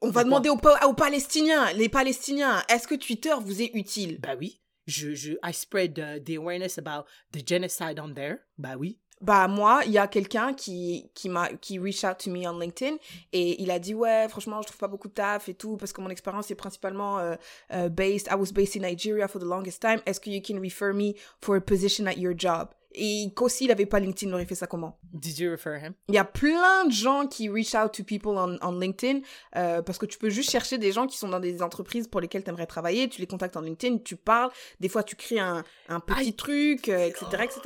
on, 0.00 0.10
va 0.10 0.24
demander 0.24 0.48
aux, 0.48 0.56
Pa- 0.56 0.86
aux 0.86 0.94
Palestiniens. 0.94 1.72
Les 1.72 1.88
Palestiniens, 1.88 2.62
est-ce 2.68 2.86
que 2.86 2.94
Twitter 2.94 3.34
vous 3.40 3.62
est 3.62 3.70
utile? 3.74 4.18
Bah 4.20 4.36
oui. 4.38 4.60
je, 4.86 5.14
je, 5.14 5.32
I 5.44 5.52
spread 5.52 5.98
uh, 5.98 6.18
the 6.22 6.36
awareness 6.36 6.78
about 6.78 7.04
the 7.32 7.46
genocide 7.46 7.98
on 8.00 8.14
there. 8.14 8.38
Bah 8.56 8.76
oui. 8.78 8.98
Bah 9.20 9.48
moi, 9.48 9.82
il 9.84 9.90
y 9.90 9.98
a 9.98 10.06
quelqu'un 10.06 10.54
qui 10.54 11.10
qui 11.12 11.28
m'a 11.28 11.48
qui 11.54 11.80
reach 11.80 12.04
out 12.04 12.18
to 12.18 12.30
me 12.30 12.46
on 12.46 12.56
LinkedIn 12.56 12.96
et 13.32 13.60
il 13.60 13.68
a 13.72 13.80
dit 13.80 13.92
ouais 13.92 14.28
franchement 14.28 14.62
je 14.62 14.68
trouve 14.68 14.78
pas 14.78 14.86
beaucoup 14.86 15.08
de 15.08 15.12
taf 15.14 15.48
et 15.48 15.54
tout 15.54 15.76
parce 15.76 15.92
que 15.92 16.00
mon 16.00 16.08
expérience 16.08 16.52
est 16.52 16.54
principalement 16.54 17.18
euh, 17.18 17.34
euh, 17.72 17.88
based 17.88 18.28
I 18.30 18.36
was 18.36 18.52
based 18.52 18.76
in 18.76 18.88
Nigeria 18.88 19.26
for 19.26 19.40
the 19.40 19.44
longest 19.44 19.82
time. 19.82 20.00
Est-ce 20.06 20.20
que 20.20 20.30
you 20.30 20.40
can 20.40 20.60
refer 20.62 20.92
me 20.92 21.14
for 21.42 21.56
a 21.56 21.60
position 21.60 22.06
at 22.06 22.16
your 22.16 22.32
job? 22.38 22.68
Et 22.94 23.32
qu'aussi 23.36 23.64
il 23.66 23.70
avait 23.70 23.86
pas 23.86 24.00
LinkedIn, 24.00 24.30
il 24.30 24.34
aurait 24.34 24.46
fait 24.46 24.54
ça 24.54 24.66
comment? 24.66 24.98
Did 25.12 25.38
you 25.38 25.50
refer 25.50 25.76
him? 25.78 25.92
Il 26.08 26.14
y 26.14 26.18
a 26.18 26.24
plein 26.24 26.86
de 26.86 26.92
gens 26.92 27.26
qui 27.26 27.48
reach 27.48 27.74
out 27.74 27.92
to 27.92 28.02
people 28.02 28.32
on, 28.32 28.58
on 28.62 28.78
LinkedIn 28.78 29.20
euh, 29.56 29.82
parce 29.82 29.98
que 29.98 30.06
tu 30.06 30.18
peux 30.18 30.30
juste 30.30 30.50
chercher 30.50 30.78
des 30.78 30.92
gens 30.92 31.06
qui 31.06 31.18
sont 31.18 31.28
dans 31.28 31.40
des 31.40 31.62
entreprises 31.62 32.08
pour 32.08 32.20
lesquelles 32.20 32.44
tu 32.44 32.48
aimerais 32.50 32.66
travailler, 32.66 33.08
tu 33.08 33.20
les 33.20 33.26
contactes 33.26 33.56
en 33.56 33.60
LinkedIn, 33.60 33.98
tu 33.98 34.16
parles, 34.16 34.50
des 34.80 34.88
fois 34.88 35.02
tu 35.02 35.16
crées 35.16 35.38
un, 35.38 35.64
un 35.88 36.00
petit 36.00 36.34
truc, 36.34 36.88
euh, 36.88 37.06
etc., 37.06 37.26
etc. 37.44 37.60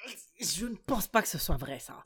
Je 0.40 0.66
ne 0.66 0.74
pense 0.86 1.06
pas 1.06 1.22
que 1.22 1.28
ce 1.28 1.38
soit 1.38 1.56
vrai, 1.56 1.78
ça. 1.78 2.04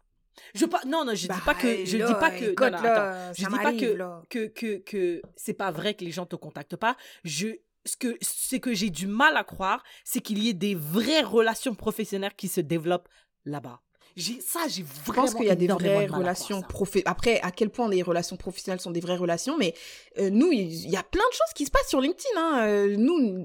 Je 0.55 0.67
pas, 0.67 0.81
non, 0.87 1.05
non, 1.05 1.15
je 1.15 1.23
dis 1.23 1.29
Bah, 1.29 1.41
pas 1.45 1.55
que, 1.55 1.85
je 1.85 1.97
là, 1.97 2.07
dis 2.07 2.13
pas 2.15 2.31
que, 2.31 2.45
non, 2.71 2.79
attends. 2.79 3.33
je 3.33 3.47
dis 3.47 3.57
pas 3.57 3.73
que, 3.73 4.27
que, 4.29 4.47
que, 4.49 4.77
que 4.79 5.23
c'est 5.37 5.55
pas 5.55 5.71
vrai 5.71 5.95
que 5.95 6.05
les 6.05 6.11
gens 6.11 6.27
te 6.27 6.37
contactent 6.37 6.77
pas. 6.77 6.97
Je, 7.25 7.49
ce 7.87 8.57
que, 8.57 8.75
j'ai 8.75 8.91
du 8.91 9.07
mal 9.07 9.37
à 9.37 9.45
croire, 9.45 9.83
c'est 10.05 10.21
qu'il 10.21 10.43
y 10.43 10.49
ait 10.49 10.55
des 10.55 10.75
vraies 10.75 11.23
relations 11.23 11.75
professionnelles 11.75 12.35
qui 12.37 12.49
se 12.49 12.61
développent 12.61 13.09
là-bas. 13.45 13.81
J'ai, 14.17 14.41
ça, 14.41 14.61
j'ai 14.67 14.83
Je 14.83 15.05
vraiment 15.05 15.25
pense 15.27 15.35
qu'il 15.35 15.45
y 15.45 15.51
a 15.51 15.55
des 15.55 15.67
vraies 15.67 16.07
de 16.07 16.13
relations 16.13 16.63
professionnelles. 16.63 17.11
Après, 17.11 17.39
à 17.43 17.51
quel 17.51 17.69
point 17.69 17.87
les 17.91 18.01
relations 18.03 18.37
professionnelles 18.39 18.81
sont 18.81 18.91
des 18.91 19.01
vraies 19.01 19.17
relations, 19.19 19.59
mais 19.59 19.75
euh, 20.19 20.31
nous, 20.31 20.51
il 20.53 20.89
y 20.89 20.97
a 20.97 21.03
plein 21.03 21.21
de 21.29 21.33
choses 21.35 21.53
qui 21.55 21.67
se 21.67 21.71
passent 21.71 21.91
sur 21.91 22.01
LinkedIn. 22.01 22.31
Hein. 22.35 22.67
Euh, 22.67 22.97
nous, 22.97 23.45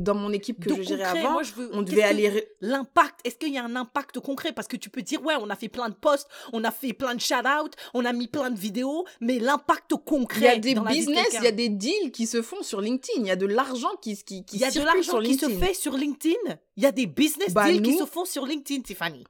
dans 0.00 0.14
mon 0.16 0.32
équipe 0.32 0.58
que 0.64 0.70
Donc, 0.70 0.78
je 0.78 0.82
gérais 0.82 1.04
concret, 1.04 1.20
avant, 1.20 1.32
moi, 1.34 1.42
je 1.44 1.52
veux- 1.52 1.70
on 1.72 1.82
devait 1.82 2.02
aller... 2.02 2.48
L'impact, 2.60 3.20
est-ce 3.24 3.36
qu'il 3.36 3.52
y 3.54 3.58
a 3.58 3.64
un 3.64 3.76
impact 3.76 4.18
concret? 4.18 4.52
Parce 4.52 4.66
que 4.66 4.76
tu 4.76 4.90
peux 4.90 5.02
dire, 5.02 5.24
ouais, 5.24 5.34
on 5.40 5.50
a 5.50 5.54
fait 5.56 5.68
plein 5.68 5.88
de 5.88 5.94
posts, 5.94 6.26
on 6.52 6.64
a 6.64 6.72
fait 6.72 6.92
plein 6.92 7.14
de 7.14 7.20
shout-out, 7.20 7.74
on 7.94 8.04
a 8.04 8.12
mis 8.12 8.26
plein 8.26 8.50
de 8.50 8.58
vidéos, 8.58 9.04
mais 9.20 9.38
l'impact 9.38 9.94
concret. 10.04 10.40
Il 10.40 10.44
y 10.44 10.48
a 10.48 10.58
des 10.58 10.74
dans 10.74 10.82
de 10.82 10.88
business, 10.88 11.28
il 11.34 11.44
y 11.44 11.46
a 11.46 11.52
des 11.52 11.68
deals 11.68 12.10
qui 12.12 12.26
se 12.26 12.42
font 12.42 12.62
sur 12.64 12.80
LinkedIn. 12.80 13.20
Il 13.20 13.26
y 13.26 13.30
a 13.30 13.36
de 13.36 13.46
l'argent 13.46 13.94
qui, 14.02 14.16
qui, 14.16 14.44
qui 14.44 14.56
Il 14.56 14.60
y 14.62 14.64
a 14.64 14.68
de 14.68 14.72
circule 14.72 15.04
sur 15.04 15.20
l'argent 15.20 15.30
qui 15.32 15.38
se 15.38 15.46
LinkedIn. 15.46 15.64
fait 15.66 15.74
sur 15.74 15.96
LinkedIn. 15.96 16.58
Il 16.76 16.82
y 16.82 16.86
a 16.86 16.92
des 16.92 17.06
business 17.06 17.52
Bah, 17.54 17.70
deals 17.70 17.82
qui 17.82 17.96
se 17.96 18.04
font 18.04 18.24
sur 18.24 18.44
LinkedIn, 18.46 18.82
Tiffany. 18.82 19.24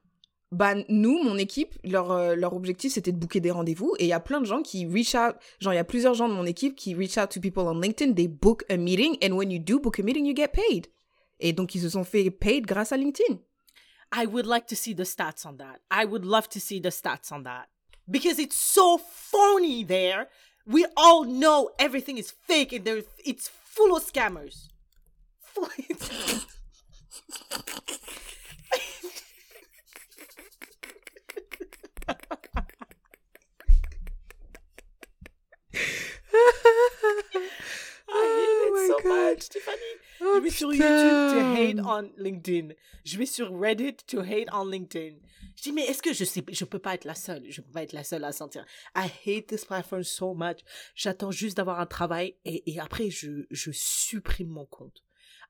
Bah, 0.50 0.74
nous, 0.88 1.22
mon 1.22 1.36
équipe, 1.36 1.78
leur, 1.84 2.10
euh, 2.10 2.34
leur 2.34 2.54
objectif, 2.54 2.94
c'était 2.94 3.12
de 3.12 3.18
booker 3.18 3.40
des 3.40 3.50
rendez-vous. 3.50 3.94
Et 3.98 4.04
il 4.04 4.08
y 4.08 4.14
a 4.14 4.20
plein 4.20 4.40
de 4.40 4.46
gens 4.46 4.62
qui 4.62 4.86
reach 4.86 5.14
out. 5.14 5.36
Genre, 5.60 5.74
il 5.74 5.76
y 5.76 5.80
a 5.80 5.84
plusieurs 5.84 6.14
gens 6.14 6.28
de 6.28 6.34
mon 6.34 6.46
équipe 6.46 6.74
qui 6.74 6.94
reach 6.94 7.18
out 7.18 7.28
to 7.28 7.40
people 7.40 7.64
on 7.64 7.80
LinkedIn. 7.80 8.14
They 8.14 8.28
book 8.28 8.64
a 8.70 8.78
meeting. 8.78 9.18
And 9.22 9.36
when 9.36 9.50
you 9.50 9.58
do 9.58 9.78
book 9.78 9.98
a 9.98 10.02
meeting, 10.02 10.24
you 10.24 10.34
get 10.34 10.48
paid. 10.48 10.86
Et 11.40 11.52
donc, 11.52 11.74
ils 11.74 11.82
se 11.82 11.90
sont 11.90 12.04
fait 12.04 12.30
paid 12.30 12.66
grâce 12.66 12.92
à 12.92 12.96
LinkedIn. 12.96 13.38
I 14.10 14.26
would 14.26 14.46
like 14.46 14.66
to 14.68 14.74
see 14.74 14.94
the 14.94 15.04
stats 15.04 15.44
on 15.44 15.58
that. 15.58 15.80
I 15.90 16.06
would 16.06 16.24
love 16.24 16.48
to 16.48 16.58
see 16.58 16.80
the 16.80 16.90
stats 16.90 17.30
on 17.30 17.42
that. 17.42 17.68
Because 18.10 18.38
it's 18.38 18.56
so 18.56 18.98
phony 18.98 19.84
there. 19.84 20.28
We 20.66 20.86
all 20.96 21.24
know 21.24 21.70
everything 21.78 22.16
is 22.16 22.30
fake 22.30 22.72
and 22.72 22.84
there, 22.84 23.02
it's 23.24 23.48
full 23.48 23.94
of 23.94 24.02
scammers. 24.02 24.68
I 38.10 38.24
hate 38.36 38.68
it 38.68 39.02
so 39.02 39.08
much, 39.08 39.48
Tiffany. 39.50 39.94
je 40.20 40.40
vais 40.40 40.50
sur 40.50 40.72
YouTube 40.72 41.30
to 41.32 41.40
hate 41.54 41.78
on 41.84 42.10
LinkedIn. 42.16 42.74
Je 43.04 43.18
vais 43.18 43.26
sur 43.26 43.50
Reddit 43.52 43.96
to 44.06 44.20
hate 44.20 44.48
on 44.52 44.64
LinkedIn. 44.64 45.16
Je 45.56 45.62
dis, 45.62 45.72
mais 45.72 45.82
est-ce 45.82 46.02
que 46.02 46.12
je 46.12 46.24
sais, 46.24 46.44
je 46.48 46.64
peux 46.64 46.78
pas 46.78 46.94
être 46.94 47.04
la 47.04 47.14
seule. 47.14 47.44
Je 47.50 47.60
peux 47.60 47.70
pas 47.70 47.82
être 47.82 47.92
la 47.92 48.04
seule 48.04 48.24
à 48.24 48.32
sentir. 48.32 48.64
I 48.96 49.08
hate 49.26 49.48
this 49.48 49.64
platform 49.64 50.04
so 50.04 50.34
much. 50.34 50.60
J'attends 50.94 51.30
juste 51.32 51.56
d'avoir 51.56 51.80
un 51.80 51.86
travail 51.86 52.36
et, 52.44 52.62
et 52.72 52.80
après, 52.80 53.10
je, 53.10 53.44
je 53.50 53.70
supprime 53.72 54.48
mon 54.48 54.66
compte. 54.66 55.02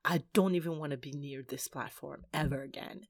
I 0.05 0.19
don't 0.33 0.55
even 0.55 0.79
want 0.79 0.89
to 0.91 0.97
be 0.97 1.13
near 1.13 1.43
this 1.45 1.67
platform 1.69 2.25
ever 2.33 2.61
again. 2.61 3.01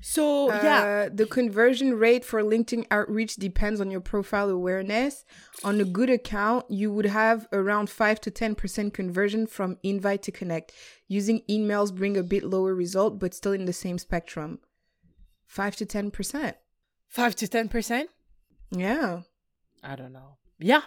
So, 0.00 0.48
yeah. 0.48 0.82
Uh, 0.82 1.10
the 1.12 1.26
conversion 1.26 1.94
rate 1.94 2.24
for 2.24 2.42
LinkedIn 2.42 2.86
outreach 2.90 3.36
depends 3.36 3.80
on 3.80 3.90
your 3.90 4.00
profile 4.00 4.50
awareness. 4.50 5.24
On 5.64 5.80
a 5.80 5.84
good 5.84 6.10
account, 6.10 6.64
you 6.68 6.92
would 6.92 7.06
have 7.06 7.46
around 7.52 7.90
5 7.90 8.20
to 8.22 8.30
10% 8.30 8.92
conversion 8.92 9.46
from 9.46 9.76
invite 9.82 10.22
to 10.22 10.32
connect. 10.32 10.72
Using 11.08 11.42
emails 11.48 11.94
bring 11.94 12.16
a 12.16 12.22
bit 12.22 12.44
lower 12.44 12.74
result, 12.74 13.18
but 13.18 13.34
still 13.34 13.52
in 13.52 13.66
the 13.66 13.72
same 13.72 13.98
spectrum. 13.98 14.58
5 15.46 15.76
to 15.76 15.86
10%. 15.86 16.54
5 17.08 17.36
to 17.36 17.46
10%? 17.46 18.04
Yeah. 18.70 19.22
I 19.82 19.96
don't 19.96 20.12
know. 20.12 20.36
Yeah. 20.58 20.82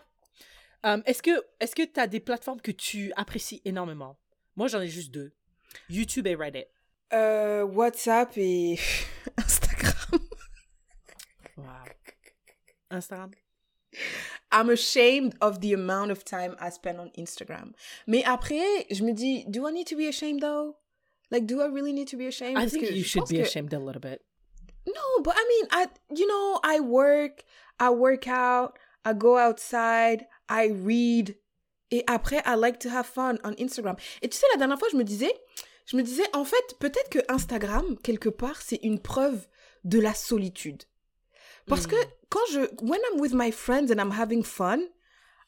Um, 0.84 1.02
est-ce 1.06 1.22
que 1.22 1.42
est-ce 1.60 1.76
que 1.76 1.86
tu 1.86 2.00
as 2.00 2.08
des 2.08 2.20
plateformes 2.20 2.60
que 2.60 2.72
tu 2.72 3.12
apprécies 3.16 3.62
énormément? 3.66 4.18
Moi, 4.56 4.68
j'en 4.68 4.82
ai 4.82 4.88
juste 4.88 5.12
deux. 5.12 5.32
YouTube 5.90 6.28
et 6.28 6.36
Reddit. 6.36 6.66
Euh, 7.14 7.64
WhatsApp 7.64 8.38
et 8.38 8.80
Instagram. 9.38 10.20
Wow. 11.58 11.66
Instagram. 12.92 13.32
I'm 14.52 14.70
ashamed 14.70 15.36
of 15.42 15.60
the 15.62 15.74
amount 15.74 16.12
of 16.12 16.24
time 16.26 16.56
I 16.60 16.70
spend 16.70 17.00
on 17.00 17.12
Instagram. 17.18 17.74
Mais 18.08 18.24
après, 18.24 18.88
je 18.92 19.04
me 19.04 19.14
dis, 19.14 19.46
do 19.48 19.68
I 19.68 19.72
need 19.72 19.88
to 19.88 19.96
be 19.96 20.08
ashamed 20.08 20.42
though? 20.42 20.76
Like, 21.30 21.46
do 21.46 21.62
I 21.62 21.66
really 21.68 21.94
need 21.94 22.08
to 22.10 22.18
be 22.18 22.26
ashamed? 22.28 22.58
I 22.58 22.62
Parce 22.62 22.72
think 22.74 22.92
you 22.92 23.04
should 23.04 23.28
be 23.28 23.38
que- 23.38 23.44
ashamed 23.44 23.74
a 23.74 23.80
little 23.80 24.02
bit. 24.02 24.22
No, 24.88 25.22
but 25.24 25.36
I 25.38 25.46
mean, 25.48 25.68
I 25.72 25.88
you 26.16 26.28
know, 26.28 26.60
I 26.64 26.80
work, 26.80 27.44
I 27.80 27.90
work 27.92 28.28
out, 28.28 28.78
I 29.06 29.14
go 29.14 29.38
outside, 29.38 30.26
I 30.50 30.68
read. 30.68 31.36
Et 31.92 32.04
après, 32.08 32.42
I 32.46 32.56
like 32.56 32.80
to 32.82 32.90
have 32.90 33.06
fun 33.06 33.38
on 33.44 33.54
Instagram. 33.60 33.98
Et 34.22 34.28
tu 34.30 34.38
sais, 34.38 34.48
la 34.54 34.58
dernière 34.58 34.80
fois, 34.80 34.90
je 34.92 34.98
me 34.98 35.04
disais, 35.04 35.32
je 35.86 35.98
me 35.98 36.04
disais, 36.04 36.24
en 36.34 36.46
fait, 36.46 36.76
peut-être 36.80 37.10
que 37.10 37.20
Instagram, 37.30 37.98
quelque 38.04 38.30
part, 38.30 38.62
c'est 38.62 38.80
une 38.84 39.00
preuve 39.00 39.48
de 39.84 40.00
la 40.00 40.14
solitude. 40.14 40.84
Parce 41.68 41.88
que 41.88 41.96
quand 42.30 42.46
je, 42.52 42.60
when 42.82 43.00
I'm 43.12 43.22
with 43.22 43.34
my 43.34 43.52
friends 43.52 43.92
and 43.92 44.00
I'm 44.00 44.12
having 44.12 44.44
fun, 44.44 44.80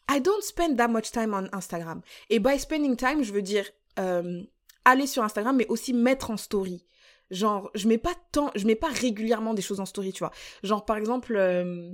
I 0.10 0.20
don't 0.22 0.44
spend 0.44 0.78
that 0.78 0.88
much 0.88 1.12
time 1.12 1.34
on 1.34 1.48
Instagram. 1.52 2.02
Et 2.30 2.40
by 2.40 2.60
spending 2.60 2.96
time, 2.96 3.24
je 3.24 3.34
veux 3.34 3.42
dire 3.42 3.70
euh, 4.00 4.44
aller 4.86 5.08
sur 5.08 5.24
Instagram, 5.24 5.58
mais 5.58 5.68
aussi 5.68 5.94
mettre 5.94 6.32
en 6.32 6.38
story. 6.38 6.86
Genre, 7.32 7.72
je 7.74 7.88
mets 7.88 7.98
pas 7.98 8.14
tant, 8.32 8.52
je 8.56 8.66
mets 8.68 8.76
pas 8.76 8.90
régulièrement 8.90 9.54
des 9.54 9.62
choses 9.62 9.80
en 9.80 9.86
story, 9.86 10.14
tu 10.14 10.20
vois. 10.20 10.32
Genre, 10.64 10.86
par 10.86 10.98
exemple, 10.98 11.36
euh, 11.36 11.92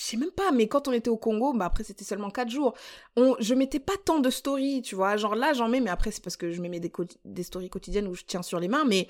je 0.00 0.06
sais 0.06 0.16
même 0.16 0.30
pas, 0.30 0.50
mais 0.50 0.66
quand 0.66 0.88
on 0.88 0.92
était 0.92 1.10
au 1.10 1.16
Congo, 1.16 1.52
bah 1.52 1.66
après 1.66 1.84
c'était 1.84 2.04
seulement 2.04 2.30
4 2.30 2.48
jours, 2.48 2.74
on, 3.16 3.36
je 3.38 3.54
mettais 3.54 3.80
pas 3.80 3.96
tant 4.04 4.18
de 4.18 4.30
stories, 4.30 4.82
tu 4.82 4.94
vois. 4.94 5.16
Genre 5.16 5.34
là, 5.34 5.52
j'en 5.52 5.68
mets, 5.68 5.80
mais 5.80 5.90
après 5.90 6.10
c'est 6.10 6.22
parce 6.22 6.36
que 6.36 6.52
je 6.52 6.60
mets 6.60 6.80
des, 6.80 7.42
stories 7.42 7.70
quotidiennes 7.70 8.08
où 8.08 8.14
je 8.14 8.22
tiens 8.26 8.42
sur 8.42 8.60
les 8.60 8.68
mains, 8.68 8.84
mais 8.84 9.08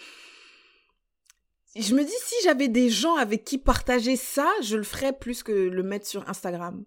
je 1.77 1.95
me 1.95 2.03
dis 2.03 2.13
si 2.25 2.35
j'avais 2.43 2.69
des 2.69 2.91
gens 2.91 3.15
avec 3.15 3.45
qui 3.45 3.59
partager 3.59 4.17
ça, 4.17 4.49
je 4.63 4.77
le 4.77 4.83
ferais 4.83 5.13
plus 5.13 5.43
que 5.43 5.53
le 5.53 5.83
mettre 5.83 6.07
sur 6.07 6.29
Instagram 6.29 6.85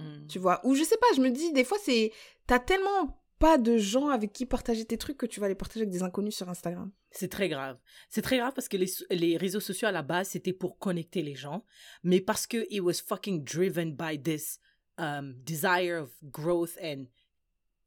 Mm. 0.00 0.26
tu 0.28 0.38
vois. 0.38 0.60
Ou 0.64 0.74
je 0.74 0.82
sais 0.82 0.96
pas, 0.96 1.06
je 1.14 1.20
me 1.20 1.30
dis, 1.30 1.52
des 1.52 1.64
fois, 1.64 1.78
c'est. 1.82 2.12
T'as 2.46 2.58
tellement 2.58 3.19
pas 3.40 3.56
de 3.56 3.78
gens 3.78 4.10
avec 4.10 4.34
qui 4.34 4.44
partager 4.44 4.84
tes 4.84 4.98
trucs 4.98 5.16
que 5.16 5.24
tu 5.24 5.40
vas 5.40 5.48
les 5.48 5.54
partager 5.54 5.80
avec 5.80 5.90
des 5.90 6.02
inconnus 6.02 6.36
sur 6.36 6.50
Instagram. 6.50 6.92
C'est 7.10 7.30
très 7.30 7.48
grave. 7.48 7.78
C'est 8.10 8.20
très 8.20 8.36
grave 8.36 8.52
parce 8.54 8.68
que 8.68 8.76
les, 8.76 9.36
réseaux 9.38 9.60
sociaux 9.60 9.88
à 9.88 9.92
la 9.92 10.02
base, 10.02 10.28
c'était 10.28 10.52
pour 10.52 10.78
connecter 10.78 11.22
les 11.22 11.34
gens. 11.34 11.64
Mais 12.04 12.20
parce 12.20 12.46
que 12.46 12.66
it 12.70 12.82
was 12.82 13.00
fucking 13.04 13.42
driven 13.42 13.96
by 13.96 14.20
this 14.22 14.60
um, 14.98 15.34
desire 15.42 16.02
of 16.02 16.10
growth 16.22 16.76
and 16.82 17.06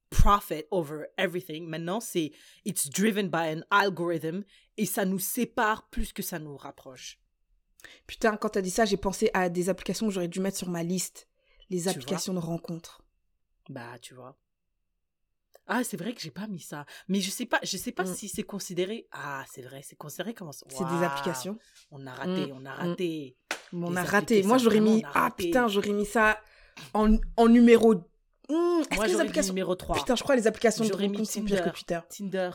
profit 0.09 0.65
over 0.71 1.05
everything. 1.19 1.67
Maintenant, 1.67 1.99
c'est 1.99 2.31
it's 2.65 2.89
driven 2.89 3.29
by 3.29 3.55
an 3.55 3.61
algorithm 3.69 4.43
et 4.77 4.87
ça 4.87 5.05
nous 5.05 5.19
sépare 5.19 5.87
plus 5.91 6.13
que 6.13 6.23
ça 6.23 6.39
nous 6.39 6.57
rapproche. 6.57 7.19
Putain, 8.07 8.37
quand 8.37 8.49
t'as 8.49 8.61
dit 8.61 8.71
ça, 8.71 8.85
j'ai 8.85 8.97
pensé 8.97 9.29
à 9.35 9.49
des 9.49 9.69
applications 9.69 10.07
que 10.07 10.13
j'aurais 10.13 10.27
dû 10.27 10.39
mettre 10.39 10.57
sur 10.57 10.69
ma 10.69 10.81
liste. 10.81 11.27
Les 11.69 11.87
applications 11.87 12.33
de 12.33 12.39
rencontres. 12.39 13.03
Bah, 13.69 13.99
tu 14.01 14.15
vois. 14.15 14.35
Ah, 15.67 15.83
c'est 15.83 15.95
vrai 15.97 16.13
que 16.13 16.21
j'ai 16.21 16.31
pas 16.31 16.47
mis 16.47 16.59
ça. 16.59 16.85
Mais 17.07 17.21
je 17.21 17.29
sais 17.29 17.45
pas, 17.45 17.59
je 17.63 17.77
sais 17.77 17.91
pas 17.93 18.03
Mm. 18.03 18.13
si 18.15 18.27
c'est 18.29 18.43
considéré. 18.43 19.07
Ah, 19.11 19.45
c'est 19.51 19.61
vrai, 19.61 19.81
c'est 19.83 19.95
considéré 19.95 20.33
comment 20.33 20.51
ça. 20.51 20.65
C'est 20.69 20.83
des 20.85 21.03
applications? 21.05 21.57
On 21.91 22.05
a 22.05 22.13
raté, 22.13 22.47
Mm, 22.47 22.51
on 22.53 22.65
a 22.65 22.73
mm. 22.85 22.89
raté. 22.89 23.37
On 23.71 23.95
a 23.95 24.03
raté. 24.03 24.15
appliquer, 24.17 24.43
Moi, 24.47 24.57
j'aurais 24.57 24.79
mis. 24.81 25.03
Ah 25.05 25.21
raté. 25.23 25.45
putain, 25.45 25.67
j'aurais 25.67 25.91
mis 25.91 26.05
ça 26.05 26.39
en, 26.93 27.15
en 27.37 27.47
numéro. 27.47 27.93
Est-ce 28.49 28.99
que 28.99 29.05
les 29.07 29.19
applications. 29.21 29.53
numéro 29.53 29.73
3. 29.75 29.95
Putain, 29.95 30.15
je 30.15 30.23
crois 30.23 30.35
les 30.35 30.47
applications 30.47 30.83
de 30.83 30.89
J'aurais 30.89 31.07
mis 31.07 31.25
sont 31.25 31.43
pires 31.43 31.63
que 31.63 31.69
Tinder. 31.69 31.71
Twitter. 31.71 31.99
Tinder. 32.09 32.51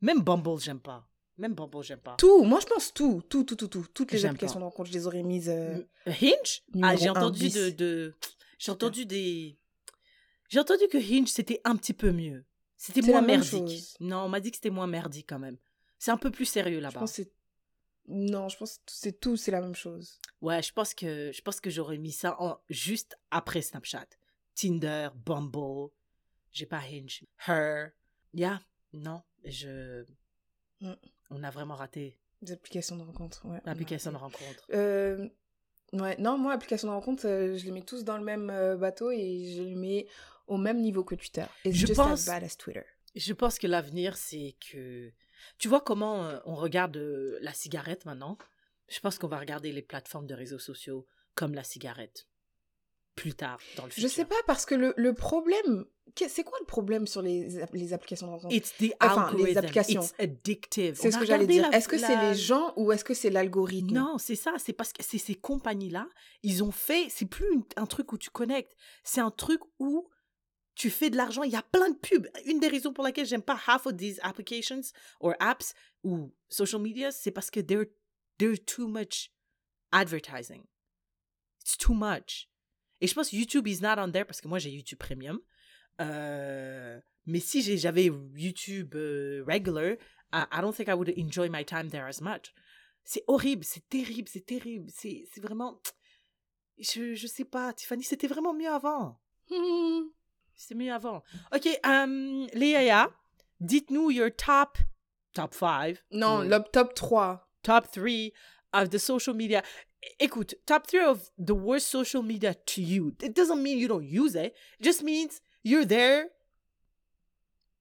Même 0.00 0.20
Bumble, 0.22 0.58
j'aime 0.60 0.80
pas. 0.80 1.08
Même 1.38 1.54
Bumble, 1.54 1.82
j'aime 1.84 2.00
pas. 2.00 2.16
Tout, 2.18 2.42
moi 2.42 2.58
je 2.60 2.66
pense 2.66 2.92
tout, 2.92 3.22
tout, 3.28 3.44
tout, 3.44 3.54
tout, 3.54 3.68
tout. 3.68 3.86
Toutes 3.94 4.10
les 4.12 4.26
applications 4.26 4.54
pas. 4.54 4.60
de 4.60 4.64
rencontres, 4.64 4.88
je 4.90 4.94
les 4.94 5.06
aurais 5.06 5.22
mises. 5.22 5.48
euh, 5.48 5.80
Hinge? 6.06 6.62
Ah, 6.82 6.96
j'ai 6.96 7.08
entendu 7.08 7.48
de- 7.48 8.14
J'ai 8.58 8.72
entendu 8.72 9.06
des. 9.06 9.56
J'ai 10.48 10.58
entendu 10.58 10.82
que 10.90 10.98
Hinge, 10.98 11.28
c'était 11.28 11.60
un 11.64 11.76
petit 11.76 11.92
peu 11.94 12.10
mieux. 12.10 12.44
C'était 12.78 13.02
moins 13.02 13.20
merdique. 13.20 13.94
Non, 14.00 14.18
on 14.20 14.28
m'a 14.28 14.40
dit 14.40 14.50
que 14.50 14.56
c'était 14.56 14.70
moins 14.70 14.86
merdique 14.86 15.26
quand 15.28 15.38
même. 15.38 15.58
C'est 15.98 16.10
un 16.12 16.16
peu 16.16 16.30
plus 16.30 16.44
sérieux 16.46 16.78
Je 16.78 16.82
là-bas. 16.82 17.00
pense 17.00 17.10
que 17.10 17.22
c'est. 17.24 17.32
Non, 18.06 18.48
je 18.48 18.56
pense 18.56 18.76
que 18.78 18.82
c'est 18.86 19.20
tout, 19.20 19.36
c'est 19.36 19.50
la 19.50 19.60
même 19.60 19.74
chose. 19.74 20.18
Ouais, 20.40 20.62
je 20.62 20.72
pense 20.72 20.94
que 20.94 21.30
je 21.30 21.42
pense 21.42 21.60
que 21.60 21.68
j'aurais 21.68 21.98
mis 21.98 22.12
ça 22.12 22.40
en, 22.40 22.56
juste 22.70 23.18
après 23.30 23.60
Snapchat. 23.60 24.06
Tinder, 24.54 25.08
Bumble, 25.14 25.90
j'ai 26.50 26.64
pas 26.66 26.78
Hinge, 26.80 27.24
Her. 27.46 27.88
Yeah, 28.32 28.60
non, 28.94 29.22
je 29.44 30.04
Mm. 30.80 30.92
on 31.30 31.42
a 31.42 31.50
vraiment 31.50 31.74
raté 31.74 32.16
Les 32.42 32.52
applications 32.52 32.96
de 32.96 33.02
rencontre, 33.02 33.44
ouais. 33.46 33.60
l'application 33.64 34.12
de 34.12 34.16
rencontre. 34.16 34.64
Euh, 34.72 35.28
ouais, 35.92 36.16
non, 36.18 36.38
moi, 36.38 36.52
application 36.52 36.86
de 36.88 36.92
rencontre, 36.92 37.26
euh, 37.26 37.56
je 37.58 37.64
les 37.64 37.72
mets 37.72 37.82
tous 37.82 38.04
dans 38.04 38.16
le 38.16 38.22
même 38.24 38.48
euh, 38.48 38.76
bateau 38.76 39.10
et 39.10 39.54
je 39.56 39.62
les 39.62 39.74
mets 39.74 40.06
au 40.48 40.56
même 40.58 40.80
niveau 40.80 41.04
que 41.04 41.14
Twitter. 41.14 41.44
It's 41.64 41.76
Je 41.76 41.86
just 41.86 41.96
pense- 41.96 42.28
as 42.28 42.32
bad 42.32 42.44
as 42.44 42.56
Twitter. 42.56 42.82
Je 43.14 43.32
pense 43.32 43.58
que 43.58 43.66
l'avenir 43.66 44.16
c'est 44.16 44.56
que 44.70 45.10
tu 45.58 45.68
vois 45.68 45.80
comment 45.80 46.26
euh, 46.26 46.38
on 46.44 46.54
regarde 46.54 46.96
euh, 46.96 47.38
la 47.40 47.52
cigarette 47.52 48.04
maintenant? 48.04 48.36
Je 48.88 49.00
pense 49.00 49.18
qu'on 49.18 49.28
va 49.28 49.38
regarder 49.38 49.72
les 49.72 49.82
plateformes 49.82 50.26
de 50.26 50.34
réseaux 50.34 50.58
sociaux 50.58 51.06
comme 51.34 51.54
la 51.54 51.64
cigarette 51.64 52.26
plus 53.14 53.34
tard 53.34 53.58
dans 53.76 53.84
le 53.84 53.90
Je 53.90 53.94
futur. 53.96 54.10
sais 54.10 54.24
pas, 54.24 54.36
parce 54.46 54.64
que 54.64 54.74
le, 54.76 54.94
le 54.96 55.12
problème. 55.12 55.84
C'est 56.28 56.42
quoi 56.44 56.56
le 56.60 56.66
problème 56.66 57.06
sur 57.06 57.20
les, 57.20 57.48
les 57.72 57.92
applications 57.92 58.26
de 58.28 58.32
rencontre? 58.32 58.54
It's 58.54 58.72
the 58.78 58.92
Enfin, 59.00 59.26
les 59.32 59.38
algorithm. 59.44 59.58
applications. 59.58 60.02
It's 60.02 60.14
addictive. 60.18 60.94
C'est 60.96 61.10
ce 61.10 61.18
que 61.18 61.26
j'allais 61.26 61.46
dire. 61.46 61.68
Est-ce 61.72 61.88
que 61.88 61.98
c'est 61.98 62.16
les 62.16 62.34
gens 62.36 62.72
ou 62.76 62.92
est-ce 62.92 63.04
que 63.04 63.14
c'est 63.14 63.30
l'algorithme? 63.30 63.92
Non, 63.92 64.18
c'est 64.18 64.36
ça. 64.36 64.54
C'est 64.58 64.72
parce 64.72 64.92
que 64.92 65.02
c'est 65.02 65.18
ces 65.18 65.34
compagnies-là, 65.34 66.08
ils 66.44 66.62
ont 66.64 66.70
fait. 66.70 67.08
C'est 67.10 67.26
plus 67.26 67.46
une- 67.52 67.64
un 67.76 67.86
truc 67.86 68.12
où 68.12 68.18
tu 68.18 68.30
connectes. 68.30 68.74
C'est 69.04 69.20
un 69.20 69.30
truc 69.32 69.60
où 69.80 70.08
tu 70.78 70.90
fais 70.90 71.10
de 71.10 71.16
l'argent. 71.16 71.42
Il 71.42 71.50
y 71.50 71.56
a 71.56 71.62
plein 71.62 71.90
de 71.90 71.96
pubs. 71.96 72.28
Une 72.46 72.60
des 72.60 72.68
raisons 72.68 72.92
pour 72.92 73.02
laquelle 73.02 73.26
j'aime 73.26 73.42
pas 73.42 73.60
half 73.66 73.84
of 73.86 73.96
these 73.96 74.20
applications 74.22 74.92
or 75.20 75.34
apps 75.40 75.74
ou 76.04 76.32
social 76.48 76.80
media, 76.80 77.10
c'est 77.10 77.32
parce 77.32 77.50
que 77.50 77.60
they're, 77.60 77.86
they're 78.38 78.56
too 78.56 78.86
much 78.86 79.32
advertising. 79.90 80.62
It's 81.60 81.76
too 81.76 81.94
much. 81.94 82.48
Et 83.00 83.08
je 83.08 83.14
pense 83.14 83.32
YouTube 83.32 83.66
is 83.66 83.80
not 83.82 83.98
on 83.98 84.12
there 84.12 84.24
parce 84.24 84.40
que 84.40 84.46
moi 84.46 84.60
j'ai 84.60 84.70
YouTube 84.70 84.98
Premium. 84.98 85.40
Euh, 86.00 87.00
mais 87.26 87.40
si 87.40 87.76
j'avais 87.76 88.10
YouTube 88.36 88.94
euh, 88.94 89.44
regular, 89.46 89.96
I, 90.32 90.60
don't 90.60 90.72
think 90.72 90.88
I 90.88 90.94
would 90.94 91.12
enjoy 91.18 91.48
my 91.48 91.64
time 91.64 91.90
there 91.90 92.06
as 92.06 92.20
much. 92.20 92.54
C'est 93.04 93.24
horrible, 93.26 93.64
c'est 93.64 93.88
terrible, 93.88 94.28
c'est 94.28 94.46
terrible. 94.46 94.90
C'est 94.94 95.26
vraiment. 95.38 95.82
Je, 96.78 97.14
je 97.14 97.26
sais 97.26 97.44
pas, 97.44 97.72
Tiffany, 97.72 98.04
c'était 98.04 98.28
vraiment 98.28 98.54
mieux 98.54 98.70
avant. 98.70 99.20
C'était 100.58 100.74
mieux 100.74 100.92
avant. 100.92 101.22
Ok, 101.54 101.68
um, 101.84 102.46
Léa, 102.52 103.08
dites-nous 103.60 104.10
your 104.10 104.28
top, 104.30 104.76
top 105.32 105.54
5, 105.54 105.96
Non, 106.10 106.40
ou 106.40 106.48
le 106.48 106.58
top 106.72 106.94
3. 106.94 107.48
top 107.62 107.90
3 107.92 108.32
of 108.74 108.90
the 108.90 108.98
social 108.98 109.34
media. 109.34 109.62
Écoute, 110.18 110.56
top 110.66 110.86
3 110.88 111.04
of 111.06 111.30
the 111.38 111.54
worst 111.54 111.86
social 111.88 112.22
media 112.24 112.54
to 112.54 112.82
you. 112.82 113.14
It 113.22 113.34
doesn't 113.36 113.62
mean 113.62 113.78
you 113.78 113.86
don't 113.86 114.04
use 114.04 114.34
it. 114.34 114.52
It 114.80 114.82
just 114.84 115.02
means 115.04 115.40
you're 115.62 115.86
there. 115.86 116.26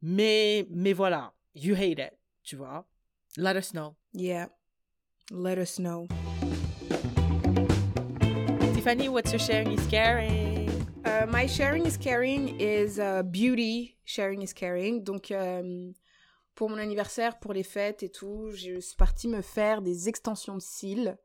Mais, 0.01 0.63
mais 0.69 0.93
voilà, 0.93 1.31
you 1.55 1.73
hate 1.75 1.97
it, 1.99 2.13
tu 2.43 2.57
vois. 2.57 2.85
Let 3.37 3.55
us 3.55 3.73
know. 3.73 3.95
Yeah. 4.13 4.47
Let 5.31 5.57
us 5.57 5.79
know. 5.79 6.07
Tiffany, 8.75 9.09
what's 9.09 9.31
your 9.31 9.39
sharing 9.39 9.71
is 9.71 9.85
caring? 9.87 10.46
Uh, 11.07 11.25
my 11.29 11.47
sharing 11.47 11.85
is 11.85 11.95
caring 11.95 12.59
is 12.59 12.99
uh, 12.99 13.23
beauty. 13.23 13.95
Sharing 14.03 14.41
is 14.41 14.53
caring. 14.53 15.05
Donc, 15.05 15.31
euh, 15.31 15.93
pour 16.53 16.69
mon 16.69 16.77
anniversaire, 16.77 17.39
pour 17.39 17.53
les 17.53 17.63
fêtes 17.63 18.03
et 18.03 18.09
tout, 18.09 18.49
je 18.51 18.81
suis 18.81 18.95
partie 18.97 19.29
me 19.29 19.41
faire 19.41 19.81
des 19.81 20.09
extensions 20.09 20.55
de 20.55 20.61
cils. 20.61 21.17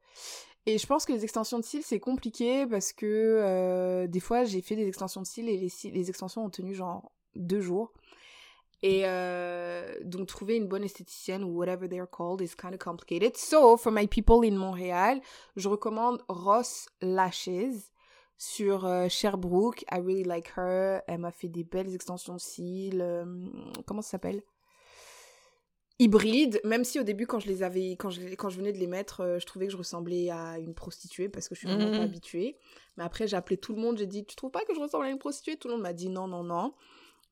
Et 0.67 0.79
je 0.79 0.87
pense 0.87 1.05
que 1.05 1.13
les 1.13 1.25
extensions 1.25 1.59
de 1.59 1.65
cils, 1.65 1.83
c'est 1.83 1.99
compliqué 1.99 2.65
parce 2.65 2.93
que 2.93 3.07
euh, 3.43 4.07
des 4.07 4.21
fois, 4.21 4.45
j'ai 4.45 4.63
fait 4.63 4.77
des 4.77 4.87
extensions 4.87 5.21
de 5.21 5.27
cils 5.27 5.49
et 5.49 5.69
les, 5.91 6.09
extensions 6.09 6.45
ont 6.45 6.51
tenu 6.51 6.75
genre 6.75 7.11
deux 7.35 7.61
jours. 7.61 7.93
Et 8.85 9.03
euh, 9.07 9.97
donc, 10.05 10.29
trouver 10.29 10.57
une 10.57 10.69
bonne 10.69 10.85
esthéticienne 10.85 11.43
ou 11.43 11.59
whatever 11.59 11.89
they're 11.89 12.09
called 12.09 12.41
is 12.41 12.55
kind 12.57 12.73
of 12.73 12.79
complicated. 12.79 13.37
So, 13.37 13.77
for 13.77 13.91
my 13.91 14.07
people 14.07 14.49
in 14.49 14.57
Montréal, 14.57 15.21
je 15.57 15.69
recommande 15.69 16.23
Ross 16.29 16.89
Lashes 17.01 17.92
sur 18.45 18.87
euh, 18.87 19.09
Sherbrooke. 19.09 19.83
I 19.93 20.01
really 20.01 20.25
like 20.25 20.53
her. 20.57 21.01
Elle 21.07 21.19
m'a 21.21 21.31
fait 21.31 21.47
des 21.49 21.63
belles 21.63 21.95
extensions 21.95 22.35
de 22.35 22.41
cils. 22.41 23.01
euh, 23.01 23.25
comment 23.87 24.03
ça 24.03 24.11
s'appelle? 24.11 24.43
Hybride. 26.01 26.61
Même 26.65 26.83
si 26.83 26.99
au 26.99 27.05
début, 27.05 27.29
quand 27.29 27.39
je 27.39 27.47
les 27.47 27.63
avais, 27.63 27.93
quand 27.93 28.11
je, 28.11 28.21
quand 28.35 28.49
je 28.49 28.57
venais 28.57 28.73
de 28.73 28.79
les 28.79 28.89
mettre, 28.89 29.21
euh, 29.21 29.39
je 29.39 29.47
trouvais 29.47 29.67
que 29.67 29.73
je 29.73 29.77
ressemblais 29.77 30.31
à 30.31 30.59
une 30.59 30.75
prostituée 30.75 31.29
parce 31.29 31.49
que 31.49 31.55
je 31.55 31.61
suis 31.61 31.69
vraiment 31.69 31.91
Mhm. 31.91 31.97
pas 31.99 32.03
habituée. 32.03 32.57
Mais 32.97 33.05
après, 33.05 33.29
j'ai 33.29 33.37
appelé 33.37 33.57
tout 33.59 33.75
le 33.75 33.81
monde. 33.81 33.99
J'ai 33.99 34.07
dit, 34.07 34.25
tu 34.25 34.35
trouves 34.35 34.51
pas 34.51 34.65
que 34.65 34.75
je 34.75 34.81
ressemble 34.81 35.05
à 35.05 35.11
une 35.11 35.19
prostituée 35.19 35.57
Tout 35.57 35.69
le 35.69 35.75
monde 35.75 35.83
m'a 35.83 35.93
dit 35.93 36.09
non, 36.09 36.27
non, 36.27 36.43
non. 36.43 36.75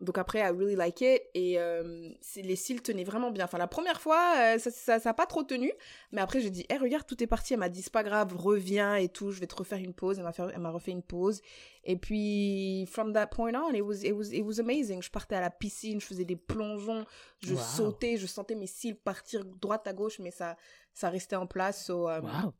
Donc 0.01 0.16
après, 0.16 0.38
I 0.40 0.44
really 0.51 0.76
like 0.76 1.01
it. 1.03 1.20
Et 1.34 1.59
euh, 1.61 2.09
les 2.36 2.57
cils 2.57 2.80
tenaient 2.80 3.05
vraiment 3.05 3.30
bien. 3.30 3.44
Enfin, 3.44 3.59
la 3.59 3.66
première 3.66 4.01
fois, 4.01 4.34
euh, 4.38 4.59
ça, 4.59 4.70
ça, 4.70 4.98
ça 4.98 5.11
a 5.11 5.14
pas 5.14 5.26
trop 5.26 5.42
tenu. 5.42 5.70
Mais 6.12 6.22
après, 6.22 6.40
j'ai 6.40 6.48
dit, 6.51 6.64
hé, 6.70 6.78
regarde, 6.78 7.07
tout 7.07 7.22
est 7.22 7.26
parti. 7.26 7.53
Elle 7.53 7.59
m'a 7.61 7.68
dit, 7.68 7.82
c'est 7.82 7.92
pas 7.92 8.03
grave, 8.03 8.34
reviens 8.34 8.94
et 8.96 9.09
tout, 9.11 9.30
je 9.30 9.40
vais 9.40 9.46
te 9.46 9.55
refaire 9.57 9.78
une 9.78 9.92
pause. 9.92 10.16
Elle 10.18 10.24
m'a 10.24 10.32
fait- 10.32 10.42
elle 10.55 10.61
m'a 10.61 10.70
refait 10.70 10.92
une 10.92 11.03
pause. 11.03 11.42
Et 11.84 11.96
puis, 11.96 12.86
from 12.90 13.12
that 13.12 13.26
point 13.26 13.53
on, 13.55 13.72
it 13.74 13.82
was, 13.82 14.03
it 14.05 14.12
was, 14.12 14.32
it 14.32 14.42
was 14.42 14.59
amazing. 14.59 15.03
Je 15.03 15.11
partais 15.11 15.34
à 15.36 15.40
la 15.40 15.51
piscine, 15.51 16.01
je 16.01 16.07
faisais 16.07 16.24
des 16.24 16.36
plongeons, 16.36 17.05
je 17.40 17.55
Wow. 17.55 17.61
sautais, 17.61 18.16
je 18.16 18.26
sentais 18.26 18.55
mes 18.55 18.66
cils 18.66 18.96
partir 18.96 19.44
droite 19.44 19.86
à 19.86 19.92
gauche, 19.92 20.18
mais 20.18 20.30
ça, 20.30 20.57
ça 20.94 21.11
restait 21.11 21.36
en 21.36 21.46
place. 21.46 21.84
So, 21.84 22.09
um, 22.09 22.24
Wow. 22.24 22.53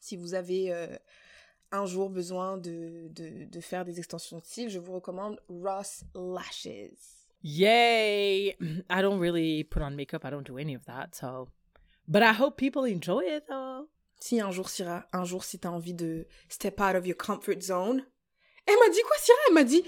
si 0.00 0.16
vous 0.16 0.34
avez 0.34 0.72
euh, 0.72 0.86
un 1.72 1.86
jour 1.86 2.10
besoin 2.10 2.58
de, 2.58 3.08
de, 3.08 3.44
de 3.44 3.60
faire 3.60 3.84
des 3.84 3.98
extensions 3.98 4.38
de 4.38 4.44
cils, 4.44 4.68
je 4.70 4.78
vous 4.78 4.92
recommande 4.92 5.40
Ross 5.48 6.04
Lashes. 6.14 6.92
Yay! 7.42 8.56
I 8.60 9.02
don't 9.02 9.18
really 9.18 9.64
put 9.64 9.82
on 9.82 9.90
makeup. 9.96 10.24
I 10.24 10.30
don't 10.30 10.46
do 10.46 10.58
any 10.58 10.76
of 10.76 10.84
that. 10.84 11.08
So, 11.14 11.48
but 12.06 12.22
I 12.22 12.32
hope 12.32 12.56
people 12.56 12.84
enjoy 12.84 13.22
it 13.22 13.44
though. 13.48 13.88
Si 14.20 14.40
un 14.40 14.52
jour, 14.52 14.68
Syrah, 14.68 15.08
un 15.12 15.24
jour, 15.24 15.42
si 15.42 15.58
t'as 15.58 15.70
envie 15.70 15.94
de 15.94 16.28
step 16.48 16.80
out 16.80 16.94
of 16.94 17.06
your 17.06 17.16
comfort 17.16 17.60
zone. 17.60 18.04
Elle 18.66 18.76
m'a 18.78 18.92
dit 18.92 19.00
quoi, 19.02 19.16
Syrah? 19.18 19.38
Elle 19.48 19.54
m'a 19.54 19.64
dit. 19.64 19.82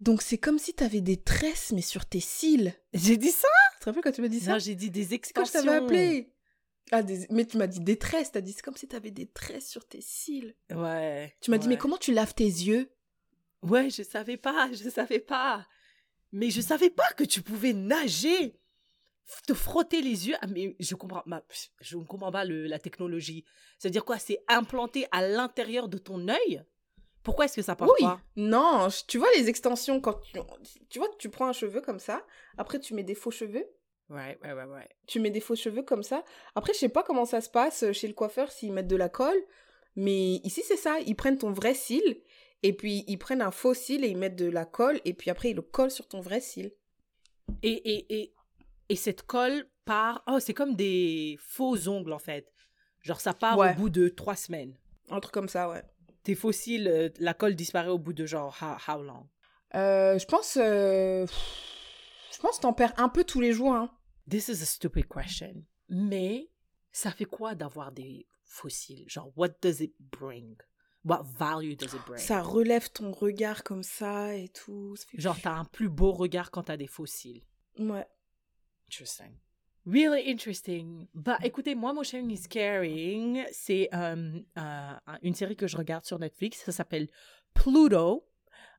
Donc, 0.00 0.22
c'est 0.22 0.38
comme 0.38 0.58
si 0.58 0.74
t'avais 0.74 1.00
des 1.00 1.16
tresses, 1.16 1.72
mais 1.72 1.80
sur 1.80 2.06
tes 2.06 2.20
cils. 2.20 2.74
J'ai 2.92 3.16
dit 3.16 3.30
ça? 3.30 3.48
Tu 3.74 3.80
te 3.80 3.84
rappelles 3.86 4.02
quand 4.04 4.12
tu 4.12 4.22
m'as 4.22 4.28
dit 4.28 4.38
ça? 4.38 4.52
Non, 4.52 4.58
j'ai 4.60 4.76
dit 4.76 4.90
des 4.90 5.14
extensions. 5.14 5.42
quand 5.42 5.60
je 5.60 5.66
t'avais 5.66 5.84
appelé. 5.84 6.33
Ah, 6.92 7.02
des- 7.02 7.26
mais 7.30 7.46
tu 7.46 7.56
m'as 7.56 7.66
dit 7.66 7.80
des 7.80 7.98
tresses. 7.98 8.32
T'as 8.32 8.40
dit 8.40 8.52
c'est 8.52 8.62
comme 8.62 8.76
si 8.76 8.86
t'avais 8.86 9.10
des 9.10 9.26
tresses 9.26 9.68
sur 9.68 9.86
tes 9.86 10.00
cils. 10.00 10.54
Ouais. 10.70 11.34
Tu 11.40 11.50
m'as 11.50 11.58
dit, 11.58 11.68
mais 11.68 11.78
comment 11.78 11.96
tu 11.96 12.12
laves 12.12 12.34
tes 12.34 12.44
yeux? 12.44 12.90
Ouais, 13.62 13.88
je 13.90 14.02
savais 14.02 14.36
pas, 14.36 14.68
je 14.72 14.88
savais 14.90 15.20
pas. 15.20 15.66
Mais 16.32 16.50
je 16.50 16.60
savais 16.60 16.90
pas 16.90 17.10
que 17.16 17.24
tu 17.24 17.42
pouvais 17.42 17.72
nager, 17.72 18.58
te 19.46 19.54
frotter 19.54 20.02
les 20.02 20.28
yeux. 20.28 20.34
Ah, 20.42 20.46
mais 20.48 20.76
je 20.80 20.94
comprends, 20.94 21.22
ma- 21.26 21.44
je 21.80 21.96
ne 21.96 22.04
comprends 22.04 22.30
pas 22.32 22.44
le, 22.44 22.66
la 22.66 22.78
technologie. 22.78 23.44
Ça 23.78 23.88
veut 23.88 23.92
dire 23.92 24.04
quoi 24.04 24.18
C'est 24.18 24.40
implanté 24.48 25.06
à 25.12 25.26
l'intérieur 25.26 25.88
de 25.88 25.96
ton 25.98 26.28
œil? 26.28 26.62
Pourquoi 27.22 27.46
est-ce 27.46 27.56
que 27.56 27.62
ça 27.62 27.74
part 27.76 27.88
Oui. 27.88 28.02
pas? 28.04 28.20
Non, 28.36 28.88
tu 29.08 29.16
vois 29.16 29.30
les 29.36 29.48
extensions 29.48 29.98
quand 30.00 30.20
tu, 30.20 30.32
tu 30.90 30.98
vois 30.98 31.08
tu 31.18 31.30
prends 31.30 31.46
un 31.46 31.52
cheveu 31.54 31.80
comme 31.80 31.98
ça. 32.00 32.26
Après, 32.58 32.78
tu 32.78 32.92
mets 32.92 33.02
des 33.04 33.14
faux 33.14 33.30
cheveux? 33.30 33.66
Ouais, 34.10 34.38
ouais, 34.44 34.52
ouais, 34.52 34.64
ouais. 34.64 34.88
Tu 35.06 35.18
mets 35.20 35.30
des 35.30 35.40
faux 35.40 35.56
cheveux 35.56 35.82
comme 35.82 36.02
ça. 36.02 36.24
Après, 36.54 36.72
je 36.74 36.78
sais 36.78 36.88
pas 36.88 37.02
comment 37.02 37.24
ça 37.24 37.40
se 37.40 37.48
passe 37.48 37.90
chez 37.92 38.06
le 38.06 38.12
coiffeur 38.14 38.50
s'ils 38.52 38.72
mettent 38.72 38.86
de 38.88 38.96
la 38.96 39.08
colle. 39.08 39.40
Mais 39.96 40.34
ici, 40.44 40.62
c'est 40.66 40.76
ça. 40.76 40.98
Ils 41.06 41.16
prennent 41.16 41.38
ton 41.38 41.52
vrai 41.52 41.74
cil. 41.74 42.20
Et 42.62 42.72
puis, 42.74 43.04
ils 43.06 43.18
prennent 43.18 43.42
un 43.42 43.50
faux 43.50 43.74
cil 43.74 44.04
et 44.04 44.08
ils 44.08 44.16
mettent 44.16 44.36
de 44.36 44.48
la 44.50 44.64
colle. 44.66 45.00
Et 45.04 45.14
puis 45.14 45.30
après, 45.30 45.50
ils 45.50 45.56
le 45.56 45.62
collent 45.62 45.90
sur 45.90 46.06
ton 46.06 46.20
vrai 46.20 46.40
cil. 46.40 46.72
Et, 47.62 47.72
et, 47.72 48.14
et, 48.20 48.34
et 48.88 48.96
cette 48.96 49.22
colle 49.22 49.66
part. 49.84 50.22
Oh, 50.26 50.38
c'est 50.40 50.54
comme 50.54 50.74
des 50.76 51.36
faux 51.40 51.88
ongles 51.88 52.12
en 52.12 52.18
fait. 52.18 52.52
Genre, 53.02 53.20
ça 53.20 53.34
part 53.34 53.58
Ouais. 53.58 53.72
au 53.72 53.74
bout 53.74 53.90
de 53.90 54.08
trois 54.08 54.36
semaines. 54.36 54.74
Un 55.10 55.20
truc 55.20 55.32
comme 55.34 55.48
ça, 55.48 55.68
ouais. 55.68 55.82
Tes 56.22 56.34
fossiles, 56.34 56.88
euh, 56.88 57.08
la 57.20 57.34
colle 57.34 57.54
disparaît 57.54 57.88
au 57.90 57.98
bout 57.98 58.14
de 58.14 58.24
genre, 58.24 58.56
how, 58.62 58.92
how 58.92 59.02
long? 59.02 59.28
Euh, 59.74 60.18
je 60.18 60.24
pense... 60.26 60.56
euh, 60.60 61.26
pense 62.44 62.56
que 62.56 62.62
t'en 62.62 62.72
perds 62.72 62.94
un 62.98 63.08
peu 63.08 63.24
tous 63.24 63.40
les 63.40 63.52
jours. 63.52 63.74
Hein. 63.74 63.90
This 64.28 64.48
is 64.48 64.62
a 64.62 64.66
stupid 64.66 65.06
question. 65.08 65.64
Mais 65.88 66.50
ça 66.92 67.10
fait 67.10 67.24
quoi 67.24 67.54
d'avoir 67.54 67.90
des 67.90 68.26
fossiles? 68.44 69.08
Genre, 69.08 69.32
what 69.36 69.50
does 69.62 69.80
it 69.80 69.94
bring? 69.98 70.56
What 71.04 71.22
value 71.38 71.74
does 71.74 71.94
it 71.94 72.04
bring? 72.06 72.18
Ça 72.18 72.42
relève 72.42 72.90
ton 72.90 73.12
regard 73.12 73.64
comme 73.64 73.82
ça 73.82 74.34
et 74.34 74.48
tout. 74.48 74.94
Ça 74.96 75.06
Genre, 75.14 75.36
t'as 75.42 75.54
un 75.54 75.64
plus 75.64 75.88
beau 75.88 76.12
regard 76.12 76.50
quand 76.50 76.64
t'as 76.64 76.76
des 76.76 76.86
fossiles. 76.86 77.42
Ouais. 77.78 78.06
Interesting. 78.88 79.32
Really 79.86 80.30
interesting. 80.30 81.06
Bah, 81.14 81.38
écoutez, 81.42 81.74
moi, 81.74 81.92
mon 81.92 82.02
sharing 82.02 82.30
is 82.30 82.48
caring. 82.48 83.44
C'est 83.52 83.88
euh, 83.92 84.40
euh, 84.56 84.92
une 85.22 85.34
série 85.34 85.56
que 85.56 85.66
je 85.66 85.76
regarde 85.76 86.04
sur 86.04 86.18
Netflix. 86.18 86.62
Ça 86.64 86.72
s'appelle 86.72 87.08
Pluto. 87.52 88.26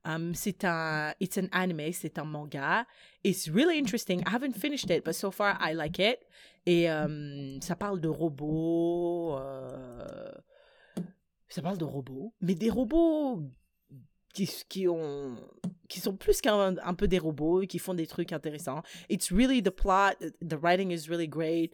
Um, 0.06 0.34
c'est 0.36 0.64
un, 0.64 1.14
it's 1.19 1.38
an 1.38 1.48
anime, 1.52 1.91
c'est 1.91 2.19
un 2.19 2.26
manga. 2.26 2.86
It's 3.23 3.49
really 3.49 3.80
interesting. 3.80 4.22
I 4.27 4.30
haven't 4.30 4.53
finished 4.53 4.91
it, 4.91 5.03
but 5.03 5.14
so 5.14 5.32
far 5.32 5.57
I 5.60 5.73
like 5.73 5.99
it. 5.99 6.19
Et 6.68 6.88
um, 6.90 7.60
ça 7.61 7.76
parle 7.76 7.99
de 7.99 8.07
robots. 8.07 9.38
euh, 9.38 10.32
ça 11.49 11.61
parle 11.61 11.77
de 11.77 11.86
robots, 11.86 12.34
mais 12.41 12.53
des 12.53 12.69
robots 12.69 13.41
qui, 14.34 14.49
qui 14.68 14.88
ont 14.88 15.36
qui 15.88 15.99
sont 15.99 16.15
plus 16.15 16.41
qu'un 16.41 16.76
un 16.77 16.94
peu 16.94 17.07
des 17.07 17.19
robots 17.19 17.61
et 17.61 17.68
qui 17.68 17.80
font 17.80 17.94
des 17.94 18.07
trucs 18.07 18.34
intéressants. 18.34 18.82
It's 19.10 19.32
really 19.32 19.61
the 19.61 19.72
plot, 19.72 20.18
the 20.41 20.57
writing 20.61 20.91
is 20.91 21.07
really 21.07 21.27
great. 21.27 21.73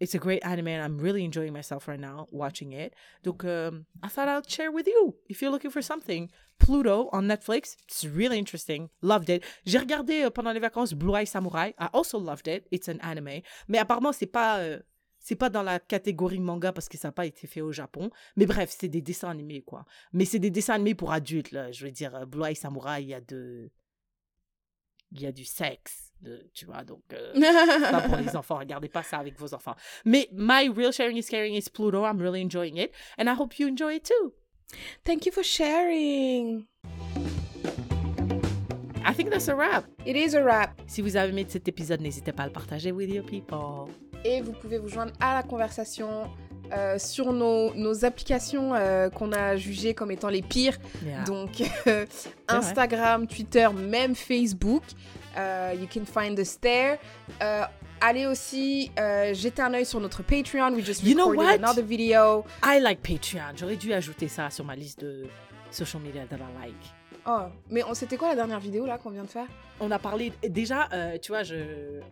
It's 0.00 0.14
a 0.14 0.18
great 0.18 0.44
anime 0.44 0.68
and 0.68 0.82
I'm 0.82 0.98
really 0.98 1.24
enjoying 1.24 1.52
myself 1.52 1.88
right 1.88 2.00
now 2.00 2.26
watching 2.30 2.72
it. 2.72 2.94
Donc 3.22 3.44
um, 3.44 3.86
I 4.02 4.08
thought 4.08 4.28
I'd 4.28 4.48
share 4.48 4.70
with 4.70 4.86
you 4.86 5.16
if 5.28 5.42
you're 5.42 5.50
looking 5.50 5.70
for 5.70 5.82
something. 5.82 6.30
Pluto 6.58 7.08
on 7.12 7.28
Netflix, 7.28 7.76
it's 7.86 8.04
really 8.04 8.38
interesting. 8.38 8.90
Loved 9.00 9.30
it. 9.30 9.44
J'ai 9.64 9.78
regardé 9.78 10.24
euh, 10.24 10.30
pendant 10.30 10.52
les 10.52 10.60
vacances 10.60 10.92
Blue 10.92 11.14
Eye 11.14 11.24
Samurai. 11.24 11.72
I 11.78 11.88
also 11.92 12.18
loved 12.18 12.48
it. 12.48 12.66
It's 12.70 12.88
an 12.88 12.98
anime, 13.00 13.42
mais 13.68 13.78
apparemment 13.78 14.12
c'est 14.12 14.26
pas 14.26 14.58
euh, 14.58 14.80
pas 15.36 15.50
dans 15.50 15.62
la 15.62 15.78
catégorie 15.78 16.40
manga 16.40 16.72
parce 16.72 16.88
que 16.88 16.96
ça 16.96 17.08
n'a 17.08 17.12
pas 17.12 17.26
été 17.26 17.46
fait 17.46 17.60
au 17.60 17.72
Japon. 17.72 18.10
Mais 18.36 18.46
bref, 18.46 18.74
c'est 18.76 18.88
des 18.88 19.02
dessins 19.02 19.30
animés, 19.30 19.62
quoi. 19.62 19.84
Mais 20.12 20.24
c'est 20.24 20.38
des 20.38 20.50
dessins 20.50 20.74
animés 20.74 20.94
pour 20.94 21.12
adultes. 21.12 21.56
Je 21.72 21.84
veux 21.84 21.90
dire, 21.90 22.14
euh, 22.14 22.26
Blue 22.26 22.44
Eye 22.44 22.56
Samurai, 22.56 23.02
y 23.02 23.14
a 23.14 23.20
de... 23.20 23.70
Il 25.12 25.22
y 25.22 25.26
a 25.26 25.32
du 25.32 25.46
sexe, 25.46 26.07
de- 26.20 26.48
tu 26.54 26.66
vois, 26.66 26.84
donc... 26.84 27.02
euh, 27.12 27.32
pas 27.90 28.00
pour 28.02 28.16
les 28.16 28.34
enfants. 28.36 28.58
Regardez 28.58 28.88
pas 28.88 29.02
ça 29.02 29.18
avec 29.18 29.38
vos 29.38 29.54
enfants. 29.54 29.74
Mais 30.04 30.28
my 30.32 30.68
real 30.68 30.92
sharing 30.92 31.16
is 31.16 31.24
caring 31.24 31.54
is 31.54 31.68
Pluto. 31.72 32.04
I'm 32.04 32.20
really 32.20 32.40
enjoying 32.42 32.76
it. 32.76 32.92
And 33.18 33.24
I 33.28 33.34
hope 33.38 33.58
you 33.58 33.68
enjoy 33.68 33.96
it 33.96 34.04
too. 34.04 34.32
Thank 35.04 35.26
you 35.26 35.32
for 35.32 35.42
sharing. 35.42 36.66
I 39.04 39.14
think 39.14 39.30
that's 39.30 39.48
a 39.48 39.54
wrap. 39.54 39.84
It 40.04 40.16
is 40.16 40.34
a 40.34 40.42
wrap. 40.42 40.80
Si 40.86 41.00
vous 41.00 41.16
avez 41.16 41.30
aimé 41.30 41.46
cet 41.48 41.66
épisode, 41.68 42.00
n'hésitez 42.00 42.32
pas 42.32 42.42
à 42.42 42.46
le 42.46 42.52
partager 42.52 42.92
with 42.92 43.08
your 43.10 43.24
people. 43.24 43.90
Et 44.24 44.42
vous 44.42 44.52
pouvez 44.52 44.78
vous 44.78 44.88
joindre 44.88 45.12
à 45.20 45.34
la 45.34 45.42
conversation 45.42 46.28
euh, 46.72 46.98
sur 46.98 47.32
nos, 47.32 47.72
nos 47.74 48.04
applications 48.04 48.74
euh, 48.74 49.08
qu'on 49.08 49.32
a 49.32 49.56
jugées 49.56 49.94
comme 49.94 50.10
étant 50.10 50.28
les 50.28 50.42
pires. 50.42 50.76
Yeah. 51.02 51.22
Donc 51.24 51.62
euh, 51.86 52.04
Instagram, 52.48 53.26
Twitter, 53.26 53.68
même 53.74 54.14
Facebook. 54.14 54.82
Euh, 55.38 55.74
you 55.78 55.86
can 55.92 56.04
find 56.04 56.38
us 56.38 56.58
there. 56.60 56.98
Euh, 57.42 57.62
allez 58.00 58.26
aussi 58.26 58.90
euh, 58.98 59.32
jeter 59.34 59.62
un 59.62 59.72
œil 59.74 59.86
sur 59.86 60.00
notre 60.00 60.22
Patreon. 60.22 60.72
We 60.74 60.84
just 60.84 61.02
You 61.04 61.14
know 61.14 61.28
recorded 61.30 61.60
what? 61.60 61.68
another 61.68 61.84
video. 61.84 62.44
I 62.64 62.80
like 62.80 63.00
Patreon. 63.02 63.54
J'aurais 63.56 63.76
dû 63.76 63.92
ajouter 63.92 64.28
ça 64.28 64.50
sur 64.50 64.64
ma 64.64 64.74
liste 64.74 65.00
de 65.00 65.26
social 65.70 66.02
media 66.02 66.24
that 66.26 66.36
I 66.36 66.66
like. 66.66 66.74
Oh, 67.26 67.42
mais 67.70 67.82
on- 67.84 67.92
c'était 67.94 68.16
quoi 68.16 68.28
la 68.28 68.36
dernière 68.36 68.58
vidéo 68.60 68.86
là 68.86 68.96
qu'on 68.96 69.10
vient 69.10 69.24
de 69.24 69.28
faire? 69.28 69.46
On 69.80 69.90
a 69.90 69.98
parlé 69.98 70.32
déjà 70.48 70.88
euh, 70.94 71.18
tu 71.18 71.30
vois 71.32 71.42
je 71.42 71.56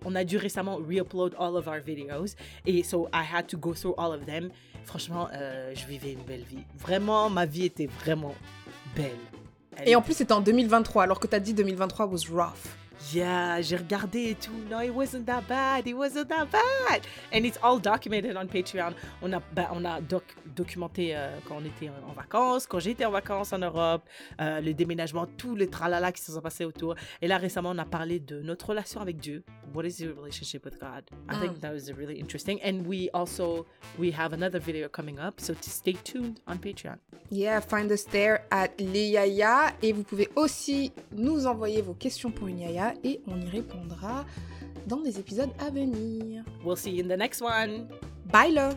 on 0.04 0.14
a 0.14 0.24
dû 0.24 0.36
récemment 0.36 0.76
re-upload 0.76 1.34
all 1.38 1.56
of 1.56 1.66
our 1.66 1.80
videos 1.80 2.34
et 2.66 2.82
so 2.82 3.08
I 3.14 3.22
had 3.34 3.46
to 3.46 3.56
go 3.56 3.72
through 3.72 3.94
all 3.98 4.12
of 4.12 4.26
them 4.26 4.50
franchement 4.84 5.28
euh, 5.32 5.72
je 5.74 5.86
vivais 5.86 6.12
une 6.12 6.22
belle 6.22 6.42
vie 6.44 6.64
vraiment 6.78 7.30
ma 7.30 7.46
vie 7.46 7.64
était 7.64 7.86
vraiment 7.86 8.34
belle 8.94 9.10
Elle 9.76 9.88
Et 9.88 9.96
en 9.96 10.02
plus 10.02 10.14
c'était 10.14 10.32
en 10.34 10.40
2023 10.42 11.04
alors 11.04 11.18
que 11.18 11.26
t'as 11.26 11.40
dit 11.40 11.54
2023 11.54 12.06
was 12.06 12.26
rough. 12.30 12.52
Yeah 13.12 13.60
j'ai 13.60 13.76
regardé 13.76 14.30
et 14.30 14.34
tout. 14.34 14.52
No 14.70 14.80
it 14.80 14.90
wasn't 14.94 15.26
that 15.26 15.42
bad 15.48 15.86
it 15.86 15.94
wasn't 15.94 16.28
that 16.28 16.46
bad. 16.46 17.02
And 17.32 17.44
it's 17.44 17.58
all 17.62 17.78
documented 17.78 18.36
on 18.36 18.46
Patreon. 18.46 18.94
On 19.22 19.32
a 19.32 19.40
ben, 19.54 19.68
on 19.72 19.84
a 19.84 20.00
doc- 20.00 20.36
documenté 20.54 21.14
euh, 21.14 21.36
quand 21.46 21.56
on 21.60 21.64
était 21.64 21.88
en, 21.88 22.12
vacances 22.12 22.66
quand 22.66 22.78
j'étais 22.78 23.04
en 23.04 23.10
vacances 23.10 23.52
en 23.52 23.58
Europe 23.58 24.02
euh, 24.40 24.60
le 24.60 24.74
déménagement 24.74 25.26
tous 25.36 25.56
les 25.56 25.68
tralala 25.68 26.12
qui 26.12 26.22
se 26.22 26.32
sont 26.32 26.40
passés 26.40 26.64
autour. 26.64 26.94
Et 27.22 27.28
là 27.28 27.38
récemment 27.38 27.70
on 27.70 27.78
a 27.78 27.84
parlé 27.84 28.20
de 28.20 28.40
notre 28.40 28.70
relation 28.70 29.00
avec 29.00 29.18
Dieu. 29.18 29.44
What 29.74 29.84
is 29.84 30.02
your 30.02 30.14
relationship 30.16 30.64
with 30.64 30.78
God? 30.78 31.04
I 31.30 31.38
think 31.40 31.60
that 31.60 31.72
was 31.72 31.92
really 31.92 32.18
interesting. 32.18 32.60
And 32.64 32.86
we 32.86 33.10
also 33.12 33.66
we 33.98 34.12
have 34.12 34.32
another 34.32 34.60
video 34.60 34.88
coming 34.88 35.18
up 35.18 35.40
so 35.40 35.54
to 35.54 35.70
stay 35.70 35.94
tuned 35.94 36.40
on 36.46 36.56
Patreon. 36.56 36.98
Yeah, 37.30 37.60
find 37.60 37.90
us 37.90 38.04
there 38.04 38.44
at 38.50 38.70
les 38.78 39.08
Yaya. 39.10 39.72
Et 39.82 39.92
vous 39.92 40.02
pouvez 40.04 40.28
aussi 40.36 40.92
nous 41.12 41.46
envoyer 41.46 41.82
vos 41.82 41.94
questions 41.94 42.30
pour 42.30 42.48
une 42.48 42.60
Yaya 42.60 42.85
et 43.04 43.20
on 43.26 43.40
y 43.40 43.48
répondra 43.48 44.24
dans 44.86 45.00
des 45.00 45.18
épisodes 45.18 45.50
à 45.58 45.70
venir. 45.70 46.44
we'll 46.64 46.76
see 46.76 46.90
you 46.90 47.04
in 47.04 47.08
the 47.08 47.18
next 47.18 47.42
one 47.42 47.88
Bye 48.32 48.52
là 48.52 48.70